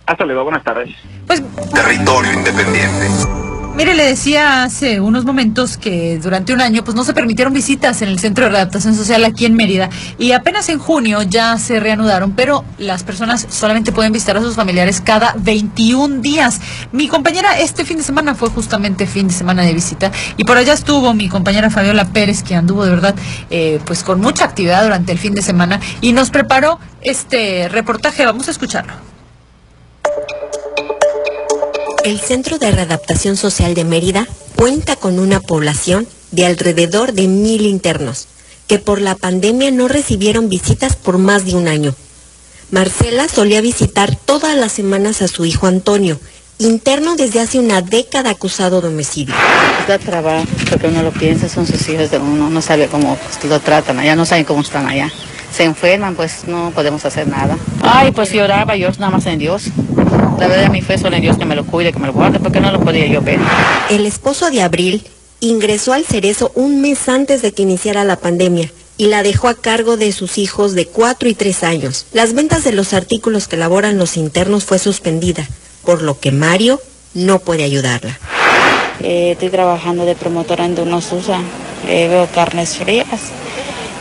Hasta 0.05 0.25
luego, 0.25 0.43
buenas 0.43 0.63
tardes. 0.63 0.89
Pues 1.25 1.41
Territorio 1.73 2.33
independiente. 2.33 3.48
Mire, 3.79 3.95
le 3.95 4.03
decía 4.03 4.63
hace 4.63 4.99
unos 4.99 5.23
momentos 5.23 5.77
que 5.77 6.19
durante 6.21 6.51
un 6.51 6.59
año 6.59 6.83
pues 6.83 6.95
no 6.95 7.05
se 7.05 7.13
permitieron 7.13 7.53
visitas 7.53 8.01
en 8.01 8.09
el 8.09 8.19
Centro 8.19 8.43
de 8.43 8.51
Readaptación 8.51 8.93
Social 8.93 9.23
aquí 9.23 9.45
en 9.45 9.55
Mérida 9.55 9.89
y 10.17 10.33
apenas 10.33 10.67
en 10.67 10.79
junio 10.79 11.21
ya 11.21 11.57
se 11.57 11.79
reanudaron, 11.79 12.33
pero 12.33 12.65
las 12.77 13.03
personas 13.03 13.47
solamente 13.49 13.93
pueden 13.93 14.11
visitar 14.11 14.35
a 14.35 14.41
sus 14.41 14.55
familiares 14.55 14.99
cada 14.99 15.33
21 15.37 16.19
días. 16.19 16.59
Mi 16.91 17.07
compañera 17.07 17.57
este 17.57 17.85
fin 17.85 17.95
de 17.95 18.03
semana 18.03 18.35
fue 18.35 18.49
justamente 18.49 19.07
fin 19.07 19.29
de 19.29 19.33
semana 19.33 19.63
de 19.63 19.73
visita 19.73 20.11
y 20.35 20.43
por 20.43 20.57
allá 20.57 20.73
estuvo 20.73 21.13
mi 21.13 21.29
compañera 21.29 21.69
Fabiola 21.69 22.03
Pérez 22.03 22.43
que 22.43 22.55
anduvo 22.55 22.83
de 22.83 22.89
verdad 22.89 23.15
eh, 23.49 23.79
pues 23.85 24.03
con 24.03 24.19
mucha 24.19 24.43
actividad 24.43 24.83
durante 24.83 25.13
el 25.13 25.19
fin 25.19 25.33
de 25.33 25.41
semana 25.41 25.79
y 26.01 26.11
nos 26.11 26.31
preparó 26.31 26.81
este 26.99 27.69
reportaje. 27.69 28.25
Vamos 28.25 28.49
a 28.49 28.51
escucharlo. 28.51 29.18
El 32.03 32.19
Centro 32.19 32.57
de 32.57 32.71
Readaptación 32.71 33.35
Social 33.35 33.73
de 33.73 33.83
Mérida 33.83 34.25
cuenta 34.55 34.95
con 34.95 35.19
una 35.19 35.41
población 35.41 36.07
de 36.31 36.45
alrededor 36.45 37.11
de 37.13 37.27
mil 37.27 37.65
internos, 37.65 38.27
que 38.67 38.79
por 38.79 39.01
la 39.01 39.15
pandemia 39.15 39.69
no 39.71 39.89
recibieron 39.89 40.47
visitas 40.47 40.95
por 40.95 41.17
más 41.17 41.45
de 41.45 41.55
un 41.55 41.67
año. 41.67 41.93
Marcela 42.71 43.27
solía 43.27 43.59
visitar 43.61 44.15
todas 44.15 44.55
las 44.57 44.71
semanas 44.71 45.21
a 45.21 45.27
su 45.27 45.43
hijo 45.43 45.67
Antonio, 45.67 46.19
interno 46.57 47.15
desde 47.15 47.41
hace 47.41 47.59
una 47.59 47.81
década 47.81 48.29
acusado 48.29 48.79
de 48.79 48.87
homicidio. 48.87 49.35
Da 49.87 49.97
trabajo, 49.97 50.45
porque 50.69 50.87
uno 50.87 51.03
lo 51.03 51.11
piensa, 51.11 51.49
son 51.49 51.67
sus 51.67 51.87
hijos 51.89 52.11
de 52.11 52.19
uno, 52.19 52.49
no 52.49 52.61
sabe 52.61 52.87
cómo 52.87 53.17
pues, 53.17 53.43
lo 53.43 53.59
tratan 53.59 53.99
allá, 53.99 54.15
no 54.15 54.25
saben 54.25 54.45
cómo 54.45 54.61
están 54.61 54.87
allá. 54.87 55.11
Se 55.51 55.63
enferman, 55.63 56.15
pues 56.15 56.47
no 56.47 56.71
podemos 56.73 57.03
hacer 57.05 57.27
nada. 57.27 57.57
Ay, 57.81 58.11
pues 58.11 58.31
lloraba 58.31 58.75
yo 58.77 58.89
nada 58.99 59.09
más 59.09 59.25
en 59.25 59.39
Dios. 59.39 59.63
La 60.39 60.47
verdad 60.47 60.69
mi 60.69 60.81
fe 60.81 60.97
solo 60.97 61.15
en 61.15 61.21
Dios 61.21 61.37
que 61.37 61.45
me 61.45 61.55
lo 61.55 61.65
cuide, 61.65 61.91
que 61.91 61.99
me 61.99 62.07
lo 62.07 62.13
guarde, 62.13 62.39
porque 62.39 62.59
no 62.59 62.71
lo 62.71 62.79
podía 62.79 63.05
yo 63.07 63.21
ver. 63.21 63.39
El 63.89 64.05
esposo 64.05 64.49
de 64.49 64.61
Abril 64.61 65.03
ingresó 65.39 65.93
al 65.93 66.05
cerezo 66.05 66.51
un 66.55 66.81
mes 66.81 67.09
antes 67.09 67.41
de 67.41 67.51
que 67.51 67.63
iniciara 67.63 68.03
la 68.03 68.15
pandemia 68.15 68.71
y 68.97 69.07
la 69.07 69.23
dejó 69.23 69.47
a 69.47 69.55
cargo 69.55 69.97
de 69.97 70.11
sus 70.11 70.37
hijos 70.37 70.73
de 70.73 70.85
4 70.85 71.29
y 71.29 71.33
3 71.33 71.63
años. 71.63 72.05
Las 72.11 72.33
ventas 72.33 72.63
de 72.63 72.73
los 72.73 72.93
artículos 72.93 73.47
que 73.47 73.55
elaboran 73.55 73.97
los 73.97 74.17
internos 74.17 74.65
fue 74.65 74.79
suspendida, 74.79 75.47
por 75.85 76.01
lo 76.01 76.19
que 76.19 76.31
Mario 76.31 76.81
no 77.13 77.39
puede 77.39 77.63
ayudarla. 77.63 78.19
Eh, 79.01 79.31
estoy 79.31 79.49
trabajando 79.49 80.05
de 80.05 80.15
promotora 80.15 80.65
en 80.65 80.75
Donosusa, 80.75 81.39
eh, 81.87 82.07
veo 82.09 82.27
carnes 82.33 82.77
frías 82.77 83.07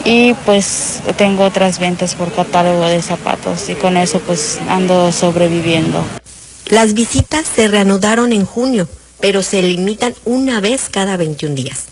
y 0.08 0.32
pues 0.46 1.02
tengo 1.18 1.44
otras 1.44 1.78
ventas 1.78 2.14
por 2.14 2.32
catálogo 2.32 2.86
de 2.86 3.02
zapatos 3.02 3.68
y 3.68 3.74
con 3.74 3.98
eso 3.98 4.20
pues 4.20 4.58
ando 4.70 5.12
sobreviviendo. 5.12 6.02
Las 6.70 6.94
visitas 6.94 7.44
se 7.44 7.68
reanudaron 7.68 8.32
en 8.32 8.46
junio, 8.46 8.88
pero 9.20 9.42
se 9.42 9.60
limitan 9.60 10.14
una 10.24 10.60
vez 10.60 10.88
cada 10.90 11.18
21 11.18 11.54
días. 11.54 11.84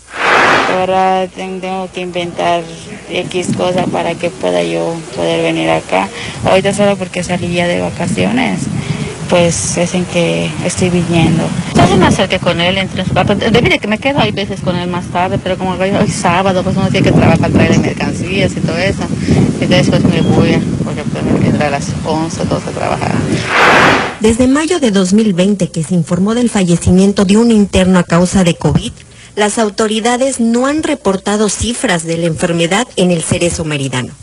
Ahora 0.71 1.27
tengo 1.27 1.89
que 1.93 2.01
inventar 2.01 2.63
X 3.11 3.49
cosa 3.55 3.85
para 3.85 4.15
que 4.15 4.31
pueda 4.31 4.63
yo 4.63 4.95
poder 5.15 5.43
venir 5.43 5.69
acá. 5.69 6.09
Ahorita 6.43 6.73
solo 6.73 6.97
porque 6.97 7.23
salí 7.23 7.53
ya 7.53 7.67
de 7.67 7.81
vacaciones, 7.81 8.61
pues 9.29 9.77
es 9.77 9.93
en 9.93 10.05
que 10.05 10.49
estoy 10.65 10.89
viniendo. 10.89 11.43
Entonces 11.69 11.97
me 11.97 12.07
acerqué 12.07 12.39
con 12.39 12.59
él 12.59 12.77
entre 12.77 13.03
Debido 13.51 13.75
a 13.75 13.77
que 13.77 13.87
me 13.87 13.97
quedo 13.97 14.19
hay 14.19 14.31
veces 14.31 14.61
con 14.61 14.75
él 14.75 14.89
más 14.89 15.05
tarde, 15.07 15.37
pero 15.41 15.57
como 15.57 15.71
hoy 15.71 15.89
es 15.89 16.13
sábado, 16.13 16.63
pues 16.63 16.75
uno 16.75 16.89
tiene 16.89 17.09
que 17.09 17.11
trabajar, 17.11 17.51
traer 17.51 17.77
mercancías 17.79 18.51
y 18.55 18.59
todo 18.61 18.77
eso. 18.77 19.03
Y 19.61 19.65
después 19.65 20.03
me 20.03 20.21
voy, 20.21 20.57
porque 20.83 21.03
pues, 21.03 21.23
me 21.57 21.65
a 21.65 21.69
las 21.69 21.87
11, 22.05 22.45
12 22.45 22.69
a 22.69 22.71
trabajar. 22.71 23.11
Desde 24.19 24.47
mayo 24.47 24.79
de 24.79 24.91
2020 24.91 25.69
que 25.69 25.83
se 25.83 25.95
informó 25.95 26.35
del 26.35 26.49
fallecimiento 26.49 27.25
de 27.25 27.37
un 27.37 27.51
interno 27.51 27.99
a 27.99 28.03
causa 28.03 28.43
de 28.43 28.55
COVID, 28.55 28.91
las 29.35 29.59
autoridades 29.59 30.39
no 30.39 30.65
han 30.65 30.83
reportado 30.83 31.49
cifras 31.49 32.03
de 32.03 32.17
la 32.17 32.25
enfermedad 32.25 32.87
en 32.95 33.11
el 33.11 33.21
cerezo 33.21 33.65
meridano. 33.65 34.13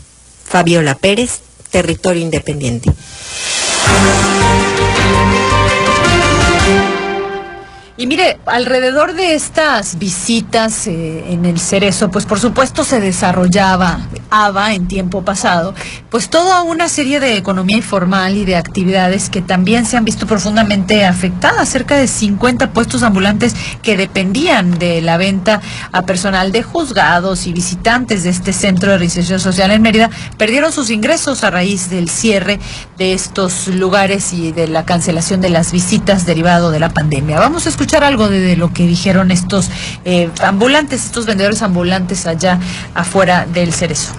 Fabiola 0.45 0.95
Pérez, 0.95 1.39
Territorio 1.71 2.21
Independiente. 2.21 2.91
Thank 5.05 5.39
you. 5.39 5.44
Y 7.97 8.07
mire, 8.07 8.39
alrededor 8.45 9.13
de 9.13 9.35
estas 9.35 9.97
visitas 9.97 10.85
eh, 10.85 11.31
en 11.31 11.45
el 11.45 11.61
Cerezo, 11.61 12.11
pues 12.11 12.25
por 12.25 12.41
supuesto 12.41 12.83
se 12.83 12.99
desarrollaba 12.99 13.99
ABA 14.29 14.73
en 14.73 14.89
tiempo 14.89 15.21
pasado, 15.21 15.73
pues 16.09 16.29
toda 16.29 16.61
una 16.63 16.89
serie 16.89 17.21
de 17.21 17.37
economía 17.37 17.77
informal 17.77 18.35
y 18.35 18.43
de 18.43 18.57
actividades 18.57 19.29
que 19.29 19.41
también 19.41 19.85
se 19.85 19.95
han 19.95 20.03
visto 20.03 20.27
profundamente 20.27 21.05
afectadas. 21.05 21.69
Cerca 21.69 21.95
de 21.95 22.09
50 22.09 22.71
puestos 22.71 23.01
ambulantes 23.01 23.55
que 23.81 23.95
dependían 23.95 24.77
de 24.77 25.01
la 25.01 25.15
venta 25.15 25.61
a 25.93 26.01
personal 26.01 26.51
de 26.51 26.63
juzgados 26.63 27.47
y 27.47 27.53
visitantes 27.53 28.23
de 28.23 28.31
este 28.31 28.51
centro 28.51 28.91
de 28.91 28.97
reinserción 28.97 29.39
social 29.39 29.71
en 29.71 29.81
Mérida 29.81 30.09
perdieron 30.37 30.73
sus 30.73 30.89
ingresos 30.89 31.45
a 31.45 31.49
raíz 31.49 31.89
del 31.89 32.09
cierre 32.09 32.59
de 32.97 33.13
estos 33.13 33.69
lugares 33.69 34.33
y 34.33 34.51
de 34.51 34.67
la 34.67 34.83
cancelación 34.83 35.39
de 35.39 35.49
las 35.49 35.71
visitas 35.71 36.25
derivado 36.25 36.71
de 36.71 36.81
la 36.81 36.89
pandemia. 36.89 37.39
Vamos 37.39 37.65
a 37.65 37.69
escuchar 37.69 37.84
escuchar 37.85 38.03
algo 38.03 38.29
de, 38.29 38.39
de 38.39 38.55
lo 38.55 38.73
que 38.73 38.87
dijeron 38.87 39.29
estos 39.29 39.69
eh, 40.05 40.31
ambulantes, 40.43 41.05
estos 41.05 41.27
vendedores 41.27 41.61
ambulantes 41.61 42.25
allá 42.25 42.59
afuera 42.95 43.45
del 43.45 43.73
cerezo. 43.73 44.11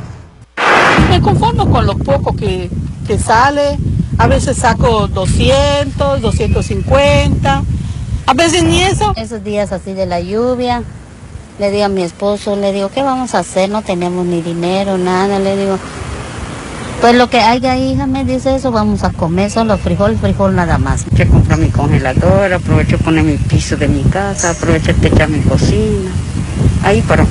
Me 1.11 1.21
conformo 1.21 1.69
con 1.69 1.85
lo 1.85 1.99
poco 1.99 2.37
que, 2.37 2.71
que 3.09 3.19
sale. 3.19 3.77
A 4.19 4.29
veces 4.29 4.59
saco 4.59 5.09
200, 5.09 6.21
250. 6.21 7.63
A 8.27 8.35
veces 8.35 8.63
ni 8.63 8.83
eso. 8.83 9.13
Esos 9.17 9.43
días 9.43 9.73
así 9.73 9.95
de 9.95 10.07
la 10.07 10.21
lluvia, 10.21 10.85
le 11.59 11.73
digo 11.73 11.87
a 11.87 11.89
mi 11.89 12.05
esposo, 12.05 12.55
le 12.55 12.73
digo, 12.73 12.89
¿qué 12.91 13.03
vamos 13.03 13.35
a 13.35 13.41
hacer? 13.41 13.69
No 13.69 13.83
tenemos 13.83 14.25
ni 14.27 14.43
dinero, 14.43 14.97
nada. 14.97 15.41
Le 15.41 15.57
digo, 15.57 15.77
pues 17.01 17.15
lo 17.15 17.29
que 17.29 17.41
haya, 17.41 17.77
hija, 17.77 18.07
me 18.07 18.25
dice 18.25 18.57
eso, 18.57 18.71
vamos 18.71 19.05
a 19.05 19.11
comer 19.11 19.51
solo 19.51 19.79
frijol, 19.79 20.17
frijol 20.17 20.55
nada 20.55 20.79
más. 20.79 21.05
Yo 21.13 21.29
compro 21.29 21.57
mi 21.57 21.69
congelador, 21.69 22.53
aprovecho 22.53 22.99
poner 22.99 23.25
mi 23.25 23.37
piso 23.37 23.77
de 23.77 23.89
mi 23.89 24.03
casa, 24.03 24.51
aprovecho 24.51 24.95
techar 24.95 25.29
mi 25.29 25.41
cocina. 25.41 26.11
Ahí, 26.83 27.03
pero... 27.07 27.27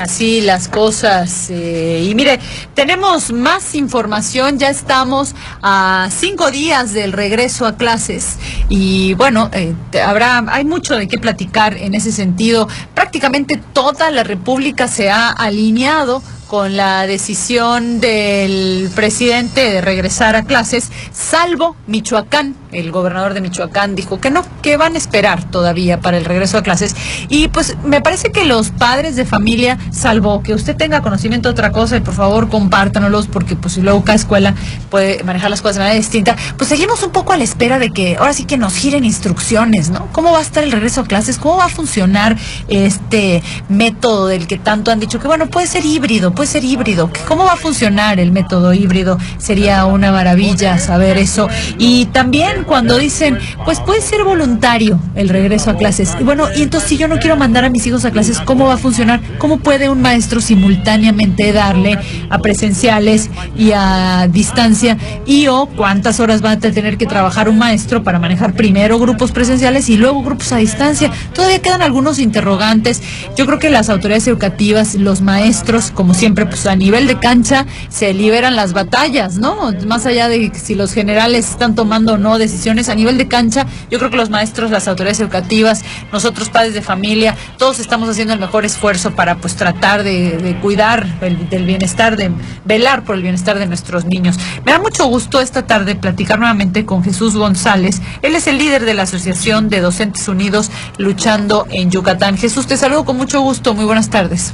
Así 0.00 0.40
las 0.40 0.68
cosas. 0.68 1.48
eh, 1.50 2.06
y 2.08 2.14
mire, 2.14 2.40
tenemos 2.72 3.32
más 3.32 3.74
información. 3.74 4.58
Ya 4.58 4.70
estamos 4.70 5.34
a 5.60 6.08
cinco 6.10 6.50
días 6.50 6.94
del 6.94 7.12
regreso 7.12 7.66
a 7.66 7.76
clases. 7.76 8.38
Y 8.70 9.12
bueno, 9.14 9.50
eh, 9.52 9.74
habrá, 10.02 10.42
hay 10.48 10.64
mucho 10.64 10.96
de 10.96 11.06
qué 11.06 11.18
platicar 11.18 11.76
en 11.76 11.94
ese 11.94 12.12
sentido. 12.12 12.66
Prácticamente 12.94 13.60
toda 13.74 14.10
la 14.10 14.24
República 14.24 14.88
se 14.88 15.10
ha 15.10 15.28
alineado 15.28 16.22
con 16.50 16.76
la 16.76 17.06
decisión 17.06 18.00
del 18.00 18.90
presidente 18.96 19.70
de 19.70 19.80
regresar 19.80 20.34
a 20.34 20.42
clases, 20.42 20.90
salvo 21.12 21.76
Michoacán. 21.86 22.56
El 22.72 22.90
gobernador 22.90 23.34
de 23.34 23.40
Michoacán 23.40 23.94
dijo 23.94 24.20
que 24.20 24.30
no, 24.30 24.44
que 24.60 24.76
van 24.76 24.96
a 24.96 24.98
esperar 24.98 25.48
todavía 25.48 26.00
para 26.00 26.18
el 26.18 26.24
regreso 26.24 26.58
a 26.58 26.62
clases. 26.62 26.96
Y 27.28 27.48
pues 27.48 27.76
me 27.84 28.00
parece 28.00 28.32
que 28.32 28.44
los 28.44 28.70
padres 28.70 29.14
de 29.14 29.24
familia, 29.24 29.78
salvo 29.92 30.42
que 30.42 30.54
usted 30.54 30.76
tenga 30.76 31.02
conocimiento 31.02 31.48
de 31.48 31.52
otra 31.52 31.70
cosa, 31.70 31.96
y 31.96 32.00
por 32.00 32.14
favor 32.14 32.48
compártanos 32.48 33.28
porque 33.28 33.54
pues 33.54 33.76
luego 33.78 34.02
cada 34.02 34.16
escuela 34.16 34.54
puede 34.90 35.22
manejar 35.22 35.50
las 35.50 35.62
cosas 35.62 35.76
de 35.76 35.80
manera 35.82 35.96
distinta, 35.96 36.36
pues 36.56 36.68
seguimos 36.68 37.00
un 37.04 37.10
poco 37.10 37.32
a 37.32 37.36
la 37.36 37.44
espera 37.44 37.78
de 37.78 37.90
que 37.90 38.16
ahora 38.16 38.32
sí 38.32 38.44
que 38.44 38.56
nos 38.56 38.74
giren 38.74 39.04
instrucciones, 39.04 39.90
¿no? 39.90 40.08
¿Cómo 40.10 40.32
va 40.32 40.38
a 40.38 40.42
estar 40.42 40.64
el 40.64 40.72
regreso 40.72 41.02
a 41.02 41.04
clases? 41.04 41.38
¿Cómo 41.38 41.58
va 41.58 41.66
a 41.66 41.68
funcionar 41.68 42.36
este 42.66 43.40
método 43.68 44.26
del 44.26 44.48
que 44.48 44.58
tanto 44.58 44.90
han 44.90 44.98
dicho 44.98 45.20
que 45.20 45.28
bueno, 45.28 45.46
puede 45.46 45.68
ser 45.68 45.84
híbrido, 45.84 46.32
puede 46.40 46.52
ser 46.52 46.64
híbrido? 46.64 47.12
¿Qué- 47.12 47.20
¿Cómo 47.28 47.44
va 47.44 47.52
a 47.52 47.56
funcionar 47.56 48.18
el 48.18 48.32
método 48.32 48.72
híbrido? 48.72 49.18
Sería 49.36 49.84
una 49.84 50.10
maravilla 50.10 50.78
saber 50.78 51.18
eso. 51.18 51.50
Y 51.76 52.06
también 52.06 52.64
cuando 52.64 52.96
dicen, 52.96 53.38
pues 53.66 53.78
puede 53.80 54.00
ser 54.00 54.24
voluntario 54.24 54.98
el 55.16 55.28
regreso 55.28 55.70
a 55.70 55.76
clases. 55.76 56.16
Y 56.18 56.22
bueno, 56.24 56.48
y 56.56 56.62
entonces 56.62 56.88
si 56.88 56.96
yo 56.96 57.08
no 57.08 57.18
quiero 57.18 57.36
mandar 57.36 57.66
a 57.66 57.68
mis 57.68 57.86
hijos 57.86 58.06
a 58.06 58.10
clases, 58.10 58.40
¿cómo 58.40 58.64
va 58.64 58.74
a 58.74 58.78
funcionar? 58.78 59.20
¿Cómo 59.36 59.58
puede 59.58 59.90
un 59.90 60.00
maestro 60.00 60.40
simultáneamente 60.40 61.52
darle 61.52 61.98
a 62.30 62.38
presenciales 62.38 63.28
y 63.54 63.72
a 63.74 64.26
distancia? 64.32 64.96
Y 65.26 65.48
o 65.48 65.66
cuántas 65.66 66.20
horas 66.20 66.42
va 66.42 66.52
a 66.52 66.58
tener 66.58 66.96
que 66.96 67.04
trabajar 67.04 67.50
un 67.50 67.58
maestro 67.58 68.02
para 68.02 68.18
manejar 68.18 68.54
primero 68.54 68.98
grupos 68.98 69.30
presenciales 69.30 69.90
y 69.90 69.98
luego 69.98 70.22
grupos 70.22 70.52
a 70.52 70.56
distancia. 70.56 71.10
Todavía 71.34 71.60
quedan 71.60 71.82
algunos 71.82 72.18
interrogantes. 72.18 73.02
Yo 73.36 73.44
creo 73.44 73.58
que 73.58 73.68
las 73.68 73.90
autoridades 73.90 74.26
educativas, 74.26 74.94
los 74.94 75.20
maestros, 75.20 75.90
como 75.90 76.14
siempre, 76.14 76.29
pues 76.34 76.66
a 76.66 76.76
nivel 76.76 77.06
de 77.06 77.18
cancha 77.18 77.66
se 77.88 78.12
liberan 78.14 78.56
las 78.56 78.72
batallas, 78.72 79.36
¿no? 79.36 79.72
Más 79.86 80.06
allá 80.06 80.28
de 80.28 80.50
si 80.54 80.74
los 80.74 80.92
generales 80.92 81.48
están 81.50 81.74
tomando 81.74 82.14
o 82.14 82.18
no 82.18 82.38
decisiones 82.38 82.88
a 82.88 82.94
nivel 82.94 83.18
de 83.18 83.28
cancha, 83.28 83.66
yo 83.90 83.98
creo 83.98 84.10
que 84.10 84.16
los 84.16 84.30
maestros, 84.30 84.70
las 84.70 84.88
autoridades 84.88 85.20
educativas, 85.20 85.82
nosotros 86.12 86.48
padres 86.48 86.74
de 86.74 86.82
familia, 86.82 87.36
todos 87.58 87.78
estamos 87.80 88.08
haciendo 88.08 88.34
el 88.34 88.40
mejor 88.40 88.64
esfuerzo 88.64 89.12
para 89.12 89.36
pues 89.36 89.56
tratar 89.56 90.02
de, 90.02 90.38
de 90.38 90.56
cuidar 90.60 91.06
el- 91.20 91.48
del 91.48 91.64
bienestar, 91.66 92.16
de 92.16 92.30
velar 92.64 93.04
por 93.04 93.16
el 93.16 93.22
bienestar 93.22 93.58
de 93.58 93.66
nuestros 93.66 94.04
niños. 94.04 94.38
Me 94.64 94.72
da 94.72 94.78
mucho 94.78 95.06
gusto 95.06 95.40
esta 95.40 95.66
tarde 95.66 95.94
platicar 95.96 96.38
nuevamente 96.38 96.84
con 96.86 97.02
Jesús 97.04 97.36
González. 97.36 98.00
Él 98.22 98.34
es 98.36 98.46
el 98.46 98.58
líder 98.58 98.84
de 98.84 98.94
la 98.94 99.02
Asociación 99.02 99.68
de 99.68 99.80
Docentes 99.80 100.28
Unidos 100.28 100.70
Luchando 100.98 101.66
en 101.70 101.90
Yucatán. 101.90 102.36
Jesús, 102.38 102.66
te 102.66 102.76
saludo 102.76 103.04
con 103.04 103.16
mucho 103.16 103.40
gusto. 103.40 103.74
Muy 103.74 103.84
buenas 103.84 104.10
tardes. 104.10 104.52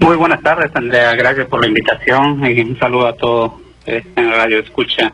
Muy 0.00 0.16
buenas 0.16 0.42
tardes, 0.42 0.70
Andrea. 0.74 1.14
Gracias 1.14 1.46
por 1.46 1.60
la 1.60 1.66
invitación 1.66 2.44
y 2.46 2.60
un 2.60 2.78
saludo 2.78 3.06
a 3.06 3.12
todos 3.14 3.52
eh, 3.86 4.02
en 4.16 4.30
la 4.30 4.36
radio 4.36 4.60
escucha. 4.60 5.12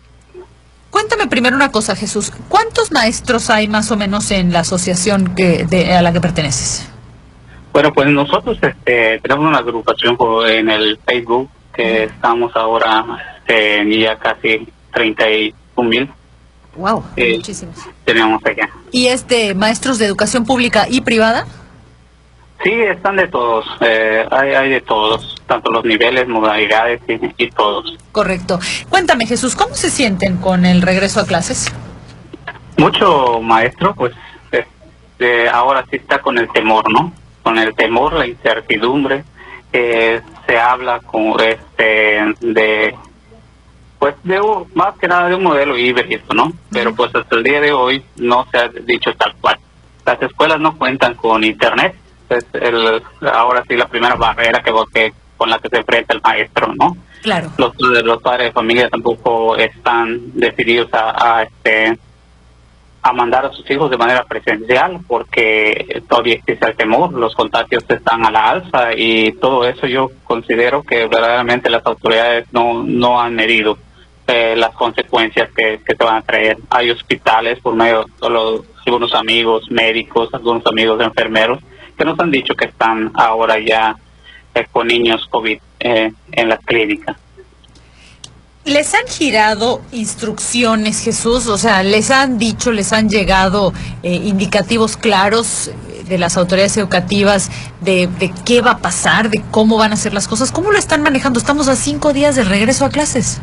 Cuéntame 0.91 1.27
primero 1.27 1.57
una 1.57 1.71
cosa, 1.71 1.95
Jesús. 1.95 2.33
¿Cuántos 2.49 2.91
maestros 2.93 3.51
hay 3.51 3.69
más 3.69 3.91
o 3.91 3.97
menos 3.97 4.31
en 4.31 4.53
la 4.53 4.61
asociación 4.61 5.35
que, 5.35 5.65
de, 5.65 5.95
a 5.95 6.03
la 6.03 6.13
que 6.13 6.21
perteneces? 6.21 6.89
Bueno, 7.73 7.93
pues 7.93 8.09
nosotros 8.09 8.59
este, 8.61 9.21
tenemos 9.21 9.47
una 9.47 9.59
agrupación 9.59 10.17
en 10.49 10.71
el 10.71 10.99
Facebook 11.07 11.51
que 11.75 12.05
estamos 12.05 12.55
ahora 12.57 13.05
este, 13.39 13.81
en 13.81 13.93
ya 13.93 14.17
casi 14.17 14.67
31 14.93 15.89
mil. 15.89 16.09
Wow, 16.77 17.05
Eh, 17.17 17.37
muchísimos. 17.37 17.77
Tenemos 18.05 18.45
allá. 18.45 18.69
¿Y 18.91 19.09
es 19.09 19.27
de 19.29 19.55
maestros 19.55 19.99
de 19.99 20.07
educación 20.07 20.45
pública 20.45 20.87
y 20.89 21.01
privada? 21.03 21.47
Sí, 22.63 22.73
están 22.73 23.17
de 23.17 23.29
todos, 23.29 23.65
eh, 23.81 24.27
hay, 24.31 24.51
hay 24.55 24.71
de 24.71 24.81
todos, 24.81 25.37
tanto 25.47 25.71
los 25.71 25.85
niveles, 25.85 26.27
modalidades 26.27 27.01
y, 27.09 27.45
y 27.45 27.51
todos. 27.51 27.97
Correcto. 28.11 28.59
Cuéntame, 28.89 29.27
Jesús, 29.27 29.55
¿cómo 29.55 29.75
se 29.75 29.91
sienten 29.91 30.39
con 30.39 30.65
el 30.67 30.83
regreso 30.83 31.21
a 31.21 31.27
clases? 31.27 31.73
Mucho 32.77 33.41
maestro, 33.41 33.95
pues 33.95 34.13
este, 34.51 35.49
ahora 35.49 35.85
sí 35.91 35.97
está 35.97 36.19
con 36.21 36.37
el 36.39 36.49
temor, 36.51 36.91
¿no? 36.93 37.13
Con 37.43 37.59
el 37.59 37.75
temor, 37.75 38.13
la 38.15 38.27
incertidumbre. 38.27 39.25
eh, 39.73 40.21
se 40.47 40.59
habla 40.59 41.01
con 41.01 41.39
este 41.41 42.35
de 42.41 42.95
pues 43.99 44.15
de 44.23 44.41
más 44.75 44.97
que 44.99 45.09
nada 45.09 45.29
de 45.29 45.35
un 45.35 45.43
modelo 45.43 45.77
híbrido, 45.77 46.23
¿no? 46.35 46.53
Pero 46.71 46.95
pues 46.95 47.15
hasta 47.15 47.35
el 47.37 47.43
día 47.43 47.61
de 47.61 47.73
hoy 47.73 48.03
no 48.17 48.47
se 48.51 48.59
ha 48.59 48.69
dicho 48.69 49.13
tal 49.15 49.35
cual. 49.41 49.59
Las 50.07 50.23
escuelas 50.23 50.59
no 50.61 50.79
cuentan 50.79 51.15
con 51.17 51.43
internet, 51.45 51.95
es 52.31 52.47
el, 52.55 53.03
ahora 53.33 53.65
sí 53.69 53.77
la 53.77 53.87
primera 53.89 54.15
barrera 54.17 54.63
que, 54.63 54.73
que 54.93 55.13
con 55.37 55.51
la 55.51 55.59
que 55.59 55.69
se 55.69 55.79
enfrenta 55.79 56.15
el 56.15 56.21
maestro, 56.23 56.73
¿no? 56.75 56.97
Claro. 57.23 57.51
los, 57.59 57.73
los 57.81 58.23
padres 58.23 58.47
de 58.49 58.53
familia 58.53 58.89
tampoco 58.89 59.57
están 59.57 60.21
decididos 60.35 60.89
a, 60.95 61.39
a, 61.39 61.43
este 61.43 61.99
a 63.03 63.13
mandar 63.13 63.47
a 63.47 63.53
sus 63.53 63.69
hijos 63.71 63.91
de 63.91 63.97
manera 63.97 64.25
presencial 64.25 65.01
porque 65.07 66.03
todavía 66.09 66.35
existe 66.35 66.67
el 66.67 66.77
temor, 66.77 67.13
los 67.13 67.35
contagios 67.35 67.85
están 67.89 68.25
a 68.27 68.31
la 68.31 68.51
alza 68.51 68.91
y 68.97 69.33
todo 69.33 69.67
eso 69.67 69.87
yo 69.87 70.11
considero 70.25 70.83
que 70.83 71.07
verdaderamente 71.07 71.71
las 71.71 71.85
autoridades 71.87 72.47
no, 72.53 72.83
no 72.85 73.21
han 73.21 73.35
medido 73.35 73.79
eh, 74.27 74.55
las 74.57 74.71
consecuencias 74.75 75.49
que, 75.57 75.81
que 75.87 75.97
se 75.97 76.05
van 76.05 76.17
a 76.17 76.23
traer. 76.23 76.59
Hay 76.71 76.91
hospitales 76.91 77.59
por 77.61 77.75
medio 77.75 78.05
de 78.21 78.31
los- 78.31 78.63
algunos 78.87 79.15
amigos 79.15 79.71
médicos, 79.71 80.29
algunos 80.33 80.65
amigos 80.67 81.01
enfermeros 81.03 81.59
que 81.99 82.05
nos 82.05 82.19
han 82.21 82.31
dicho 82.31 82.55
que 82.55 82.67
están 82.67 83.11
ahora 83.15 83.57
ya 83.59 83.97
eh, 84.55 84.67
con 84.73 84.87
niños 84.87 85.27
COVID 85.29 85.59
eh, 85.81 86.13
en 86.33 86.49
las 86.49 86.61
clínicas. 86.61 87.17
¿Les 88.65 88.93
han 88.95 89.07
girado 89.09 89.81
instrucciones, 89.93 91.03
Jesús? 91.03 91.47
O 91.47 91.57
sea, 91.57 91.83
¿les 91.83 92.11
han 92.11 92.39
dicho, 92.39 92.71
les 92.71 92.93
han 92.93 93.09
llegado 93.09 93.73
eh, 94.03 94.15
indicativos 94.15 94.97
claros 94.97 95.71
de 96.07 96.19
las 96.19 96.37
autoridades 96.37 96.77
educativas 96.77 97.51
de, 97.81 98.09
de 98.19 98.31
qué 98.45 98.61
va 98.61 98.73
a 98.73 98.79
pasar, 98.79 99.31
de 99.31 99.43
cómo 99.51 99.79
van 99.79 99.93
a 99.93 99.97
ser 99.97 100.13
las 100.13 100.29
cosas? 100.29 100.53
¿Cómo 100.53 100.71
lo 100.71 100.79
están 100.79 101.03
manejando? 101.03 101.39
Estamos 101.39 101.67
a 101.69 101.77
cinco 101.77 102.13
días 102.13 102.37
del 102.37 102.47
regreso 102.47 102.85
a 102.85 102.91
clases. 102.91 103.41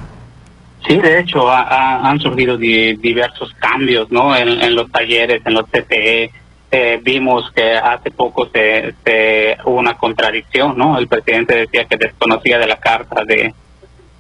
Sí, 0.88 0.96
de 0.98 1.20
hecho, 1.20 1.50
ha- 1.50 1.64
ha- 1.64 2.08
han 2.08 2.20
surgido 2.20 2.56
di- 2.58 2.96
diversos 2.98 3.52
cambios, 3.60 4.12
¿no? 4.12 4.36
En, 4.36 4.48
en 4.62 4.76
los 4.76 4.92
talleres, 4.92 5.42
en 5.46 5.56
los 5.56 5.66
CTE. 5.72 6.30
Eh, 6.72 7.00
vimos 7.02 7.52
que 7.52 7.74
hace 7.74 8.12
poco 8.12 8.50
se, 8.52 8.96
se 9.04 9.58
hubo 9.64 9.78
una 9.78 9.98
contradicción, 9.98 10.78
¿no? 10.78 10.98
El 10.98 11.08
presidente 11.08 11.56
decía 11.56 11.86
que 11.86 11.96
desconocía 11.96 12.58
de 12.58 12.68
la 12.68 12.78
carta 12.78 13.24
de 13.24 13.54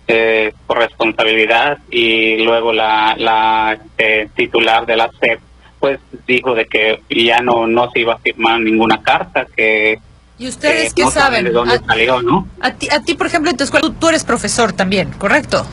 eh, 0.07 0.53
corresponsabilidad 0.67 1.79
y 1.89 2.37
luego 2.43 2.71
la, 2.71 3.15
la 3.17 3.77
eh, 3.97 4.29
titular 4.35 4.85
de 4.85 4.95
la 4.95 5.09
SEP 5.19 5.39
pues 5.79 5.99
dijo 6.27 6.53
de 6.53 6.65
que 6.65 7.01
ya 7.09 7.41
no 7.41 7.65
no 7.65 7.89
se 7.91 8.01
iba 8.01 8.13
a 8.13 8.17
firmar 8.19 8.59
ninguna 8.59 9.01
carta 9.01 9.47
que 9.55 9.99
¿Y 10.37 10.47
ustedes 10.47 10.93
qué 10.93 11.03
no 11.03 11.11
saben 11.11 11.45
de 11.45 11.51
dónde 11.51 11.75
A, 11.75 11.85
salió, 11.85 12.21
¿no? 12.21 12.47
a 12.59 12.71
ti, 12.71 12.87
a 12.91 13.01
ti, 13.01 13.15
por 13.15 13.27
ejemplo, 13.27 13.49
en 13.49 13.57
tu 13.57 13.63
escuela, 13.63 13.87
tú, 13.87 13.93
tú 13.93 14.09
eres 14.09 14.23
profesor 14.23 14.73
también, 14.73 15.11
¿correcto? 15.17 15.65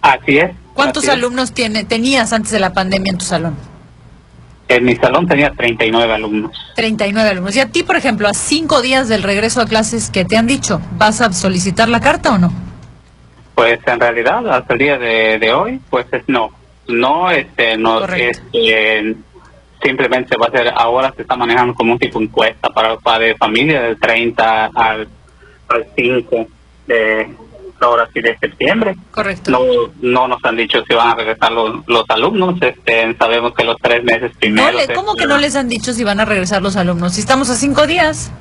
Así 0.00 0.38
es. 0.38 0.50
¿Cuántos 0.72 1.04
así 1.04 1.10
es. 1.10 1.16
alumnos 1.18 1.52
tiene, 1.52 1.84
tenías 1.84 2.32
antes 2.32 2.50
de 2.50 2.60
la 2.60 2.72
pandemia 2.72 3.12
en 3.12 3.18
tu 3.18 3.24
salón? 3.24 3.56
En 4.68 4.84
mi 4.84 4.96
salón 4.96 5.26
tenía 5.26 5.52
39 5.52 6.12
alumnos. 6.12 6.52
39 6.74 7.30
alumnos. 7.30 7.54
Y 7.54 7.60
a 7.60 7.70
ti, 7.70 7.82
por 7.82 7.96
ejemplo, 7.96 8.28
a 8.28 8.34
cinco 8.34 8.82
días 8.82 9.08
del 9.08 9.22
regreso 9.22 9.60
a 9.60 9.66
clases, 9.66 10.10
¿qué 10.10 10.24
te 10.24 10.36
han 10.36 10.46
dicho? 10.46 10.80
¿Vas 10.98 11.20
a 11.20 11.32
solicitar 11.32 11.88
la 11.88 12.00
carta 12.00 12.32
o 12.32 12.38
no? 12.38 12.52
Pues 13.54 13.78
en 13.86 14.00
realidad 14.00 14.46
hasta 14.48 14.74
el 14.74 14.78
día 14.78 14.98
de, 14.98 15.38
de 15.38 15.52
hoy, 15.52 15.80
pues 15.88 16.06
es 16.12 16.22
no, 16.26 16.50
no, 16.88 17.30
este, 17.30 17.76
no, 17.76 18.04
este, 18.04 19.16
simplemente 19.82 20.30
se 20.30 20.36
va 20.36 20.46
a 20.46 20.48
hacer, 20.48 20.72
ahora 20.74 21.12
se 21.14 21.22
está 21.22 21.36
manejando 21.36 21.74
como 21.74 21.92
un 21.92 21.98
tipo 21.98 22.18
de 22.18 22.26
encuesta 22.26 22.68
para 22.68 22.90
los 22.90 23.02
padres 23.02 23.30
de 23.30 23.36
familia 23.36 23.82
del 23.82 23.98
30 23.98 24.66
al, 24.74 25.08
al 25.68 25.86
5 25.96 26.46
de 26.86 27.28
ahora 27.84 28.08
sí 28.14 28.20
de 28.20 28.36
septiembre. 28.38 28.94
Correcto. 29.10 29.50
No, 29.50 29.58
no 30.00 30.28
nos 30.28 30.44
han 30.44 30.56
dicho 30.56 30.82
si 30.88 30.94
van 30.94 31.08
a 31.10 31.14
regresar 31.14 31.52
los, 31.52 31.86
los 31.86 32.04
alumnos, 32.08 32.54
este, 32.62 33.14
sabemos 33.16 33.52
que 33.54 33.64
los 33.64 33.76
tres 33.80 34.02
meses 34.04 34.32
le- 34.40 34.94
¿Cómo 34.94 35.14
que 35.14 35.26
no 35.26 35.36
les 35.38 35.56
han 35.56 35.68
dicho 35.68 35.92
si 35.92 36.04
van 36.04 36.20
a 36.20 36.24
regresar 36.24 36.62
los 36.62 36.76
alumnos? 36.76 37.14
Si 37.14 37.20
estamos 37.20 37.50
a 37.50 37.54
cinco 37.54 37.86
días. 37.86 38.32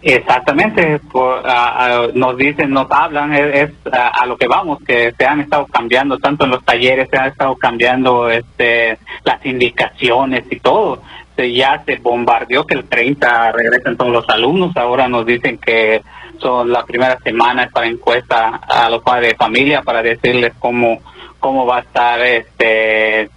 Exactamente, 0.00 1.00
por- 1.10 1.42
a- 1.44 2.06
nos 2.14 2.36
dicen, 2.36 2.70
nos 2.70 2.90
hablan, 2.90 3.34
es, 3.34 3.70
a 3.92 4.24
lo 4.26 4.36
que 4.36 4.46
vamos, 4.46 4.78
que 4.86 5.12
se 5.18 5.26
han 5.26 5.40
estado 5.40 5.66
cambiando, 5.66 6.18
tanto 6.18 6.44
en 6.44 6.50
los 6.52 6.64
talleres, 6.64 7.08
se 7.10 7.18
han 7.18 7.26
estado 7.28 7.56
cambiando 7.56 8.30
este, 8.30 8.98
las 9.24 9.44
indicaciones 9.44 10.44
y 10.50 10.60
todo. 10.60 11.02
Se- 11.36 11.52
ya 11.52 11.82
se 11.84 11.96
bombardeó 11.96 12.64
que 12.64 12.74
el 12.74 12.84
30 12.84 13.52
regresan 13.52 13.96
todos 13.96 14.12
los 14.12 14.28
alumnos, 14.28 14.76
ahora 14.76 15.08
nos 15.08 15.26
dicen 15.26 15.58
que 15.58 16.02
Son 16.40 16.70
la 16.72 16.84
primera 16.84 17.18
semana 17.20 17.64
es 17.64 17.72
para 17.72 17.86
encuesta 17.86 18.60
a 18.68 18.88
los 18.90 19.02
padres 19.02 19.30
de 19.30 19.36
familia 19.36 19.82
para 19.82 20.02
decirles 20.02 20.52
cómo 20.58 21.00
cómo 21.40 21.66
va 21.66 21.78
a 21.78 21.80
estar 21.80 22.20
este 22.20 23.30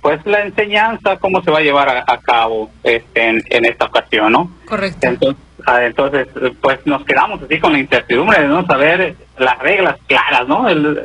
pues 0.00 0.24
la 0.26 0.42
enseñanza 0.42 1.16
cómo 1.18 1.42
se 1.42 1.50
va 1.50 1.58
a 1.58 1.62
llevar 1.62 1.88
a, 1.88 2.04
a 2.06 2.18
cabo 2.18 2.70
este 2.84 3.28
en, 3.28 3.42
en 3.50 3.64
esta 3.64 3.86
ocasión, 3.86 4.32
¿no? 4.32 4.50
Correcto. 4.66 5.06
Entonces, 5.08 5.42
ah, 5.66 5.84
entonces, 5.84 6.28
pues 6.60 6.78
nos 6.86 7.04
quedamos 7.04 7.42
así 7.42 7.58
con 7.58 7.72
la 7.72 7.78
incertidumbre 7.80 8.40
de 8.42 8.48
no 8.48 8.64
saber 8.66 9.16
las 9.38 9.58
reglas 9.58 9.96
claras, 10.06 10.46
¿no? 10.46 10.68
El, 10.68 11.02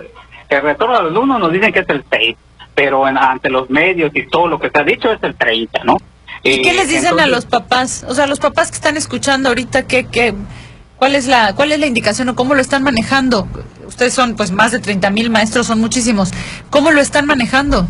el 0.50 0.62
retorno 0.62 0.96
al 0.96 1.08
alumno 1.08 1.40
nos 1.40 1.52
dicen 1.52 1.74
que 1.74 1.80
es 1.80 1.90
el 1.90 2.04
6, 2.12 2.38
pero 2.76 3.08
en- 3.08 3.18
ante 3.18 3.50
los 3.50 3.70
medios 3.72 4.12
y 4.14 4.28
todo 4.28 4.48
lo 4.48 4.60
que 4.60 4.70
se 4.70 4.80
ha 4.80 4.84
dicho 4.84 5.12
es 5.12 5.22
el 5.24 5.36
30, 5.36 5.84
¿no? 5.86 5.98
¿Y 6.44 6.62
qué 6.62 6.74
les 6.74 6.90
dicen 6.90 7.20
a 7.20 7.26
los 7.26 7.46
papás? 7.46 8.06
O 8.08 8.14
sea, 8.14 8.28
los 8.28 8.40
papás 8.40 8.70
que 8.70 8.76
están 8.76 8.96
escuchando 8.98 9.50
ahorita, 9.50 9.88
¿qué, 9.88 10.06
qué, 10.06 10.34
cuál, 11.04 11.16
es 11.16 11.28
la, 11.28 11.54
¿cuál 11.54 11.72
es 11.72 11.80
la 11.80 11.86
indicación 11.88 12.30
o 12.30 12.36
cómo 12.36 12.56
lo 12.56 12.62
están 12.62 12.82
manejando? 12.84 13.48
Ustedes 13.86 14.14
son 14.14 14.36
pues 14.36 14.52
más 14.52 14.72
de 14.72 14.80
30 14.80 15.10
mil 15.12 15.30
maestros, 15.30 15.68
son 15.68 15.80
muchísimos. 15.82 16.32
¿Cómo 16.70 16.92
lo 16.92 17.02
están 17.02 17.26
manejando? 17.26 17.86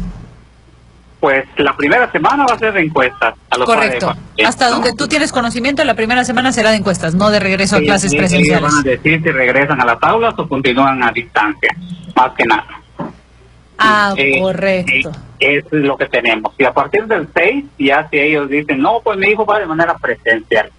Pues 1.20 1.45
la 1.57 1.78
primera 1.78 2.11
semana 2.11 2.43
va 2.49 2.55
a 2.55 2.59
ser 2.59 2.74
de 2.74 2.82
encuestas 2.82 3.36
a 3.49 3.57
los 3.57 3.66
Correcto. 3.66 4.07
padres 4.07 4.24
familia, 4.24 4.49
Hasta 4.49 4.66
¿no? 4.70 4.72
donde 4.76 4.93
tú 4.93 5.07
tienes 5.07 5.32
conocimiento, 5.32 5.84
la 5.86 5.93
primera 5.93 6.26
semana 6.26 6.51
será 6.51 6.72
de 6.72 6.78
encuestas, 6.78 7.16
no 7.16 7.30
de 7.30 7.39
regreso 7.39 7.78
a 7.78 7.80
clases 7.80 8.11
sí, 8.11 8.18
presenciales. 8.18 8.61
Ellos 8.64 8.74
van 8.74 8.80
a 8.88 8.89
decir 8.89 9.22
si 9.24 9.30
regresan 9.32 9.80
a 9.80 9.86
las 9.86 9.97
aulas 10.01 10.34
o 10.38 10.47
continúan 10.49 11.01
a 11.01 11.11
distancia, 11.11 11.70
más 12.16 12.32
que 12.34 12.43
nada. 12.45 12.66
Ah, 13.78 14.14
Eh, 14.18 14.39
correcto. 14.41 15.11
eh, 15.39 15.59
es 15.59 15.66
lo 15.72 15.95
que 15.97 16.05
tenemos. 16.07 16.53
Y 16.57 16.66
a 16.66 16.74
partir 16.74 17.05
del 17.05 17.28
6, 17.34 17.66
ya 17.80 18.07
si 18.09 18.20
ellos 18.20 18.49
dicen, 18.49 18.82
no, 18.82 18.99
pues 19.03 19.18
mi 19.18 19.28
hijo 19.28 19.45
va 19.45 19.59
de 19.59 19.66
manera 19.66 19.95
presencial. 19.97 20.70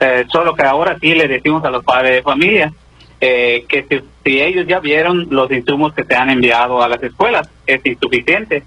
Eh, 0.00 0.24
solo 0.32 0.54
que 0.54 0.62
ahora 0.62 0.96
sí 0.98 1.14
le 1.14 1.28
decimos 1.28 1.62
a 1.64 1.70
los 1.70 1.84
padres 1.84 2.12
de 2.12 2.22
familia 2.22 2.72
eh, 3.20 3.66
que 3.68 3.84
si, 3.86 4.00
si 4.24 4.40
ellos 4.40 4.66
ya 4.66 4.80
vieron 4.80 5.26
los 5.30 5.50
insumos 5.50 5.92
que 5.92 6.04
se 6.04 6.14
han 6.14 6.30
enviado 6.30 6.82
a 6.82 6.88
las 6.88 7.02
escuelas, 7.02 7.48
es 7.66 7.84
insuficiente. 7.84 8.62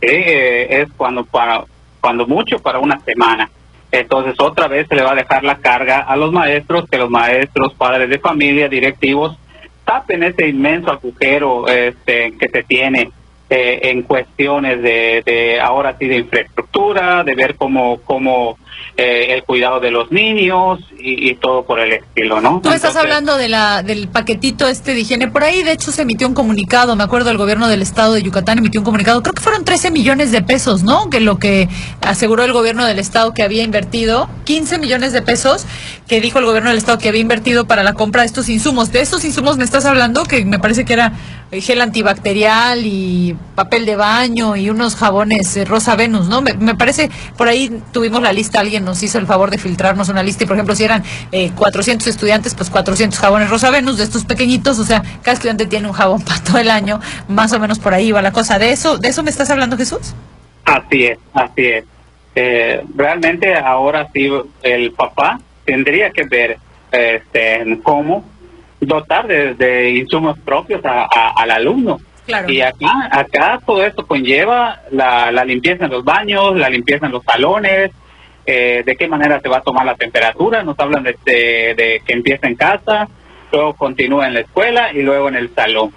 Eh, 0.00 0.66
es 0.82 0.88
cuando, 0.96 1.24
para, 1.24 1.64
cuando 2.00 2.26
mucho 2.26 2.58
para 2.58 2.78
una 2.78 3.00
semana. 3.00 3.50
Entonces 3.90 4.34
otra 4.38 4.68
vez 4.68 4.86
se 4.88 4.96
le 4.96 5.02
va 5.02 5.12
a 5.12 5.16
dejar 5.16 5.44
la 5.44 5.56
carga 5.56 6.00
a 6.00 6.16
los 6.16 6.32
maestros, 6.32 6.88
que 6.90 6.98
los 6.98 7.08
maestros, 7.08 7.72
padres 7.74 8.10
de 8.10 8.18
familia, 8.18 8.68
directivos, 8.68 9.38
tapen 9.84 10.22
ese 10.24 10.48
inmenso 10.48 10.90
agujero 10.90 11.66
este, 11.68 12.32
que 12.36 12.48
se 12.48 12.62
tiene 12.64 13.10
eh, 13.48 13.80
en 13.84 14.02
cuestiones 14.02 14.82
de, 14.82 15.22
de 15.24 15.60
ahora 15.60 15.96
sí 15.98 16.06
de 16.06 16.18
infraestructura, 16.18 17.22
de 17.22 17.34
ver 17.34 17.54
cómo, 17.54 18.00
cómo 18.04 18.58
eh, 18.96 19.34
el 19.34 19.42
cuidado 19.42 19.80
de 19.80 19.90
los 19.90 20.12
niños 20.12 20.78
y, 20.98 21.30
y 21.30 21.34
todo 21.34 21.64
por 21.64 21.80
el 21.80 21.94
estilo, 21.94 22.40
¿no? 22.40 22.60
Tú 22.62 22.68
estás 22.68 22.90
Entonces, 22.90 22.96
hablando 22.96 23.36
de 23.36 23.48
la, 23.48 23.82
del 23.82 24.06
paquetito 24.08 24.68
este 24.68 24.94
de 24.94 25.00
higiene. 25.00 25.28
Por 25.28 25.42
ahí, 25.42 25.64
de 25.64 25.72
hecho, 25.72 25.90
se 25.90 26.02
emitió 26.02 26.28
un 26.28 26.34
comunicado. 26.34 26.94
Me 26.94 27.02
acuerdo, 27.02 27.30
el 27.30 27.36
gobierno 27.36 27.66
del 27.66 27.82
estado 27.82 28.14
de 28.14 28.22
Yucatán 28.22 28.58
emitió 28.58 28.80
un 28.80 28.84
comunicado. 28.84 29.22
Creo 29.22 29.34
que 29.34 29.42
fueron 29.42 29.64
13 29.64 29.90
millones 29.90 30.30
de 30.30 30.42
pesos, 30.42 30.84
¿no? 30.84 31.10
Que 31.10 31.20
lo 31.20 31.38
que 31.38 31.68
aseguró 32.02 32.44
el 32.44 32.52
gobierno 32.52 32.84
del 32.84 32.98
estado 32.98 33.34
que 33.34 33.42
había 33.42 33.64
invertido, 33.64 34.28
15 34.44 34.78
millones 34.78 35.12
de 35.12 35.22
pesos 35.22 35.66
que 36.06 36.20
dijo 36.20 36.38
el 36.38 36.44
gobierno 36.44 36.68
del 36.68 36.78
estado 36.78 36.98
que 36.98 37.08
había 37.08 37.20
invertido 37.20 37.66
para 37.66 37.82
la 37.82 37.94
compra 37.94 38.22
de 38.22 38.26
estos 38.26 38.48
insumos. 38.48 38.92
De 38.92 39.00
estos 39.00 39.24
insumos 39.24 39.56
me 39.56 39.64
estás 39.64 39.84
hablando, 39.86 40.22
que 40.24 40.44
me 40.44 40.58
parece 40.58 40.84
que 40.84 40.92
era 40.92 41.12
gel 41.50 41.80
antibacterial 41.80 42.84
y 42.84 43.36
papel 43.54 43.86
de 43.86 43.96
baño 43.96 44.56
y 44.56 44.70
unos 44.70 44.96
jabones 44.96 45.56
eh, 45.56 45.64
Rosa 45.64 45.96
Venus, 45.96 46.28
¿no? 46.28 46.42
Me, 46.42 46.54
me 46.54 46.74
parece, 46.74 47.10
por 47.36 47.48
ahí 47.48 47.80
tuvimos 47.92 48.22
la 48.22 48.32
lista, 48.32 48.62
alguien 48.64 48.84
nos 48.84 49.02
hizo 49.02 49.18
el 49.18 49.26
favor 49.26 49.50
de 49.50 49.58
filtrarnos 49.58 50.08
una 50.08 50.22
lista 50.22 50.44
y, 50.44 50.46
por 50.46 50.56
ejemplo, 50.56 50.74
si 50.74 50.84
eran 50.84 51.02
eh, 51.32 51.50
400 51.54 52.06
estudiantes, 52.08 52.54
pues 52.54 52.70
400 52.70 53.18
jabones 53.18 53.48
Rosa 53.50 53.70
Venus 53.70 53.98
de 53.98 54.04
estos 54.04 54.24
pequeñitos, 54.24 54.78
o 54.78 54.84
sea, 54.84 55.02
cada 55.22 55.32
estudiante 55.34 55.66
tiene 55.66 55.86
un 55.86 55.92
jabón 55.94 56.22
para 56.24 56.42
todo 56.42 56.58
el 56.58 56.70
año, 56.70 57.00
más 57.28 57.52
o 57.52 57.60
menos 57.60 57.78
por 57.78 57.94
ahí 57.94 58.10
va 58.12 58.20
la 58.22 58.32
cosa. 58.32 58.58
¿De 58.58 58.72
eso, 58.72 58.98
de 58.98 59.08
eso 59.08 59.22
me 59.22 59.30
estás 59.30 59.50
hablando, 59.50 59.76
Jesús? 59.76 60.14
Así 60.64 61.04
es, 61.06 61.18
así 61.34 61.66
es. 61.66 61.84
Eh, 62.34 62.82
realmente 62.96 63.54
ahora 63.54 64.08
sí 64.12 64.28
el 64.62 64.90
papá 64.92 65.38
tendría 65.64 66.10
que 66.10 66.24
ver 66.24 66.58
este, 66.90 67.78
cómo 67.82 68.24
dotar 68.80 69.26
de, 69.26 69.54
de 69.54 69.90
insumos 69.90 70.38
propios 70.40 70.84
a- 70.84 71.04
a- 71.04 71.32
al 71.36 71.50
alumno. 71.50 72.00
Claro. 72.26 72.50
Y 72.50 72.60
acá, 72.62 73.08
acá 73.12 73.60
todo 73.66 73.84
esto 73.84 74.06
conlleva 74.06 74.80
la, 74.90 75.30
la 75.30 75.44
limpieza 75.44 75.84
en 75.84 75.90
los 75.90 76.04
baños, 76.04 76.56
la 76.56 76.70
limpieza 76.70 77.06
en 77.06 77.12
los 77.12 77.22
salones, 77.24 77.90
eh, 78.46 78.82
de 78.84 78.96
qué 78.96 79.08
manera 79.08 79.40
se 79.40 79.48
va 79.48 79.58
a 79.58 79.62
tomar 79.62 79.86
la 79.86 79.94
temperatura. 79.94 80.62
Nos 80.62 80.78
hablan 80.78 81.02
de, 81.02 81.16
de- 81.24 81.74
de 81.76 82.02
que 82.06 82.12
empieza 82.12 82.46
en 82.46 82.54
casa, 82.56 83.08
luego 83.52 83.74
continúa 83.74 84.26
en 84.26 84.34
la 84.34 84.40
escuela 84.40 84.92
y 84.92 85.02
luego 85.02 85.28
en 85.28 85.36
el 85.36 85.54
salón. 85.54 85.92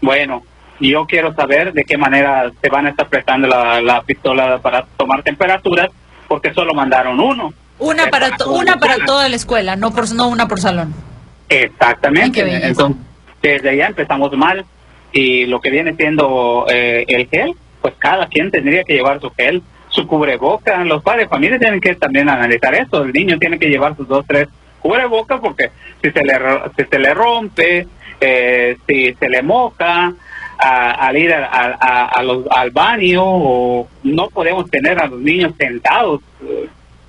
Bueno, 0.00 0.42
yo 0.80 1.04
quiero 1.06 1.34
saber 1.34 1.72
de 1.72 1.84
qué 1.84 1.98
manera 1.98 2.50
se 2.62 2.68
van 2.70 2.86
a 2.86 2.90
estar 2.90 3.08
prestando 3.08 3.46
la, 3.48 3.80
la 3.80 4.02
pistola 4.02 4.58
para 4.58 4.86
tomar 4.96 5.22
temperaturas, 5.22 5.88
porque 6.26 6.54
solo 6.54 6.72
mandaron 6.74 7.20
uno. 7.20 7.52
Una 7.78 8.04
Eh, 8.04 8.08
para, 8.10 8.36
to- 8.36 8.50
una 8.52 8.76
para 8.76 8.96
toda 9.04 9.28
la 9.28 9.36
escuela, 9.36 9.76
no, 9.76 9.90
por, 9.92 10.10
no 10.14 10.28
una 10.28 10.46
por 10.48 10.60
salón. 10.60 10.94
Exactamente. 11.48 12.66
Entonces, 12.66 12.96
desde 13.42 13.76
ya 13.76 13.86
empezamos 13.86 14.32
mal. 14.36 14.64
Y 15.12 15.46
lo 15.46 15.60
que 15.60 15.70
viene 15.70 15.94
siendo 15.96 16.66
eh, 16.70 17.04
el 17.08 17.28
gel, 17.28 17.54
pues 17.82 17.94
cada 17.98 18.26
quien 18.28 18.50
tendría 18.50 18.84
que 18.84 18.94
llevar 18.94 19.20
su 19.20 19.28
gel, 19.30 19.62
su 19.90 20.06
cubreboca. 20.06 20.82
Los 20.84 21.02
padres 21.02 21.26
de 21.26 21.28
familia 21.28 21.58
tienen 21.58 21.80
que 21.80 21.94
también 21.94 22.28
analizar 22.28 22.74
eso. 22.74 23.02
El 23.04 23.12
niño 23.12 23.38
tiene 23.38 23.58
que 23.58 23.68
llevar 23.68 23.96
sus 23.96 24.08
dos, 24.08 24.24
tres 24.26 24.48
cubrebocas 24.80 25.40
porque 25.40 25.70
si 26.02 26.10
se 26.10 26.24
le, 26.24 26.34
si 26.76 26.84
se 26.84 26.98
le 26.98 27.12
rompe, 27.14 27.86
eh, 28.20 28.76
si 28.88 29.12
se 29.14 29.28
le 29.28 29.42
moja, 29.42 30.12
al 30.58 31.16
ir 31.16 31.32
a- 31.32 32.08
a- 32.14 32.22
los- 32.22 32.46
al 32.50 32.70
baño, 32.70 33.22
o 33.24 33.88
no 34.02 34.28
podemos 34.28 34.70
tener 34.70 34.98
a 34.98 35.06
los 35.06 35.18
niños 35.20 35.52
sentados. 35.58 36.20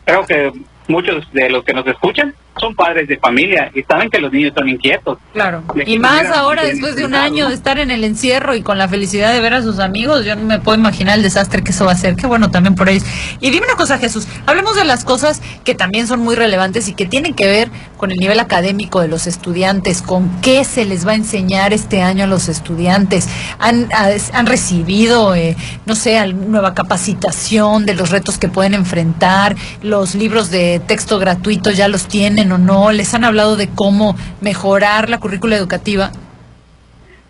Creo 0.05 0.25
que 0.25 0.51
muchos 0.87 1.31
de 1.33 1.49
los 1.49 1.63
que 1.63 1.73
nos 1.73 1.85
escuchan 1.87 2.33
son 2.61 2.75
padres 2.75 3.07
de 3.09 3.17
familia 3.17 3.69
y 3.75 3.81
saben 3.83 4.09
que 4.09 4.19
los 4.19 4.31
niños 4.31 4.53
son 4.55 4.69
inquietos. 4.69 5.17
Claro. 5.33 5.63
Y 5.85 5.99
más 5.99 6.27
ahora, 6.27 6.63
después 6.63 6.95
de 6.95 7.03
un 7.05 7.15
año 7.15 7.49
de 7.49 7.53
estar 7.55 7.77
en 7.79 7.91
el 7.91 8.03
encierro 8.05 8.55
y 8.55 8.61
con 8.61 8.77
la 8.77 8.87
felicidad 8.87 9.33
de 9.33 9.41
ver 9.41 9.53
a 9.55 9.61
sus 9.61 9.79
amigos, 9.79 10.23
yo 10.23 10.35
no 10.37 10.43
me 10.45 10.59
puedo 10.59 10.77
imaginar 10.77 11.17
el 11.17 11.23
desastre 11.23 11.63
que 11.63 11.71
eso 11.71 11.85
va 11.85 11.91
a 11.91 11.95
ser. 11.97 12.15
Qué 12.15 12.27
bueno 12.27 12.49
también 12.51 12.75
por 12.75 12.87
ellos. 12.87 13.03
Y 13.41 13.49
dime 13.49 13.65
una 13.65 13.75
cosa, 13.75 13.97
Jesús. 13.97 14.27
Hablemos 14.45 14.75
de 14.77 14.85
las 14.85 15.03
cosas 15.03 15.41
que 15.65 15.75
también 15.75 16.07
son 16.07 16.19
muy 16.21 16.35
relevantes 16.35 16.87
y 16.87 16.93
que 16.93 17.05
tienen 17.05 17.33
que 17.33 17.47
ver 17.47 17.69
con 17.97 18.11
el 18.11 18.17
nivel 18.17 18.39
académico 18.39 19.01
de 19.01 19.07
los 19.07 19.27
estudiantes, 19.27 20.01
con 20.01 20.29
qué 20.41 20.63
se 20.63 20.85
les 20.85 21.05
va 21.05 21.11
a 21.11 21.15
enseñar 21.15 21.73
este 21.73 22.01
año 22.01 22.23
a 22.23 22.27
los 22.27 22.47
estudiantes. 22.49 23.27
¿Han, 23.59 23.89
ha- 23.93 24.09
han 24.33 24.45
recibido, 24.45 25.35
eh, 25.35 25.55
no 25.85 25.95
sé, 25.95 26.25
nueva 26.33 26.73
capacitación 26.73 27.85
de 27.85 27.93
los 27.95 28.09
retos 28.09 28.37
que 28.37 28.47
pueden 28.47 28.73
enfrentar? 28.73 29.55
¿Los 29.83 30.15
libros 30.15 30.49
de 30.51 30.79
texto 30.87 31.19
gratuitos 31.19 31.75
ya 31.77 31.87
los 31.87 32.07
tienen 32.07 32.50
o 32.51 32.57
no? 32.57 32.91
¿Les 32.91 33.13
han 33.13 33.23
hablado 33.23 33.55
de 33.55 33.69
cómo 33.69 34.15
mejorar 34.41 35.09
la 35.09 35.19
currícula 35.19 35.55
educativa? 35.55 36.11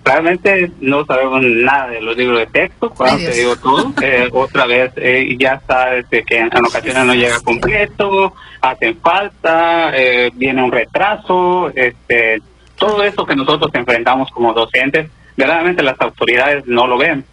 Realmente 0.03 0.71
no 0.79 1.05
sabemos 1.05 1.43
nada 1.43 1.89
de 1.89 2.01
los 2.01 2.17
libros 2.17 2.39
de 2.39 2.47
texto, 2.47 2.89
cuando 2.89 3.17
te 3.17 3.33
digo 3.33 3.55
todo. 3.55 3.93
Eh, 4.01 4.29
otra 4.31 4.65
vez 4.65 4.91
eh, 4.95 5.35
ya 5.39 5.53
está 5.53 5.91
desde 5.91 6.23
que 6.23 6.37
en 6.39 6.47
ocasiones 6.47 7.05
no 7.05 7.13
llega 7.13 7.39
completo, 7.41 8.33
hacen 8.61 8.97
falta, 8.99 9.91
eh, 9.95 10.31
viene 10.33 10.63
un 10.63 10.71
retraso, 10.71 11.71
este, 11.75 12.41
todo 12.77 13.03
eso 13.03 13.25
que 13.25 13.35
nosotros 13.35 13.69
enfrentamos 13.75 14.31
como 14.31 14.53
docentes, 14.53 15.09
verdaderamente 15.37 15.83
las 15.83 16.01
autoridades 16.01 16.65
no 16.65 16.87
lo 16.87 16.97
ven. 16.97 17.23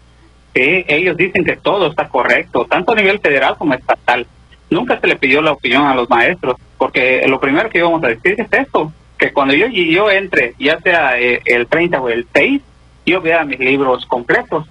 Sí, 0.55 0.85
ellos 0.89 1.17
dicen 1.17 1.45
que 1.45 1.57
todo 1.57 1.87
está 1.89 2.09
correcto, 2.09 2.67
tanto 2.69 2.93
a 2.93 2.97
nivel 2.97 3.19
federal 3.21 3.57
como 3.57 3.75
estatal. 3.75 4.27
Nunca 4.71 5.01
se 5.01 5.07
le 5.07 5.17
pidió 5.17 5.41
la 5.43 5.53
opinión 5.53 5.87
a 5.87 5.95
los 5.95 6.09
maestros, 6.11 6.57
porque 6.77 7.23
lo 7.27 7.41
primero 7.41 7.71
que 7.71 7.79
íbamos 7.79 8.03
a 8.05 8.09
decir 8.09 8.35
es 8.39 8.49
esto, 8.53 8.93
que 9.19 9.33
cuando 9.33 9.55
yo, 9.55 9.67
yo 9.69 10.11
entre, 10.11 10.55
ya 10.59 10.79
sea 10.81 11.19
eh, 11.19 11.41
el 11.45 11.67
30 11.67 12.01
o 12.01 12.09
el 12.09 12.27
6, 12.35 12.61
yo 13.07 13.21
vea 13.21 13.45
mis 13.45 13.59
libros 13.59 14.05
completos. 14.07 14.67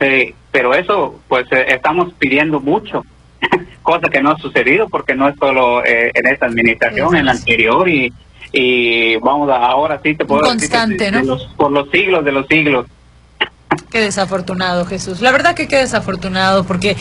Eh, 0.00 0.34
pero 0.52 0.74
eso, 0.74 1.20
pues 1.28 1.46
eh, 1.50 1.66
estamos 1.68 2.12
pidiendo 2.18 2.60
mucho, 2.60 3.04
cosa 3.82 4.08
que 4.08 4.20
no 4.22 4.30
ha 4.30 4.38
sucedido 4.38 4.88
porque 4.88 5.14
no 5.14 5.28
es 5.28 5.36
solo 5.38 5.82
en 5.84 6.26
esta 6.26 6.46
administración, 6.46 7.16
en 7.16 7.26
la 7.26 7.32
anterior 7.32 7.88
y, 7.88 8.12
y 8.52 9.16
vamos 9.16 9.48
a, 9.50 9.56
ahora 9.56 10.00
sí 10.02 10.14
te 10.14 10.24
puedo 10.24 10.42
decir 10.42 10.58
constante, 10.70 11.10
¿no? 11.10 11.18
de 11.20 11.24
los- 11.26 11.46
por 11.56 11.72
los 11.72 11.90
siglos 11.90 12.24
de 12.24 12.32
los 12.32 12.46
siglos. 12.46 12.86
Qué 13.90 14.00
desafortunado, 14.00 14.84
Jesús. 14.84 15.20
La 15.20 15.30
verdad 15.32 15.54
que 15.54 15.66
qué 15.68 15.76
desafortunado, 15.76 16.64
porque 16.64 16.96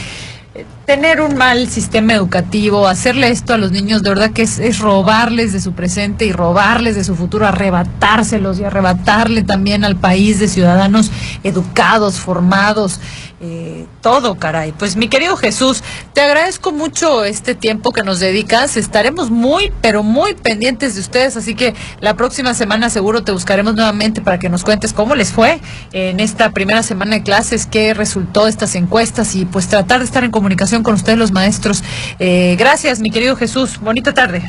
tener 0.86 1.22
un 1.22 1.36
mal 1.36 1.68
sistema 1.68 2.14
educativo, 2.14 2.88
hacerle 2.88 3.30
esto 3.30 3.54
a 3.54 3.58
los 3.58 3.72
niños, 3.72 4.02
de 4.04 4.10
verdad 4.10 4.32
que 4.32 4.44
es, 4.44 4.58
es, 4.58 4.80
robarles 4.80 5.54
de 5.54 5.60
su 5.60 5.74
presente 5.74 6.26
y 6.26 6.32
robarles 6.32 6.96
de 6.96 7.04
su 7.04 7.16
futuro, 7.16 7.46
arrebatárselos 7.46 8.60
y 8.60 8.64
arrebatarle 8.64 9.44
también 9.44 9.84
al 9.84 9.98
país 9.98 10.40
de 10.40 10.48
ciudadanos 10.48 11.12
educados, 11.44 12.20
formados, 12.20 13.00
eh, 13.40 13.86
todo, 14.02 14.36
caray. 14.36 14.72
Pues 14.72 14.96
mi 14.96 15.10
querido 15.10 15.38
Jesús, 15.38 15.84
te 16.14 16.22
agradezco 16.22 16.72
mucho 16.72 17.24
este 17.24 17.54
tiempo 17.54 17.92
que 17.92 18.04
nos 18.04 18.20
dedicas. 18.20 18.78
Estaremos 18.78 19.30
muy, 19.30 19.72
pero 19.82 20.02
muy 20.02 20.34
pendientes 20.34 20.96
de 20.96 21.02
ustedes, 21.02 21.38
así 21.38 21.54
que 21.54 21.76
la 22.00 22.16
próxima 22.16 22.54
semana 22.54 22.90
seguro 22.90 23.24
te 23.24 23.32
buscaremos 23.32 23.76
nuevamente 23.76 24.22
para 24.22 24.40
que 24.40 24.50
nos 24.50 24.64
cuentes 24.64 24.94
cómo 24.94 25.14
les 25.14 25.32
fue 25.32 25.60
en 25.94 26.20
esta 26.20 26.50
primera 26.52 26.82
semana 26.82 27.18
de 27.18 27.24
clases, 27.24 27.68
qué 27.68 27.94
resultó 27.94 28.46
de 28.46 28.50
estas 28.50 28.74
encuestas 28.76 29.36
y 29.36 29.46
pues 29.46 29.68
tratar 29.68 30.00
de 30.00 30.06
estar 30.06 30.24
en 30.24 30.32
comunicación 30.32 30.82
con 30.82 30.96
ustedes 30.96 31.20
los 31.20 31.32
maestros. 31.32 31.84
Eh, 32.20 32.56
gracias, 32.58 33.00
mi 33.00 33.12
querido 33.12 33.36
Jesús. 33.36 33.80
Bonita 33.80 34.14
tarde. 34.14 34.44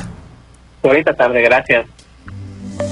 Bonita 0.82 1.14
tarde, 1.14 1.42
gracias. 1.42 1.86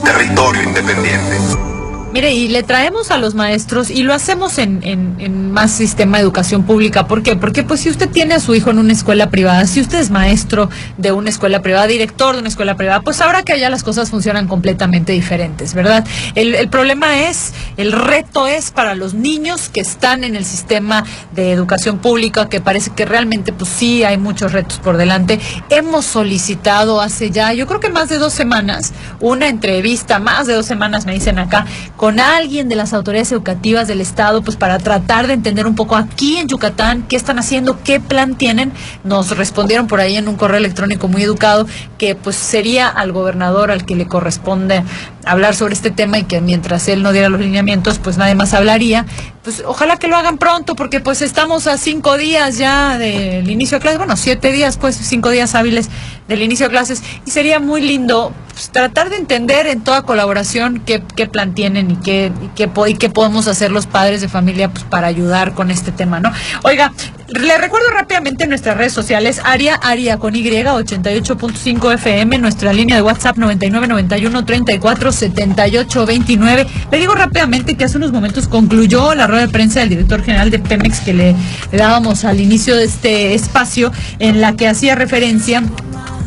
Territorio 0.05 0.63
Independiente. 0.63 1.76
Mire, 2.17 2.33
y 2.33 2.49
le 2.49 2.63
traemos 2.63 3.11
a 3.11 3.19
los 3.19 3.35
maestros 3.35 3.91
y 3.91 4.03
lo 4.03 4.15
hacemos 4.15 4.57
en, 4.57 4.81
en, 4.83 5.53
más 5.53 5.71
sistema 5.71 6.17
de 6.17 6.23
educación 6.23 6.63
pública. 6.63 7.07
¿Por 7.07 7.23
qué? 7.23 7.37
Porque 7.37 7.63
pues 7.63 7.81
si 7.81 7.91
usted 7.91 8.09
tiene 8.09 8.35
a 8.35 8.41
su 8.41 8.55
hijo 8.55 8.71
en 8.71 8.79
una 8.79 8.95
escuela 8.95 9.29
privada, 9.29 9.67
si 9.67 9.83
usted 9.83 9.99
es 9.99 10.09
maestro 10.09 10.71
de 10.97 11.13
una 11.13 11.29
escuela 11.29 11.61
privada, 11.61 11.87
director 11.87 12.33
de 12.35 12.41
una 12.41 12.49
escuela 12.49 12.75
privada, 12.75 13.03
pues 13.03 13.19
sabrá 13.19 13.43
que 13.43 13.53
allá 13.53 13.69
las 13.69 13.83
cosas 13.83 14.09
funcionan 14.09 14.49
completamente 14.49 15.13
diferentes, 15.13 15.75
¿verdad? 15.75 16.07
El, 16.35 16.69
problema 16.71 17.29
es, 17.29 17.53
el 17.77 17.93
reto 17.93 18.47
es 18.47 18.71
para 18.71 18.95
los 18.95 19.13
niños 19.13 19.69
que 19.69 19.81
están 19.83 20.25
en 20.25 20.37
el 20.37 20.47
sistema 20.47 21.05
de 21.35 21.53
educación 21.53 21.99
pública, 21.99 22.49
que 22.49 22.63
parece 22.63 22.93
que 22.93 23.05
realmente 23.05 23.53
pues 23.53 23.69
sí 23.69 24.05
hay 24.05 24.17
muchos 24.17 24.53
retos 24.53 24.79
por 24.79 24.97
delante. 24.97 25.39
Hemos 25.69 26.07
solicitado 26.07 27.03
hace 27.03 27.31
ya, 27.31 27.53
yo 27.53 27.67
creo 27.67 27.81
que 27.81 27.91
más 27.91 28.09
de 28.09 28.17
dos 28.17 28.33
semanas, 28.33 28.95
una 29.21 29.49
entrevista, 29.49 30.19
más 30.19 30.47
de 30.47 30.55
dos 30.55 30.65
semanas 30.65 31.05
me 31.05 31.13
dicen 31.13 31.39
acá, 31.39 31.67
alguien 32.09 32.69
de 32.69 32.77
las 32.77 32.93
autoridades 32.93 33.33
educativas 33.33 33.89
del 33.89 34.01
Estado, 34.01 34.43
pues 34.43 34.57
para 34.57 34.79
tratar 34.79 35.27
de 35.27 35.35
entender 35.35 35.67
un 35.67 35.75
poco 35.75 35.97
aquí 35.97 36.37
en 36.37 36.49
Yucatán 36.49 37.05
qué 37.09 37.17
están 37.17 37.39
haciendo, 37.39 37.79
qué 37.83 38.01
plan 38.01 38.37
tienen. 38.37 38.73
Nos 39.05 39.37
respondieron 39.37 39.87
por 39.87 40.01
ahí 40.01 40.17
en 40.17 40.29
un 40.29 40.37
correo 40.37 40.59
electrónico 40.59 41.09
muy 41.09 41.23
educado 41.23 41.67
que 41.99 42.15
pues 42.15 42.37
sería 42.37 42.89
al 42.89 43.13
gobernador 43.13 43.71
al 43.71 43.85
que 43.85 43.97
le 43.97 44.07
corresponde 44.07 44.83
hablar 45.25 45.55
sobre 45.55 45.75
este 45.75 45.91
tema 45.91 46.19
y 46.19 46.25
que 46.25 46.41
mientras 46.41 46.89
él 46.89 47.03
no 47.03 47.13
diera 47.13 47.29
los 47.29 47.41
lineamientos, 47.41 47.99
pues 47.99 48.17
nadie 48.17 48.35
más 48.35 48.55
hablaría. 48.55 49.05
Pues 49.47 49.63
ojalá 49.65 49.97
que 49.97 50.09
lo 50.09 50.17
hagan 50.17 50.39
pronto, 50.39 50.75
porque 50.75 50.99
pues 50.99 51.23
estamos 51.23 51.69
a 51.69 51.79
cinco 51.79 52.17
días 52.17 52.59
ya 52.59 52.99
del 52.99 53.49
inicio 53.49 53.77
de 53.77 53.83
clases, 53.83 53.99
bueno, 53.99 54.17
siete 54.17 54.51
días, 54.51 54.77
pues 54.77 54.97
cinco 54.97 55.31
días 55.31 55.55
hábiles 55.55 55.89
del 56.27 56.43
inicio 56.43 56.67
de 56.67 56.71
clases, 56.71 57.01
y 57.25 57.31
sería 57.31 57.61
muy 57.61 57.81
lindo 57.81 58.33
pues, 58.53 58.71
tratar 58.71 59.09
de 59.09 59.15
entender 59.15 59.69
en 59.69 59.85
toda 59.85 60.03
colaboración 60.03 60.83
qué, 60.85 61.01
qué 61.15 61.29
plan 61.29 61.55
tienen 61.55 61.93
y 61.93 61.97
qué, 61.99 62.33
qué, 62.57 62.69
y 62.89 62.95
qué 62.95 63.09
podemos 63.09 63.47
hacer 63.47 63.71
los 63.71 63.87
padres 63.87 64.21
de 64.21 64.29
familia 64.29 64.69
pues, 64.69 64.83
para 64.83 65.07
ayudar 65.07 65.55
con 65.55 65.71
este 65.71 65.93
tema, 65.93 66.19
¿no? 66.19 66.33
Oiga, 66.65 66.93
le 67.29 67.59
recuerdo 67.59 67.91
rápidamente 67.91 68.45
en 68.45 68.51
nuestras 68.51 68.77
redes 68.77 68.93
sociales, 68.93 69.41
Aria, 69.45 69.75
Aria 69.75 70.17
con 70.19 70.37
Y, 70.37 70.45
88.5 70.45 71.95
FM, 71.95 72.39
nuestra 72.39 72.73
línea 72.73 72.97
de 72.97 73.03
WhatsApp 73.03 73.37
9991 73.37 74.45
34 74.45 75.13
78 75.13 76.07
29. 76.07 76.67
Le 76.93 76.99
digo 76.99 77.15
rápidamente 77.15 77.75
que 77.75 77.85
hace 77.85 77.97
unos 77.97 78.13
momentos 78.13 78.47
concluyó 78.47 79.15
la 79.15 79.27
rueda 79.27 79.47
de 79.47 79.53
prensa 79.53 79.81
del 79.81 79.89
director 79.89 80.23
general 80.23 80.51
de 80.51 80.61
Pemex 80.61 81.01
que 81.01 81.15
le 81.15 81.37
dábamos 81.73 82.25
al 82.25 82.41
inicio 82.41 82.77
de 82.77 82.85
este 82.85 83.35
espacio, 83.35 83.93
en 84.19 84.41
la 84.41 84.55
que 84.55 84.69
hacía 84.69 84.95
referencia 84.95 85.63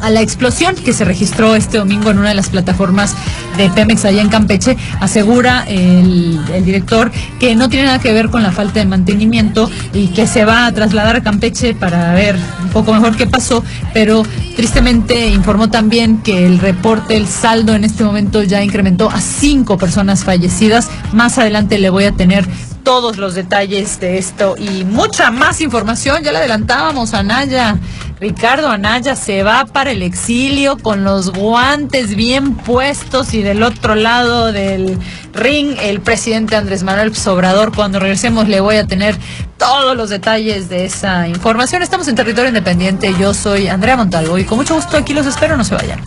a 0.01 0.09
la 0.09 0.21
explosión 0.21 0.75
que 0.75 0.93
se 0.93 1.05
registró 1.05 1.55
este 1.55 1.77
domingo 1.77 2.11
en 2.11 2.19
una 2.19 2.29
de 2.29 2.35
las 2.35 2.49
plataformas 2.49 3.15
de 3.57 3.69
Pemex 3.69 4.05
allá 4.05 4.21
en 4.21 4.29
Campeche. 4.29 4.77
Asegura 4.99 5.63
el, 5.67 6.39
director 6.63 7.11
que 7.39 7.55
no 7.55 7.69
tiene 7.69 7.85
nada 7.85 7.99
que 7.99 8.11
ver 8.11 8.29
con 8.29 8.43
la 8.43 8.51
falta 8.51 8.79
de 8.79 8.85
mantenimiento 8.85 9.69
y 9.93 10.07
que 10.07 10.27
se 10.27 10.45
va 10.45 10.65
a 10.65 10.71
trasladar 10.71 11.17
a 11.17 11.21
Campeche 11.21 11.73
para 11.73 12.13
ver 12.13 12.35
un 12.63 12.69
poco 12.69 12.93
mejor 12.93 13.15
qué 13.15 13.27
pasó, 13.27 13.63
pero 13.93 14.23
tristemente 14.55 15.29
informó 15.29 15.69
también 15.69 16.17
que 16.17 16.45
el 16.45 16.59
reporte, 16.59 17.15
el 17.15 17.27
saldo 17.27 17.75
en 17.75 17.83
este 17.83 18.03
momento 18.03 18.43
ya 18.43 18.63
incrementó 18.63 19.09
a 19.09 19.21
cinco 19.21 19.77
personas 19.77 20.23
fallecidas. 20.23 20.89
Más 21.13 21.37
adelante 21.37 21.77
le 21.77 21.89
voy 21.89 22.05
a 22.05 22.11
tener 22.11 22.47
todos 22.83 23.17
los 23.17 23.35
detalles 23.35 23.99
de 23.99 24.17
esto 24.17 24.55
y 24.57 24.83
mucha 24.83 25.31
más 25.31 25.61
información. 25.61 26.23
Ya 26.23 26.31
le 26.31 26.39
adelantábamos 26.39 27.13
a 27.13 27.23
Naya. 27.23 27.77
Ricardo 28.19 28.69
Anaya 28.69 29.15
se 29.15 29.43
va 29.43 29.65
para 29.65 29.91
el 29.91 30.01
exilio 30.01 30.77
con 30.77 31.05
los 31.05 31.31
guantes 31.31 32.15
bien 32.15 32.55
puestos 32.55 33.33
y 33.33 33.41
del 33.41 33.63
otro 33.63 33.95
lado 33.95 34.51
del 34.51 34.99
ring 35.33 35.77
el 35.79 36.01
presidente 36.01 36.57
Andrés 36.57 36.83
Manuel 36.83 37.15
Sobrador. 37.15 37.73
Cuando 37.73 37.99
regresemos 37.99 38.49
le 38.49 38.59
voy 38.59 38.75
a 38.75 38.85
tener 38.85 39.17
todos 39.57 39.95
los 39.95 40.09
detalles 40.09 40.67
de 40.67 40.85
esa 40.85 41.27
información. 41.27 41.81
Estamos 41.81 42.07
en 42.09 42.15
territorio 42.15 42.49
independiente. 42.49 43.13
Yo 43.17 43.33
soy 43.33 43.67
Andrea 43.67 43.95
Montalvo 43.95 44.37
y 44.37 44.43
con 44.43 44.57
mucho 44.57 44.75
gusto 44.75 44.97
aquí 44.97 45.13
los 45.13 45.25
espero. 45.25 45.55
No 45.55 45.63
se 45.63 45.75
vayan. 45.75 46.01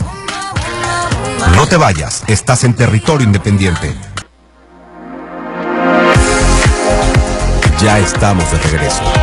No 1.55 1.67
te 1.67 1.77
vayas. 1.77 2.23
Estás 2.27 2.63
en 2.63 2.75
territorio 2.75 3.25
independiente. 3.25 3.95
Ya 7.83 7.99
estamos 7.99 8.49
de 8.49 8.57
regreso. 8.59 9.22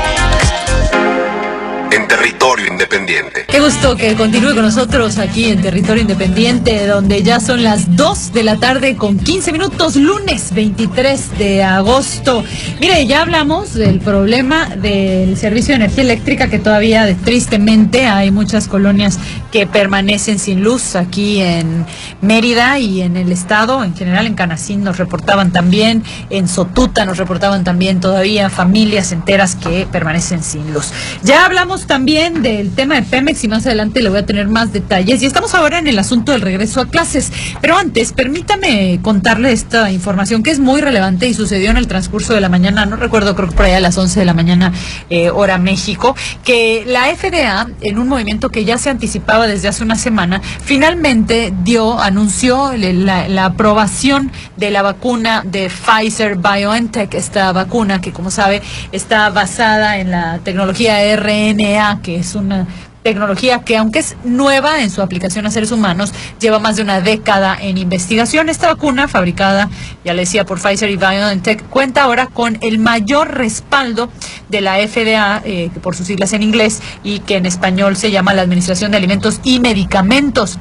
En 1.93 2.07
territorio 2.07 2.69
independiente. 2.69 3.47
Qué 3.49 3.59
gusto 3.59 3.97
que 3.97 4.15
continúe 4.15 4.55
con 4.55 4.63
nosotros 4.63 5.19
aquí 5.19 5.47
en 5.47 5.61
territorio 5.61 6.03
independiente, 6.03 6.87
donde 6.87 7.23
ya 7.25 7.41
son 7.41 7.65
las 7.65 7.97
2 7.97 8.33
de 8.33 8.45
la 8.45 8.57
tarde 8.57 8.95
con 8.95 9.19
15 9.19 9.51
minutos, 9.51 9.97
lunes 9.97 10.55
23 10.55 11.39
de 11.39 11.65
agosto. 11.65 12.45
Mire, 12.81 13.07
ya 13.07 13.23
hablamos 13.23 13.75
del 13.75 13.99
problema 13.99 14.69
del 14.77 15.37
servicio 15.37 15.73
de 15.73 15.85
energía 15.85 16.05
eléctrica 16.05 16.49
que 16.49 16.61
todavía 16.61 17.13
tristemente 17.25 18.07
hay 18.07 18.31
muchas 18.31 18.69
colonias 18.69 19.19
que 19.51 19.67
permanecen 19.67 20.39
sin 20.39 20.63
luz 20.63 20.95
aquí 20.95 21.41
en 21.41 21.87
Mérida 22.21 22.79
y 22.79 23.03
en 23.03 23.17
el 23.17 23.33
estado, 23.33 23.83
en 23.83 23.97
general 23.97 24.27
en 24.27 24.35
Canacín 24.35 24.85
nos 24.85 24.99
reportaban 24.99 25.53
también, 25.53 26.05
en 26.31 26.47
Sotuta 26.47 27.05
nos 27.05 27.19
reportaban 27.19 27.65
también 27.65 27.99
todavía 28.01 28.49
familias 28.49 29.11
enteras 29.11 29.57
que 29.57 29.89
permanecen 29.91 30.45
sin 30.45 30.73
luz. 30.73 30.93
Ya 31.23 31.45
hablamos 31.45 31.80
también 31.87 32.43
del 32.43 32.71
tema 32.71 32.95
de 32.97 33.03
Pemex 33.03 33.45
y 33.45 33.49
más 33.49 33.67
adelante 33.67 34.03
le 34.03 34.09
voy 34.09 34.19
a 34.19 34.27
tener 34.27 34.49
más 34.49 34.73
detalles. 34.73 35.23
Y 35.23 35.27
estamos 35.27 35.55
ahora 35.55 35.79
en 35.79 35.87
el 35.87 35.99
asunto 35.99 36.33
del 36.33 36.41
regreso 36.41 36.81
a 36.81 36.87
clases. 36.87 37.33
Pero 37.61 37.77
antes, 37.77 38.13
permítame 38.13 39.01
contarle 39.03 39.53
esta 39.53 39.91
información 39.91 40.43
que 40.43 40.51
es 40.51 40.59
muy 40.59 40.81
relevante 40.81 41.29
y 41.29 41.35
sucedió 41.35 41.71
en 41.71 41.77
el 41.77 41.87
transcurso 41.87 42.35
de 42.35 42.41
la 42.41 42.49
mañana, 42.49 42.87
no 42.87 42.97
recuerdo, 42.97 43.35
creo 43.35 43.49
que 43.49 43.57
por 43.57 43.67
allá 43.67 43.79
a 43.79 43.81
las 43.81 43.99
11 43.99 44.21
de 44.21 44.27
la 44.27 44.35
mañana, 44.35 44.73
eh, 45.09 45.31
hora 45.31 45.59
México, 45.59 46.15
que 46.45 46.85
la 46.87 47.05
FDA, 47.15 47.69
en 47.81 47.99
un 47.99 48.09
movimiento 48.09 48.51
que 48.51 48.65
ya 48.65 48.79
se 48.79 48.91
anticipaba 48.91 49.47
desde 49.47 49.69
hace 49.69 49.83
una 49.83 49.97
semana, 49.97 50.41
finalmente 50.43 51.53
dio, 51.63 52.01
anunció 52.01 52.73
la, 52.77 53.29
la 53.29 53.45
aprobación 53.47 54.33
de 54.57 54.71
la 54.71 54.83
vacuna 54.83 55.43
de 55.45 55.71
Pfizer 55.71 56.37
BioNTech, 56.37 57.15
esta 57.15 57.53
vacuna 57.53 58.01
que, 58.01 58.13
como 58.13 58.31
sabe, 58.31 58.63
está 58.93 59.31
basada 59.31 59.99
en 59.99 60.11
la 60.11 60.39
tecnología 60.45 61.17
RNA, 61.17 61.70
que 62.03 62.17
es 62.17 62.35
una 62.35 62.67
tecnología 63.03 63.61
que 63.61 63.77
aunque 63.77 64.01
es 64.01 64.17
nueva 64.25 64.83
en 64.83 64.91
su 64.91 65.03
aplicación 65.03 65.47
a 65.47 65.51
seres 65.51 65.73
humanos, 65.73 66.13
lleva 66.41 66.59
más 66.59 66.77
de 66.77 66.83
una 66.83 67.01
década 67.01 67.57
en 67.61 67.79
investigación. 67.79 68.49
Esta 68.49 68.69
vacuna, 68.69 69.09
fabricada, 69.09 69.71
ya 70.05 70.15
le 70.15 70.23
decía, 70.23 70.45
por 70.45 70.61
Pfizer 70.61 70.91
y 70.91 70.97
BioNTech, 70.97 71.69
cuenta 71.69 72.03
ahora 72.03 72.27
con 72.27 72.59
el 72.61 72.79
mayor 72.79 73.35
respaldo 73.35 74.11
de 74.49 74.61
la 74.61 74.77
FDA, 74.77 75.43
eh, 75.45 75.71
por 75.83 75.97
sus 75.97 76.07
siglas 76.07 76.33
en 76.33 76.43
inglés, 76.43 76.81
y 77.03 77.21
que 77.21 77.37
en 77.37 77.47
español 77.47 77.97
se 77.97 78.11
llama 78.11 78.35
la 78.35 78.43
Administración 78.43 78.91
de 78.91 78.99
Alimentos 78.99 79.41
y 79.45 79.61
Medicamentos 79.61 80.59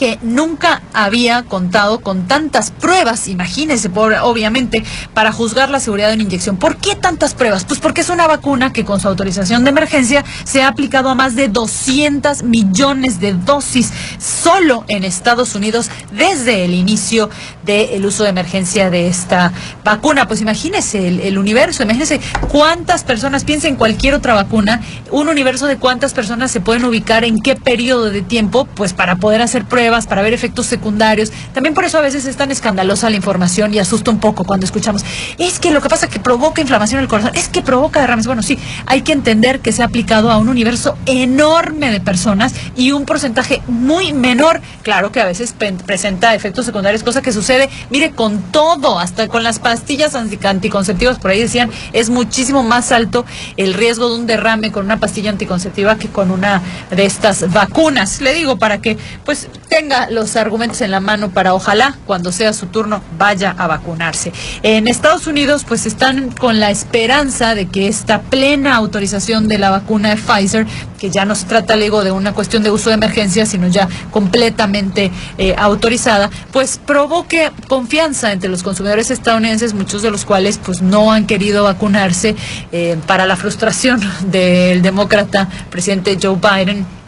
que 0.00 0.18
nunca 0.22 0.80
había 0.94 1.42
contado 1.42 2.00
con 2.00 2.26
tantas 2.26 2.70
pruebas, 2.70 3.28
imagínense, 3.28 3.90
obviamente, 3.94 4.82
para 5.12 5.30
juzgar 5.30 5.68
la 5.68 5.78
seguridad 5.78 6.08
de 6.08 6.14
una 6.14 6.22
inyección. 6.22 6.56
¿Por 6.56 6.78
qué 6.78 6.94
tantas 6.94 7.34
pruebas? 7.34 7.66
Pues 7.66 7.80
porque 7.80 8.00
es 8.00 8.08
una 8.08 8.26
vacuna 8.26 8.72
que 8.72 8.86
con 8.86 8.98
su 8.98 9.08
autorización 9.08 9.62
de 9.62 9.68
emergencia 9.68 10.24
se 10.44 10.62
ha 10.62 10.68
aplicado 10.68 11.10
a 11.10 11.14
más 11.14 11.36
de 11.36 11.48
200 11.48 12.44
millones 12.44 13.20
de 13.20 13.34
dosis 13.34 13.92
solo 14.18 14.86
en 14.88 15.04
Estados 15.04 15.54
Unidos 15.54 15.90
desde 16.12 16.64
el 16.64 16.72
inicio 16.72 17.28
del 17.66 18.06
uso 18.06 18.22
de 18.22 18.30
emergencia 18.30 18.88
de 18.88 19.06
esta 19.06 19.52
vacuna. 19.84 20.26
Pues 20.26 20.40
imagínense 20.40 21.08
el, 21.08 21.20
el 21.20 21.36
universo, 21.36 21.82
imagínense 21.82 22.22
cuántas 22.50 23.04
personas, 23.04 23.44
piensen 23.44 23.72
en 23.72 23.76
cualquier 23.76 24.14
otra 24.14 24.32
vacuna, 24.32 24.80
un 25.10 25.28
universo 25.28 25.66
de 25.66 25.76
cuántas 25.76 26.14
personas 26.14 26.50
se 26.50 26.62
pueden 26.62 26.86
ubicar 26.86 27.22
en 27.24 27.38
qué 27.38 27.54
periodo 27.54 28.08
de 28.08 28.22
tiempo, 28.22 28.64
pues 28.64 28.94
para 28.94 29.16
poder 29.16 29.42
hacer 29.42 29.66
pruebas 29.66 29.89
para 30.06 30.22
ver 30.22 30.32
efectos 30.32 30.66
secundarios. 30.66 31.30
También 31.52 31.74
por 31.74 31.84
eso 31.84 31.98
a 31.98 32.00
veces 32.00 32.24
es 32.24 32.36
tan 32.36 32.50
escandalosa 32.50 33.10
la 33.10 33.16
información 33.16 33.72
y 33.74 33.78
asusta 33.78 34.10
un 34.10 34.18
poco 34.18 34.44
cuando 34.44 34.66
escuchamos, 34.66 35.04
es 35.38 35.60
que 35.60 35.70
lo 35.70 35.80
que 35.80 35.88
pasa 35.88 36.06
es 36.06 36.12
que 36.12 36.20
provoca 36.20 36.60
inflamación 36.60 36.80
inflamación 36.80 37.00
del 37.00 37.08
corazón. 37.08 37.32
Es 37.34 37.48
que 37.48 37.62
provoca 37.62 38.00
derrames. 38.00 38.26
Bueno, 38.26 38.42
sí, 38.42 38.58
hay 38.86 39.02
que 39.02 39.12
entender 39.12 39.60
que 39.60 39.72
se 39.72 39.82
ha 39.82 39.86
aplicado 39.86 40.30
a 40.30 40.38
un 40.38 40.48
universo 40.48 40.96
enorme 41.06 41.90
de 41.90 42.00
personas 42.00 42.54
y 42.76 42.92
un 42.92 43.04
porcentaje 43.04 43.62
muy 43.66 44.12
menor. 44.12 44.60
Claro 44.82 45.12
que 45.12 45.20
a 45.20 45.26
veces 45.26 45.54
presenta 45.86 46.34
efectos 46.34 46.64
secundarios, 46.64 47.02
cosa 47.02 47.22
que 47.22 47.32
sucede, 47.32 47.68
mire, 47.90 48.10
con 48.12 48.40
todo, 48.52 48.98
hasta 48.98 49.28
con 49.28 49.42
las 49.42 49.58
pastillas 49.58 50.14
anticonceptivas, 50.14 51.18
por 51.18 51.30
ahí 51.30 51.40
decían, 51.40 51.70
es 51.92 52.08
muchísimo 52.08 52.62
más 52.62 52.92
alto 52.92 53.24
el 53.56 53.74
riesgo 53.74 54.08
de 54.08 54.14
un 54.16 54.26
derrame 54.26 54.72
con 54.72 54.84
una 54.84 54.98
pastilla 54.98 55.30
anticonceptiva 55.30 55.96
que 55.96 56.08
con 56.08 56.30
una 56.30 56.62
de 56.90 57.04
estas 57.04 57.52
vacunas. 57.52 58.20
Le 58.20 58.32
digo 58.32 58.56
para 58.56 58.80
que 58.80 58.96
pues 59.24 59.48
tenga 59.80 60.10
los 60.10 60.36
argumentos 60.36 60.82
en 60.82 60.90
la 60.90 61.00
mano 61.00 61.30
para 61.30 61.54
ojalá 61.54 61.96
cuando 62.04 62.32
sea 62.32 62.52
su 62.52 62.66
turno 62.66 63.00
vaya 63.16 63.54
a 63.56 63.66
vacunarse. 63.66 64.30
En 64.62 64.88
Estados 64.88 65.26
Unidos 65.26 65.64
pues 65.66 65.86
están 65.86 66.32
con 66.32 66.60
la 66.60 66.70
esperanza 66.70 67.54
de 67.54 67.66
que 67.66 67.88
esta 67.88 68.20
plena 68.20 68.76
autorización 68.76 69.48
de 69.48 69.56
la 69.56 69.70
vacuna 69.70 70.10
de 70.10 70.16
Pfizer, 70.16 70.66
que 70.98 71.08
ya 71.08 71.24
no 71.24 71.34
se 71.34 71.46
trata, 71.46 71.76
le 71.76 71.84
digo, 71.84 72.04
de 72.04 72.12
una 72.12 72.34
cuestión 72.34 72.62
de 72.62 72.70
uso 72.70 72.90
de 72.90 72.96
emergencia, 72.96 73.46
sino 73.46 73.68
ya 73.68 73.88
completamente 74.10 75.10
eh, 75.38 75.54
autorizada, 75.56 76.28
pues 76.52 76.78
provoque 76.84 77.50
confianza 77.66 78.32
entre 78.32 78.50
los 78.50 78.62
consumidores 78.62 79.10
estadounidenses, 79.10 79.72
muchos 79.72 80.02
de 80.02 80.10
los 80.10 80.26
cuales 80.26 80.60
pues 80.62 80.82
no 80.82 81.10
han 81.10 81.24
querido 81.24 81.64
vacunarse 81.64 82.36
eh, 82.70 82.98
para 83.06 83.24
la 83.24 83.36
frustración 83.36 83.98
del 84.30 84.82
demócrata 84.82 85.48
presidente 85.70 86.18
Joe 86.20 86.36
Biden 86.36 86.99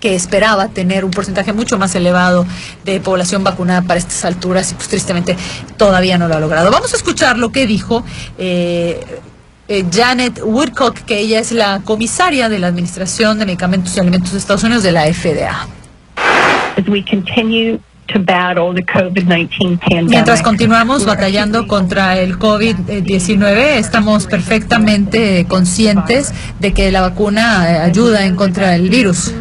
que 0.00 0.14
esperaba 0.14 0.68
tener 0.68 1.04
un 1.04 1.10
porcentaje 1.10 1.52
mucho 1.52 1.78
más 1.78 1.94
elevado 1.94 2.46
de 2.84 3.00
población 3.00 3.42
vacunada 3.42 3.82
para 3.82 3.98
estas 3.98 4.24
alturas 4.24 4.70
y 4.72 4.74
pues 4.74 4.88
tristemente 4.88 5.36
todavía 5.76 6.18
no 6.18 6.28
lo 6.28 6.36
ha 6.36 6.40
logrado. 6.40 6.70
Vamos 6.70 6.92
a 6.92 6.96
escuchar 6.96 7.38
lo 7.38 7.50
que 7.50 7.66
dijo 7.66 8.04
eh, 8.38 9.00
eh, 9.68 9.84
Janet 9.92 10.40
Woodcock, 10.42 10.98
que 11.00 11.18
ella 11.18 11.40
es 11.40 11.52
la 11.52 11.80
comisaria 11.84 12.48
de 12.48 12.58
la 12.58 12.68
Administración 12.68 13.38
de 13.38 13.46
Medicamentos 13.46 13.96
y 13.96 14.00
Alimentos 14.00 14.32
de 14.32 14.38
Estados 14.38 14.64
Unidos 14.64 14.82
de 14.82 14.92
la 14.92 15.12
FDA. 15.12 15.66
Mientras 20.08 20.42
continuamos 20.42 21.04
batallando 21.04 21.66
contra 21.66 22.18
el 22.18 22.38
COVID-19, 22.38 23.76
estamos 23.76 24.26
perfectamente 24.26 25.44
conscientes 25.46 26.32
de 26.58 26.72
que 26.72 26.90
la 26.90 27.02
vacuna 27.02 27.70
eh, 27.70 27.78
ayuda 27.78 28.24
en 28.24 28.34
contra 28.34 28.70
del 28.70 28.88
virus. 28.88 29.34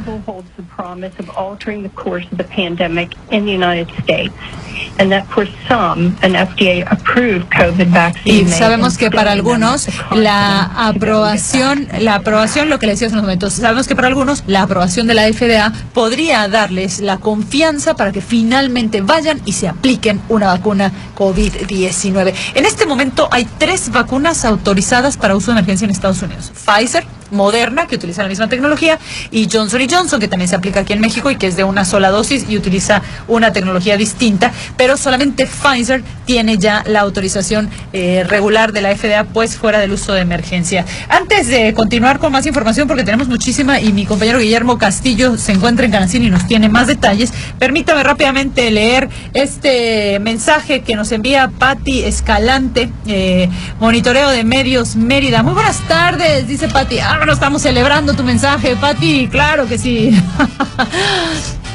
Y 8.25 8.45
sabemos 8.45 8.97
que 8.97 9.11
para 9.11 9.31
algunos 9.31 9.87
la 10.11 10.63
aprobación, 10.87 11.87
la 11.99 12.15
aprobación, 12.15 12.69
lo 12.69 12.79
que 12.79 12.87
le 12.87 12.93
decía 12.93 13.07
en 13.07 13.13
los 13.13 13.21
momentos, 13.21 13.53
sabemos 13.53 13.87
que 13.87 13.95
para 13.95 14.07
algunos 14.07 14.43
la 14.47 14.63
aprobación 14.63 15.07
de 15.07 15.13
la 15.13 15.23
FDA 15.31 15.71
podría 15.93 16.47
darles 16.47 16.99
la 16.99 17.17
confianza 17.17 17.95
para 17.95 18.11
que 18.11 18.21
finalmente 18.21 18.56
vayan 19.03 19.41
y 19.45 19.53
se 19.53 19.67
apliquen 19.67 20.21
una 20.29 20.47
vacuna 20.47 20.91
COVID-19. 21.15 22.33
En 22.55 22.65
este 22.65 22.85
momento 22.85 23.27
hay 23.31 23.47
tres 23.57 23.91
vacunas 23.91 24.45
autorizadas 24.45 25.17
para 25.17 25.35
uso 25.35 25.51
de 25.51 25.59
emergencia 25.59 25.85
en 25.85 25.91
Estados 25.91 26.21
Unidos. 26.21 26.51
Pfizer, 26.53 27.05
Moderna, 27.31 27.87
que 27.87 27.95
utiliza 27.95 28.23
la 28.23 28.29
misma 28.29 28.49
tecnología, 28.49 28.99
y 29.31 29.47
Johnson 29.51 29.81
Johnson, 29.89 30.19
que 30.19 30.27
también 30.27 30.47
se 30.47 30.55
aplica 30.55 30.81
aquí 30.81 30.93
en 30.93 31.01
México 31.01 31.29
y 31.29 31.35
que 31.35 31.47
es 31.47 31.55
de 31.55 31.63
una 31.63 31.85
sola 31.85 32.09
dosis 32.09 32.45
y 32.49 32.57
utiliza 32.57 33.01
una 33.27 33.53
tecnología 33.53 33.97
distinta, 33.97 34.51
pero 34.75 34.97
solamente 34.97 35.47
Pfizer 35.47 36.03
tiene 36.25 36.57
ya 36.57 36.83
la 36.85 37.01
autorización 37.01 37.69
eh, 37.93 38.25
regular 38.27 38.73
de 38.73 38.81
la 38.81 38.95
FDA, 38.95 39.23
pues 39.25 39.55
fuera 39.55 39.79
del 39.79 39.91
uso 39.91 40.13
de 40.13 40.21
emergencia. 40.21 40.85
Antes 41.09 41.47
de 41.47 41.73
continuar 41.73 42.19
con 42.19 42.31
más 42.31 42.45
información, 42.45 42.87
porque 42.87 43.03
tenemos 43.03 43.27
muchísima 43.27 43.79
y 43.79 43.93
mi 43.93 44.05
compañero 44.05 44.39
Guillermo 44.39 44.77
Castillo 44.77 45.37
se 45.37 45.53
encuentra 45.53 45.85
en 45.85 45.91
Canacín 45.91 46.23
y 46.23 46.29
nos 46.29 46.47
tiene 46.47 46.69
más 46.69 46.87
detalles, 46.87 47.31
permítame 47.59 48.03
rápidamente 48.03 48.69
leer 48.71 49.09
este 49.33 50.19
mensaje 50.19 50.81
que 50.81 50.95
nos 50.95 51.11
envía 51.11 51.49
Patti 51.49 52.03
Escalante, 52.03 52.89
eh, 53.05 53.49
monitoreo 53.79 54.29
de 54.29 54.43
medios 54.43 54.95
Mérida. 54.95 55.43
Muy 55.43 55.53
buenas 55.53 55.79
tardes, 55.87 56.47
dice 56.47 56.67
Patti. 56.67 56.99
Ah, 56.99 57.16
no 57.25 57.33
estamos 57.33 57.61
celebrando 57.61 58.13
tu 58.13 58.23
mensaje, 58.23 58.75
Pati, 58.75 59.27
claro 59.27 59.67
que 59.67 59.77
sí. 59.77 60.11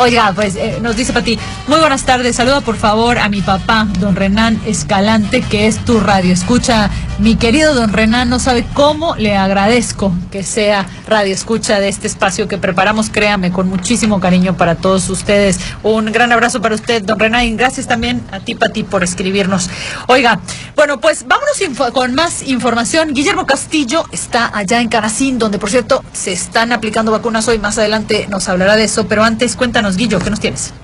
Oiga, 0.00 0.32
pues 0.34 0.56
eh, 0.56 0.78
nos 0.80 0.96
dice 0.96 1.12
Pati, 1.12 1.38
muy 1.66 1.78
buenas 1.78 2.04
tardes, 2.04 2.34
saluda 2.34 2.62
por 2.62 2.76
favor 2.76 3.18
a 3.18 3.28
mi 3.28 3.42
papá, 3.42 3.86
don 3.98 4.16
Renan 4.16 4.58
Escalante, 4.64 5.42
que 5.42 5.66
es 5.66 5.76
tu 5.84 6.00
radio. 6.00 6.32
Escucha, 6.32 6.88
mi 7.18 7.36
querido 7.36 7.74
don 7.74 7.92
Renan, 7.92 8.30
no 8.30 8.38
sabe 8.38 8.64
cómo 8.72 9.14
le 9.16 9.36
agradezco 9.36 10.14
que 10.30 10.42
sea 10.42 10.86
radio 11.06 11.34
escucha 11.34 11.80
de 11.80 11.90
este 11.90 12.06
espacio 12.06 12.48
que 12.48 12.56
preparamos, 12.56 13.10
créame, 13.10 13.52
con 13.52 13.68
muchísimo 13.68 14.20
cariño 14.20 14.56
para 14.56 14.76
todos 14.76 15.10
ustedes. 15.10 15.60
Un 15.82 16.06
gran 16.06 16.32
abrazo 16.32 16.62
para 16.62 16.76
usted, 16.76 17.02
don 17.02 17.18
Renan, 17.18 17.44
y 17.44 17.54
gracias 17.54 17.86
también 17.86 18.22
a 18.32 18.40
ti, 18.40 18.54
Pati, 18.54 18.84
por 18.84 19.04
escribirnos. 19.04 19.68
Oiga, 20.06 20.40
bueno, 20.76 20.98
pues 20.98 21.26
vámonos 21.26 21.92
con 21.92 22.14
más 22.14 22.48
información. 22.48 23.12
Guillermo 23.12 23.44
Castillo 23.44 24.06
está 24.12 24.50
allá 24.56 24.80
en 24.80 24.88
Canacín, 24.88 25.38
donde 25.38 25.58
por 25.58 25.68
cierto 25.68 26.02
se 26.14 26.32
están 26.32 26.72
aplicando 26.72 27.12
vacunas 27.12 27.46
hoy, 27.48 27.58
más 27.58 27.76
adelante 27.76 28.26
nos 28.30 28.48
hablará 28.48 28.76
de 28.76 28.84
eso, 28.84 29.06
pero 29.06 29.24
antes 29.24 29.56
cuéntanos 29.56 29.89
Guillo, 29.96 30.18
¿qué 30.18 30.30
nos 30.30 30.40
tienes? 30.40 30.74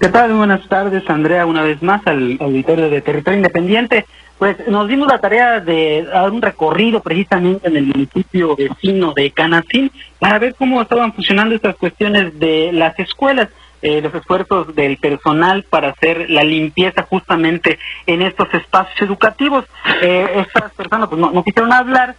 ¿Qué 0.00 0.08
tal? 0.08 0.32
Buenas 0.34 0.68
tardes, 0.68 1.08
Andrea, 1.08 1.46
una 1.46 1.62
vez 1.62 1.82
más 1.82 2.06
al 2.06 2.36
auditorio 2.40 2.90
de 2.90 3.00
Territorio 3.00 3.38
Independiente. 3.38 4.06
Pues 4.38 4.56
nos 4.68 4.86
dimos 4.88 5.08
la 5.08 5.18
tarea 5.18 5.60
de 5.60 6.04
dar 6.04 6.30
un 6.30 6.42
recorrido 6.42 7.00
precisamente 7.00 7.66
en 7.68 7.76
el 7.76 7.86
municipio 7.86 8.54
vecino 8.54 9.14
de 9.14 9.30
Canacín 9.30 9.90
para 10.18 10.38
ver 10.38 10.54
cómo 10.54 10.82
estaban 10.82 11.14
funcionando 11.14 11.54
estas 11.54 11.76
cuestiones 11.76 12.38
de 12.38 12.72
las 12.72 12.98
escuelas. 12.98 13.48
Eh, 13.82 14.00
los 14.00 14.14
esfuerzos 14.14 14.74
del 14.74 14.96
personal 14.96 15.62
para 15.62 15.90
hacer 15.90 16.28
la 16.30 16.42
limpieza 16.42 17.02
justamente 17.02 17.78
en 18.06 18.22
estos 18.22 18.52
espacios 18.52 19.00
educativos. 19.00 19.64
Eh, 20.02 20.44
estas 20.46 20.72
personas 20.72 21.08
pues, 21.08 21.20
no, 21.20 21.30
no 21.30 21.44
quisieron 21.44 21.72
hablar, 21.72 22.16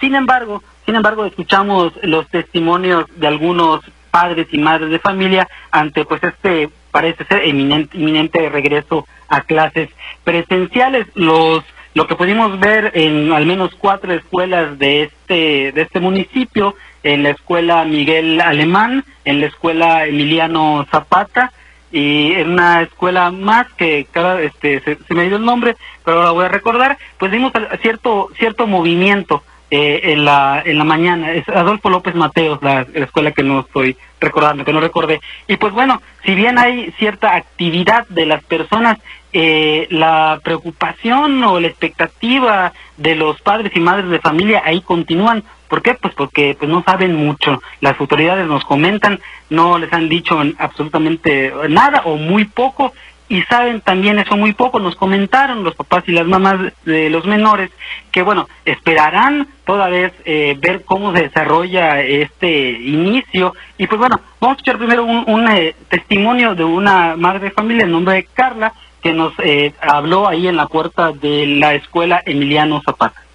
sin 0.00 0.14
embargo, 0.14 0.62
sin 0.88 0.96
embargo, 0.96 1.26
escuchamos 1.26 1.92
los 2.02 2.26
testimonios 2.28 3.04
de 3.16 3.26
algunos 3.26 3.80
padres 4.10 4.48
y 4.52 4.58
madres 4.58 4.90
de 4.90 4.98
familia 4.98 5.48
ante 5.70 6.04
pues 6.04 6.22
este 6.22 6.68
parece 6.90 7.24
ser 7.24 7.44
eminente, 7.44 7.96
inminente 7.96 8.48
regreso 8.48 9.06
a 9.28 9.42
clases 9.42 9.90
presenciales. 10.24 11.06
Los 11.14 11.64
lo 11.94 12.06
que 12.06 12.14
pudimos 12.14 12.60
ver 12.60 12.92
en 12.94 13.32
al 13.32 13.46
menos 13.46 13.74
cuatro 13.74 14.12
escuelas 14.12 14.78
de 14.78 15.04
este 15.04 15.72
de 15.72 15.82
este 15.82 16.00
municipio, 16.00 16.76
en 17.02 17.22
la 17.22 17.30
escuela 17.30 17.84
Miguel 17.84 18.40
Alemán, 18.40 19.04
en 19.24 19.40
la 19.40 19.46
escuela 19.46 20.06
Emiliano 20.06 20.86
Zapata 20.90 21.52
y 21.90 22.32
en 22.32 22.52
una 22.52 22.82
escuela 22.82 23.30
más 23.30 23.66
que 23.72 24.06
cada 24.10 24.40
este 24.42 24.80
se, 24.80 24.98
me 25.14 25.26
dio 25.26 25.36
el 25.36 25.44
nombre, 25.44 25.76
pero 26.04 26.18
ahora 26.18 26.30
voy 26.32 26.44
a 26.44 26.48
recordar, 26.50 26.98
pues 27.18 27.32
vimos 27.32 27.52
cierto 27.80 28.28
cierto 28.36 28.66
movimiento 28.66 29.42
eh, 29.70 30.00
en, 30.12 30.24
la, 30.24 30.62
en 30.64 30.78
la 30.78 30.84
mañana. 30.84 31.32
Es 31.32 31.46
Adolfo 31.48 31.90
López 31.90 32.14
Mateos, 32.14 32.58
la, 32.62 32.86
escuela 32.94 33.32
que 33.32 33.42
no 33.42 33.60
estoy 33.60 33.98
recordando, 34.18 34.64
que 34.64 34.72
no 34.72 34.80
recordé. 34.80 35.20
Y 35.46 35.56
pues 35.58 35.74
bueno, 35.74 36.00
si 36.24 36.34
bien 36.34 36.58
hay 36.58 36.90
cierta 36.92 37.34
actividad 37.34 38.06
de 38.08 38.24
las 38.24 38.42
personas, 38.44 38.98
eh, 39.34 39.86
la 39.90 40.40
preocupación 40.42 41.44
o 41.44 41.60
la 41.60 41.66
expectativa 41.66 42.72
de 42.96 43.14
los 43.14 43.42
padres 43.42 43.72
y 43.74 43.80
madres 43.80 44.08
de 44.08 44.20
familia 44.20 44.62
ahí 44.64 44.80
continúan. 44.80 45.44
¿Por 45.68 45.82
qué? 45.82 45.92
Pues 45.92 46.14
porque 46.14 46.56
pues 46.58 46.70
no 46.70 46.82
saben 46.82 47.14
mucho. 47.14 47.60
Las 47.82 48.00
autoridades 48.00 48.46
nos 48.46 48.64
comentan, 48.64 49.20
no 49.50 49.76
les 49.76 49.92
han 49.92 50.08
dicho 50.08 50.42
absolutamente 50.58 51.52
nada 51.68 52.02
o 52.06 52.16
muy 52.16 52.46
poco 52.46 52.94
y 53.28 53.42
saben 53.42 53.80
también 53.80 54.18
eso 54.18 54.36
muy 54.36 54.52
poco, 54.52 54.80
nos 54.80 54.96
comentaron 54.96 55.62
los 55.62 55.74
papás 55.74 56.04
y 56.06 56.12
las 56.12 56.26
mamás 56.26 56.72
de 56.84 57.10
los 57.10 57.26
menores 57.26 57.70
que 58.10 58.22
bueno, 58.22 58.48
esperarán 58.64 59.48
toda 59.64 59.88
vez 59.88 60.12
eh, 60.24 60.56
ver 60.58 60.84
cómo 60.84 61.14
se 61.14 61.22
desarrolla 61.22 62.00
este 62.00 62.70
inicio 62.70 63.54
y 63.76 63.86
pues 63.86 63.98
bueno, 63.98 64.20
vamos 64.40 64.54
a 64.54 64.56
escuchar 64.56 64.78
primero 64.78 65.04
un, 65.04 65.48
eh, 65.50 65.74
testimonio 65.88 66.54
de 66.54 66.64
una 66.64 67.16
madre 67.16 67.40
de 67.40 67.50
familia 67.50 67.84
en 67.84 67.92
nombre 67.92 68.14
de 68.14 68.24
Carla 68.24 68.72
que 69.02 69.12
nos 69.12 69.32
eh, 69.38 69.74
habló 69.80 70.26
ahí 70.26 70.48
en 70.48 70.56
la 70.56 70.66
puerta 70.66 71.12
de 71.12 71.46
la 71.46 71.74
escuela 71.74 72.22
Emiliano 72.24 72.82
Zapata. 72.84 73.27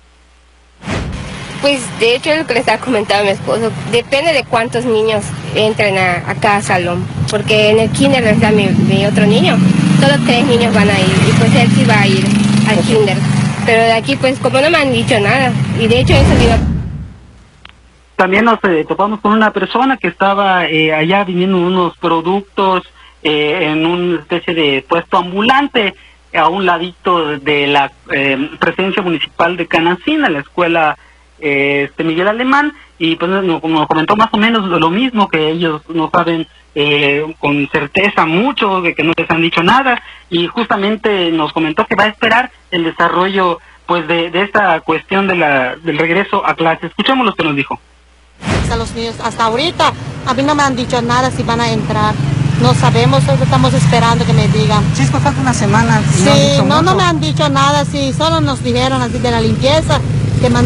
Pues 1.64 1.82
de 2.02 2.18
hecho 2.18 2.30
es 2.30 2.40
lo 2.40 2.46
que 2.46 2.56
le 2.56 2.60
estaba 2.60 2.78
comentando 2.78 3.24
a 3.24 3.26
mi 3.26 3.32
esposo, 3.32 3.72
depende 3.90 4.34
de 4.34 4.44
cuántos 4.44 4.84
niños 4.84 5.24
entren 5.56 5.98
a, 5.98 6.36
cada 6.42 6.62
salón, 6.62 7.06
porque 7.32 7.70
en 7.70 7.80
el 7.80 7.90
kinder 7.90 8.22
está 8.26 8.52
mi, 8.52 8.68
mi, 8.68 9.06
otro 9.06 9.26
niño, 9.26 9.56
solo 10.02 10.22
tres 10.26 10.46
niños 10.46 10.76
van 10.76 10.90
a 10.90 11.00
ir 11.00 11.08
y 11.08 11.32
pues 11.40 11.56
él 11.56 11.70
sí 11.72 11.86
va 11.86 12.02
a 12.02 12.08
ir 12.08 12.26
al 12.68 12.80
kinder, 12.80 13.16
pero 13.66 13.82
de 13.82 13.94
aquí 13.94 14.18
pues 14.18 14.38
como 14.40 14.60
no 14.60 14.70
me 14.70 14.78
han 14.78 14.92
dicho 14.92 15.18
nada 15.22 15.54
y 15.80 15.88
de 15.88 16.02
hecho 16.02 16.12
eso 16.12 16.44
iba... 16.44 16.58
También 18.18 18.44
nos 18.44 18.60
eh, 18.66 18.84
topamos 18.86 19.22
con 19.22 19.32
una 19.32 19.52
persona 19.52 19.96
que 19.96 20.10
estaba 20.10 20.68
eh, 20.68 20.94
allá 20.94 21.24
viniendo 21.24 21.60
unos 21.60 21.98
productos 21.98 22.84
eh, 23.24 23.70
en 23.72 23.86
una 23.86 24.20
especie 24.20 24.54
de 24.54 24.86
puesto 24.86 25.16
ambulante 25.16 25.96
a 26.36 26.50
un 26.50 26.66
ladito 26.66 27.40
de 27.40 27.68
la 27.68 27.90
eh, 28.12 28.50
presencia 28.60 29.02
municipal 29.02 29.56
de 29.56 29.66
Canacín, 29.66 30.26
a 30.26 30.30
la 30.30 30.40
escuela 30.40 30.98
este 31.40 32.04
Miguel 32.04 32.28
Alemán, 32.28 32.74
y 32.98 33.16
pues 33.16 33.30
nos, 33.30 33.64
nos 33.64 33.88
comentó 33.88 34.16
más 34.16 34.30
o 34.32 34.38
menos 34.38 34.66
lo, 34.68 34.80
lo 34.80 34.90
mismo, 34.90 35.28
que 35.28 35.50
ellos 35.50 35.82
no 35.90 36.10
saben 36.10 36.48
eh, 36.76 37.24
con 37.40 37.68
certeza 37.72 38.26
mucho, 38.26 38.82
de 38.82 38.96
que 38.96 39.04
no 39.04 39.14
les 39.16 39.30
han 39.30 39.42
dicho 39.42 39.62
nada, 39.64 40.02
y 40.30 40.48
justamente 40.48 41.32
nos 41.32 41.54
comentó 41.54 41.86
que 41.86 41.96
va 41.96 42.06
a 42.06 42.08
esperar 42.08 42.52
el 42.72 42.84
desarrollo 42.84 43.60
pues 43.86 44.08
de, 44.08 44.32
de 44.32 44.44
esta 44.44 44.80
cuestión 44.82 45.28
de 45.28 45.36
la, 45.36 45.76
del 45.76 45.98
regreso 45.98 46.46
a 46.46 46.56
clase. 46.56 46.88
Escuchamos 46.88 47.26
lo 47.26 47.34
que 47.34 47.44
nos 47.44 47.56
dijo. 47.56 47.80
a 48.72 48.76
los 48.76 48.94
niños. 48.96 49.16
Hasta 49.22 49.46
ahorita 49.46 49.92
a 50.26 50.34
mí 50.34 50.44
no 50.44 50.56
me 50.56 50.64
han 50.64 50.76
dicho 50.76 51.02
nada 51.02 51.30
si 51.32 51.44
van 51.44 51.62
a 51.62 51.70
entrar. 51.70 52.16
No 52.62 52.74
sabemos, 52.74 53.24
solo 53.24 53.44
estamos 53.44 53.74
esperando 53.74 54.26
que 54.26 54.32
me 54.32 54.48
digan. 54.48 54.84
Sí, 54.94 55.06
falta 55.06 55.34
una 55.42 55.54
semana. 55.54 56.02
Sí, 56.14 56.62
no, 56.66 56.82
no 56.82 56.96
me 56.96 57.04
han 57.04 57.20
dicho 57.20 57.50
nada, 57.50 57.84
sí, 57.84 58.14
solo 58.14 58.40
nos 58.40 58.64
dijeron 58.64 59.02
así 59.02 59.20
de 59.20 59.32
la 59.32 59.42
limpieza, 59.42 60.00
la... 60.50 60.64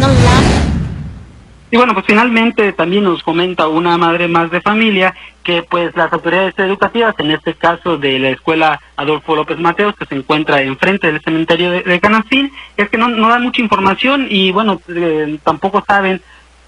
Y 1.69 1.75
bueno, 1.75 1.93
pues 1.93 2.05
finalmente 2.05 2.71
también 2.71 3.03
nos 3.03 3.21
comenta 3.23 3.67
una 3.67 3.97
madre 3.97 4.30
más 4.30 4.49
de 4.49 4.61
familia 4.61 5.13
que 5.43 5.63
pues 5.63 5.95
las 5.97 6.11
autoridades 6.13 6.57
educativas, 6.57 7.13
en 7.19 7.32
este 7.32 7.55
caso 7.55 7.97
de 7.97 8.19
la 8.19 8.30
escuela 8.30 8.80
Adolfo 8.95 9.36
López 9.36 9.59
Mateos, 9.59 9.95
que 9.95 10.05
se 10.05 10.15
encuentra 10.15 10.61
enfrente 10.61 11.11
del 11.11 11.21
cementerio 11.21 11.71
de, 11.71 11.84
de 11.84 12.51
es 12.78 12.89
que 12.89 12.97
no, 12.97 13.09
no 13.09 13.28
dan 13.28 13.43
mucha 13.43 13.61
información 13.61 14.28
y 14.30 14.51
bueno, 14.51 14.80
eh, 14.88 15.38
tampoco 15.43 15.84
saben 15.86 16.21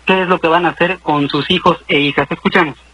qué 0.05 0.24
es 0.24 0.28
lo 0.28 0.39
que 0.39 0.47
van 0.47 0.66
a 0.66 0.70
hacer 0.70 0.99
con 0.99 1.30
sus 1.30 1.49
hijos 1.49 1.78
e 1.88 1.99
hijas. 1.99 2.28
Escuchamos. 2.30 2.89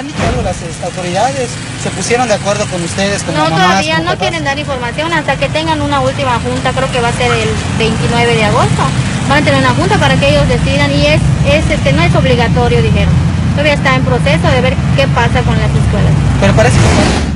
¿Han 0.00 0.06
dicho 0.06 0.26
algo 0.26 0.40
las 0.40 0.56
este, 0.62 0.82
autoridades? 0.82 1.50
¿Se 1.82 1.90
pusieron 1.90 2.26
de 2.26 2.32
acuerdo 2.32 2.64
con 2.68 2.82
ustedes, 2.82 3.22
como 3.22 3.36
No, 3.36 3.50
mamás, 3.50 3.60
todavía 3.60 3.96
como 3.96 4.04
no 4.04 4.10
papás? 4.12 4.22
quieren 4.22 4.44
dar 4.44 4.58
información 4.58 5.12
hasta 5.12 5.36
que 5.36 5.46
tengan 5.50 5.82
una 5.82 6.00
última 6.00 6.40
junta, 6.40 6.72
creo 6.72 6.90
que 6.90 7.02
va 7.02 7.08
a 7.08 7.12
ser 7.12 7.30
el 7.30 7.50
29 7.76 8.34
de 8.34 8.44
agosto. 8.44 8.82
Van 9.28 9.42
a 9.42 9.44
tener 9.44 9.60
una 9.60 9.74
junta 9.74 9.98
para 9.98 10.16
que 10.16 10.30
ellos 10.30 10.48
decidan 10.48 10.90
y 10.90 11.06
es, 11.06 11.20
es 11.46 11.70
este, 11.70 11.92
no 11.92 12.00
es 12.00 12.14
obligatorio, 12.14 12.80
dijeron. 12.80 13.12
Todavía 13.50 13.74
está 13.74 13.94
en 13.94 14.02
proceso 14.02 14.48
de 14.48 14.62
ver 14.62 14.74
qué 14.96 15.06
pasa 15.08 15.42
con 15.42 15.58
las 15.60 15.68
escuelas. 15.68 16.12
Pero 16.40 16.54
parece 16.54 16.78
que... 16.78 17.29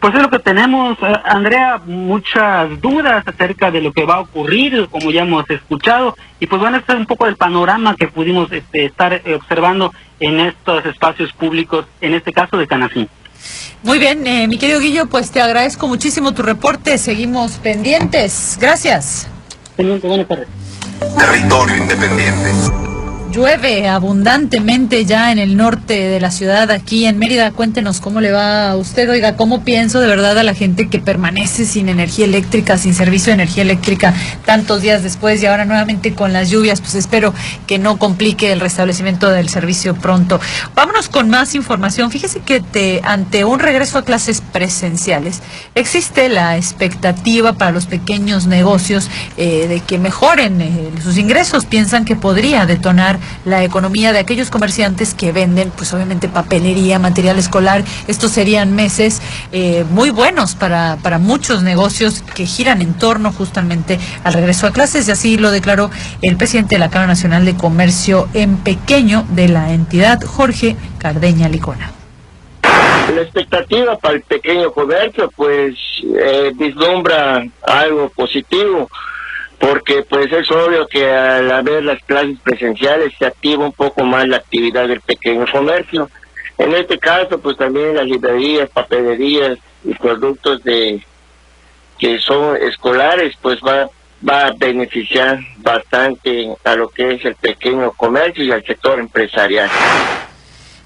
Pues 0.00 0.14
es 0.14 0.22
lo 0.22 0.30
que 0.30 0.38
tenemos, 0.38 0.96
eh, 1.02 1.12
Andrea, 1.24 1.78
muchas 1.84 2.80
dudas 2.80 3.22
acerca 3.26 3.70
de 3.70 3.82
lo 3.82 3.92
que 3.92 4.06
va 4.06 4.14
a 4.14 4.20
ocurrir, 4.20 4.88
como 4.90 5.10
ya 5.10 5.22
hemos 5.22 5.48
escuchado, 5.50 6.16
y 6.38 6.46
pues 6.46 6.60
van 6.60 6.74
a 6.74 6.78
estar 6.78 6.96
un 6.96 7.04
poco 7.04 7.26
del 7.26 7.36
panorama 7.36 7.94
que 7.96 8.08
pudimos 8.08 8.50
este, 8.50 8.86
estar 8.86 9.12
eh, 9.12 9.34
observando 9.34 9.92
en 10.18 10.40
estos 10.40 10.86
espacios 10.86 11.32
públicos, 11.34 11.84
en 12.00 12.14
este 12.14 12.32
caso 12.32 12.56
de 12.56 12.66
Canacín. 12.66 13.08
Muy 13.82 13.98
bien, 13.98 14.26
eh, 14.26 14.48
mi 14.48 14.56
querido 14.58 14.80
Guillo, 14.80 15.06
pues 15.06 15.30
te 15.30 15.42
agradezco 15.42 15.86
muchísimo 15.86 16.32
tu 16.32 16.42
reporte. 16.42 16.96
Seguimos 16.96 17.52
pendientes. 17.52 18.58
Gracias. 18.60 19.28
Pendiente, 19.76 20.06
buenas 20.06 20.28
tardes. 20.28 20.48
Territorio 21.18 21.76
independiente. 21.76 22.99
Llueve 23.32 23.88
abundantemente 23.88 25.04
ya 25.04 25.30
en 25.30 25.38
el 25.38 25.56
norte 25.56 25.94
de 26.08 26.18
la 26.20 26.32
ciudad, 26.32 26.68
aquí 26.72 27.06
en 27.06 27.16
Mérida. 27.16 27.52
Cuéntenos 27.52 28.00
cómo 28.00 28.20
le 28.20 28.32
va 28.32 28.70
a 28.70 28.76
usted. 28.76 29.08
Oiga, 29.08 29.36
¿cómo 29.36 29.62
pienso 29.62 30.00
de 30.00 30.08
verdad 30.08 30.36
a 30.36 30.42
la 30.42 30.52
gente 30.52 30.88
que 30.88 30.98
permanece 30.98 31.64
sin 31.64 31.88
energía 31.88 32.24
eléctrica, 32.24 32.76
sin 32.76 32.92
servicio 32.92 33.26
de 33.30 33.34
energía 33.34 33.62
eléctrica 33.62 34.12
tantos 34.44 34.82
días 34.82 35.04
después 35.04 35.40
y 35.40 35.46
ahora 35.46 35.64
nuevamente 35.64 36.12
con 36.12 36.32
las 36.32 36.50
lluvias? 36.50 36.80
Pues 36.80 36.96
espero 36.96 37.32
que 37.68 37.78
no 37.78 37.98
complique 37.98 38.50
el 38.50 38.58
restablecimiento 38.58 39.30
del 39.30 39.48
servicio 39.48 39.94
pronto. 39.94 40.40
Vámonos 40.74 41.08
con 41.08 41.30
más 41.30 41.54
información. 41.54 42.10
Fíjese 42.10 42.40
que 42.40 42.58
te- 42.60 43.00
ante 43.04 43.44
un 43.44 43.60
regreso 43.60 43.98
a 43.98 44.04
clases 44.04 44.40
presenciales 44.40 45.40
existe 45.76 46.28
la 46.28 46.56
expectativa 46.56 47.52
para 47.52 47.70
los 47.70 47.86
pequeños 47.86 48.48
negocios 48.48 49.08
eh, 49.36 49.66
de 49.68 49.78
que 49.78 49.98
mejoren 49.98 50.60
eh, 50.60 50.90
sus 51.00 51.16
ingresos. 51.16 51.64
Piensan 51.64 52.04
que 52.04 52.16
podría 52.16 52.66
detonar 52.66 53.19
la 53.44 53.64
economía 53.64 54.12
de 54.12 54.18
aquellos 54.18 54.50
comerciantes 54.50 55.14
que 55.14 55.32
venden, 55.32 55.70
pues 55.70 55.92
obviamente 55.92 56.28
papelería, 56.28 56.98
material 56.98 57.38
escolar. 57.38 57.84
Estos 58.06 58.32
serían 58.32 58.74
meses 58.74 59.22
eh, 59.52 59.84
muy 59.90 60.10
buenos 60.10 60.54
para, 60.54 60.98
para 61.02 61.18
muchos 61.18 61.62
negocios 61.62 62.22
que 62.34 62.46
giran 62.46 62.82
en 62.82 62.94
torno 62.94 63.32
justamente 63.32 63.98
al 64.24 64.34
regreso 64.34 64.66
a 64.66 64.72
clases 64.72 65.08
y 65.08 65.10
así 65.10 65.36
lo 65.36 65.50
declaró 65.50 65.90
el 66.22 66.36
presidente 66.36 66.76
de 66.76 66.78
la 66.80 66.90
Cámara 66.90 67.08
Nacional 67.08 67.44
de 67.44 67.56
Comercio 67.56 68.28
en 68.34 68.56
Pequeño 68.56 69.24
de 69.30 69.48
la 69.48 69.72
entidad, 69.72 70.20
Jorge 70.24 70.76
Cardeña 70.98 71.48
Licona. 71.48 71.92
La 72.62 73.22
expectativa 73.22 73.98
para 73.98 74.14
el 74.14 74.22
pequeño 74.22 74.70
comercio, 74.72 75.30
pues, 75.34 75.74
eh, 76.04 76.52
vislumbra 76.54 77.44
algo 77.62 78.08
positivo, 78.10 78.88
porque 79.60 80.02
pues 80.08 80.32
es 80.32 80.50
obvio 80.50 80.88
que 80.88 81.08
al 81.08 81.50
haber 81.52 81.84
las 81.84 82.02
clases 82.04 82.38
presenciales 82.42 83.12
se 83.18 83.26
activa 83.26 83.66
un 83.66 83.72
poco 83.72 84.02
más 84.04 84.26
la 84.26 84.38
actividad 84.38 84.88
del 84.88 85.02
pequeño 85.02 85.44
comercio. 85.52 86.10
En 86.58 86.74
este 86.74 86.98
caso, 86.98 87.38
pues 87.38 87.56
también 87.56 87.94
las 87.94 88.06
librerías, 88.06 88.68
papelerías 88.70 89.58
y 89.84 89.94
productos 89.94 90.64
de 90.64 91.04
que 91.98 92.18
son 92.18 92.56
escolares, 92.56 93.34
pues 93.40 93.60
va 93.60 93.88
va 94.28 94.48
a 94.48 94.52
beneficiar 94.52 95.38
bastante 95.58 96.54
a 96.64 96.76
lo 96.76 96.88
que 96.88 97.14
es 97.14 97.24
el 97.24 97.34
pequeño 97.36 97.92
comercio 97.92 98.44
y 98.44 98.52
al 98.52 98.64
sector 98.64 98.98
empresarial. 98.98 99.68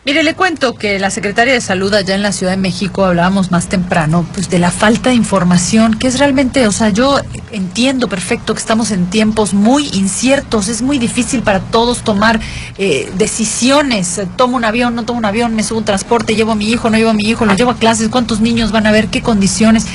Mire, 0.06 0.22
le 0.22 0.34
cuento 0.34 0.74
que 0.74 0.98
la 0.98 1.08
secretaria 1.08 1.54
de 1.54 1.62
Salud 1.62 1.94
allá 1.94 2.14
en 2.14 2.20
la 2.20 2.30
Ciudad 2.30 2.52
de 2.52 2.58
México 2.58 3.06
hablábamos 3.06 3.50
más 3.50 3.68
temprano, 3.68 4.26
pues 4.34 4.50
de 4.50 4.58
la 4.58 4.70
falta 4.70 5.08
de 5.08 5.16
información, 5.16 5.94
que 5.98 6.08
es 6.08 6.18
realmente, 6.18 6.66
o 6.66 6.72
sea, 6.72 6.90
yo 6.90 7.18
entiendo 7.52 8.06
perfecto 8.06 8.52
que 8.52 8.60
estamos 8.60 8.90
en 8.90 9.06
tiempos 9.06 9.54
muy 9.54 9.88
inciertos, 9.94 10.68
es 10.68 10.82
muy 10.82 10.98
difícil 10.98 11.42
para 11.42 11.60
todos 11.60 12.02
tomar 12.04 12.38
eh, 12.76 13.10
decisiones. 13.16 14.20
Tomo 14.36 14.58
un 14.58 14.66
avión, 14.66 14.94
no 14.94 15.06
tomo 15.06 15.20
un 15.20 15.24
avión, 15.24 15.56
me 15.56 15.62
subo 15.62 15.78
un 15.78 15.86
transporte, 15.86 16.36
llevo 16.36 16.52
a 16.52 16.54
mi 16.54 16.68
hijo, 16.68 16.90
no 16.90 16.98
llevo 16.98 17.08
a 17.08 17.14
mi 17.14 17.24
hijo, 17.24 17.46
lo 17.46 17.54
llevo 17.54 17.70
a 17.70 17.76
clases, 17.76 18.10
cuántos 18.10 18.40
niños 18.40 18.72
van 18.72 18.86
a 18.86 18.92
ver, 18.92 19.08
qué 19.08 19.22
condiciones. 19.22 19.86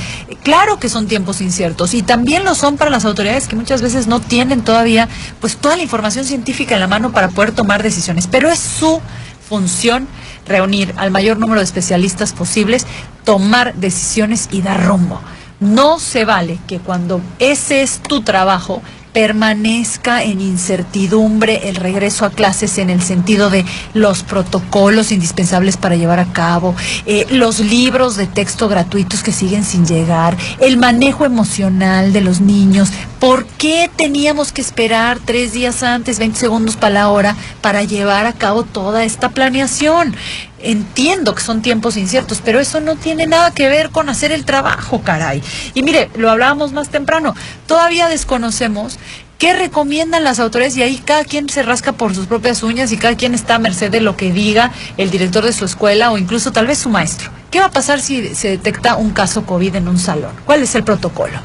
Claro 0.42 0.80
que 0.80 0.88
son 0.88 1.06
tiempos 1.06 1.40
inciertos 1.40 1.94
y 1.94 2.02
también 2.02 2.44
lo 2.44 2.56
son 2.56 2.78
para 2.78 2.90
las 2.90 3.04
autoridades 3.04 3.46
que 3.46 3.54
muchas 3.54 3.80
veces 3.80 4.08
no 4.08 4.18
tienen 4.18 4.62
todavía 4.62 5.08
pues 5.40 5.56
toda 5.56 5.76
la 5.76 5.82
información 5.82 6.24
científica 6.24 6.74
en 6.74 6.80
la 6.80 6.88
mano 6.88 7.12
para 7.12 7.28
poder 7.28 7.52
tomar 7.52 7.84
decisiones, 7.84 8.26
pero 8.26 8.48
es 8.48 8.58
su 8.58 9.00
función 9.50 10.06
reunir 10.46 10.94
al 10.96 11.10
mayor 11.10 11.38
número 11.38 11.58
de 11.60 11.64
especialistas 11.64 12.32
posibles, 12.32 12.86
tomar 13.24 13.74
decisiones 13.74 14.48
y 14.52 14.62
dar 14.62 14.86
rumbo. 14.86 15.20
No 15.58 15.98
se 15.98 16.24
vale 16.24 16.58
que 16.68 16.78
cuando 16.78 17.20
ese 17.40 17.82
es 17.82 17.98
tu 17.98 18.22
trabajo 18.22 18.80
permanezca 19.12 20.22
en 20.22 20.40
incertidumbre 20.40 21.68
el 21.68 21.76
regreso 21.76 22.24
a 22.24 22.30
clases 22.30 22.78
en 22.78 22.90
el 22.90 23.02
sentido 23.02 23.50
de 23.50 23.64
los 23.94 24.22
protocolos 24.22 25.12
indispensables 25.12 25.76
para 25.76 25.96
llevar 25.96 26.20
a 26.20 26.32
cabo, 26.32 26.74
eh, 27.06 27.26
los 27.30 27.60
libros 27.60 28.16
de 28.16 28.26
texto 28.26 28.68
gratuitos 28.68 29.22
que 29.22 29.32
siguen 29.32 29.64
sin 29.64 29.86
llegar, 29.86 30.36
el 30.60 30.76
manejo 30.76 31.24
emocional 31.24 32.12
de 32.12 32.20
los 32.20 32.40
niños. 32.40 32.90
¿Por 33.18 33.44
qué 33.44 33.90
teníamos 33.96 34.52
que 34.52 34.62
esperar 34.62 35.18
tres 35.22 35.52
días 35.52 35.82
antes, 35.82 36.18
20 36.18 36.38
segundos 36.38 36.76
para 36.76 36.94
la 36.94 37.08
hora, 37.10 37.36
para 37.60 37.82
llevar 37.82 38.26
a 38.26 38.32
cabo 38.32 38.62
toda 38.62 39.04
esta 39.04 39.28
planeación? 39.28 40.14
Entiendo 40.62 41.34
que 41.34 41.42
son 41.42 41.62
tiempos 41.62 41.96
inciertos, 41.96 42.42
pero 42.44 42.60
eso 42.60 42.80
no 42.80 42.96
tiene 42.96 43.26
nada 43.26 43.52
que 43.52 43.68
ver 43.68 43.90
con 43.90 44.08
hacer 44.08 44.32
el 44.32 44.44
trabajo, 44.44 45.00
caray. 45.02 45.42
Y 45.74 45.82
mire, 45.82 46.10
lo 46.16 46.30
hablábamos 46.30 46.72
más 46.72 46.90
temprano, 46.90 47.34
todavía 47.66 48.08
desconocemos 48.08 48.98
qué 49.38 49.54
recomiendan 49.54 50.22
las 50.22 50.38
autoridades 50.38 50.76
y 50.76 50.82
ahí 50.82 50.98
cada 50.98 51.24
quien 51.24 51.48
se 51.48 51.62
rasca 51.62 51.92
por 51.92 52.14
sus 52.14 52.26
propias 52.26 52.62
uñas 52.62 52.92
y 52.92 52.98
cada 52.98 53.16
quien 53.16 53.32
está 53.34 53.54
a 53.54 53.58
merced 53.58 53.90
de 53.90 54.02
lo 54.02 54.14
que 54.16 54.32
diga 54.32 54.70
el 54.98 55.10
director 55.10 55.44
de 55.44 55.54
su 55.54 55.64
escuela 55.64 56.12
o 56.12 56.18
incluso 56.18 56.52
tal 56.52 56.66
vez 56.66 56.78
su 56.78 56.90
maestro. 56.90 57.30
¿Qué 57.50 57.58
va 57.58 57.66
a 57.66 57.70
pasar 57.70 58.00
si 58.00 58.34
se 58.34 58.48
detecta 58.48 58.96
un 58.96 59.10
caso 59.10 59.46
COVID 59.46 59.76
en 59.76 59.88
un 59.88 59.98
salón? 59.98 60.32
¿Cuál 60.44 60.62
es 60.62 60.74
el 60.74 60.84
protocolo? 60.84 61.40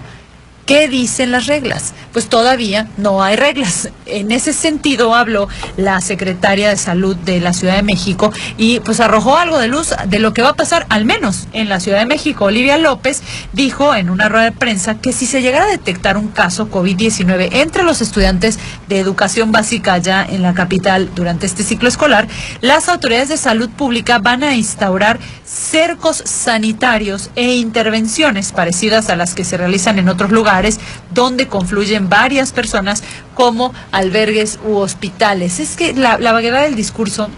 ¿Qué 0.66 0.88
dicen 0.88 1.32
las 1.32 1.46
reglas? 1.46 1.94
Pues 2.12 2.28
todavía 2.28 2.88
no 2.98 3.22
hay 3.22 3.36
reglas. 3.36 3.90
En 4.08 4.32
ese 4.32 4.52
sentido 4.52 5.14
habló 5.14 5.48
la 5.78 6.02
secretaria 6.02 6.70
de 6.70 6.76
Salud 6.76 7.16
de 7.16 7.40
la 7.40 7.54
Ciudad 7.54 7.76
de 7.76 7.84
México 7.84 8.34
y 8.58 8.80
pues 8.80 9.00
arrojó 9.00 9.38
algo 9.38 9.60
de 9.60 9.68
luz 9.68 9.94
de 10.08 10.18
lo 10.18 10.34
que 10.34 10.42
va 10.42 10.50
a 10.50 10.54
pasar, 10.56 10.88
al 10.90 11.06
menos 11.06 11.48
en 11.54 11.70
la 11.70 11.80
Ciudad 11.80 12.00
de 12.00 12.08
México. 12.08 12.46
Olivia 12.46 12.80
López 12.80 13.22
dijo 13.54 13.94
en 13.94 14.10
una 14.10 14.28
rueda 14.28 14.46
de 14.46 14.54
prensa 14.54 14.96
que 14.96 15.14
si 15.14 15.28
se 15.28 15.44
llegara 15.44 15.66
a 15.66 15.70
detectar 15.70 16.18
un 16.18 16.30
caso 16.30 16.72
COVID-19 16.72 17.50
entre 17.52 17.84
los 17.84 18.02
estudiantes 18.02 18.58
de 18.88 19.00
educación 19.00 19.52
básica 19.52 20.00
ya 20.00 20.26
en 20.26 20.42
la 20.42 20.56
capital 20.56 21.12
durante 21.14 21.46
este 21.46 21.62
ciclo 21.62 21.90
escolar, 21.90 22.28
las 22.62 22.90
autoridades 22.90 23.30
de 23.30 23.38
salud 23.38 23.70
pública 23.70 24.18
van 24.18 24.44
a 24.44 24.56
instaurar 24.56 25.20
cercos 25.46 26.24
sanitarios 26.26 27.30
e 27.36 27.54
intervenciones 27.54 28.52
parecidas 28.52 29.12
a 29.12 29.16
las 29.16 29.36
que 29.36 29.44
se 29.44 29.58
realizan 29.58 30.00
en 30.00 30.10
otros 30.10 30.32
lugares 30.32 30.55
donde 31.12 31.48
confluyen 31.48 32.10
varias 32.10 32.52
personas 32.52 33.04
como 33.34 33.74
albergues 33.92 34.60
u 34.66 34.76
hospitales. 34.76 35.60
Es 35.60 35.76
que 35.76 35.94
la, 35.94 36.18
vaguedad 36.18 36.64
del 36.64 36.76
discurso 36.76 37.30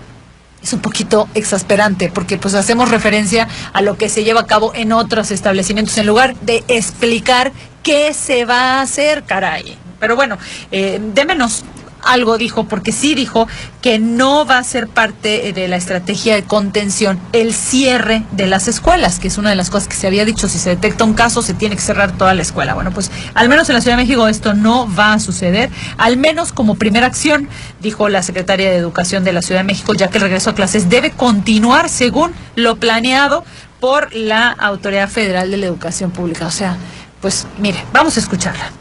es 0.62 0.74
un 0.74 0.80
poquito 0.80 1.30
exasperante 1.34 2.12
porque 2.14 2.38
pues 2.38 2.54
hacemos 2.54 2.90
referencia 2.90 3.48
a 3.74 3.82
lo 3.82 3.98
que 3.98 4.10
se 4.10 4.24
lleva 4.24 4.42
a 4.42 4.46
cabo 4.46 4.74
en 4.74 4.92
otros 4.92 5.32
establecimientos 5.32 5.98
en 5.98 6.08
lugar 6.08 6.36
de 6.42 6.64
explicar 6.68 7.52
qué 7.84 8.14
se 8.14 8.46
va 8.46 8.80
a 8.80 8.82
hacer, 8.82 9.24
caray. 9.24 9.78
Pero 10.00 10.16
bueno, 10.16 10.38
eh, 10.72 11.00
démenos 11.14 11.64
algo 12.08 12.38
dijo, 12.38 12.66
porque 12.66 12.92
sí 12.92 13.16
dijo 13.16 13.48
que 13.82 14.00
no 14.00 14.46
va 14.46 14.58
a 14.58 14.64
ser 14.64 14.88
parte 14.88 15.54
de 15.54 15.68
la 15.68 15.76
estrategia 15.76 16.36
de 16.36 16.44
contención 16.44 17.20
el 17.34 17.54
cierre 17.54 18.24
de 18.32 18.48
las 18.48 18.68
escuelas, 18.68 19.20
que 19.20 19.28
es 19.28 19.38
una 19.38 19.50
de 19.50 19.56
las 19.56 19.70
cosas 19.70 19.88
que 19.88 19.96
se 19.96 20.08
había 20.08 20.26
dicho, 20.26 20.48
si 20.48 20.60
se 20.60 20.72
detecta 20.72 21.04
un 21.04 21.14
caso 21.14 21.42
se 21.42 21.54
tiene 21.54 21.76
que 21.76 21.82
cerrar 21.82 22.12
toda 22.18 22.34
la 22.34 22.42
escuela. 22.42 22.74
Bueno, 22.74 22.92
pues 22.92 23.12
al 23.34 23.50
menos 23.50 23.70
en 23.70 23.76
la 23.76 23.82
Ciudad 23.82 23.98
de 23.98 24.04
México 24.04 24.28
esto 24.28 24.54
no 24.54 24.94
va 24.94 25.14
a 25.14 25.20
suceder, 25.20 25.70
al 25.98 26.18
menos 26.18 26.52
como 26.54 26.76
primera 26.76 27.08
acción, 27.08 27.50
dijo 27.82 28.10
la 28.10 28.24
secretaria 28.24 28.70
de 28.70 28.78
Educación 28.78 29.24
de 29.24 29.34
la 29.34 29.42
Ciudad 29.42 29.62
de 29.62 29.66
México, 29.66 29.94
ya 29.94 30.08
que 30.10 30.18
el 30.18 30.24
regreso 30.24 30.50
a 30.50 30.56
clases 30.56 30.90
debe 30.90 31.12
continuar 31.12 31.90
según 31.90 32.32
lo 32.56 32.78
planeado 32.78 33.44
por 33.80 34.14
la 34.14 34.50
Autoridad 34.52 35.10
Federal 35.10 35.52
de 35.52 35.58
la 35.58 35.66
Educación 35.68 36.12
Pública. 36.12 36.48
O 36.48 36.52
sea, 36.52 36.78
pues 37.22 37.48
mire, 37.60 37.84
vamos 37.94 38.18
a 38.18 38.20
escucharla. 38.20 38.72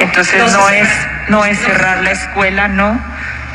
Entonces 0.00 0.52
no 0.52 0.70
es, 0.70 0.88
no 1.28 1.44
es 1.44 1.58
cerrar 1.58 2.02
la 2.02 2.10
escuela, 2.10 2.68
no. 2.68 3.00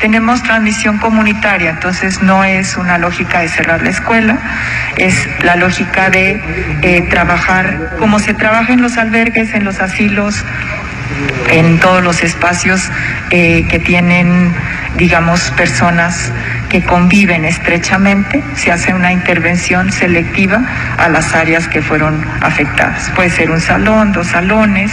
Tenemos 0.00 0.42
transmisión 0.42 0.98
comunitaria, 0.98 1.70
entonces 1.70 2.22
no 2.22 2.42
es 2.42 2.76
una 2.76 2.98
lógica 2.98 3.40
de 3.40 3.48
cerrar 3.48 3.82
la 3.82 3.90
escuela, 3.90 4.36
es 4.96 5.28
la 5.44 5.54
lógica 5.54 6.10
de 6.10 6.42
eh, 6.82 7.02
trabajar 7.02 7.96
como 8.00 8.18
se 8.18 8.34
trabaja 8.34 8.72
en 8.72 8.82
los 8.82 8.98
albergues, 8.98 9.54
en 9.54 9.64
los 9.64 9.78
asilos, 9.80 10.44
en 11.50 11.78
todos 11.78 12.02
los 12.02 12.22
espacios 12.22 12.90
eh, 13.30 13.64
que 13.68 13.78
tienen, 13.78 14.52
digamos, 14.96 15.52
personas 15.52 16.32
que 16.68 16.82
conviven 16.82 17.44
estrechamente, 17.44 18.42
se 18.54 18.72
hace 18.72 18.94
una 18.94 19.12
intervención 19.12 19.92
selectiva 19.92 20.62
a 20.98 21.08
las 21.08 21.34
áreas 21.34 21.68
que 21.68 21.82
fueron 21.82 22.24
afectadas. 22.40 23.10
Puede 23.14 23.30
ser 23.30 23.50
un 23.50 23.60
salón, 23.60 24.12
dos 24.12 24.28
salones, 24.28 24.90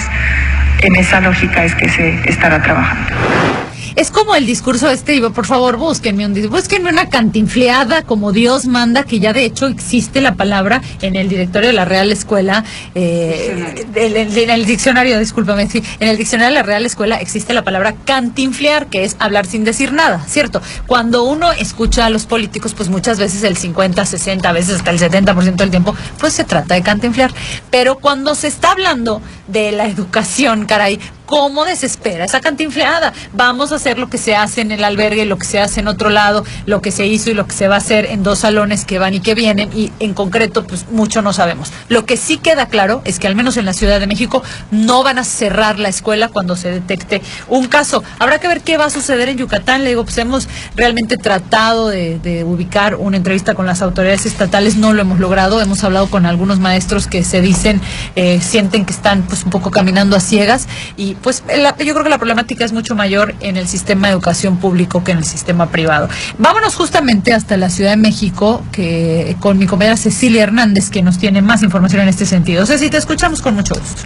en 0.81 0.95
esa 0.95 1.19
lógica 1.21 1.63
es 1.63 1.75
que 1.75 1.89
se 1.89 2.19
estará 2.25 2.61
trabajando. 2.61 3.58
Es 3.95 4.11
como 4.11 4.35
el 4.35 4.45
discurso 4.45 4.89
este, 4.89 5.21
por 5.29 5.45
favor, 5.45 5.77
búsquenme 5.77 6.25
un 6.25 6.49
búsquenme 6.49 6.89
una 6.89 7.09
cantinfleada 7.09 8.03
como 8.03 8.31
Dios 8.31 8.65
manda, 8.65 9.03
que 9.03 9.19
ya 9.19 9.33
de 9.33 9.45
hecho 9.45 9.67
existe 9.67 10.21
la 10.21 10.35
palabra 10.35 10.81
en 11.01 11.15
el 11.15 11.29
directorio 11.29 11.69
de 11.69 11.73
la 11.73 11.85
Real 11.85 12.11
Escuela, 12.11 12.63
eh, 12.95 13.85
en 13.95 14.49
el 14.49 14.65
diccionario, 14.65 15.19
discúlpame, 15.19 15.69
sí, 15.69 15.83
en 15.99 16.07
el 16.07 16.17
diccionario 16.17 16.49
de 16.49 16.61
la 16.61 16.63
Real 16.63 16.85
Escuela 16.85 17.17
existe 17.17 17.53
la 17.53 17.63
palabra 17.63 17.95
cantinflear, 18.05 18.87
que 18.87 19.03
es 19.03 19.15
hablar 19.19 19.45
sin 19.45 19.63
decir 19.63 19.93
nada, 19.93 20.25
¿cierto? 20.27 20.61
Cuando 20.87 21.23
uno 21.23 21.51
escucha 21.51 22.05
a 22.05 22.09
los 22.09 22.25
políticos, 22.25 22.73
pues 22.73 22.89
muchas 22.89 23.19
veces 23.19 23.43
el 23.43 23.57
50, 23.57 24.05
60, 24.05 24.49
a 24.49 24.51
veces 24.51 24.75
hasta 24.75 24.91
el 24.91 24.99
70% 24.99 25.55
del 25.55 25.69
tiempo, 25.69 25.95
pues 26.19 26.33
se 26.33 26.43
trata 26.43 26.75
de 26.75 26.81
cantinflear. 26.81 27.31
Pero 27.71 27.97
cuando 27.97 28.35
se 28.35 28.47
está 28.47 28.71
hablando 28.71 29.21
de 29.47 29.71
la 29.71 29.87
educación, 29.87 30.65
caray, 30.65 30.99
cómo 31.29 31.63
desespera 31.63 32.25
esa 32.25 32.41
cantinfleada. 32.41 33.13
Vamos 33.33 33.71
a 33.71 33.75
hacer 33.75 33.99
lo 33.99 34.09
que 34.09 34.17
se 34.17 34.35
hace 34.35 34.61
en 34.61 34.71
el 34.71 34.83
albergue, 34.83 35.25
lo 35.25 35.37
que 35.37 35.45
se 35.45 35.59
hace 35.59 35.79
en 35.79 35.87
otro 35.87 36.09
lado, 36.09 36.43
lo 36.65 36.81
que 36.81 36.91
se 36.91 37.05
hizo 37.05 37.29
y 37.29 37.35
lo 37.35 37.45
que 37.45 37.53
se 37.53 37.67
va 37.67 37.75
a 37.75 37.77
hacer 37.77 38.07
en 38.07 38.23
dos 38.23 38.39
salones 38.39 38.83
que 38.83 38.97
van 38.97 39.13
y 39.13 39.19
que 39.19 39.35
vienen 39.35 39.69
y 39.75 39.91
en 39.99 40.15
concreto 40.15 40.65
pues 40.65 40.87
mucho 40.89 41.21
no 41.21 41.31
sabemos. 41.31 41.71
Lo 41.87 42.03
que 42.05 42.17
sí 42.17 42.37
queda 42.37 42.65
claro 42.65 43.03
es 43.05 43.19
que 43.19 43.27
al 43.27 43.35
menos 43.35 43.57
en 43.57 43.65
la 43.65 43.73
Ciudad 43.73 43.99
de 43.99 44.07
México 44.07 44.41
no 44.71 45.03
van 45.03 45.19
a 45.19 45.23
cerrar 45.23 45.77
la 45.77 45.89
escuela 45.89 46.29
cuando 46.29 46.55
se 46.55 46.71
detecte 46.71 47.21
un 47.47 47.67
caso. 47.67 48.03
Habrá 48.17 48.39
que 48.39 48.47
ver 48.47 48.61
qué 48.61 48.77
va 48.77 48.85
a 48.85 48.89
suceder 48.89 49.29
en 49.29 49.37
Yucatán. 49.37 49.83
Le 49.83 49.89
digo, 49.89 50.05
pues 50.05 50.17
hemos 50.17 50.47
realmente 50.75 51.17
tratado 51.17 51.89
de, 51.89 52.43
ubicar 52.43 52.95
una 52.95 53.17
entrevista 53.17 53.53
con 53.53 53.67
las 53.67 53.83
autoridades 53.83 54.25
estatales, 54.25 54.77
no 54.77 54.93
lo 54.93 55.01
hemos 55.01 55.19
logrado. 55.19 55.61
Hemos 55.61 55.83
hablado 55.83 56.07
con 56.07 56.25
algunos 56.25 56.59
maestros 56.59 57.05
que 57.05 57.23
se 57.23 57.39
dicen, 57.41 57.81
eh, 58.15 58.41
sienten 58.41 58.85
que 58.85 58.93
están 58.93 59.21
pues 59.23 59.43
un 59.43 59.51
poco 59.51 59.69
caminando 59.69 60.15
a 60.15 60.19
ciegas 60.19 60.67
y 60.97 61.15
pues 61.21 61.43
yo 61.47 61.93
creo 61.93 62.03
que 62.03 62.09
la 62.09 62.17
problemática 62.17 62.65
es 62.65 62.73
mucho 62.73 62.95
mayor 62.95 63.35
en 63.41 63.57
el 63.57 63.67
sistema 63.67 64.07
de 64.07 64.13
educación 64.13 64.57
público 64.57 65.03
que 65.03 65.11
en 65.11 65.19
el 65.19 65.25
sistema 65.25 65.69
privado. 65.69 66.09
Vámonos 66.37 66.75
justamente 66.75 67.33
hasta 67.33 67.57
la 67.57 67.69
Ciudad 67.69 67.91
de 67.91 67.97
México, 67.97 68.63
que 68.71 69.35
con 69.39 69.57
mi 69.57 69.65
compañera 69.65 69.97
Cecilia 69.97 70.43
Hernández, 70.43 70.89
que 70.89 71.01
nos 71.01 71.17
tiene 71.17 71.41
más 71.41 71.63
información 71.63 72.01
en 72.01 72.09
este 72.09 72.25
sentido. 72.25 72.65
Ceci, 72.65 72.89
te 72.89 72.97
escuchamos 72.97 73.41
con 73.41 73.55
mucho 73.55 73.75
gusto. 73.75 74.03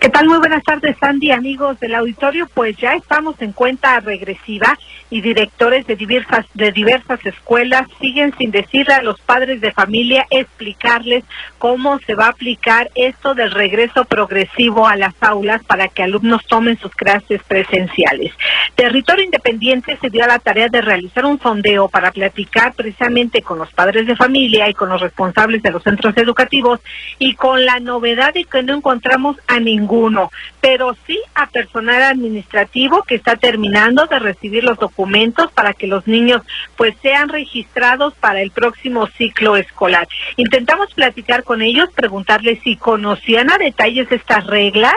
¿Qué 0.00 0.08
tal? 0.08 0.26
Muy 0.26 0.38
buenas 0.38 0.64
tardes, 0.64 0.96
Sandy, 0.98 1.30
amigos 1.30 1.78
del 1.78 1.94
auditorio. 1.94 2.48
Pues 2.52 2.76
ya 2.76 2.94
estamos 2.94 3.36
en 3.40 3.52
cuenta 3.52 4.00
regresiva 4.00 4.76
y 5.12 5.20
directores 5.20 5.86
de 5.86 5.94
diversas, 5.94 6.46
de 6.54 6.72
diversas 6.72 7.24
escuelas 7.26 7.86
siguen 8.00 8.34
sin 8.38 8.50
decirle 8.50 8.94
a 8.94 9.02
los 9.02 9.20
padres 9.20 9.60
de 9.60 9.70
familia 9.70 10.26
explicarles 10.30 11.22
cómo 11.58 11.98
se 11.98 12.14
va 12.14 12.26
a 12.26 12.30
aplicar 12.30 12.90
esto 12.94 13.34
del 13.34 13.50
regreso 13.50 14.06
progresivo 14.06 14.88
a 14.88 14.96
las 14.96 15.12
aulas 15.20 15.62
para 15.64 15.88
que 15.88 16.02
alumnos 16.02 16.46
tomen 16.46 16.78
sus 16.78 16.92
clases 16.92 17.42
presenciales. 17.42 18.32
Territorio 18.74 19.26
Independiente 19.26 19.98
se 20.00 20.08
dio 20.08 20.24
a 20.24 20.28
la 20.28 20.38
tarea 20.38 20.68
de 20.68 20.80
realizar 20.80 21.26
un 21.26 21.38
sondeo 21.38 21.88
para 21.88 22.10
platicar 22.10 22.72
precisamente 22.72 23.42
con 23.42 23.58
los 23.58 23.70
padres 23.70 24.06
de 24.06 24.16
familia 24.16 24.70
y 24.70 24.74
con 24.74 24.88
los 24.88 25.02
responsables 25.02 25.62
de 25.62 25.72
los 25.72 25.82
centros 25.82 26.16
educativos 26.16 26.80
y 27.18 27.34
con 27.34 27.66
la 27.66 27.80
novedad 27.80 28.32
de 28.32 28.44
que 28.44 28.62
no 28.62 28.76
encontramos 28.76 29.36
a 29.46 29.60
ninguno, 29.60 30.30
pero 30.62 30.96
sí 31.06 31.20
a 31.34 31.48
personal 31.48 32.02
administrativo 32.02 33.02
que 33.02 33.16
está 33.16 33.36
terminando 33.36 34.06
de 34.06 34.18
recibir 34.18 34.64
los 34.64 34.78
documentos 34.78 35.01
para 35.50 35.72
que 35.72 35.86
los 35.86 36.06
niños 36.06 36.42
pues 36.76 36.94
sean 37.02 37.28
registrados 37.28 38.14
para 38.14 38.40
el 38.40 38.50
próximo 38.50 39.06
ciclo 39.06 39.56
escolar. 39.56 40.06
Intentamos 40.36 40.92
platicar 40.94 41.44
con 41.44 41.62
ellos, 41.62 41.88
preguntarles 41.94 42.60
si 42.62 42.76
conocían 42.76 43.50
a 43.50 43.58
detalles 43.58 44.10
estas 44.10 44.46
reglas 44.46 44.94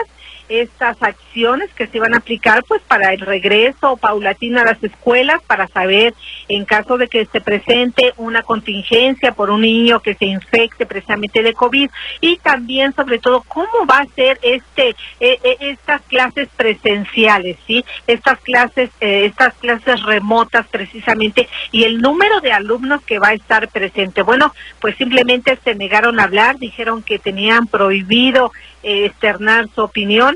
estas 0.48 1.02
acciones 1.02 1.72
que 1.74 1.86
se 1.86 1.98
van 1.98 2.14
a 2.14 2.18
aplicar 2.18 2.64
pues 2.64 2.82
para 2.82 3.12
el 3.12 3.20
regreso 3.20 3.96
paulatino 3.96 4.60
a 4.60 4.64
las 4.64 4.82
escuelas 4.82 5.42
para 5.46 5.66
saber 5.68 6.14
en 6.48 6.64
caso 6.64 6.98
de 6.98 7.08
que 7.08 7.26
se 7.26 7.40
presente 7.40 8.14
una 8.16 8.42
contingencia 8.42 9.32
por 9.32 9.50
un 9.50 9.62
niño 9.62 10.00
que 10.00 10.14
se 10.14 10.26
infecte 10.26 10.86
precisamente 10.86 11.42
de 11.42 11.52
COVID 11.52 11.90
y 12.20 12.36
también 12.38 12.94
sobre 12.94 13.18
todo 13.18 13.42
cómo 13.46 13.86
va 13.90 13.98
a 13.98 14.06
ser 14.14 14.38
este 14.42 14.90
eh, 15.20 15.38
eh, 15.42 15.56
estas 15.60 16.02
clases 16.02 16.48
presenciales, 16.56 17.56
¿sí? 17.66 17.84
Estas 18.06 18.38
clases 18.40 18.90
eh, 19.00 19.26
estas 19.26 19.54
clases 19.54 20.02
remotas 20.02 20.66
precisamente 20.68 21.48
y 21.72 21.84
el 21.84 22.00
número 22.00 22.40
de 22.40 22.52
alumnos 22.52 23.02
que 23.02 23.18
va 23.18 23.28
a 23.28 23.34
estar 23.34 23.68
presente. 23.68 24.22
Bueno, 24.22 24.54
pues 24.80 24.96
simplemente 24.96 25.58
se 25.62 25.74
negaron 25.74 26.20
a 26.20 26.24
hablar, 26.24 26.58
dijeron 26.58 27.02
que 27.02 27.18
tenían 27.18 27.66
prohibido 27.66 28.52
externar 28.82 29.68
su 29.74 29.82
opinión 29.82 30.35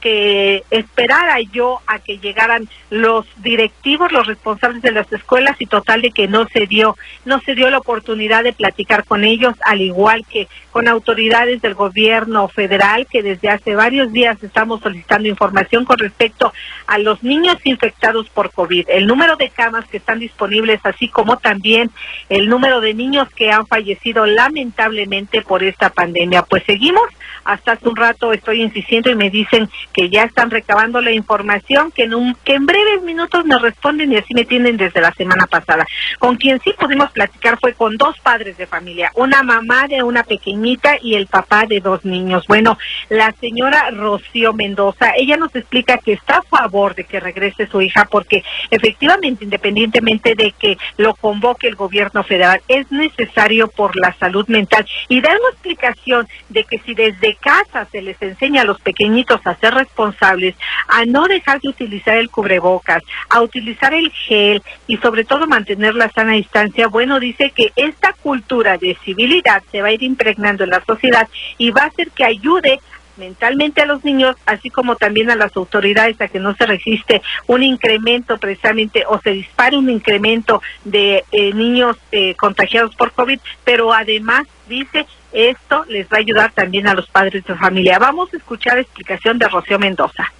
que 0.00 0.64
esperara 0.70 1.40
yo 1.52 1.80
a 1.86 1.98
que 1.98 2.18
llegaran 2.18 2.68
los 2.90 3.26
directivos, 3.42 4.12
los 4.12 4.26
responsables 4.26 4.82
de 4.82 4.92
las 4.92 5.12
escuelas 5.12 5.56
y 5.60 5.66
total 5.66 6.02
de 6.02 6.10
que 6.10 6.28
no 6.28 6.46
se 6.48 6.66
dio, 6.66 6.96
no 7.24 7.40
se 7.40 7.54
dio 7.54 7.70
la 7.70 7.78
oportunidad 7.78 8.44
de 8.44 8.52
platicar 8.52 9.04
con 9.04 9.24
ellos, 9.24 9.54
al 9.64 9.80
igual 9.80 10.24
que 10.26 10.48
con 10.72 10.88
autoridades 10.88 11.60
del 11.60 11.74
gobierno 11.74 12.48
federal 12.48 13.06
que 13.06 13.22
desde 13.22 13.48
hace 13.48 13.74
varios 13.74 14.12
días 14.12 14.42
estamos 14.42 14.80
solicitando 14.80 15.28
información 15.28 15.84
con 15.84 15.98
respecto 15.98 16.52
a 16.86 16.98
los 16.98 17.22
niños 17.22 17.56
infectados 17.64 18.28
por 18.30 18.52
COVID, 18.52 18.88
el 18.88 19.06
número 19.06 19.36
de 19.36 19.50
camas 19.50 19.86
que 19.86 19.96
están 19.96 20.18
disponibles, 20.18 20.80
así 20.84 21.08
como 21.08 21.36
también 21.36 21.90
el 22.28 22.48
número 22.48 22.80
de 22.80 22.94
niños 22.94 23.28
que 23.34 23.50
han 23.50 23.66
fallecido 23.66 24.26
lamentablemente 24.26 25.42
por 25.42 25.62
esta 25.62 25.90
pandemia. 25.90 26.42
Pues 26.42 26.62
seguimos, 26.64 27.08
hasta 27.44 27.72
hace 27.72 27.88
un 27.88 27.96
rato 27.96 28.32
estoy 28.32 28.62
insistiendo 28.62 29.10
y 29.10 29.16
me 29.16 29.30
dicen 29.30 29.68
que 29.92 29.97
ya 30.06 30.24
están 30.24 30.50
recabando 30.50 31.00
la 31.00 31.10
información, 31.10 31.90
que 31.90 32.04
en, 32.04 32.14
un, 32.14 32.36
que 32.44 32.54
en 32.54 32.66
breves 32.66 33.02
minutos 33.02 33.44
me 33.44 33.58
responden 33.58 34.12
y 34.12 34.16
así 34.16 34.34
me 34.34 34.44
tienen 34.44 34.76
desde 34.76 35.00
la 35.00 35.12
semana 35.12 35.46
pasada. 35.46 35.86
Con 36.18 36.36
quien 36.36 36.60
sí 36.60 36.72
pudimos 36.78 37.10
platicar 37.10 37.58
fue 37.60 37.74
con 37.74 37.96
dos 37.96 38.18
padres 38.20 38.56
de 38.56 38.66
familia, 38.66 39.10
una 39.14 39.42
mamá 39.42 39.88
de 39.88 40.02
una 40.02 40.22
pequeñita 40.22 40.96
y 41.02 41.14
el 41.14 41.26
papá 41.26 41.66
de 41.66 41.80
dos 41.80 42.04
niños. 42.04 42.44
Bueno, 42.46 42.78
la 43.08 43.32
señora 43.40 43.90
Rocío 43.90 44.52
Mendoza, 44.52 45.12
ella 45.16 45.36
nos 45.36 45.54
explica 45.56 45.98
que 45.98 46.12
está 46.12 46.38
a 46.38 46.42
favor 46.42 46.94
de 46.94 47.04
que 47.04 47.20
regrese 47.20 47.66
su 47.66 47.80
hija 47.80 48.06
porque 48.10 48.44
efectivamente, 48.70 49.44
independientemente 49.44 50.34
de 50.34 50.52
que 50.52 50.78
lo 50.96 51.14
convoque 51.14 51.66
el 51.66 51.74
gobierno 51.74 52.22
federal, 52.22 52.60
es 52.68 52.90
necesario 52.92 53.68
por 53.68 53.96
la 53.96 54.14
salud 54.18 54.46
mental 54.48 54.86
y 55.08 55.20
da 55.20 55.30
una 55.30 55.50
explicación 55.52 56.28
de 56.48 56.64
que 56.64 56.78
si 56.78 56.94
desde 56.94 57.34
casa 57.36 57.86
se 57.90 58.02
les 58.02 58.20
enseña 58.22 58.62
a 58.62 58.64
los 58.64 58.80
pequeñitos 58.80 59.40
a 59.44 59.56
ser 59.56 59.74
responsables, 59.88 60.54
a 60.88 61.04
no 61.04 61.26
dejar 61.26 61.60
de 61.60 61.70
utilizar 61.70 62.16
el 62.16 62.30
cubrebocas, 62.30 63.02
a 63.28 63.40
utilizar 63.40 63.94
el 63.94 64.10
gel 64.10 64.62
y 64.86 64.96
sobre 64.98 65.24
todo 65.24 65.46
mantener 65.46 65.94
la 65.94 66.10
sana 66.10 66.34
distancia, 66.34 66.88
bueno, 66.88 67.18
dice 67.18 67.50
que 67.54 67.72
esta 67.76 68.12
cultura 68.12 68.78
de 68.78 68.96
civilidad 69.04 69.62
se 69.72 69.82
va 69.82 69.88
a 69.88 69.92
ir 69.92 70.02
impregnando 70.02 70.64
en 70.64 70.70
la 70.70 70.84
sociedad 70.84 71.28
y 71.56 71.70
va 71.70 71.82
a 71.82 71.86
hacer 71.86 72.10
que 72.10 72.24
ayude 72.24 72.80
mentalmente 73.16 73.82
a 73.82 73.86
los 73.86 74.04
niños, 74.04 74.36
así 74.46 74.70
como 74.70 74.94
también 74.94 75.28
a 75.30 75.34
las 75.34 75.56
autoridades 75.56 76.20
a 76.20 76.28
que 76.28 76.38
no 76.38 76.54
se 76.54 76.66
resiste 76.66 77.20
un 77.48 77.64
incremento 77.64 78.38
precisamente 78.38 79.04
o 79.08 79.20
se 79.20 79.30
dispare 79.30 79.76
un 79.76 79.90
incremento 79.90 80.62
de 80.84 81.24
eh, 81.32 81.52
niños 81.52 81.96
eh, 82.12 82.34
contagiados 82.36 82.94
por 82.94 83.10
COVID, 83.10 83.40
pero 83.64 83.92
además 83.92 84.46
dice 84.68 85.04
esto 85.32 85.84
les 85.88 86.06
va 86.06 86.16
a 86.16 86.20
ayudar 86.20 86.52
también 86.52 86.86
a 86.86 86.94
los 86.94 87.06
padres 87.08 87.44
de 87.44 87.54
familia. 87.54 87.98
Vamos 87.98 88.32
a 88.32 88.36
escuchar 88.36 88.74
la 88.74 88.82
explicación 88.82 89.38
de 89.38 89.48
Rocío 89.48 89.78
Mendoza. 89.78 90.32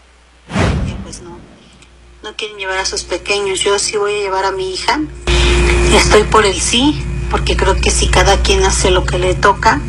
Pues 1.02 1.23
no, 1.23 1.39
no 2.23 2.35
quieren 2.35 2.56
llevar 2.59 2.78
a 2.78 2.85
sus 2.85 3.05
pequeños, 3.05 3.60
yo 3.60 3.78
sí 3.78 3.97
voy 3.97 4.15
a 4.15 4.19
llevar 4.19 4.44
a 4.44 4.52
mi 4.52 4.73
hija. 4.73 5.01
Estoy 5.94 6.24
por 6.24 6.44
el 6.44 6.60
sí, 6.60 7.02
porque 7.31 7.56
creo 7.56 7.74
que 7.77 7.90
si 7.90 8.09
cada 8.09 8.40
quien 8.43 8.62
hace 8.62 8.90
lo 8.90 9.05
que 9.05 9.19
le 9.19 9.35
toca, 9.35 9.81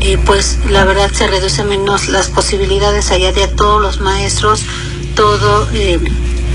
eh, 0.00 0.18
pues 0.24 0.58
la 0.68 0.84
verdad 0.84 1.10
se 1.12 1.26
reduce 1.26 1.62
menos 1.64 2.08
las 2.08 2.28
posibilidades 2.28 3.10
allá 3.10 3.32
de 3.32 3.46
todos 3.48 3.80
los 3.80 4.00
maestros, 4.00 4.64
todo, 5.14 5.68
eh, 5.72 6.00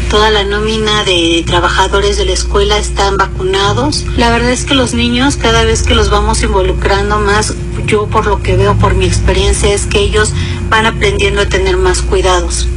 toda 0.09 0.29
la 0.31 0.43
nómina 0.43 1.03
de 1.03 1.43
trabajadores 1.45 2.17
de 2.17 2.25
la 2.25 2.31
escuela 2.31 2.77
están 2.77 3.17
vacunados. 3.17 4.05
La 4.15 4.29
verdad 4.29 4.51
es 4.51 4.63
que 4.63 4.73
los 4.73 4.93
niños 4.93 5.35
cada 5.35 5.63
vez 5.65 5.83
que 5.83 5.95
los 5.95 6.09
vamos 6.09 6.43
involucrando 6.43 7.19
más, 7.19 7.53
yo 7.85 8.07
por 8.07 8.25
lo 8.25 8.41
que 8.41 8.55
veo 8.55 8.75
por 8.75 8.95
mi 8.95 9.05
experiencia 9.05 9.73
es 9.73 9.85
que 9.85 9.99
ellos 9.99 10.33
van 10.69 10.85
aprendiendo 10.85 11.41
a 11.41 11.45
tener 11.49 11.77
más 11.77 12.01
cuidados. 12.01 12.67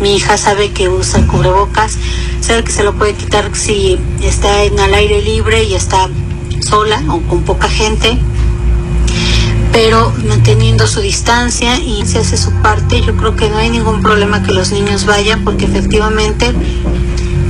Mi 0.00 0.16
hija 0.16 0.36
sabe 0.36 0.70
que 0.70 0.88
usa 0.88 1.26
cubrebocas, 1.26 1.98
sabe 2.40 2.62
que 2.62 2.72
se 2.72 2.84
lo 2.84 2.94
puede 2.94 3.14
quitar 3.14 3.50
si 3.54 3.98
está 4.22 4.64
en 4.64 4.78
al 4.78 4.94
aire 4.94 5.22
libre 5.22 5.64
y 5.64 5.74
está 5.74 6.08
sola 6.60 7.02
o 7.08 7.20
con 7.22 7.42
poca 7.42 7.68
gente 7.68 8.18
pero 9.76 10.10
manteniendo 10.26 10.86
su 10.86 11.02
distancia 11.02 11.78
y 11.78 12.06
se 12.06 12.20
hace 12.20 12.38
su 12.38 12.50
parte, 12.62 13.02
yo 13.02 13.14
creo 13.14 13.36
que 13.36 13.50
no 13.50 13.58
hay 13.58 13.68
ningún 13.68 14.00
problema 14.00 14.42
que 14.42 14.54
los 14.54 14.72
niños 14.72 15.04
vayan 15.04 15.44
porque 15.44 15.66
efectivamente, 15.66 16.54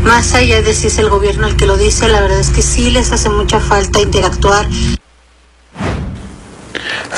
más 0.03 0.35
allá 0.35 0.61
de 0.61 0.75
si 0.75 0.89
es 0.89 0.99
el 0.99 1.09
gobierno 1.09 1.47
el 1.47 1.55
que 1.55 1.67
lo 1.67 1.77
dice, 1.77 2.09
la 2.09 2.21
verdad 2.21 2.41
es 2.41 2.51
que 2.51 2.63
sí 2.63 2.91
les 2.91 3.13
hace 3.13 3.29
mucha 3.29 3.61
falta 3.61 4.01
interactuar. 4.01 4.67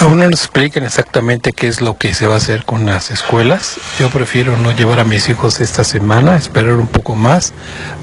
Aún 0.00 0.18
no 0.18 0.30
nos 0.30 0.40
explican 0.40 0.84
exactamente 0.84 1.52
qué 1.52 1.66
es 1.66 1.80
lo 1.80 1.96
que 1.96 2.14
se 2.14 2.26
va 2.26 2.34
a 2.34 2.38
hacer 2.38 2.64
con 2.64 2.86
las 2.86 3.10
escuelas. 3.10 3.78
Yo 3.98 4.10
prefiero 4.10 4.56
no 4.56 4.72
llevar 4.72 5.00
a 5.00 5.04
mis 5.04 5.28
hijos 5.28 5.60
esta 5.60 5.82
semana, 5.82 6.36
esperar 6.36 6.74
un 6.74 6.86
poco 6.86 7.16
más 7.16 7.52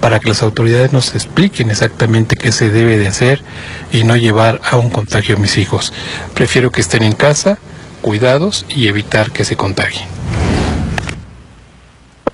para 0.02 0.20
que 0.20 0.30
las 0.30 0.44
autoridades 0.44 0.92
nos 0.92 1.16
expliquen 1.16 1.70
exactamente 1.70 2.36
qué 2.36 2.52
se 2.52 2.70
debe 2.70 2.98
de 2.98 3.08
hacer 3.08 3.44
y 3.92 4.04
no 4.04 4.16
llevar 4.16 4.60
a 4.70 4.78
un 4.78 4.90
contagio 4.90 5.36
a 5.36 5.40
mis 5.40 5.58
hijos. 5.58 5.94
Prefiero 6.34 6.72
que 6.72 6.82
estén 6.82 7.04
en 7.04 7.14
casa, 7.14 7.58
cuidados 8.02 8.66
y 8.70 8.88
evitar 8.88 9.32
que 9.32 9.46
se 9.46 9.56
contagien. 9.56 10.08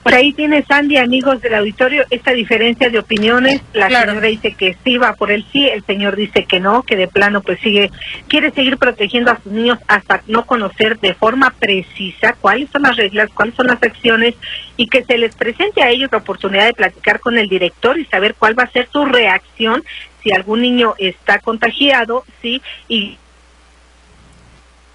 Por 0.03 0.15
ahí 0.15 0.33
tiene 0.33 0.63
Sandy, 0.63 0.97
amigos 0.97 1.41
del 1.41 1.53
auditorio, 1.53 2.05
esta 2.09 2.31
diferencia 2.31 2.89
de 2.89 2.97
opiniones. 2.97 3.61
La 3.73 3.87
señora 3.87 4.27
dice 4.27 4.53
que 4.53 4.75
sí 4.83 4.97
va 4.97 5.13
por 5.13 5.31
el 5.31 5.45
sí, 5.51 5.67
el 5.67 5.83
señor 5.85 6.15
dice 6.15 6.45
que 6.45 6.59
no, 6.59 6.81
que 6.81 6.95
de 6.95 7.07
plano 7.07 7.41
pues 7.41 7.59
sigue, 7.59 7.91
quiere 8.27 8.49
seguir 8.51 8.77
protegiendo 8.77 9.29
a 9.29 9.39
sus 9.41 9.51
niños 9.51 9.77
hasta 9.87 10.23
no 10.27 10.45
conocer 10.45 10.99
de 10.99 11.13
forma 11.13 11.51
precisa 11.51 12.33
cuáles 12.33 12.69
son 12.71 12.81
las 12.81 12.97
reglas, 12.97 13.29
cuáles 13.31 13.53
son 13.53 13.67
las 13.67 13.81
acciones 13.83 14.33
y 14.75 14.87
que 14.87 15.03
se 15.03 15.19
les 15.19 15.35
presente 15.35 15.83
a 15.83 15.89
ellos 15.89 16.09
la 16.11 16.17
oportunidad 16.17 16.65
de 16.65 16.73
platicar 16.73 17.19
con 17.19 17.37
el 17.37 17.47
director 17.47 17.99
y 17.99 18.05
saber 18.05 18.33
cuál 18.33 18.57
va 18.57 18.63
a 18.63 18.71
ser 18.71 18.89
su 18.91 19.05
reacción 19.05 19.83
si 20.23 20.31
algún 20.31 20.61
niño 20.61 20.93
está 20.97 21.39
contagiado, 21.39 22.23
sí, 22.41 22.61
y 22.87 23.17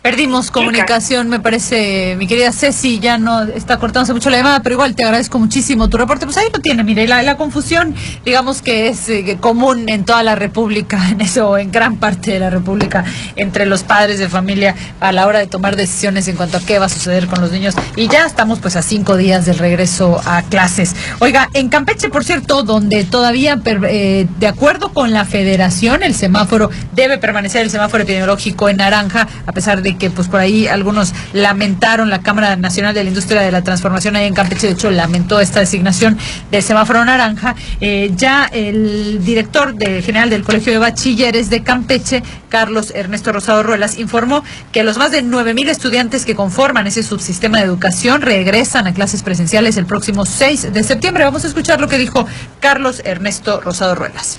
Perdimos 0.06 0.52
comunicación, 0.52 1.28
me 1.28 1.40
parece, 1.40 2.14
mi 2.16 2.28
querida 2.28 2.52
Ceci, 2.52 3.00
ya 3.00 3.18
no 3.18 3.42
está 3.42 3.78
cortándose 3.78 4.12
mucho 4.12 4.30
la 4.30 4.36
llamada, 4.36 4.62
pero 4.62 4.74
igual 4.74 4.94
te 4.94 5.02
agradezco 5.02 5.40
muchísimo 5.40 5.88
tu 5.88 5.96
reporte. 5.96 6.26
Pues 6.26 6.36
ahí 6.36 6.46
lo 6.52 6.60
tiene, 6.60 6.84
mire, 6.84 7.08
la, 7.08 7.24
la 7.24 7.36
confusión, 7.36 7.92
digamos 8.24 8.62
que 8.62 8.86
es 8.86 9.08
eh, 9.08 9.36
común 9.40 9.88
en 9.88 10.04
toda 10.04 10.22
la 10.22 10.36
República, 10.36 11.08
en 11.10 11.22
eso, 11.22 11.58
en 11.58 11.72
gran 11.72 11.96
parte 11.96 12.30
de 12.30 12.38
la 12.38 12.50
República, 12.50 13.04
entre 13.34 13.66
los 13.66 13.82
padres 13.82 14.20
de 14.20 14.28
familia 14.28 14.76
a 15.00 15.10
la 15.10 15.26
hora 15.26 15.40
de 15.40 15.48
tomar 15.48 15.74
decisiones 15.74 16.28
en 16.28 16.36
cuanto 16.36 16.58
a 16.58 16.60
qué 16.60 16.78
va 16.78 16.86
a 16.86 16.88
suceder 16.88 17.26
con 17.26 17.40
los 17.40 17.50
niños. 17.50 17.74
Y 17.96 18.06
ya 18.06 18.26
estamos 18.26 18.60
pues 18.60 18.76
a 18.76 18.82
cinco 18.82 19.16
días 19.16 19.44
del 19.44 19.58
regreso 19.58 20.20
a 20.24 20.42
clases. 20.42 20.94
Oiga, 21.18 21.48
en 21.52 21.68
Campeche, 21.68 22.10
por 22.10 22.22
cierto, 22.22 22.62
donde 22.62 23.02
todavía, 23.02 23.60
eh, 23.64 24.28
de 24.38 24.46
acuerdo 24.46 24.92
con 24.92 25.12
la 25.12 25.24
federación, 25.24 26.04
el 26.04 26.14
semáforo 26.14 26.70
debe 26.94 27.18
permanecer 27.18 27.62
el 27.62 27.70
semáforo 27.70 28.04
epidemiológico 28.04 28.68
en 28.68 28.76
naranja, 28.76 29.26
a 29.46 29.50
pesar 29.50 29.82
de 29.82 29.95
que 29.96 30.10
pues 30.10 30.28
por 30.28 30.40
ahí 30.40 30.66
algunos 30.66 31.12
lamentaron 31.32 32.10
la 32.10 32.20
Cámara 32.20 32.56
Nacional 32.56 32.94
de 32.94 33.04
la 33.04 33.08
Industria 33.08 33.42
de 33.42 33.50
la 33.50 33.62
Transformación 33.62 34.16
ahí 34.16 34.26
en 34.26 34.34
Campeche, 34.34 34.66
de 34.66 34.72
hecho 34.74 34.90
lamentó 34.90 35.40
esta 35.40 35.60
designación 35.60 36.18
del 36.50 36.62
semáforo 36.62 37.04
naranja. 37.04 37.54
Eh, 37.80 38.12
ya 38.14 38.44
el 38.46 39.24
director 39.24 39.74
de, 39.74 40.02
general 40.02 40.30
del 40.30 40.42
Colegio 40.42 40.72
de 40.72 40.78
Bachilleres 40.78 41.50
de 41.50 41.62
Campeche, 41.62 42.22
Carlos 42.48 42.92
Ernesto 42.94 43.32
Rosado 43.32 43.62
Ruelas, 43.62 43.98
informó 43.98 44.42
que 44.72 44.82
los 44.82 44.98
más 44.98 45.10
de 45.10 45.24
9.000 45.24 45.68
estudiantes 45.68 46.24
que 46.24 46.34
conforman 46.34 46.86
ese 46.86 47.02
subsistema 47.02 47.58
de 47.58 47.64
educación 47.64 48.22
regresan 48.22 48.86
a 48.86 48.94
clases 48.94 49.22
presenciales 49.22 49.76
el 49.76 49.86
próximo 49.86 50.24
6 50.24 50.72
de 50.72 50.82
septiembre. 50.82 51.24
Vamos 51.24 51.44
a 51.44 51.48
escuchar 51.48 51.80
lo 51.80 51.88
que 51.88 51.98
dijo 51.98 52.26
Carlos 52.60 53.02
Ernesto 53.04 53.60
Rosado 53.60 53.94
Ruelas 53.94 54.38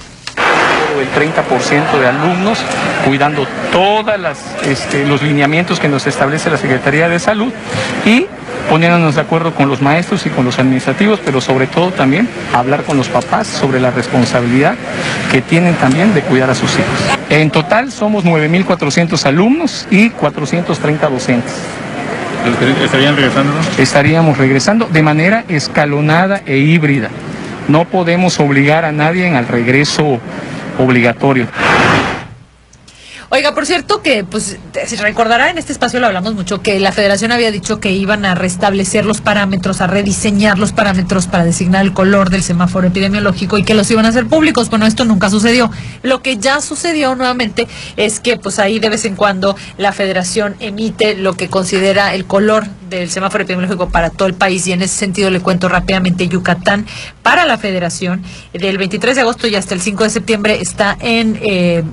el 1.00 1.12
30% 1.12 2.00
de 2.00 2.08
alumnos, 2.08 2.60
cuidando 3.06 3.48
todos 3.72 4.08
este, 4.64 5.06
los 5.06 5.22
lineamientos 5.22 5.80
que 5.80 5.88
nos 5.88 6.08
establece 6.08 6.50
la 6.50 6.58
Secretaría 6.58 7.10
de 7.10 7.20
Salud 7.20 7.52
y 8.06 8.26
poniéndonos 8.70 9.16
de 9.16 9.22
acuerdo 9.22 9.54
con 9.54 9.70
los 9.70 9.82
maestros 9.82 10.26
y 10.26 10.30
con 10.30 10.46
los 10.46 10.60
administrativos, 10.60 11.20
pero 11.24 11.42
sobre 11.42 11.68
todo 11.68 11.92
también 11.92 12.28
hablar 12.54 12.84
con 12.84 12.98
los 12.98 13.08
papás 13.08 13.48
sobre 13.48 13.80
la 13.80 13.92
responsabilidad 13.92 14.76
que 15.32 15.42
tienen 15.42 15.76
también 15.76 16.14
de 16.14 16.22
cuidar 16.22 16.50
a 16.50 16.56
sus 16.56 16.74
hijos. 16.74 17.18
En 17.30 17.50
total 17.50 17.92
somos 17.92 18.26
9.400 18.26 19.26
alumnos 19.26 19.88
y 19.90 20.10
430 20.10 21.10
docentes. 21.10 21.54
¿Estarían 22.84 23.16
regresando? 23.16 23.54
Estaríamos 23.78 24.38
regresando 24.38 24.86
de 24.86 25.02
manera 25.02 25.44
escalonada 25.50 26.42
e 26.46 26.58
híbrida. 26.58 27.10
No 27.68 27.86
podemos 27.86 28.40
obligar 28.40 28.86
a 28.86 28.92
nadie 28.92 29.28
al 29.36 29.48
regreso 29.48 30.20
obligatorio. 30.80 31.48
Oiga, 33.30 33.54
por 33.54 33.66
cierto 33.66 34.02
que, 34.02 34.24
pues, 34.24 34.58
se 34.86 34.96
recordará, 34.96 35.50
en 35.50 35.58
este 35.58 35.74
espacio 35.74 36.00
lo 36.00 36.08
hablamos 36.08 36.34
mucho, 36.34 36.62
que 36.62 36.80
la 36.80 36.94
federación 36.94 37.34
había 37.34 37.52
dicho 37.52 37.82
que 37.82 37.92
iban 37.92 38.24
a 38.24 38.36
restablecer 38.36 39.06
los 39.06 39.20
parámetros, 39.20 39.82
a 39.82 39.88
rediseñar 39.88 40.58
los 40.58 40.72
parámetros 40.72 41.28
para 41.28 41.44
designar 41.44 41.84
el 41.84 41.92
color 41.92 42.30
del 42.30 42.42
semáforo 42.42 42.88
epidemiológico 42.88 43.58
y 43.58 43.64
que 43.64 43.74
los 43.74 43.92
iban 43.92 44.06
a 44.06 44.10
hacer 44.10 44.28
públicos. 44.28 44.70
Bueno, 44.70 44.86
esto 44.86 45.04
nunca 45.04 45.30
sucedió. 45.30 45.70
Lo 46.04 46.22
que 46.22 46.38
ya 46.38 46.62
sucedió 46.62 47.16
nuevamente 47.16 47.68
es 47.98 48.22
que, 48.22 48.38
pues, 48.38 48.60
ahí 48.60 48.80
de 48.80 48.88
vez 48.88 49.04
en 49.04 49.18
cuando 49.18 49.58
la 49.78 49.92
federación 49.92 50.56
emite 50.62 51.16
lo 51.16 51.34
que 51.34 51.50
considera 51.50 52.14
el 52.16 52.24
color 52.24 52.66
del 52.90 53.10
semáforo 53.10 53.44
epidemiológico 53.44 53.90
para 53.90 54.10
todo 54.10 54.30
el 54.30 54.36
país 54.36 54.66
y 54.68 54.72
en 54.72 54.82
ese 54.82 54.96
sentido 54.96 55.30
le 55.30 55.42
cuento 55.42 55.68
rápidamente 55.68 56.30
Yucatán 56.30 56.86
para 57.24 57.46
la 57.46 57.58
federación 57.58 58.24
del 58.54 58.78
23 58.78 59.16
de 59.16 59.22
agosto 59.22 59.48
y 59.48 59.56
hasta 59.56 59.74
el 59.74 59.82
5 59.82 60.06
de 60.06 60.10
septiembre 60.10 60.60
está 60.62 60.98
en 61.02 61.38
eh, 61.42 61.84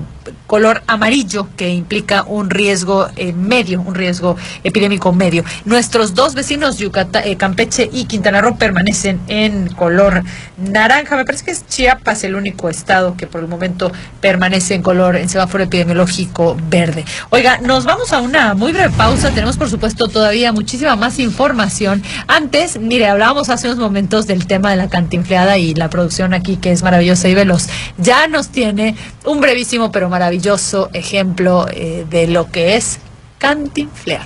color 0.47 0.83
amarillo 0.87 1.47
que 1.55 1.69
implica 1.69 2.23
un 2.23 2.49
riesgo 2.49 3.07
medio, 3.35 3.81
un 3.81 3.95
riesgo 3.95 4.35
epidémico 4.63 5.11
medio. 5.11 5.43
Nuestros 5.65 6.13
dos 6.13 6.35
vecinos, 6.35 6.77
Yucatán, 6.77 7.23
eh, 7.25 7.37
Campeche 7.37 7.89
y 7.91 8.05
Quintana 8.05 8.41
Roo, 8.41 8.57
permanecen 8.57 9.19
en 9.27 9.67
color 9.67 10.23
naranja. 10.57 11.15
Me 11.15 11.25
parece 11.25 11.45
que 11.45 11.51
es 11.51 11.67
Chiapas 11.67 12.23
el 12.23 12.35
único 12.35 12.69
estado 12.69 13.15
que 13.17 13.27
por 13.27 13.41
el 13.41 13.47
momento 13.47 13.91
permanece 14.21 14.75
en 14.75 14.81
color 14.81 15.15
en 15.15 15.29
semáforo 15.29 15.63
epidemiológico 15.63 16.57
verde. 16.69 17.05
Oiga, 17.29 17.59
nos 17.59 17.85
vamos 17.85 18.13
a 18.13 18.21
una 18.21 18.53
muy 18.53 18.71
breve 18.71 18.91
pausa. 18.91 19.31
Tenemos, 19.31 19.57
por 19.57 19.69
supuesto, 19.69 20.07
todavía 20.07 20.51
muchísima 20.51 20.95
más 20.95 21.19
información. 21.19 22.03
Antes, 22.27 22.79
mire, 22.79 23.07
hablábamos 23.07 23.49
hace 23.49 23.67
unos 23.67 23.79
momentos 23.79 24.27
del 24.27 24.47
tema 24.47 24.71
de 24.71 24.77
la 24.77 24.89
cantinfleada 24.89 25.57
y 25.57 25.73
la 25.73 25.89
producción 25.89 26.33
aquí 26.33 26.57
que 26.57 26.71
es 26.71 26.83
maravillosa 26.83 27.27
y 27.27 27.35
veloz. 27.35 27.67
Ya 27.97 28.27
nos 28.27 28.49
tiene 28.49 28.95
un 29.25 29.41
brevísimo 29.41 29.91
pero 29.91 30.09
maravilloso 30.15 30.89
ejemplo 30.93 31.67
eh, 31.69 32.05
de 32.09 32.27
lo 32.27 32.49
que 32.49 32.77
es 32.77 32.99
cantinflear. 33.37 34.25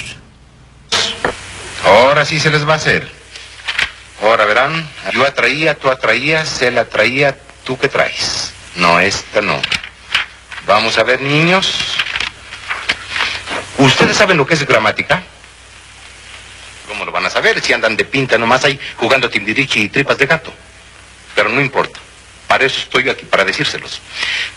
Ahora 1.84 2.26
sí 2.26 2.40
se 2.40 2.52
les 2.52 2.64
va 2.68 2.74
a 2.74 2.76
hacer. 2.76 3.10
Ahora 4.22 4.46
verán, 4.46 4.88
yo 5.14 5.26
atraía, 5.26 5.74
tú 5.74 5.90
atraías, 5.90 6.62
él 6.62 6.78
atraía, 6.78 7.36
tú 7.64 7.76
que 7.80 7.88
traes. 7.88 8.54
No, 8.76 9.00
esta 9.00 9.42
no. 9.42 9.60
Vamos 10.68 11.00
a 11.00 11.04
ver, 11.04 11.22
niños. 11.22 11.98
¿Ustedes 13.80 14.16
saben 14.16 14.38
lo 14.38 14.46
que 14.46 14.54
es 14.54 14.68
gramática? 14.68 15.24
¿Cómo 16.88 17.04
lo 17.04 17.12
van 17.12 17.26
a 17.26 17.32
saber 17.32 17.62
si 17.62 17.74
andan 17.74 17.98
de 17.98 18.06
pinta 18.06 18.38
nomás 18.38 18.64
ahí 18.64 18.80
jugando 18.98 19.28
timbirichi 19.28 19.86
y 19.86 19.90
tripas 19.90 20.20
de 20.20 20.28
gato? 20.28 20.54
Pero 21.34 21.50
no 21.50 21.60
importa. 21.60 22.00
Para 22.50 22.66
eso 22.66 22.80
estoy 22.80 23.08
aquí, 23.08 23.26
para 23.26 23.46
decírselos. 23.46 24.02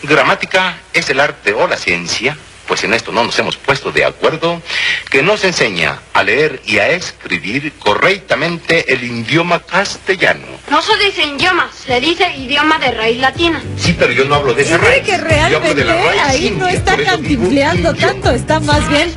Gramática 0.01 0.79
es 0.93 1.11
el 1.11 1.19
arte 1.19 1.53
o 1.53 1.67
la 1.67 1.77
ciencia 1.77 2.35
pues 2.67 2.83
en 2.83 2.93
esto 2.93 3.11
no 3.11 3.23
nos 3.23 3.37
hemos 3.39 3.57
puesto 3.57 3.91
de 3.91 4.05
acuerdo, 4.05 4.61
que 5.09 5.21
nos 5.21 5.43
enseña 5.43 5.99
a 6.13 6.23
leer 6.23 6.61
y 6.65 6.79
a 6.79 6.89
escribir 6.89 7.73
correctamente 7.79 8.91
el 8.93 9.03
idioma 9.03 9.59
castellano. 9.59 10.45
No 10.69 10.81
se 10.81 10.95
dice 10.97 11.23
idioma, 11.23 11.69
se 11.73 11.99
dice 11.99 12.35
idioma 12.37 12.79
de 12.79 12.91
raíz 12.91 13.19
latina. 13.19 13.61
Sí, 13.77 13.95
pero 13.97 14.13
yo 14.13 14.25
no 14.25 14.35
hablo 14.35 14.53
de 14.53 14.63
esa 14.63 14.77
raíz. 14.77 15.03
que 15.03 15.11
Yo 15.11 15.17
hablo 15.17 15.27
realmente 15.27 15.75
de 15.75 15.85
la 15.85 15.95
raíz 15.95 16.21
ahí 16.23 16.47
india, 16.47 16.63
no 16.63 16.67
está 16.69 16.97
cantinfleando 16.97 17.93
tanto, 17.93 18.31
está 18.31 18.59
más 18.59 18.87
bien 18.89 19.13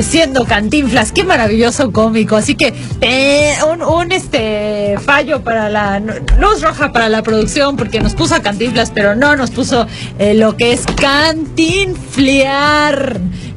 siendo 0.00 0.46
cantinflas. 0.46 1.12
Qué 1.12 1.24
maravilloso 1.24 1.92
cómico. 1.92 2.36
Así 2.36 2.54
que 2.54 2.72
eh, 3.00 3.54
un, 3.70 3.82
un, 3.82 4.12
este 4.12 4.96
fallo 5.04 5.42
para 5.42 5.68
la 5.68 6.00
luz 6.00 6.62
roja 6.62 6.92
para 6.92 7.08
la 7.08 7.22
producción 7.22 7.76
porque 7.76 8.00
nos 8.00 8.14
puso 8.14 8.34
a 8.34 8.40
cantinflas, 8.40 8.90
pero 8.90 9.14
no 9.14 9.36
nos 9.36 9.50
puso 9.50 9.86
eh, 10.18 10.34
lo 10.34 10.56
que 10.56 10.72
es 10.72 10.84
cantinflear. 11.00 12.81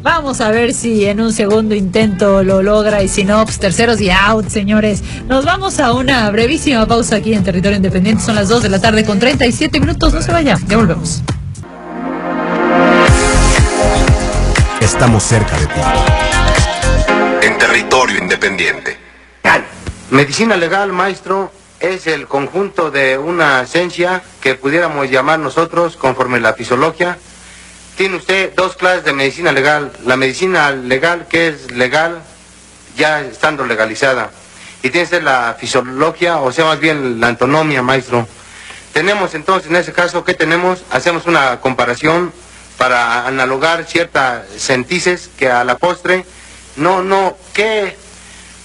Vamos 0.04 0.40
a 0.40 0.52
ver 0.52 0.74
si 0.74 1.06
en 1.06 1.20
un 1.20 1.34
segundo 1.34 1.74
intento 1.74 2.44
lo 2.44 2.62
logra 2.62 3.02
y 3.02 3.08
si 3.08 3.24
no, 3.24 3.44
pues 3.44 3.58
terceros 3.58 4.00
y 4.02 4.12
out, 4.12 4.50
señores. 4.50 5.04
Nos 5.28 5.46
vamos 5.46 5.80
a 5.80 5.94
una 5.94 6.30
brevísima 6.30 6.86
pausa 6.86 7.16
aquí 7.16 7.34
en 7.34 7.44
Territorio 7.44 7.78
Independiente. 7.78 8.24
Son 8.24 8.36
las 8.36 8.50
2 8.50 8.64
de 8.64 8.70
la 8.70 8.80
tarde 8.80 9.04
con 9.04 9.20
37 9.20 9.80
minutos. 9.80 10.14
No 10.14 10.22
se 10.22 10.32
vaya, 10.32 10.58
ya 10.68 10.78
volvemos. 10.78 11.24
Estamos 14.80 15.24
cerca 15.24 15.58
de 15.58 15.66
ti. 15.66 15.82
En 17.42 17.58
territorio 17.58 18.20
independiente. 18.20 19.06
Medicina 20.12 20.56
legal, 20.56 20.94
maestro, 20.94 21.52
es 21.80 22.06
el 22.06 22.28
conjunto 22.28 22.92
de 22.92 23.18
una 23.18 23.66
ciencia 23.66 24.22
que 24.40 24.54
pudiéramos 24.54 25.10
llamar 25.10 25.40
nosotros 25.40 25.98
conforme 25.98 26.40
la 26.40 26.54
fisiología. 26.54 27.18
Tiene 27.96 28.18
usted 28.18 28.54
dos 28.56 28.76
clases 28.76 29.06
de 29.06 29.14
medicina 29.14 29.52
legal. 29.52 29.92
La 30.06 30.18
medicina 30.18 30.72
legal, 30.72 31.28
que 31.30 31.48
es 31.48 31.72
legal 31.72 32.22
ya 32.98 33.22
estando 33.22 33.66
legalizada. 33.66 34.32
Y 34.84 34.90
tiene 34.90 35.06
usted 35.06 35.24
la 35.24 35.56
fisiología, 35.58 36.38
o 36.38 36.52
sea, 36.52 36.66
más 36.66 36.80
bien 36.80 37.20
la 37.20 37.28
antonomía, 37.28 37.82
maestro. 37.82 38.28
Tenemos 38.94 39.34
entonces, 39.34 39.70
en 39.70 39.78
ese 39.78 39.94
caso, 39.94 40.24
¿qué 40.24 40.34
tenemos? 40.34 40.84
Hacemos 40.92 41.26
una 41.26 41.60
comparación 41.62 42.34
para 42.78 43.26
analogar 43.26 43.86
ciertas 43.86 44.44
sentices 44.58 45.30
que 45.38 45.50
a 45.50 45.64
la 45.64 45.78
postre, 45.78 46.26
no, 46.76 47.02
no, 47.02 47.38
¿qué? 47.54 47.96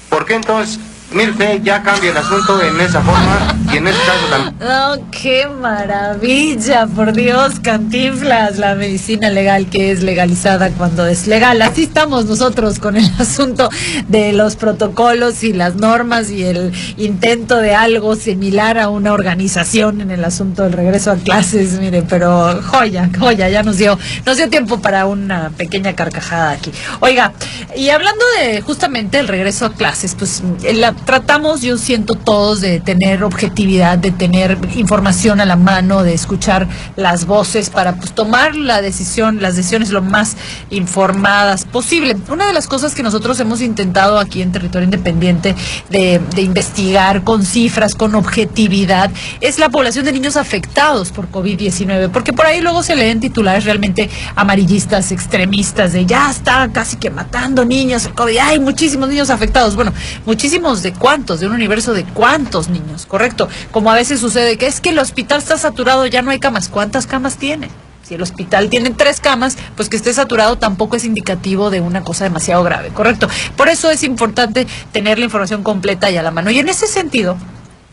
¿Por 0.09 0.27
qué 0.27 0.35
entonces, 0.35 0.81
mire 1.13 1.61
ya 1.63 1.83
cambia 1.83 2.11
el 2.11 2.17
asunto 2.17 2.63
en 2.63 2.81
esa 2.81 3.01
forma 3.01 3.55
y 3.73 3.77
en 3.77 3.89
ese 3.89 3.99
caso 3.99 4.27
también? 4.31 4.55
Oh, 4.63 4.97
qué 5.11 5.49
maravilla, 5.49 6.87
por 6.87 7.13
Dios, 7.13 7.61
cantinflas, 7.61 8.59
la 8.59 8.75
medicina 8.75 9.31
legal 9.31 9.67
que 9.67 9.91
es 9.91 10.03
legalizada 10.03 10.71
cuando 10.71 11.07
es 11.07 11.27
legal. 11.27 11.63
Así 11.63 11.85
estamos 11.85 12.27
nosotros 12.27 12.79
con 12.79 12.97
el 12.97 13.11
asunto 13.19 13.69
de 14.09 14.33
los 14.33 14.57
protocolos 14.57 15.43
y 15.43 15.53
las 15.53 15.77
normas 15.77 16.31
y 16.31 16.45
el 16.45 16.73
intento 16.99 17.57
de 17.57 17.75
algo 17.75 18.17
similar 18.17 18.79
a 18.79 18.91
una 18.91 19.13
organización 19.13 20.01
en 20.01 20.11
el 20.11 20.25
asunto 20.25 20.65
del 20.65 20.73
regreso 20.73 21.11
a 21.11 21.17
clases, 21.17 21.79
mire, 21.81 22.03
pero 22.03 22.63
joya, 22.63 23.09
joya, 23.19 23.49
ya 23.49 23.63
nos 23.63 23.79
dio, 23.79 23.99
nos 24.27 24.37
dio 24.37 24.49
tiempo 24.49 24.81
para 24.81 25.07
una 25.07 25.51
pequeña 25.57 25.95
carcajada 25.95 26.51
aquí. 26.53 26.71
Oiga, 27.01 27.33
y 27.77 27.89
hablando 27.89 28.25
de 28.39 28.61
justamente 28.61 29.19
el 29.19 29.29
regreso 29.29 29.67
a 29.67 29.73
clases, 29.73 30.15
pues 30.15 30.43
la, 30.75 30.95
tratamos, 31.05 31.63
yo 31.63 31.79
siento 31.79 32.15
todos, 32.15 32.61
de 32.61 32.81
tener 32.81 33.25
objetividad, 33.25 33.99
de 33.99 34.11
tener 34.11 34.59
información 34.77 35.41
a 35.41 35.45
la 35.45 35.57
mano, 35.57 36.03
de 36.03 36.15
escuchar 36.15 36.69
las 36.97 37.27
voces 37.27 37.71
para 37.71 37.95
pues, 37.97 38.13
tomar 38.13 38.55
la 38.55 38.83
decisión, 38.83 39.41
las 39.41 39.57
decisiones 39.57 39.91
lo 39.91 40.03
más 40.03 40.37
informadas 40.71 41.65
posible. 41.65 42.17
Una 42.29 42.47
de 42.47 42.53
las 42.53 42.67
cosas 42.67 42.95
que 42.95 43.03
nosotros 43.03 43.39
hemos 43.41 43.61
intentado 43.61 44.19
aquí 44.19 44.43
en 44.43 44.53
Territorio 44.53 44.85
Independiente 44.85 45.55
de, 45.91 46.21
investigar 46.37 47.23
con 47.23 47.45
cifras, 47.45 47.95
con 47.95 48.15
objetividad, 48.15 49.11
es 49.41 49.59
la 49.59 49.69
población 49.69 50.05
de 50.05 50.13
niños 50.13 50.37
afectados 50.37 51.13
por 51.13 51.31
COVID-19, 51.31 52.11
porque 52.11 52.33
por 52.33 52.47
ahí 52.47 52.61
luego 52.61 52.83
se 52.83 52.97
leen 52.97 53.21
titulares 53.21 53.65
realmente 53.65 54.09
amarillistas, 54.37 55.13
extremistas, 55.13 55.93
de 55.93 56.07
ya 56.07 56.31
está 56.31 56.69
casi 56.73 56.97
que 56.97 57.11
matando 57.11 57.65
niños, 57.65 58.07
el 58.07 58.15
COVID, 58.15 58.39
hay 58.39 58.59
muchísimos 58.59 59.09
niños 59.09 59.31
afectados. 59.31 59.77
Bueno, 59.77 59.93
muchísimos 60.27 60.83
cuántos, 60.93 61.41
de 61.41 61.47
un 61.47 61.53
universo 61.53 61.93
de 61.93 62.05
cuántos 62.05 62.69
niños, 62.69 63.07
correcto. 63.07 63.49
Como 63.71 63.91
a 63.91 63.95
veces 63.95 64.21
sucede 64.21 64.57
que 64.57 64.67
es 64.67 64.81
que 64.81 64.91
el 64.91 64.99
hospital 64.99 65.39
está 65.39 65.59
saturado, 65.59 66.07
ya 66.07 66.23
no 66.23 66.31
hay 66.31 66.39
camas. 66.39 66.69
¿Cuántas 66.69 67.07
camas 67.07 67.37
tiene? 67.37 67.69
Si 68.03 68.15
el 68.15 68.23
hospital 68.23 68.71
tiene 68.71 68.91
tres 68.91 69.21
camas, 69.21 69.57
pues 69.77 69.89
que 69.89 69.97
esté 69.97 70.13
saturado 70.13 70.59
tampoco 70.59 70.97
es 70.97 71.05
indicativo 71.05 71.71
de 71.71 71.81
una 71.81 72.03
cosa 72.03 72.25
demasiado 72.25 72.65
grave, 72.65 72.89
correcto. 72.89 73.29
Por 73.57 73.69
eso 73.69 73.91
es 73.91 74.03
importante 74.03 74.67
tener 74.91 75.19
la 75.19 75.27
información 75.27 75.63
completa 75.63 76.11
y 76.11 76.17
a 76.17 76.23
la 76.23 76.33
mano. 76.33 76.51
Y 76.51 76.59
en 76.59 76.69
ese 76.69 76.89
sentido, 76.89 77.37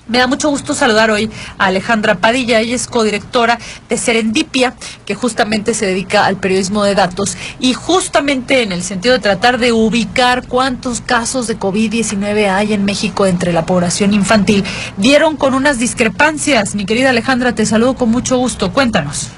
me 0.07 0.19
da 0.19 0.27
mucho 0.27 0.49
gusto 0.49 0.73
saludar 0.73 1.11
hoy 1.11 1.29
a 1.57 1.65
Alejandra 1.65 2.15
Padilla, 2.15 2.59
ella 2.59 2.75
es 2.75 2.87
codirectora 2.87 3.59
de 3.89 3.97
Serendipia, 3.97 4.73
que 5.05 5.15
justamente 5.15 5.73
se 5.73 5.85
dedica 5.85 6.25
al 6.25 6.37
periodismo 6.37 6.83
de 6.83 6.95
datos 6.95 7.37
y 7.59 7.73
justamente 7.73 8.63
en 8.63 8.71
el 8.71 8.83
sentido 8.83 9.15
de 9.15 9.19
tratar 9.19 9.57
de 9.57 9.71
ubicar 9.71 10.47
cuántos 10.47 11.01
casos 11.01 11.47
de 11.47 11.59
COVID-19 11.59 12.49
hay 12.49 12.73
en 12.73 12.85
México 12.85 13.25
entre 13.25 13.53
la 13.53 13.65
población 13.65 14.13
infantil, 14.13 14.63
dieron 14.97 15.37
con 15.37 15.53
unas 15.53 15.79
discrepancias. 15.79 16.75
Mi 16.75 16.85
querida 16.85 17.09
Alejandra, 17.09 17.53
te 17.53 17.65
saludo 17.65 17.95
con 17.95 18.09
mucho 18.09 18.37
gusto. 18.37 18.71
Cuéntanos. 18.71 19.29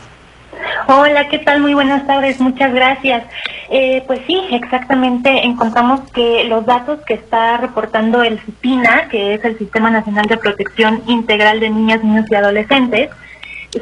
Hola, 0.88 1.28
¿qué 1.30 1.40
tal? 1.40 1.62
Muy 1.62 1.74
buenas 1.74 2.06
tardes, 2.08 2.40
muchas 2.40 2.74
gracias. 2.74 3.24
Eh, 3.70 4.04
pues 4.08 4.20
sí, 4.28 4.42
exactamente, 4.52 5.46
encontramos 5.46 6.02
que 6.12 6.44
los 6.46 6.66
datos 6.66 7.00
que 7.06 7.14
está 7.14 7.58
reportando 7.58 8.24
el 8.24 8.40
CIPINA, 8.40 9.08
que 9.10 9.36
es 9.36 9.46
el 9.46 9.58
Sistema 9.58 9.90
Nacional 9.90 10.26
de 10.26 10.38
Protección 10.38 11.04
Integral 11.08 11.60
de 11.60 11.70
Niñas, 11.70 12.04
Niños 12.04 12.26
y 12.30 12.36
Adolescentes, 12.36 13.10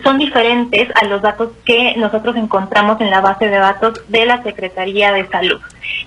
son 0.03 0.18
diferentes 0.18 0.89
a 0.95 1.05
los 1.05 1.22
datos 1.22 1.49
que 1.65 1.95
nosotros 1.97 2.35
encontramos 2.35 2.99
en 3.01 3.09
la 3.09 3.22
base 3.22 3.47
de 3.47 3.57
datos 3.57 4.01
de 4.07 4.26
la 4.26 4.43
Secretaría 4.43 5.11
de 5.11 5.27
Salud. 5.27 5.61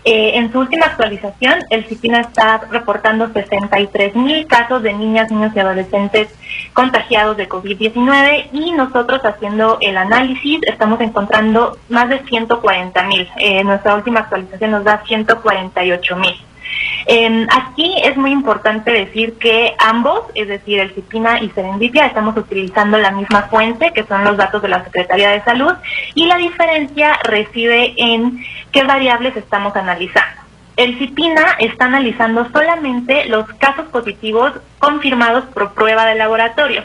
Eh, 0.05 0.32
en 0.35 0.52
su 0.52 0.59
última 0.61 0.86
actualización, 0.86 1.61
el 1.70 1.85
CIPINA 1.85 2.20
está 2.20 2.59
reportando 2.70 3.32
63 3.32 4.15
mil 4.16 4.47
casos 4.47 4.82
de 4.82 4.93
niñas, 4.93 5.31
niños 5.31 5.52
y 5.55 5.61
adolescentes 5.61 6.28
contagiados 6.73 7.36
de 7.36 7.48
COVID-19 7.48 8.48
y 8.52 8.73
nosotros 8.73 9.20
haciendo 9.24 9.78
el 9.81 9.97
análisis 9.97 10.61
estamos 10.62 11.01
encontrando 11.01 11.78
más 11.89 12.09
de 12.09 12.20
140 12.24 13.02
mil. 13.05 13.28
Eh, 13.39 13.65
nuestra 13.65 13.94
última 13.94 14.20
actualización 14.20 14.70
nos 14.70 14.85
da 14.85 15.02
148 15.07 16.16
mil. 16.16 16.36
Eh, 17.07 17.47
aquí 17.51 17.95
es 18.03 18.17
muy 18.17 18.31
importante 18.31 18.91
decir 18.91 19.39
que 19.39 19.75
ambos, 19.79 20.23
es 20.35 20.49
decir, 20.49 20.81
el 20.81 20.93
CIPINA 20.93 21.41
y 21.41 21.51
Serendipia, 21.51 22.07
estamos 22.07 22.37
utilizando 22.37 22.99
la 22.99 23.11
misma 23.11 23.43
fuente, 23.45 23.93
que 23.93 24.05
son 24.05 24.25
los 24.25 24.37
datos 24.37 24.63
de 24.63 24.69
la 24.69 24.85
Secretaría 24.85 25.31
de 25.31 25.43
Salud, 25.43 25.73
y 26.15 26.27
la 26.27 26.37
diferencia 26.37 27.19
reside 27.25 27.95
en 27.97 28.45
qué 28.73 28.85
variables 28.85 29.37
estamos 29.37 29.75
analizando. 29.77 30.41
El 30.77 30.99
CIPINA 30.99 31.57
está 31.59 31.87
analizando 31.87 32.49
solamente 32.53 33.27
los 33.27 33.47
casos 33.55 33.87
positivos 33.89 34.53
confirmados 34.79 35.45
por 35.47 35.75
prueba 35.75 36.07
de 36.07 36.15
laboratorio. 36.15 36.85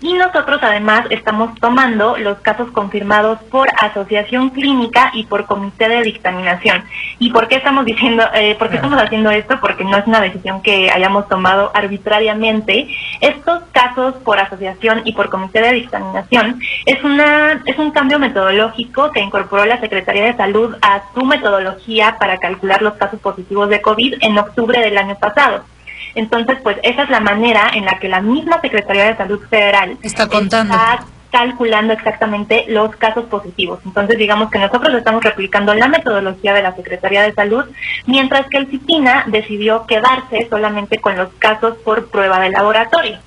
Y 0.00 0.14
nosotros 0.14 0.60
además 0.62 1.06
estamos 1.10 1.58
tomando 1.58 2.16
los 2.18 2.38
casos 2.38 2.70
confirmados 2.70 3.40
por 3.50 3.68
asociación 3.80 4.50
clínica 4.50 5.10
y 5.12 5.24
por 5.24 5.46
comité 5.46 5.88
de 5.88 6.02
dictaminación. 6.02 6.84
¿Y 7.18 7.30
por 7.30 7.48
qué 7.48 7.56
estamos 7.56 7.84
diciendo, 7.84 8.24
eh, 8.32 8.54
por 8.56 8.68
qué 8.70 8.76
estamos 8.76 9.02
haciendo 9.02 9.30
esto? 9.30 9.58
Porque 9.60 9.84
no 9.84 9.96
es 9.96 10.06
una 10.06 10.20
decisión 10.20 10.62
que 10.62 10.90
hayamos 10.90 11.28
tomado 11.28 11.72
arbitrariamente. 11.74 12.88
Estos 13.20 13.62
casos 13.72 14.14
por 14.24 14.38
asociación 14.38 15.02
y 15.04 15.12
por 15.12 15.30
comité 15.30 15.60
de 15.62 15.72
dictaminación 15.72 16.60
es 16.86 17.02
una 17.02 17.60
es 17.66 17.78
un 17.78 17.90
cambio 17.90 18.20
metodológico 18.20 19.10
que 19.10 19.20
incorporó 19.20 19.64
la 19.64 19.80
Secretaría 19.80 20.26
de 20.26 20.36
Salud 20.36 20.76
a 20.80 21.02
su 21.12 21.24
metodología 21.24 22.16
para 22.18 22.38
calcular 22.38 22.82
los 22.82 22.94
casos 22.94 23.18
positivos 23.20 23.68
de 23.68 23.82
COVID 23.82 24.14
en 24.20 24.38
octubre 24.38 24.80
del 24.80 24.96
año 24.96 25.16
pasado. 25.16 25.64
Entonces, 26.14 26.58
pues 26.62 26.78
esa 26.82 27.02
es 27.04 27.10
la 27.10 27.20
manera 27.20 27.70
en 27.74 27.84
la 27.84 27.98
que 27.98 28.08
la 28.08 28.20
misma 28.20 28.60
Secretaría 28.60 29.06
de 29.06 29.16
Salud 29.16 29.40
Federal 29.48 29.96
está 30.02 30.28
contando. 30.28 30.74
Está 30.74 31.04
calculando 31.30 31.92
exactamente 31.92 32.64
los 32.68 32.94
casos 32.96 33.26
positivos. 33.26 33.80
Entonces, 33.84 34.16
digamos 34.18 34.50
que 34.50 34.58
nosotros 34.58 34.94
estamos 34.94 35.22
replicando 35.22 35.74
la 35.74 35.88
metodología 35.88 36.54
de 36.54 36.62
la 36.62 36.74
Secretaría 36.74 37.22
de 37.22 37.32
Salud, 37.32 37.64
mientras 38.06 38.48
que 38.48 38.58
el 38.58 38.68
CIPINA 38.68 39.24
decidió 39.26 39.86
quedarse 39.86 40.46
solamente 40.48 40.98
con 40.98 41.16
los 41.16 41.28
casos 41.38 41.76
por 41.84 42.08
prueba 42.08 42.40
de 42.40 42.50
laboratorio. 42.50 43.18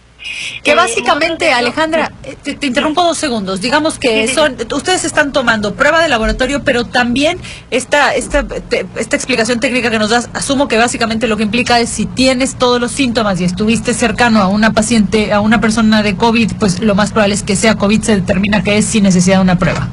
Que 0.63 0.75
básicamente, 0.75 1.51
Alejandra, 1.51 2.11
eh, 2.23 2.35
te, 2.41 2.53
te 2.53 2.67
interrumpo 2.67 3.03
dos 3.03 3.17
segundos. 3.17 3.61
Digamos 3.61 3.97
que 3.97 4.27
son, 4.33 4.55
ustedes 4.73 5.03
están 5.05 5.31
tomando 5.33 5.73
prueba 5.75 6.01
de 6.01 6.07
laboratorio, 6.09 6.63
pero 6.63 6.85
también 6.85 7.39
esta, 7.71 8.13
esta, 8.13 8.45
te- 8.47 8.85
esta 8.97 9.15
explicación 9.15 9.59
técnica 9.59 9.89
que 9.89 9.99
nos 9.99 10.09
das, 10.09 10.29
asumo 10.33 10.67
que 10.67 10.77
básicamente 10.77 11.27
lo 11.27 11.37
que 11.37 11.43
implica 11.43 11.79
es 11.79 11.89
si 11.89 12.05
tienes 12.05 12.55
todos 12.55 12.79
los 12.79 12.91
síntomas 12.91 13.41
y 13.41 13.45
estuviste 13.45 13.93
cercano 13.93 14.41
a 14.41 14.47
una 14.47 14.71
paciente, 14.73 15.33
a 15.33 15.39
una 15.39 15.59
persona 15.59 16.03
de 16.03 16.15
COVID, 16.15 16.53
pues 16.59 16.79
lo 16.81 16.95
más 16.95 17.11
probable 17.11 17.35
es 17.35 17.43
que 17.43 17.55
sea 17.55 17.75
COVID, 17.75 18.01
se 18.01 18.15
determina 18.15 18.63
que 18.63 18.77
es 18.77 18.85
sin 18.85 19.03
necesidad 19.03 19.37
de 19.37 19.41
una 19.41 19.57
prueba. 19.57 19.87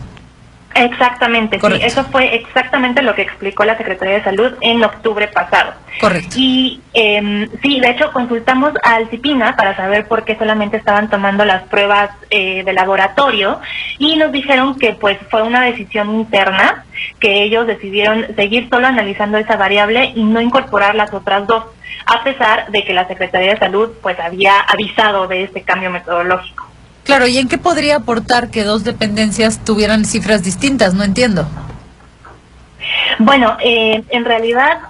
Exactamente, 0.79 1.59
sí, 1.59 1.73
eso 1.83 2.05
fue 2.05 2.35
exactamente 2.37 3.03
lo 3.03 3.15
que 3.15 3.23
explicó 3.23 3.65
la 3.65 3.77
Secretaría 3.77 4.15
de 4.15 4.25
Salud 4.25 4.53
en 4.61 4.83
octubre 4.85 5.27
pasado. 5.29 5.73
Correcto. 6.01 6.37
Y 6.37 6.81
eh, 6.95 7.49
sí, 7.61 7.81
de 7.81 7.91
hecho 7.91 8.13
consultamos 8.13 8.73
al 8.85 9.09
CIPINA 9.09 9.57
para 9.57 9.75
saber 9.77 10.07
por 10.07 10.25
qué 10.25 10.37
solamente 10.37 10.77
estaban 10.77 11.11
tomando 11.11 11.45
las 11.45 11.65
pruebas 11.65 12.11
eh, 12.31 12.63
de 12.63 12.73
laboratorio 12.73 13.61
y 13.99 14.15
nos 14.17 14.31
dijeron 14.31 14.79
que 14.79 14.93
pues 14.93 15.19
fue 15.31 15.43
una 15.43 15.63
decisión 15.63 16.15
interna, 16.15 16.85
que 17.19 17.43
ellos 17.43 17.67
decidieron 17.67 18.27
seguir 18.37 18.69
solo 18.71 18.87
analizando 18.87 19.39
esa 19.39 19.57
variable 19.57 20.13
y 20.15 20.23
no 20.23 20.41
incorporar 20.41 20.95
las 20.95 21.13
otras 21.13 21.47
dos, 21.49 21.65
a 22.07 22.23
pesar 22.23 22.71
de 22.71 22.85
que 22.85 22.95
la 22.95 23.09
Secretaría 23.09 23.55
de 23.55 23.59
Salud 23.59 23.91
pues 24.01 24.19
había 24.21 24.61
avisado 24.61 25.27
de 25.27 25.43
este 25.43 25.63
cambio 25.63 25.91
metodológico. 25.91 26.68
Claro, 27.09 27.27
¿y 27.27 27.39
en 27.39 27.49
qué 27.49 27.57
podría 27.57 27.97
aportar 27.97 28.51
que 28.51 28.65
dos 28.65 28.85
dependencias 28.85 29.65
tuvieran 29.65 30.05
cifras 30.05 30.43
distintas? 30.43 30.93
No 30.93 31.05
entiendo. 31.05 31.49
Bueno, 33.19 33.57
eh, 33.65 34.05
en 34.11 34.27
realidad 34.27 34.81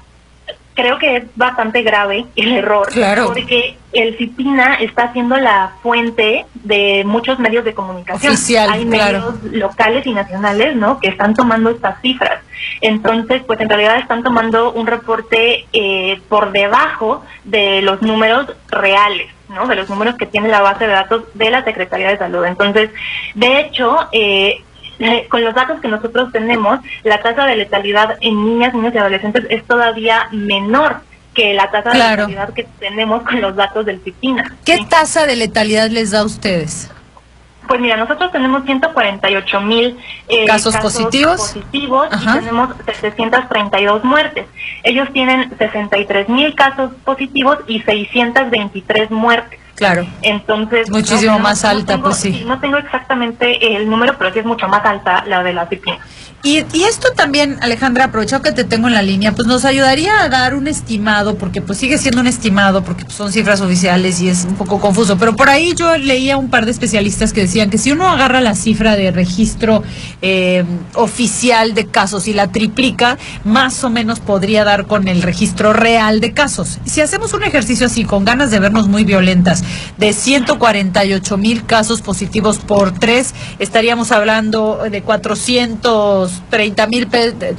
creo 0.78 0.96
que 0.96 1.16
es 1.16 1.24
bastante 1.34 1.82
grave 1.82 2.24
el 2.36 2.52
error. 2.52 2.86
Claro. 2.88 3.26
Porque 3.26 3.76
el 3.92 4.16
CIPINA 4.16 4.76
está 4.76 5.12
siendo 5.12 5.36
la 5.36 5.72
fuente 5.82 6.46
de 6.54 7.02
muchos 7.04 7.40
medios 7.40 7.64
de 7.64 7.74
comunicación. 7.74 8.32
Oficial, 8.32 8.70
Hay 8.70 8.86
claro. 8.86 9.32
medios 9.32 9.54
locales 9.54 10.06
y 10.06 10.14
nacionales, 10.14 10.76
¿no? 10.76 11.00
Que 11.00 11.08
están 11.08 11.34
tomando 11.34 11.70
estas 11.70 12.00
cifras. 12.00 12.44
Entonces, 12.80 13.42
pues 13.44 13.58
en 13.60 13.68
realidad 13.68 13.98
están 13.98 14.22
tomando 14.22 14.72
un 14.72 14.86
reporte 14.86 15.66
eh, 15.72 16.20
por 16.28 16.52
debajo 16.52 17.24
de 17.44 17.82
los 17.82 18.00
números 18.00 18.46
reales. 18.68 19.28
¿no? 19.48 19.66
de 19.66 19.76
los 19.76 19.88
números 19.88 20.16
que 20.16 20.26
tiene 20.26 20.48
la 20.48 20.60
base 20.60 20.86
de 20.86 20.92
datos 20.92 21.22
de 21.32 21.50
la 21.50 21.64
Secretaría 21.64 22.08
de 22.10 22.18
Salud. 22.18 22.44
Entonces, 22.44 22.90
de 23.34 23.60
hecho, 23.60 23.96
eh, 24.12 24.58
eh, 24.58 24.62
con 25.28 25.44
los 25.44 25.54
datos 25.54 25.80
que 25.80 25.88
nosotros 25.88 26.32
tenemos, 26.32 26.80
la 27.04 27.20
tasa 27.20 27.46
de 27.46 27.56
letalidad 27.56 28.16
en 28.20 28.44
niñas, 28.44 28.74
niños 28.74 28.94
y 28.94 28.98
adolescentes 28.98 29.44
es 29.50 29.64
todavía 29.64 30.28
menor 30.32 30.96
que 31.34 31.54
la 31.54 31.70
tasa 31.70 31.90
Claro. 31.90 32.22
de 32.26 32.32
letalidad 32.32 32.54
que 32.54 32.64
tenemos 32.80 33.22
con 33.22 33.40
los 33.40 33.54
datos 33.54 33.86
del 33.86 34.00
CIPINA. 34.02 34.56
¿Qué 34.64 34.78
tasa 34.88 35.26
de 35.26 35.36
letalidad 35.36 35.88
les 35.90 36.10
da 36.10 36.20
a 36.20 36.24
ustedes? 36.24 36.90
Pues 37.68 37.80
mira, 37.80 37.98
nosotros 37.98 38.32
tenemos 38.32 38.64
148 38.64 39.60
mil 39.60 39.98
eh, 40.28 40.46
¿Casos 40.46 40.74
positivos? 40.78 41.36
positivos 41.36 42.08
Ajá. 42.10 42.36
y 42.36 42.38
tenemos 42.40 42.70
732 42.86 44.04
muertes. 44.04 44.46
Ellos 44.84 45.06
tienen 45.12 45.52
63 45.58 46.30
mil 46.30 46.54
casos 46.54 46.92
positivos 47.04 47.58
y 47.66 47.80
623 47.82 49.10
muertes. 49.10 49.60
Claro. 49.78 50.06
Entonces, 50.22 50.90
Muchísimo 50.90 51.32
no, 51.32 51.38
no, 51.38 51.44
más 51.44 51.62
no 51.62 51.70
alta, 51.70 51.94
tengo- 51.94 52.04
pues 52.08 52.16
sí. 52.18 52.42
No 52.46 52.58
tengo 52.60 52.76
exactamente 52.78 53.76
el 53.76 53.88
número, 53.88 54.16
pero 54.18 54.32
sí 54.32 54.40
es 54.40 54.44
mucho 54.44 54.68
más 54.68 54.84
alta 54.84 55.24
la 55.26 55.42
de 55.42 55.52
la 55.54 55.66
CIPINA. 55.68 55.98
Y, 56.44 56.58
y 56.72 56.84
esto 56.84 57.08
también, 57.16 57.58
Alejandra, 57.62 58.04
aprovechado 58.04 58.42
que 58.42 58.52
te 58.52 58.62
tengo 58.62 58.86
en 58.86 58.94
la 58.94 59.02
línea, 59.02 59.32
pues 59.32 59.48
nos 59.48 59.64
ayudaría 59.64 60.22
a 60.22 60.28
dar 60.28 60.54
un 60.54 60.68
estimado, 60.68 61.36
porque 61.36 61.60
pues 61.60 61.78
sigue 61.78 61.98
siendo 61.98 62.20
un 62.20 62.28
estimado, 62.28 62.84
porque 62.84 63.04
pues, 63.04 63.16
son 63.16 63.32
cifras 63.32 63.60
oficiales 63.60 64.20
y 64.20 64.28
es 64.28 64.44
un 64.44 64.54
poco 64.54 64.78
confuso. 64.80 65.18
Pero 65.18 65.34
por 65.34 65.48
ahí 65.50 65.74
yo 65.74 65.96
leía 65.98 66.36
un 66.36 66.48
par 66.48 66.64
de 66.64 66.70
especialistas 66.70 67.32
que 67.32 67.40
decían 67.40 67.70
que 67.70 67.78
si 67.78 67.90
uno 67.90 68.06
agarra 68.08 68.40
la 68.40 68.54
cifra 68.54 68.94
de 68.94 69.10
registro 69.10 69.82
eh, 70.22 70.64
oficial 70.94 71.74
de 71.74 71.86
casos 71.86 72.28
y 72.28 72.32
la 72.32 72.48
triplica, 72.52 73.18
más 73.44 73.82
o 73.82 73.90
menos 73.90 74.20
podría 74.20 74.62
dar 74.62 74.86
con 74.86 75.08
el 75.08 75.22
registro 75.22 75.72
real 75.72 76.20
de 76.20 76.34
casos. 76.34 76.78
Si 76.84 77.00
hacemos 77.00 77.34
un 77.34 77.42
ejercicio 77.42 77.86
así, 77.86 78.04
con 78.04 78.24
ganas 78.24 78.52
de 78.52 78.60
vernos 78.60 78.86
muy 78.86 79.04
violentas, 79.04 79.64
de 79.96 80.12
148 80.12 81.36
mil 81.36 81.64
casos 81.64 82.02
positivos 82.02 82.58
por 82.58 82.92
tres, 82.92 83.34
estaríamos 83.58 84.12
hablando 84.12 84.80
de 84.90 85.02
430 85.02 86.86
mil 86.86 87.08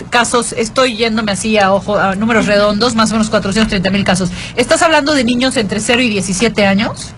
casos. 0.09 0.53
Estoy 0.53 0.95
yéndome 0.95 1.31
así 1.31 1.57
a 1.57 1.73
ojo, 1.73 1.97
a 1.97 2.15
números 2.15 2.45
redondos, 2.45 2.95
más 2.95 3.09
o 3.11 3.13
menos 3.13 3.29
430 3.29 3.89
mil 3.89 4.03
casos. 4.03 4.31
¿Estás 4.55 4.81
hablando 4.81 5.13
de 5.13 5.23
niños 5.23 5.57
entre 5.57 5.79
0 5.79 6.01
y 6.01 6.09
17 6.09 6.65
años? 6.65 7.13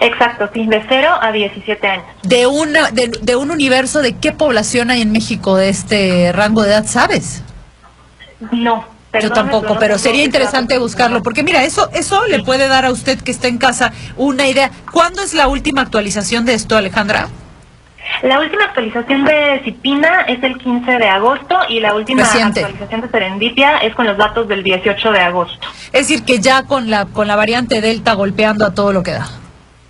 Exacto, 0.00 0.48
sí, 0.52 0.66
de 0.66 0.84
0 0.88 1.08
a 1.20 1.32
17 1.32 1.86
años. 1.86 2.06
De, 2.22 2.46
una, 2.46 2.90
de, 2.90 3.08
de 3.22 3.36
un 3.36 3.50
universo, 3.50 4.02
¿de 4.02 4.14
qué 4.14 4.32
población 4.32 4.90
hay 4.90 5.02
en 5.02 5.12
México 5.12 5.56
de 5.56 5.68
este 5.68 6.32
rango 6.32 6.62
de 6.62 6.70
edad, 6.70 6.86
sabes? 6.86 7.42
No. 8.52 8.84
Yo 9.20 9.32
tampoco, 9.32 9.76
pero 9.78 9.98
sería 9.98 10.24
interesante 10.24 10.78
buscarlo, 10.78 11.22
porque 11.22 11.42
mira, 11.42 11.64
eso 11.64 11.90
eso 11.92 12.26
le 12.26 12.42
puede 12.42 12.68
dar 12.68 12.84
a 12.84 12.92
usted 12.92 13.20
que 13.20 13.32
está 13.32 13.48
en 13.48 13.58
casa 13.58 13.92
una 14.16 14.46
idea. 14.46 14.70
¿Cuándo 14.92 15.22
es 15.22 15.34
la 15.34 15.48
última 15.48 15.82
actualización 15.82 16.44
de 16.44 16.54
esto, 16.54 16.76
Alejandra? 16.76 17.28
La 18.22 18.38
última 18.38 18.64
actualización 18.64 19.24
de 19.24 19.60
Cipina 19.64 20.22
es 20.22 20.42
el 20.42 20.58
15 20.58 20.92
de 20.98 21.08
agosto 21.08 21.56
y 21.68 21.80
la 21.80 21.94
última 21.94 22.22
Reciente. 22.22 22.60
actualización 22.60 23.00
de 23.02 23.08
Serendipia 23.08 23.78
es 23.78 23.94
con 23.94 24.06
los 24.06 24.16
datos 24.16 24.46
del 24.48 24.62
18 24.62 25.12
de 25.12 25.20
agosto. 25.20 25.66
Es 25.92 26.08
decir, 26.08 26.24
que 26.24 26.38
ya 26.38 26.64
con 26.64 26.90
la 26.90 27.06
con 27.06 27.26
la 27.28 27.36
variante 27.36 27.80
Delta 27.80 28.14
golpeando 28.14 28.66
a 28.66 28.74
todo 28.74 28.92
lo 28.92 29.02
que 29.02 29.12
da. 29.12 29.28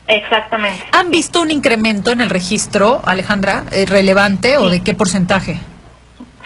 Exactamente. 0.06 0.84
¿Han 0.92 1.10
visto 1.10 1.40
un 1.40 1.50
incremento 1.50 2.10
en 2.10 2.20
el 2.20 2.30
registro, 2.30 3.00
Alejandra, 3.04 3.64
eh, 3.70 3.86
relevante 3.86 4.58
o 4.58 4.68
de 4.68 4.82
qué 4.82 4.94
porcentaje? 4.94 5.60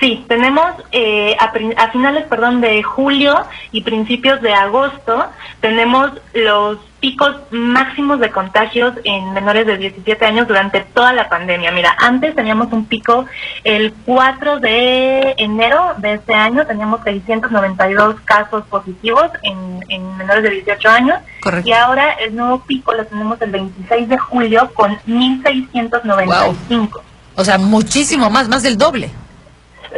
Sí, 0.00 0.24
tenemos 0.28 0.66
eh, 0.92 1.36
a, 1.38 1.52
a 1.82 1.90
finales, 1.90 2.24
perdón, 2.24 2.60
de 2.60 2.82
julio 2.82 3.44
y 3.70 3.82
principios 3.82 4.42
de 4.42 4.52
agosto 4.52 5.26
tenemos 5.60 6.10
los 6.34 6.78
picos 7.00 7.36
máximos 7.50 8.18
de 8.18 8.30
contagios 8.30 8.94
en 9.04 9.32
menores 9.32 9.66
de 9.66 9.76
17 9.76 10.24
años 10.24 10.48
durante 10.48 10.80
toda 10.80 11.12
la 11.12 11.28
pandemia. 11.28 11.70
Mira, 11.70 11.94
antes 11.98 12.34
teníamos 12.34 12.72
un 12.72 12.86
pico 12.86 13.26
el 13.62 13.92
4 14.04 14.58
de 14.60 15.34
enero 15.38 15.94
de 15.98 16.14
este 16.14 16.34
año, 16.34 16.66
teníamos 16.66 17.00
692 17.04 18.20
casos 18.24 18.64
positivos 18.66 19.30
en, 19.42 19.84
en 19.88 20.16
menores 20.16 20.42
de 20.42 20.50
18 20.50 20.88
años. 20.88 21.18
Correcto. 21.42 21.68
Y 21.68 21.72
ahora 21.72 22.12
el 22.12 22.34
nuevo 22.34 22.60
pico 22.60 22.92
lo 22.94 23.04
tenemos 23.06 23.40
el 23.42 23.50
26 23.50 24.08
de 24.08 24.18
julio 24.18 24.70
con 24.74 24.96
1.695. 25.06 27.00
O 27.36 27.44
sea, 27.44 27.58
muchísimo 27.58 28.30
más, 28.30 28.48
más 28.48 28.62
del 28.62 28.78
doble. 28.78 29.10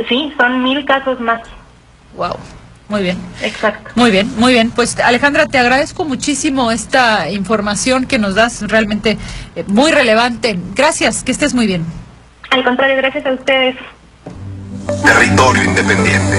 Sí, 0.08 0.32
son 0.36 0.62
mil 0.62 0.84
casos 0.84 1.20
más. 1.20 1.40
Wow. 2.16 2.36
Muy 2.88 3.02
bien. 3.02 3.18
Exacto. 3.42 3.90
Muy 3.96 4.10
bien, 4.10 4.30
muy 4.38 4.52
bien. 4.52 4.70
Pues 4.70 4.98
Alejandra, 5.00 5.46
te 5.46 5.58
agradezco 5.58 6.04
muchísimo 6.04 6.70
esta 6.70 7.28
información 7.30 8.06
que 8.06 8.18
nos 8.18 8.36
das, 8.36 8.62
realmente 8.68 9.18
eh, 9.56 9.64
muy 9.66 9.90
relevante. 9.90 10.56
Gracias, 10.74 11.24
que 11.24 11.32
estés 11.32 11.52
muy 11.52 11.66
bien. 11.66 11.84
Al 12.50 12.62
contrario, 12.62 12.96
gracias 12.96 13.26
a 13.26 13.32
ustedes. 13.32 13.76
Territorio 15.02 15.64
independiente. 15.64 16.38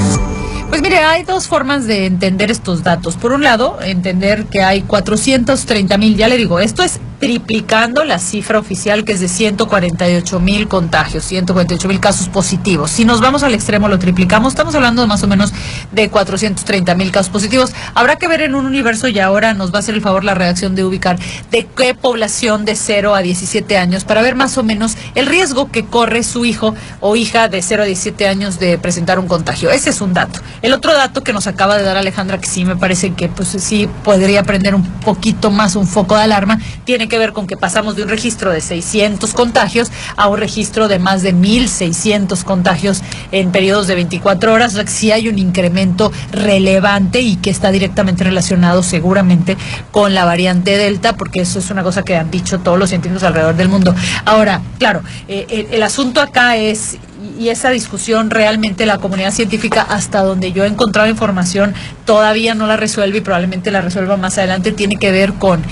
Pues 0.69 0.81
mire, 0.81 0.99
hay 0.99 1.23
dos 1.23 1.47
formas 1.47 1.87
de 1.87 2.05
entender 2.05 2.51
estos 2.51 2.83
datos. 2.83 3.15
Por 3.15 3.31
un 3.31 3.43
lado, 3.43 3.79
entender 3.81 4.45
que 4.45 4.61
hay 4.61 4.81
430 4.81 5.97
mil, 5.97 6.17
ya 6.17 6.27
le 6.27 6.37
digo, 6.37 6.59
esto 6.59 6.83
es 6.83 6.99
triplicando 7.19 8.03
la 8.03 8.19
cifra 8.19 8.59
oficial 8.59 9.03
que 9.03 9.13
es 9.13 9.19
de 9.19 9.27
148 9.27 10.39
mil 10.39 10.67
contagios, 10.67 11.23
148 11.25 11.87
mil 11.87 11.99
casos 11.99 12.29
positivos. 12.29 12.91
Si 12.91 13.05
nos 13.05 13.21
vamos 13.21 13.43
al 13.43 13.53
extremo, 13.53 13.87
lo 13.87 13.97
triplicamos, 13.99 14.53
estamos 14.53 14.75
hablando 14.75 15.01
de 15.01 15.07
más 15.07 15.23
o 15.23 15.27
menos 15.27 15.51
de 15.91 16.09
430 16.09 16.95
mil 16.95 17.11
casos 17.11 17.31
positivos. 17.31 17.73
Habrá 17.95 18.17
que 18.17 18.27
ver 18.27 18.41
en 18.41 18.55
un 18.55 18.65
universo 18.65 19.07
y 19.07 19.19
ahora 19.19 19.53
nos 19.53 19.71
va 19.71 19.77
a 19.77 19.79
hacer 19.79 19.95
el 19.95 20.01
favor 20.01 20.23
la 20.23 20.35
redacción 20.35 20.75
de 20.75 20.83
ubicar 20.83 21.17
de 21.51 21.65
qué 21.65 21.95
población 21.95 22.65
de 22.65 22.75
0 22.75 23.15
a 23.15 23.21
17 23.21 23.77
años 23.77 24.03
para 24.03 24.21
ver 24.21 24.35
más 24.35 24.57
o 24.57 24.63
menos 24.63 24.95
el 25.15 25.25
riesgo 25.25 25.71
que 25.71 25.85
corre 25.85 26.23
su 26.23 26.45
hijo 26.45 26.75
o 26.99 27.15
hija 27.15 27.47
de 27.47 27.61
0 27.61 27.83
a 27.83 27.85
17 27.85 28.27
años 28.27 28.59
de 28.59 28.77
presentar 28.77 29.17
un 29.19 29.27
contagio. 29.27 29.71
Ese 29.71 29.89
es 29.89 30.01
un 30.01 30.13
dato. 30.13 30.39
El 30.61 30.73
otro 30.73 30.93
dato 30.93 31.23
que 31.23 31.33
nos 31.33 31.45
acaba 31.47 31.77
de 31.77 31.83
dar 31.83 31.97
Alejandra, 31.97 32.39
que 32.39 32.47
sí 32.47 32.65
me 32.65 32.75
parece 32.75 33.13
que 33.13 33.29
pues 33.29 33.49
sí 33.49 33.87
podría 34.03 34.43
prender 34.43 34.73
un 34.73 34.83
poquito 34.83 35.51
más 35.51 35.75
un 35.75 35.87
foco 35.87 36.15
de 36.15 36.23
alarma, 36.23 36.59
tiene 36.83 37.07
que 37.07 37.17
ver 37.19 37.33
con 37.33 37.45
que 37.45 37.57
pasamos 37.57 37.95
de 37.95 38.03
un 38.03 38.09
registro 38.09 38.51
de 38.51 38.61
600 38.61 39.33
contagios 39.33 39.91
a 40.15 40.27
un 40.27 40.37
registro 40.37 40.87
de 40.87 40.99
más 40.99 41.21
de 41.21 41.35
1.600 41.35 42.43
contagios 42.43 43.01
en 43.31 43.51
periodos 43.51 43.87
de 43.87 43.95
24 43.95 44.53
horas. 44.53 44.77
Sí 44.87 45.11
hay 45.11 45.29
un 45.29 45.37
incremento 45.37 46.11
relevante 46.31 47.21
y 47.21 47.35
que 47.35 47.49
está 47.49 47.71
directamente 47.71 48.23
relacionado 48.23 48.81
seguramente 48.81 49.57
con 49.91 50.13
la 50.13 50.25
variante 50.25 50.77
Delta, 50.77 51.15
porque 51.15 51.41
eso 51.41 51.59
es 51.59 51.69
una 51.69 51.83
cosa 51.83 52.03
que 52.03 52.15
han 52.15 52.31
dicho 52.31 52.59
todos 52.59 52.79
los 52.79 52.89
científicos 52.89 53.23
alrededor 53.23 53.55
del 53.55 53.69
mundo. 53.69 53.93
Ahora, 54.25 54.61
claro, 54.79 55.01
eh, 55.27 55.67
el 55.71 55.83
asunto 55.83 56.21
acá 56.21 56.57
es 56.57 56.97
y 57.39 57.49
esa 57.49 57.69
discusión 57.69 58.29
realmente 58.29 58.85
la 58.85 58.97
comunidad 58.97 59.31
científica, 59.31 59.81
hasta 59.81 60.23
donde 60.23 60.51
yo 60.51 60.63
he 60.63 60.67
encontrado 60.67 61.09
información, 61.09 61.73
todavía 62.05 62.55
no 62.55 62.67
la 62.67 62.77
resuelve 62.77 63.19
y 63.19 63.21
probablemente 63.21 63.71
la 63.71 63.81
resuelva 63.81 64.17
más 64.17 64.37
adelante, 64.37 64.71
tiene 64.71 64.97
que 64.97 65.11
ver 65.11 65.33
con 65.33 65.63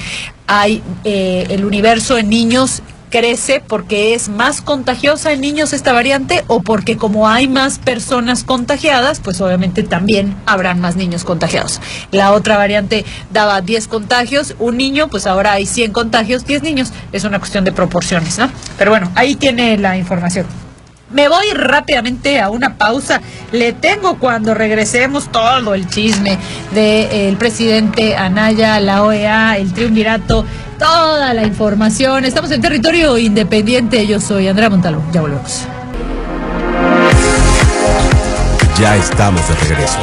hay 0.47 0.84
eh, 1.03 1.47
el 1.49 1.65
universo 1.65 2.17
en 2.17 2.30
niños 2.30 2.84
crece 3.09 3.63
porque 3.65 4.13
es 4.13 4.27
más 4.27 4.61
contagiosa 4.61 5.31
en 5.31 5.39
niños 5.39 5.72
esta 5.73 5.93
variante 5.93 6.43
o 6.47 6.61
porque 6.61 6.97
como 6.97 7.30
hay 7.30 7.47
más 7.47 7.80
personas 7.80 8.43
contagiadas, 8.43 9.22
pues 9.22 9.39
obviamente 9.39 9.84
también 9.84 10.35
habrán 10.45 10.81
más 10.81 10.97
niños 10.97 11.23
contagiados. 11.23 11.80
La 12.11 12.34
otra 12.34 12.57
variante 12.57 13.05
daba 13.31 13.61
10 13.61 13.88
contagios, 13.88 14.55
un 14.59 14.77
niño, 14.77 15.07
pues 15.07 15.27
ahora 15.27 15.53
hay 15.53 15.65
100 15.65 15.93
contagios, 15.93 16.45
10 16.45 16.63
niños. 16.63 16.91
Es 17.13 17.23
una 17.23 17.39
cuestión 17.39 17.63
de 17.63 17.72
proporciones, 17.72 18.38
¿no? 18.38 18.49
Pero 18.77 18.91
bueno, 18.91 19.09
ahí 19.15 19.35
tiene 19.35 19.77
la 19.77 19.97
información. 19.97 20.65
Me 21.16 21.30
voy 21.30 21.50
rápidamente 21.54 22.42
a 22.42 22.50
una 22.50 22.76
pausa. 22.76 23.22
Le 23.54 23.72
tengo 23.72 24.20
cuando 24.20 24.54
regresemos 24.54 25.32
todo 25.32 25.74
el 25.74 25.88
chisme 25.88 26.38
del 26.74 27.38
presidente 27.38 28.18
Anaya, 28.18 28.82
la 28.82 29.02
OEA, 29.02 29.58
el 29.58 29.72
triunvirato, 29.72 30.46
toda 30.78 31.34
la 31.34 31.44
información. 31.44 32.26
Estamos 32.26 32.52
en 32.52 32.60
territorio 32.60 33.18
independiente. 33.18 34.06
Yo 34.06 34.20
soy 34.20 34.50
Andrea 34.50 34.70
Montalvo. 34.70 35.06
Ya 35.14 35.22
volvemos. 35.22 35.62
Ya 38.78 38.98
estamos 38.98 39.48
de 39.48 39.56
regreso. 39.70 40.00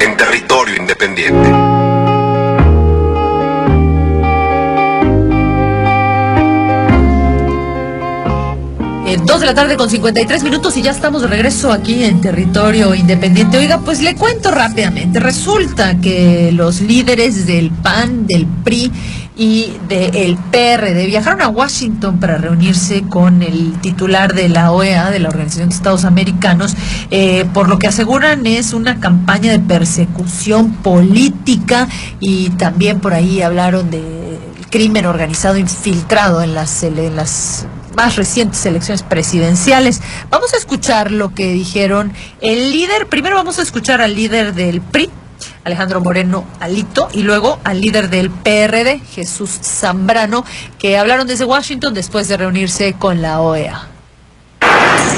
En 0.00 0.16
territorio 0.16 0.76
independiente. 0.76 1.63
Eh, 9.14 9.20
dos 9.24 9.40
de 9.40 9.46
la 9.46 9.54
tarde 9.54 9.76
con 9.76 9.88
53 9.88 10.42
minutos 10.42 10.76
y 10.76 10.82
ya 10.82 10.90
estamos 10.90 11.22
de 11.22 11.28
regreso 11.28 11.72
aquí 11.72 12.04
en 12.04 12.20
territorio 12.20 12.94
independiente. 12.94 13.58
Oiga, 13.58 13.78
pues 13.78 14.02
le 14.02 14.16
cuento 14.16 14.50
rápidamente. 14.50 15.20
Resulta 15.20 16.00
que 16.00 16.50
los 16.52 16.80
líderes 16.80 17.46
del 17.46 17.70
PAN, 17.70 18.26
del 18.26 18.46
PRI 18.46 18.90
y 19.36 19.72
del 19.88 20.36
PRD 20.36 21.06
viajaron 21.06 21.42
a 21.42 21.48
Washington 21.48 22.18
para 22.18 22.38
reunirse 22.38 23.02
con 23.02 23.42
el 23.42 23.74
titular 23.80 24.34
de 24.34 24.48
la 24.48 24.72
OEA, 24.72 25.10
de 25.10 25.20
la 25.20 25.28
Organización 25.28 25.68
de 25.68 25.76
Estados 25.76 26.04
Americanos, 26.04 26.74
eh, 27.10 27.44
por 27.54 27.68
lo 27.68 27.78
que 27.78 27.86
aseguran 27.86 28.46
es 28.46 28.72
una 28.72 28.98
campaña 28.98 29.52
de 29.52 29.60
persecución 29.60 30.72
política 30.72 31.88
y 32.18 32.50
también 32.50 33.00
por 33.00 33.14
ahí 33.14 33.42
hablaron 33.42 33.90
de 33.90 34.38
crimen 34.70 35.06
organizado 35.06 35.56
infiltrado 35.56 36.42
en 36.42 36.54
las, 36.54 36.82
en 36.82 37.14
las 37.14 37.66
más 37.94 38.16
recientes 38.16 38.64
elecciones 38.66 39.02
presidenciales. 39.02 40.00
Vamos 40.30 40.54
a 40.54 40.56
escuchar 40.56 41.10
lo 41.10 41.34
que 41.34 41.52
dijeron 41.52 42.12
el 42.40 42.70
líder. 42.70 43.06
Primero 43.06 43.36
vamos 43.36 43.58
a 43.58 43.62
escuchar 43.62 44.00
al 44.00 44.14
líder 44.14 44.54
del 44.54 44.80
PRI, 44.80 45.10
Alejandro 45.64 46.00
Moreno 46.00 46.44
Alito, 46.60 47.08
y 47.12 47.22
luego 47.22 47.58
al 47.64 47.80
líder 47.80 48.10
del 48.10 48.30
PRD, 48.30 49.00
Jesús 49.00 49.50
Zambrano, 49.50 50.44
que 50.78 50.98
hablaron 50.98 51.26
desde 51.26 51.44
Washington 51.44 51.94
después 51.94 52.28
de 52.28 52.36
reunirse 52.36 52.94
con 52.94 53.22
la 53.22 53.40
OEA. 53.40 53.93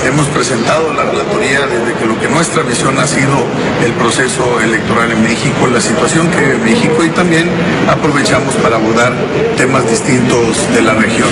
Hemos 0.07 0.28
presentado 0.28 0.93
la 0.95 1.03
relatoría 1.03 1.66
desde 1.66 1.99
que 1.99 2.07
lo 2.07 2.19
que 2.20 2.28
nuestra 2.28 2.62
visión 2.62 2.97
ha 3.01 3.09
sido 3.09 3.45
el 3.85 3.93
proceso 3.95 4.61
electoral 4.61 5.11
en 5.11 5.20
México, 5.20 5.66
la 5.66 5.81
situación 5.81 6.31
que 6.31 6.39
vive 6.39 6.59
México 6.59 7.05
y 7.05 7.09
también 7.11 7.51
aprovechamos 7.89 8.55
para 8.55 8.77
abordar 8.77 9.12
temas 9.57 9.91
distintos 9.91 10.73
de 10.73 10.83
la 10.83 10.95
región. 10.95 11.28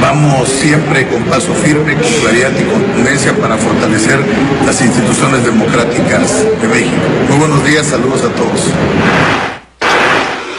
Vamos 0.00 0.48
siempre 0.48 1.06
con 1.06 1.22
paso 1.24 1.52
firme, 1.52 1.94
con 1.96 2.10
claridad 2.22 2.52
y 2.58 2.64
contundencia 2.64 3.36
para 3.36 3.58
fortalecer 3.58 4.18
las 4.64 4.80
instituciones 4.80 5.44
democráticas 5.44 6.44
de 6.62 6.68
México. 6.68 6.96
Muy 7.28 7.38
buenos 7.38 7.62
días, 7.66 7.86
saludos 7.86 8.22
a 8.24 8.30
todos. 8.30 8.72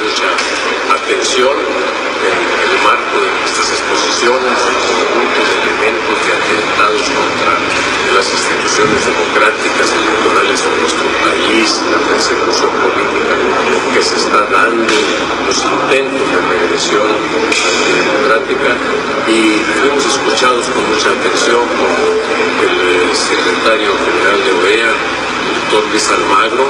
Mucha 0.06 0.30
atención 1.02 1.58
en 2.30 2.38
el 2.62 2.78
marco 2.86 3.18
de 3.26 3.32
nuestras 3.42 3.68
exposiciones, 3.74 4.54
de 4.54 4.86
conjuntos 4.86 5.46
de 5.50 5.56
elementos 5.66 6.18
de 6.26 6.32
atentados 6.32 7.06
contra 7.10 7.56
las 8.26 8.42
instituciones 8.42 9.06
democráticas 9.06 9.94
electorales 9.94 10.64
de 10.64 10.72
nuestro 10.82 11.06
país, 11.22 11.82
la 11.92 12.00
persecución 12.10 12.72
política 12.82 13.34
que 13.94 14.02
se 14.02 14.16
está 14.16 14.42
dando, 14.50 14.94
los 15.46 15.58
intentos 15.62 16.26
de 16.34 16.40
regresión 16.42 17.06
antidemocrática 17.06 18.72
y 19.30 19.62
fuimos 19.78 20.06
escuchados 20.06 20.66
con 20.70 20.90
mucha 20.90 21.10
atención 21.14 21.62
por 21.78 21.94
el 22.66 22.76
eh, 22.82 23.14
secretario 23.14 23.92
general 23.94 24.40
de 24.42 24.52
OEA, 24.54 24.94
doctor 25.62 25.84
Luis 25.92 26.10
Almagro 26.10 26.66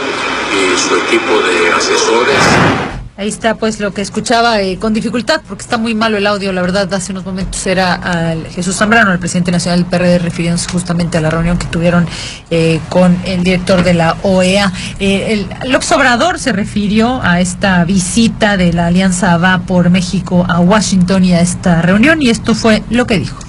y 0.51 0.77
su 0.77 0.95
equipo 0.95 1.39
de 1.39 1.71
asesores. 1.71 2.94
Ahí 3.17 3.29
está 3.29 3.55
pues 3.55 3.79
lo 3.79 3.93
que 3.93 4.01
escuchaba 4.01 4.59
eh, 4.59 4.77
con 4.77 4.93
dificultad 4.93 5.41
porque 5.47 5.61
está 5.63 5.77
muy 5.77 5.95
malo 5.95 6.17
el 6.17 6.27
audio, 6.27 6.51
la 6.51 6.61
verdad 6.61 6.93
hace 6.93 7.13
unos 7.13 7.23
momentos 7.23 7.65
era 7.65 7.93
al 7.93 8.45
Jesús 8.47 8.75
Zambrano, 8.75 9.13
el 9.13 9.19
presidente 9.19 9.51
nacional 9.51 9.83
del 9.83 9.89
PRD, 9.89 10.19
refiriéndose 10.19 10.69
justamente 10.69 11.17
a 11.17 11.21
la 11.21 11.29
reunión 11.29 11.57
que 11.57 11.65
tuvieron 11.67 12.05
eh, 12.49 12.81
con 12.89 13.17
el 13.23 13.41
director 13.41 13.83
de 13.83 13.93
la 13.93 14.17
OEA. 14.23 14.69
Eh, 14.99 15.47
el 15.63 15.71
López 15.71 15.89
Obrador 15.93 16.39
se 16.39 16.51
refirió 16.51 17.21
a 17.23 17.39
esta 17.39 17.85
visita 17.85 18.57
de 18.57 18.73
la 18.73 18.87
Alianza 18.87 19.37
Va 19.37 19.59
por 19.59 19.89
México 19.89 20.45
a 20.49 20.59
Washington 20.59 21.23
y 21.23 21.33
a 21.35 21.39
esta 21.39 21.81
reunión 21.81 22.21
y 22.21 22.29
esto 22.29 22.53
fue 22.53 22.83
lo 22.89 23.07
que 23.07 23.19
dijo. 23.19 23.39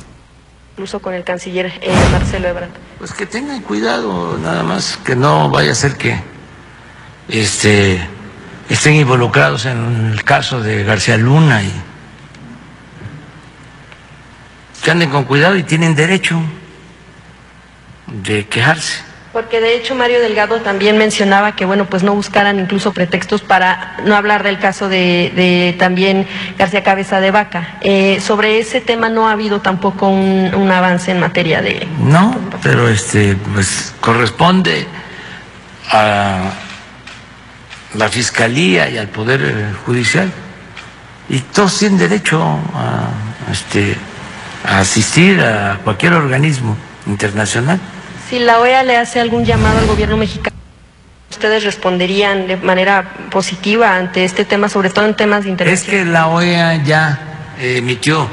Incluso 0.74 1.01
con 1.01 1.12
el 1.12 1.24
canciller 1.24 1.72
eh, 1.80 1.93
Marcelo 2.12 2.47
Ebrard. 2.47 2.70
Pues 2.98 3.12
que 3.12 3.26
tengan 3.26 3.62
cuidado 3.62 4.38
nada 4.38 4.62
más, 4.62 4.97
que 5.05 5.16
no 5.16 5.51
vaya 5.51 5.72
a 5.72 5.74
ser 5.74 5.97
que 5.97 6.20
este 7.28 8.14
estén 8.68 8.94
involucrados 8.94 9.66
en 9.66 10.10
el 10.12 10.24
caso 10.24 10.60
de 10.60 10.84
García 10.84 11.16
Luna 11.16 11.62
y 11.62 11.72
que 14.82 14.90
anden 14.90 15.10
con 15.10 15.24
cuidado 15.24 15.56
y 15.56 15.62
tienen 15.62 15.94
derecho 15.94 16.40
de 18.06 18.47
quejarse. 18.47 19.05
Porque 19.32 19.60
de 19.60 19.74
hecho 19.76 19.94
Mario 19.94 20.20
Delgado 20.20 20.60
también 20.60 20.97
mencionaba 20.97 21.55
que 21.55 21.66
bueno 21.66 21.84
pues 21.84 22.02
no 22.02 22.14
buscaran 22.14 22.59
incluso 22.59 22.93
pretextos 22.93 23.43
para 23.43 23.97
no 24.05 24.16
hablar 24.16 24.43
del 24.43 24.59
caso 24.59 24.88
de, 24.88 25.30
de 25.36 25.76
también 25.78 26.26
García 26.59 26.82
Cabeza 26.82 27.20
de 27.20 27.30
Vaca. 27.30 27.76
Eh, 27.82 28.18
sobre 28.20 28.59
ese 28.59 28.80
tema 28.80 29.09
no 29.10 29.28
ha 29.28 29.32
habido 29.32 29.60
tampoco 29.60 30.09
un, 30.09 30.55
un 30.55 30.70
avance 30.70 31.10
en 31.10 31.20
materia 31.20 31.60
de. 31.60 31.86
No, 31.98 32.34
pero 32.62 32.88
este 32.88 33.36
pues 33.52 33.94
corresponde 34.01 34.86
a 35.90 36.52
la 37.94 38.08
fiscalía 38.08 38.88
y 38.90 38.98
al 38.98 39.08
poder 39.08 39.40
eh, 39.42 39.72
judicial 39.84 40.30
y 41.28 41.40
todos 41.40 41.78
tienen 41.78 41.98
derecho 41.98 42.42
a, 42.42 43.08
este, 43.50 43.96
a 44.64 44.78
asistir 44.78 45.40
a 45.40 45.80
cualquier 45.82 46.12
organismo 46.12 46.76
internacional. 47.06 47.80
Si 48.28 48.38
la 48.38 48.58
OEA 48.60 48.82
le 48.82 48.96
hace 48.96 49.20
algún 49.20 49.44
llamado 49.44 49.78
al 49.78 49.86
gobierno 49.86 50.16
mexicano, 50.16 50.56
¿ustedes 51.30 51.64
responderían 51.64 52.46
de 52.46 52.56
manera 52.56 53.12
positiva 53.30 53.94
ante 53.94 54.24
este 54.24 54.44
tema, 54.44 54.68
sobre 54.68 54.90
todo 54.90 55.06
en 55.06 55.14
temas 55.14 55.44
de 55.44 55.50
interés? 55.50 55.82
Es 55.82 55.88
que 55.88 56.04
la 56.04 56.28
OEA 56.28 56.82
ya 56.82 57.18
emitió 57.58 58.28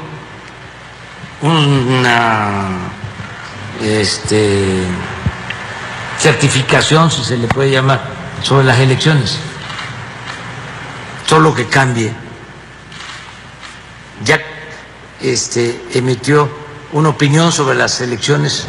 una 1.42 2.68
este, 3.82 4.84
certificación, 6.18 7.10
si 7.10 7.24
se 7.24 7.36
le 7.36 7.48
puede 7.48 7.70
llamar, 7.70 8.13
sobre 8.44 8.64
las 8.64 8.78
elecciones. 8.78 9.38
Solo 11.26 11.54
que 11.54 11.66
cambie. 11.66 12.12
Ya 14.24 14.40
este, 15.20 15.82
emitió 15.94 16.48
una 16.92 17.08
opinión 17.08 17.50
sobre 17.50 17.74
las 17.74 18.00
elecciones 18.00 18.66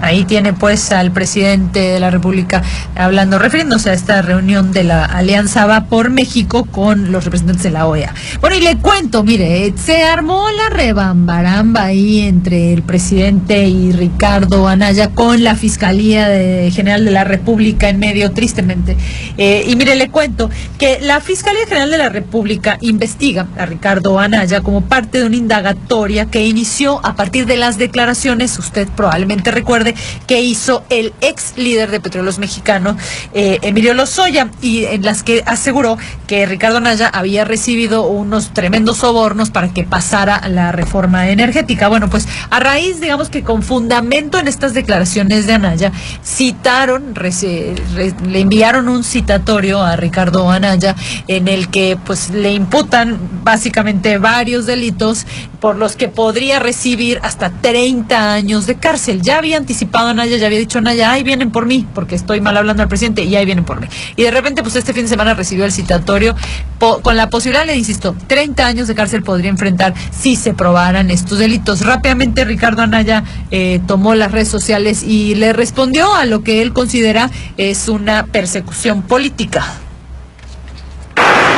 Ahí 0.00 0.24
tiene 0.24 0.52
pues 0.52 0.92
al 0.92 1.10
presidente 1.10 1.80
de 1.80 2.00
la 2.00 2.10
República 2.10 2.62
hablando, 2.96 3.38
refiriéndose 3.38 3.90
a 3.90 3.92
esta 3.92 4.22
reunión 4.22 4.72
de 4.72 4.84
la 4.84 5.04
Alianza 5.04 5.66
Va 5.66 5.84
por 5.84 6.10
México 6.10 6.64
con 6.64 7.12
los 7.12 7.24
representantes 7.24 7.62
de 7.62 7.70
la 7.70 7.86
OEA. 7.86 8.14
Bueno, 8.40 8.56
y 8.56 8.60
le 8.60 8.76
cuento, 8.76 9.22
mire, 9.22 9.72
se 9.76 10.04
armó 10.04 10.48
la 10.50 10.68
rebambaramba 10.68 11.84
ahí 11.84 12.20
entre 12.20 12.72
el 12.72 12.82
presidente 12.82 13.68
y 13.68 13.92
Ricardo 13.92 14.68
Anaya 14.68 15.10
con 15.10 15.44
la 15.44 15.54
Fiscalía 15.54 16.26
General 16.70 17.04
de 17.04 17.10
la 17.10 17.24
República 17.24 17.88
en 17.88 17.98
medio, 17.98 18.32
tristemente. 18.32 18.96
Eh, 19.36 19.64
y 19.66 19.76
mire, 19.76 19.94
le 19.96 20.08
cuento 20.08 20.50
que 20.78 20.98
la 21.00 21.20
Fiscalía 21.20 21.66
General 21.66 21.90
de 21.90 21.98
la 21.98 22.08
República 22.08 22.78
investiga 22.80 23.46
a 23.58 23.66
Ricardo 23.66 24.18
Anaya 24.18 24.60
como 24.60 24.82
parte 24.82 25.18
de 25.18 25.26
una 25.26 25.36
indagatoria 25.36 26.26
que 26.26 26.46
inició 26.46 27.04
a 27.04 27.14
partir 27.14 27.46
de 27.46 27.56
las 27.56 27.78
declaraciones, 27.78 28.58
usted 28.58 28.88
probablemente 28.96 29.50
recuerde, 29.50 29.89
que 30.26 30.40
hizo 30.40 30.84
el 30.90 31.12
ex 31.20 31.56
líder 31.56 31.90
de 31.90 32.00
Petróleos 32.00 32.38
Mexicano, 32.38 32.96
eh, 33.34 33.58
Emilio 33.62 33.94
Lozoya, 33.94 34.50
y 34.62 34.84
en 34.84 35.02
las 35.04 35.22
que 35.22 35.42
aseguró 35.46 35.98
que 36.26 36.46
Ricardo 36.46 36.78
Anaya 36.78 37.08
había 37.08 37.44
recibido 37.44 38.06
unos 38.06 38.52
tremendos 38.52 38.98
sobornos 38.98 39.50
para 39.50 39.72
que 39.72 39.84
pasara 39.84 40.48
la 40.48 40.72
reforma 40.72 41.28
energética. 41.28 41.88
Bueno, 41.88 42.08
pues 42.08 42.28
a 42.50 42.60
raíz, 42.60 43.00
digamos 43.00 43.30
que 43.30 43.42
con 43.42 43.62
fundamento 43.62 44.38
en 44.38 44.48
estas 44.48 44.74
declaraciones 44.74 45.46
de 45.46 45.54
Anaya, 45.54 45.92
citaron, 46.24 47.14
le 47.14 48.40
enviaron 48.40 48.88
un 48.88 49.04
citatorio 49.04 49.82
a 49.82 49.96
Ricardo 49.96 50.50
Anaya 50.50 50.94
en 51.28 51.48
el 51.48 51.68
que 51.68 51.98
pues 52.04 52.30
le 52.30 52.52
imputan 52.52 53.18
básicamente 53.42 54.18
varios 54.18 54.66
delitos 54.66 55.26
por 55.60 55.76
los 55.76 55.96
que 55.96 56.08
podría 56.08 56.58
recibir 56.58 57.20
hasta 57.22 57.50
30 57.50 58.32
años 58.32 58.66
de 58.66 58.76
cárcel. 58.76 59.20
Ya 59.22 59.38
anticipado 59.80 60.08
había 60.10 60.58
dicho 60.58 60.80
Naya, 60.80 61.12
ahí 61.12 61.22
vienen 61.22 61.50
por 61.50 61.64
mí, 61.64 61.86
porque 61.94 62.14
estoy 62.14 62.40
mal 62.40 62.56
hablando 62.56 62.82
al 62.82 62.88
presidente 62.88 63.22
y 63.22 63.34
ahí 63.36 63.46
vienen 63.46 63.64
por 63.64 63.80
mí. 63.80 63.86
Y 64.16 64.22
de 64.22 64.30
repente, 64.30 64.62
pues 64.62 64.76
este 64.76 64.92
fin 64.92 65.04
de 65.04 65.08
semana 65.08 65.34
recibió 65.34 65.64
el 65.64 65.72
citatorio 65.72 66.36
con 66.78 67.16
la 67.16 67.30
posibilidad, 67.30 67.64
le 67.66 67.76
insisto, 67.76 68.14
30 68.26 68.66
años 68.66 68.88
de 68.88 68.94
cárcel 68.94 69.22
podría 69.22 69.50
enfrentar 69.50 69.94
si 70.10 70.36
se 70.36 70.52
probaran 70.52 71.10
estos 71.10 71.38
delitos. 71.38 71.84
Rápidamente 71.84 72.44
Ricardo 72.44 72.82
Anaya 72.82 73.24
eh, 73.50 73.80
tomó 73.86 74.14
las 74.14 74.32
redes 74.32 74.48
sociales 74.48 75.02
y 75.02 75.34
le 75.34 75.52
respondió 75.52 76.14
a 76.14 76.26
lo 76.26 76.42
que 76.42 76.62
él 76.62 76.72
considera 76.72 77.30
es 77.56 77.88
una 77.88 78.26
persecución 78.26 79.02
política. 79.02 79.64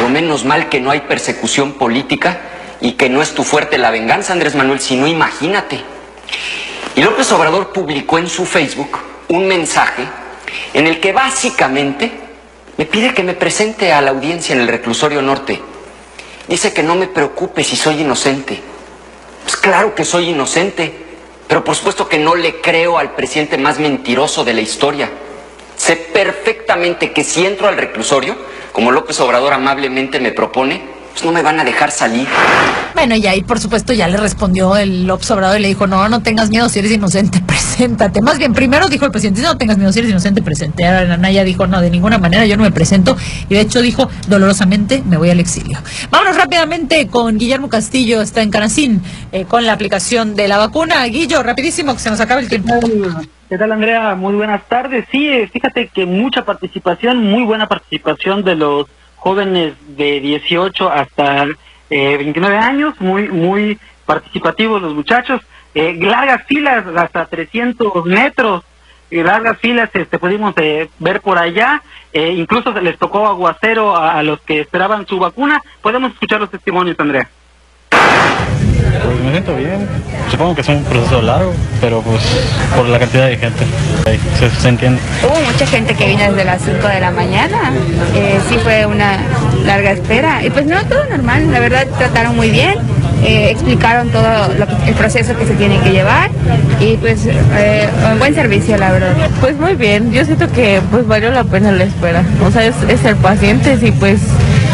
Lo 0.00 0.08
menos 0.08 0.44
mal 0.44 0.68
que 0.68 0.80
no 0.80 0.90
hay 0.90 1.00
persecución 1.00 1.72
política 1.72 2.40
y 2.80 2.92
que 2.92 3.08
no 3.08 3.22
es 3.22 3.34
tu 3.34 3.44
fuerte 3.44 3.78
la 3.78 3.90
venganza, 3.90 4.32
Andrés 4.32 4.54
Manuel, 4.54 4.80
si 4.80 4.96
no 4.96 5.06
imagínate. 5.06 5.80
Y 6.94 7.02
López 7.02 7.32
Obrador 7.32 7.72
publicó 7.72 8.18
en 8.18 8.28
su 8.28 8.44
Facebook 8.44 8.98
un 9.28 9.48
mensaje 9.48 10.06
en 10.74 10.86
el 10.86 11.00
que 11.00 11.12
básicamente 11.12 12.10
me 12.76 12.84
pide 12.84 13.14
que 13.14 13.22
me 13.22 13.34
presente 13.34 13.92
a 13.92 14.02
la 14.02 14.10
audiencia 14.10 14.54
en 14.54 14.60
el 14.60 14.68
reclusorio 14.68 15.22
norte. 15.22 15.60
Dice 16.48 16.72
que 16.74 16.82
no 16.82 16.94
me 16.94 17.06
preocupe 17.06 17.64
si 17.64 17.76
soy 17.76 18.00
inocente. 18.02 18.60
Pues 19.42 19.56
claro 19.56 19.94
que 19.94 20.04
soy 20.04 20.30
inocente, 20.30 20.92
pero 21.48 21.64
por 21.64 21.76
supuesto 21.76 22.08
que 22.08 22.18
no 22.18 22.34
le 22.34 22.60
creo 22.60 22.98
al 22.98 23.14
presidente 23.14 23.56
más 23.56 23.78
mentiroso 23.78 24.44
de 24.44 24.52
la 24.52 24.60
historia. 24.60 25.10
Sé 25.76 25.96
perfectamente 25.96 27.12
que 27.12 27.24
si 27.24 27.46
entro 27.46 27.68
al 27.68 27.76
reclusorio, 27.76 28.36
como 28.72 28.90
López 28.90 29.18
Obrador 29.20 29.54
amablemente 29.54 30.20
me 30.20 30.32
propone, 30.32 30.82
pues 31.12 31.24
no 31.24 31.32
me 31.32 31.42
van 31.42 31.60
a 31.60 31.64
dejar 31.64 31.90
salir. 31.90 32.26
Bueno, 32.94 33.14
y 33.14 33.26
ahí 33.26 33.42
por 33.42 33.58
supuesto 33.60 33.92
ya 33.92 34.08
le 34.08 34.16
respondió 34.16 34.76
el 34.76 35.10
observador 35.10 35.58
y 35.58 35.62
le 35.62 35.68
dijo, 35.68 35.86
no, 35.86 36.08
no 36.08 36.22
tengas 36.22 36.50
miedo 36.50 36.68
si 36.68 36.78
eres 36.78 36.92
inocente, 36.92 37.40
preséntate. 37.46 38.20
Más 38.22 38.38
bien, 38.38 38.52
primero 38.52 38.88
dijo 38.88 39.04
el 39.04 39.10
presidente, 39.10 39.42
no 39.42 39.56
tengas 39.56 39.78
miedo 39.78 39.92
si 39.92 40.00
eres 40.00 40.10
inocente, 40.10 40.42
presente. 40.42 40.86
Ahora 40.86 41.16
Naya 41.16 41.44
dijo, 41.44 41.66
no, 41.66 41.80
de 41.80 41.90
ninguna 41.90 42.18
manera 42.18 42.46
yo 42.46 42.56
no 42.56 42.62
me 42.62 42.72
presento. 42.72 43.16
Y 43.48 43.54
de 43.54 43.60
hecho 43.60 43.80
dijo, 43.80 44.08
dolorosamente 44.28 45.02
me 45.06 45.16
voy 45.16 45.30
al 45.30 45.40
exilio. 45.40 45.78
Vámonos 46.10 46.36
rápidamente 46.36 47.06
con 47.08 47.38
Guillermo 47.38 47.68
Castillo, 47.68 48.22
está 48.22 48.42
en 48.42 48.50
Canacín, 48.50 49.02
eh, 49.32 49.44
con 49.44 49.64
la 49.66 49.72
aplicación 49.72 50.34
de 50.34 50.48
la 50.48 50.58
vacuna. 50.58 51.04
Guillo, 51.06 51.42
rapidísimo, 51.42 51.94
que 51.94 52.00
se 52.00 52.10
nos 52.10 52.20
acaba 52.20 52.40
el 52.40 52.48
tiempo. 52.48 52.74
¿Qué 53.48 53.58
tal, 53.58 53.70
Andrea? 53.70 54.14
Muy 54.14 54.34
buenas 54.34 54.66
tardes. 54.66 55.04
Sí, 55.10 55.28
eh, 55.28 55.46
fíjate 55.52 55.88
que 55.88 56.06
mucha 56.06 56.44
participación, 56.44 57.18
muy 57.18 57.42
buena 57.42 57.68
participación 57.68 58.44
de 58.44 58.54
los 58.54 58.86
jóvenes 59.22 59.74
de 59.96 60.18
18 60.18 60.90
hasta 60.90 61.46
eh, 61.90 62.16
29 62.16 62.56
años, 62.56 63.00
muy, 63.00 63.28
muy 63.28 63.78
participativos 64.04 64.82
los 64.82 64.94
muchachos, 64.94 65.40
eh, 65.74 65.96
largas 66.00 66.44
filas, 66.46 66.84
hasta 66.96 67.26
300 67.26 68.04
metros, 68.04 68.64
eh, 69.12 69.22
largas 69.22 69.58
filas 69.58 69.90
este, 69.94 70.18
pudimos 70.18 70.54
eh, 70.56 70.90
ver 70.98 71.20
por 71.20 71.38
allá, 71.38 71.82
eh, 72.12 72.32
incluso 72.32 72.72
les 72.80 72.98
tocó 72.98 73.28
aguacero 73.28 73.96
a 73.96 74.20
los 74.24 74.40
que 74.40 74.60
esperaban 74.60 75.06
su 75.06 75.20
vacuna. 75.20 75.62
Podemos 75.80 76.12
escuchar 76.12 76.40
los 76.40 76.50
testimonios, 76.50 76.98
Andrea. 76.98 77.30
Pues 79.04 79.20
me 79.20 79.30
siento 79.32 79.54
bien. 79.56 79.86
Supongo 80.30 80.54
que 80.54 80.60
es 80.62 80.68
un 80.68 80.82
proceso 80.84 81.20
largo, 81.22 81.52
pero 81.80 82.00
pues 82.02 82.22
por 82.76 82.86
la 82.88 82.98
cantidad 82.98 83.26
de 83.26 83.36
gente. 83.36 83.64
ahí 84.06 84.18
Se, 84.38 84.50
se 84.50 84.68
entiende. 84.68 85.00
Hubo 85.22 85.40
mucha 85.52 85.66
gente 85.66 85.94
que 85.94 86.06
vino 86.06 86.22
desde 86.22 86.44
las 86.44 86.62
5 86.62 86.86
de 86.88 87.00
la 87.00 87.10
mañana. 87.10 87.72
Eh, 88.14 88.38
sí 88.48 88.56
fue 88.62 88.86
una 88.86 89.18
larga 89.64 89.92
espera. 89.92 90.44
Y 90.44 90.50
pues 90.50 90.66
no, 90.66 90.82
todo 90.86 91.04
normal. 91.10 91.50
La 91.50 91.60
verdad 91.60 91.86
trataron 91.98 92.36
muy 92.36 92.50
bien. 92.50 92.74
Eh, 93.24 93.50
explicaron 93.50 94.10
todo 94.10 94.24
lo 94.58 94.66
que- 94.66 94.88
el 94.88 94.94
proceso 94.94 95.36
que 95.36 95.46
se 95.46 95.54
tiene 95.54 95.78
que 95.80 95.90
llevar. 95.92 96.30
Y 96.80 96.96
pues 96.96 97.26
eh, 97.26 97.88
un 98.10 98.18
buen 98.18 98.34
servicio, 98.34 98.76
la 98.78 98.90
verdad. 98.90 99.12
Pues 99.40 99.56
muy 99.58 99.74
bien, 99.74 100.12
yo 100.12 100.24
siento 100.24 100.50
que 100.50 100.80
pues 100.90 101.06
valió 101.06 101.30
la 101.30 101.44
pena 101.44 101.70
la 101.72 101.84
espera. 101.84 102.24
O 102.44 102.50
sea, 102.50 102.64
es, 102.64 102.74
es 102.88 102.98
ser 103.00 103.14
pacientes 103.16 103.80
y 103.82 103.92
pues, 103.92 104.20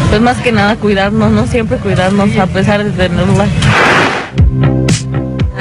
pues 0.09 0.21
más 0.21 0.37
que 0.37 0.51
nada 0.51 0.75
cuidarnos, 0.75 1.31
¿no? 1.31 1.45
Siempre 1.45 1.77
cuidarnos 1.77 2.35
a 2.37 2.47
pesar 2.47 2.83
de 2.83 2.91
tenerla. 2.91 3.47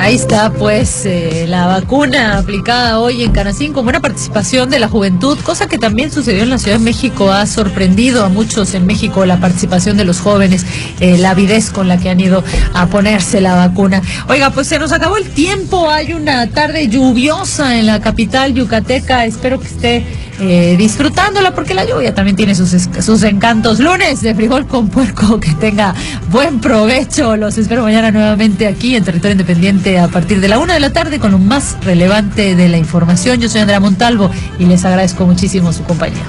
Ahí 0.00 0.14
está, 0.14 0.52
pues, 0.52 1.04
eh, 1.06 1.46
la 1.48 1.66
vacuna 1.66 2.38
aplicada 2.38 3.00
hoy 3.00 3.24
en 3.24 3.32
Canacín 3.32 3.72
con 3.72 3.82
buena 3.82 3.98
participación 4.00 4.70
de 4.70 4.78
la 4.78 4.88
juventud, 4.88 5.36
cosa 5.42 5.66
que 5.66 5.76
también 5.76 6.12
sucedió 6.12 6.44
en 6.44 6.50
la 6.50 6.58
Ciudad 6.58 6.78
de 6.78 6.84
México. 6.84 7.32
Ha 7.32 7.46
sorprendido 7.46 8.24
a 8.24 8.28
muchos 8.28 8.74
en 8.74 8.86
México 8.86 9.26
la 9.26 9.38
participación 9.38 9.96
de 9.96 10.04
los 10.04 10.20
jóvenes, 10.20 10.64
eh, 11.00 11.18
la 11.18 11.30
avidez 11.30 11.70
con 11.70 11.88
la 11.88 11.98
que 11.98 12.10
han 12.10 12.20
ido 12.20 12.44
a 12.74 12.86
ponerse 12.86 13.40
la 13.40 13.56
vacuna. 13.56 14.00
Oiga, 14.28 14.50
pues 14.50 14.68
se 14.68 14.78
nos 14.78 14.92
acabó 14.92 15.16
el 15.16 15.28
tiempo. 15.30 15.90
Hay 15.90 16.12
una 16.12 16.46
tarde 16.46 16.86
lluviosa 16.86 17.76
en 17.76 17.86
la 17.86 18.00
capital 18.00 18.54
yucateca. 18.54 19.24
Espero 19.24 19.58
que 19.58 19.66
esté 19.66 20.06
eh, 20.40 20.76
disfrutándola 20.78 21.52
porque 21.52 21.74
la 21.74 21.84
lluvia 21.84 22.14
también 22.14 22.36
tiene 22.36 22.54
sus, 22.54 22.70
sus 23.00 23.22
encantos. 23.24 23.80
Lunes 23.80 24.22
de 24.22 24.32
frijol 24.34 24.68
con 24.68 24.88
puerco, 24.88 25.40
que 25.40 25.50
tenga 25.54 25.92
buen 26.30 26.60
provecho. 26.60 27.36
Los 27.36 27.58
espero 27.58 27.82
mañana 27.82 28.12
nuevamente 28.12 28.68
aquí 28.68 28.94
en 28.94 29.02
Territorio 29.02 29.32
Independiente 29.32 29.87
a 29.96 30.08
partir 30.08 30.40
de 30.40 30.48
la 30.48 30.58
una 30.58 30.74
de 30.74 30.80
la 30.80 30.92
tarde 30.92 31.18
con 31.18 31.30
lo 31.30 31.38
más 31.38 31.76
relevante 31.82 32.54
de 32.54 32.68
la 32.68 32.76
información. 32.76 33.40
Yo 33.40 33.48
soy 33.48 33.62
Andrea 33.62 33.80
Montalvo 33.80 34.30
y 34.58 34.66
les 34.66 34.84
agradezco 34.84 35.24
muchísimo 35.24 35.72
su 35.72 35.82
compañía. 35.84 36.24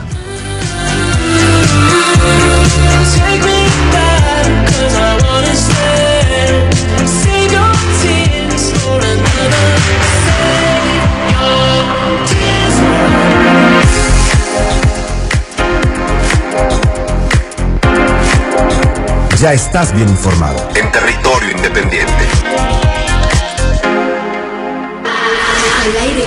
Ya 19.42 19.54
estás 19.54 19.94
bien 19.94 20.08
informado. 20.10 20.70
En 20.76 20.92
territorio 20.92 21.52
independiente. 21.52 22.39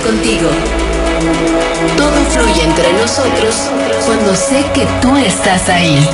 contigo. 0.03 0.49
Todo 1.97 2.13
fluye 2.31 2.63
entre 2.63 2.93
nosotros 2.93 3.55
cuando 4.05 4.35
sé 4.35 4.65
que 4.73 4.85
tú 5.01 5.15
estás 5.17 5.69
ahí. 5.69 6.07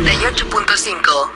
88.5 0.00 1.30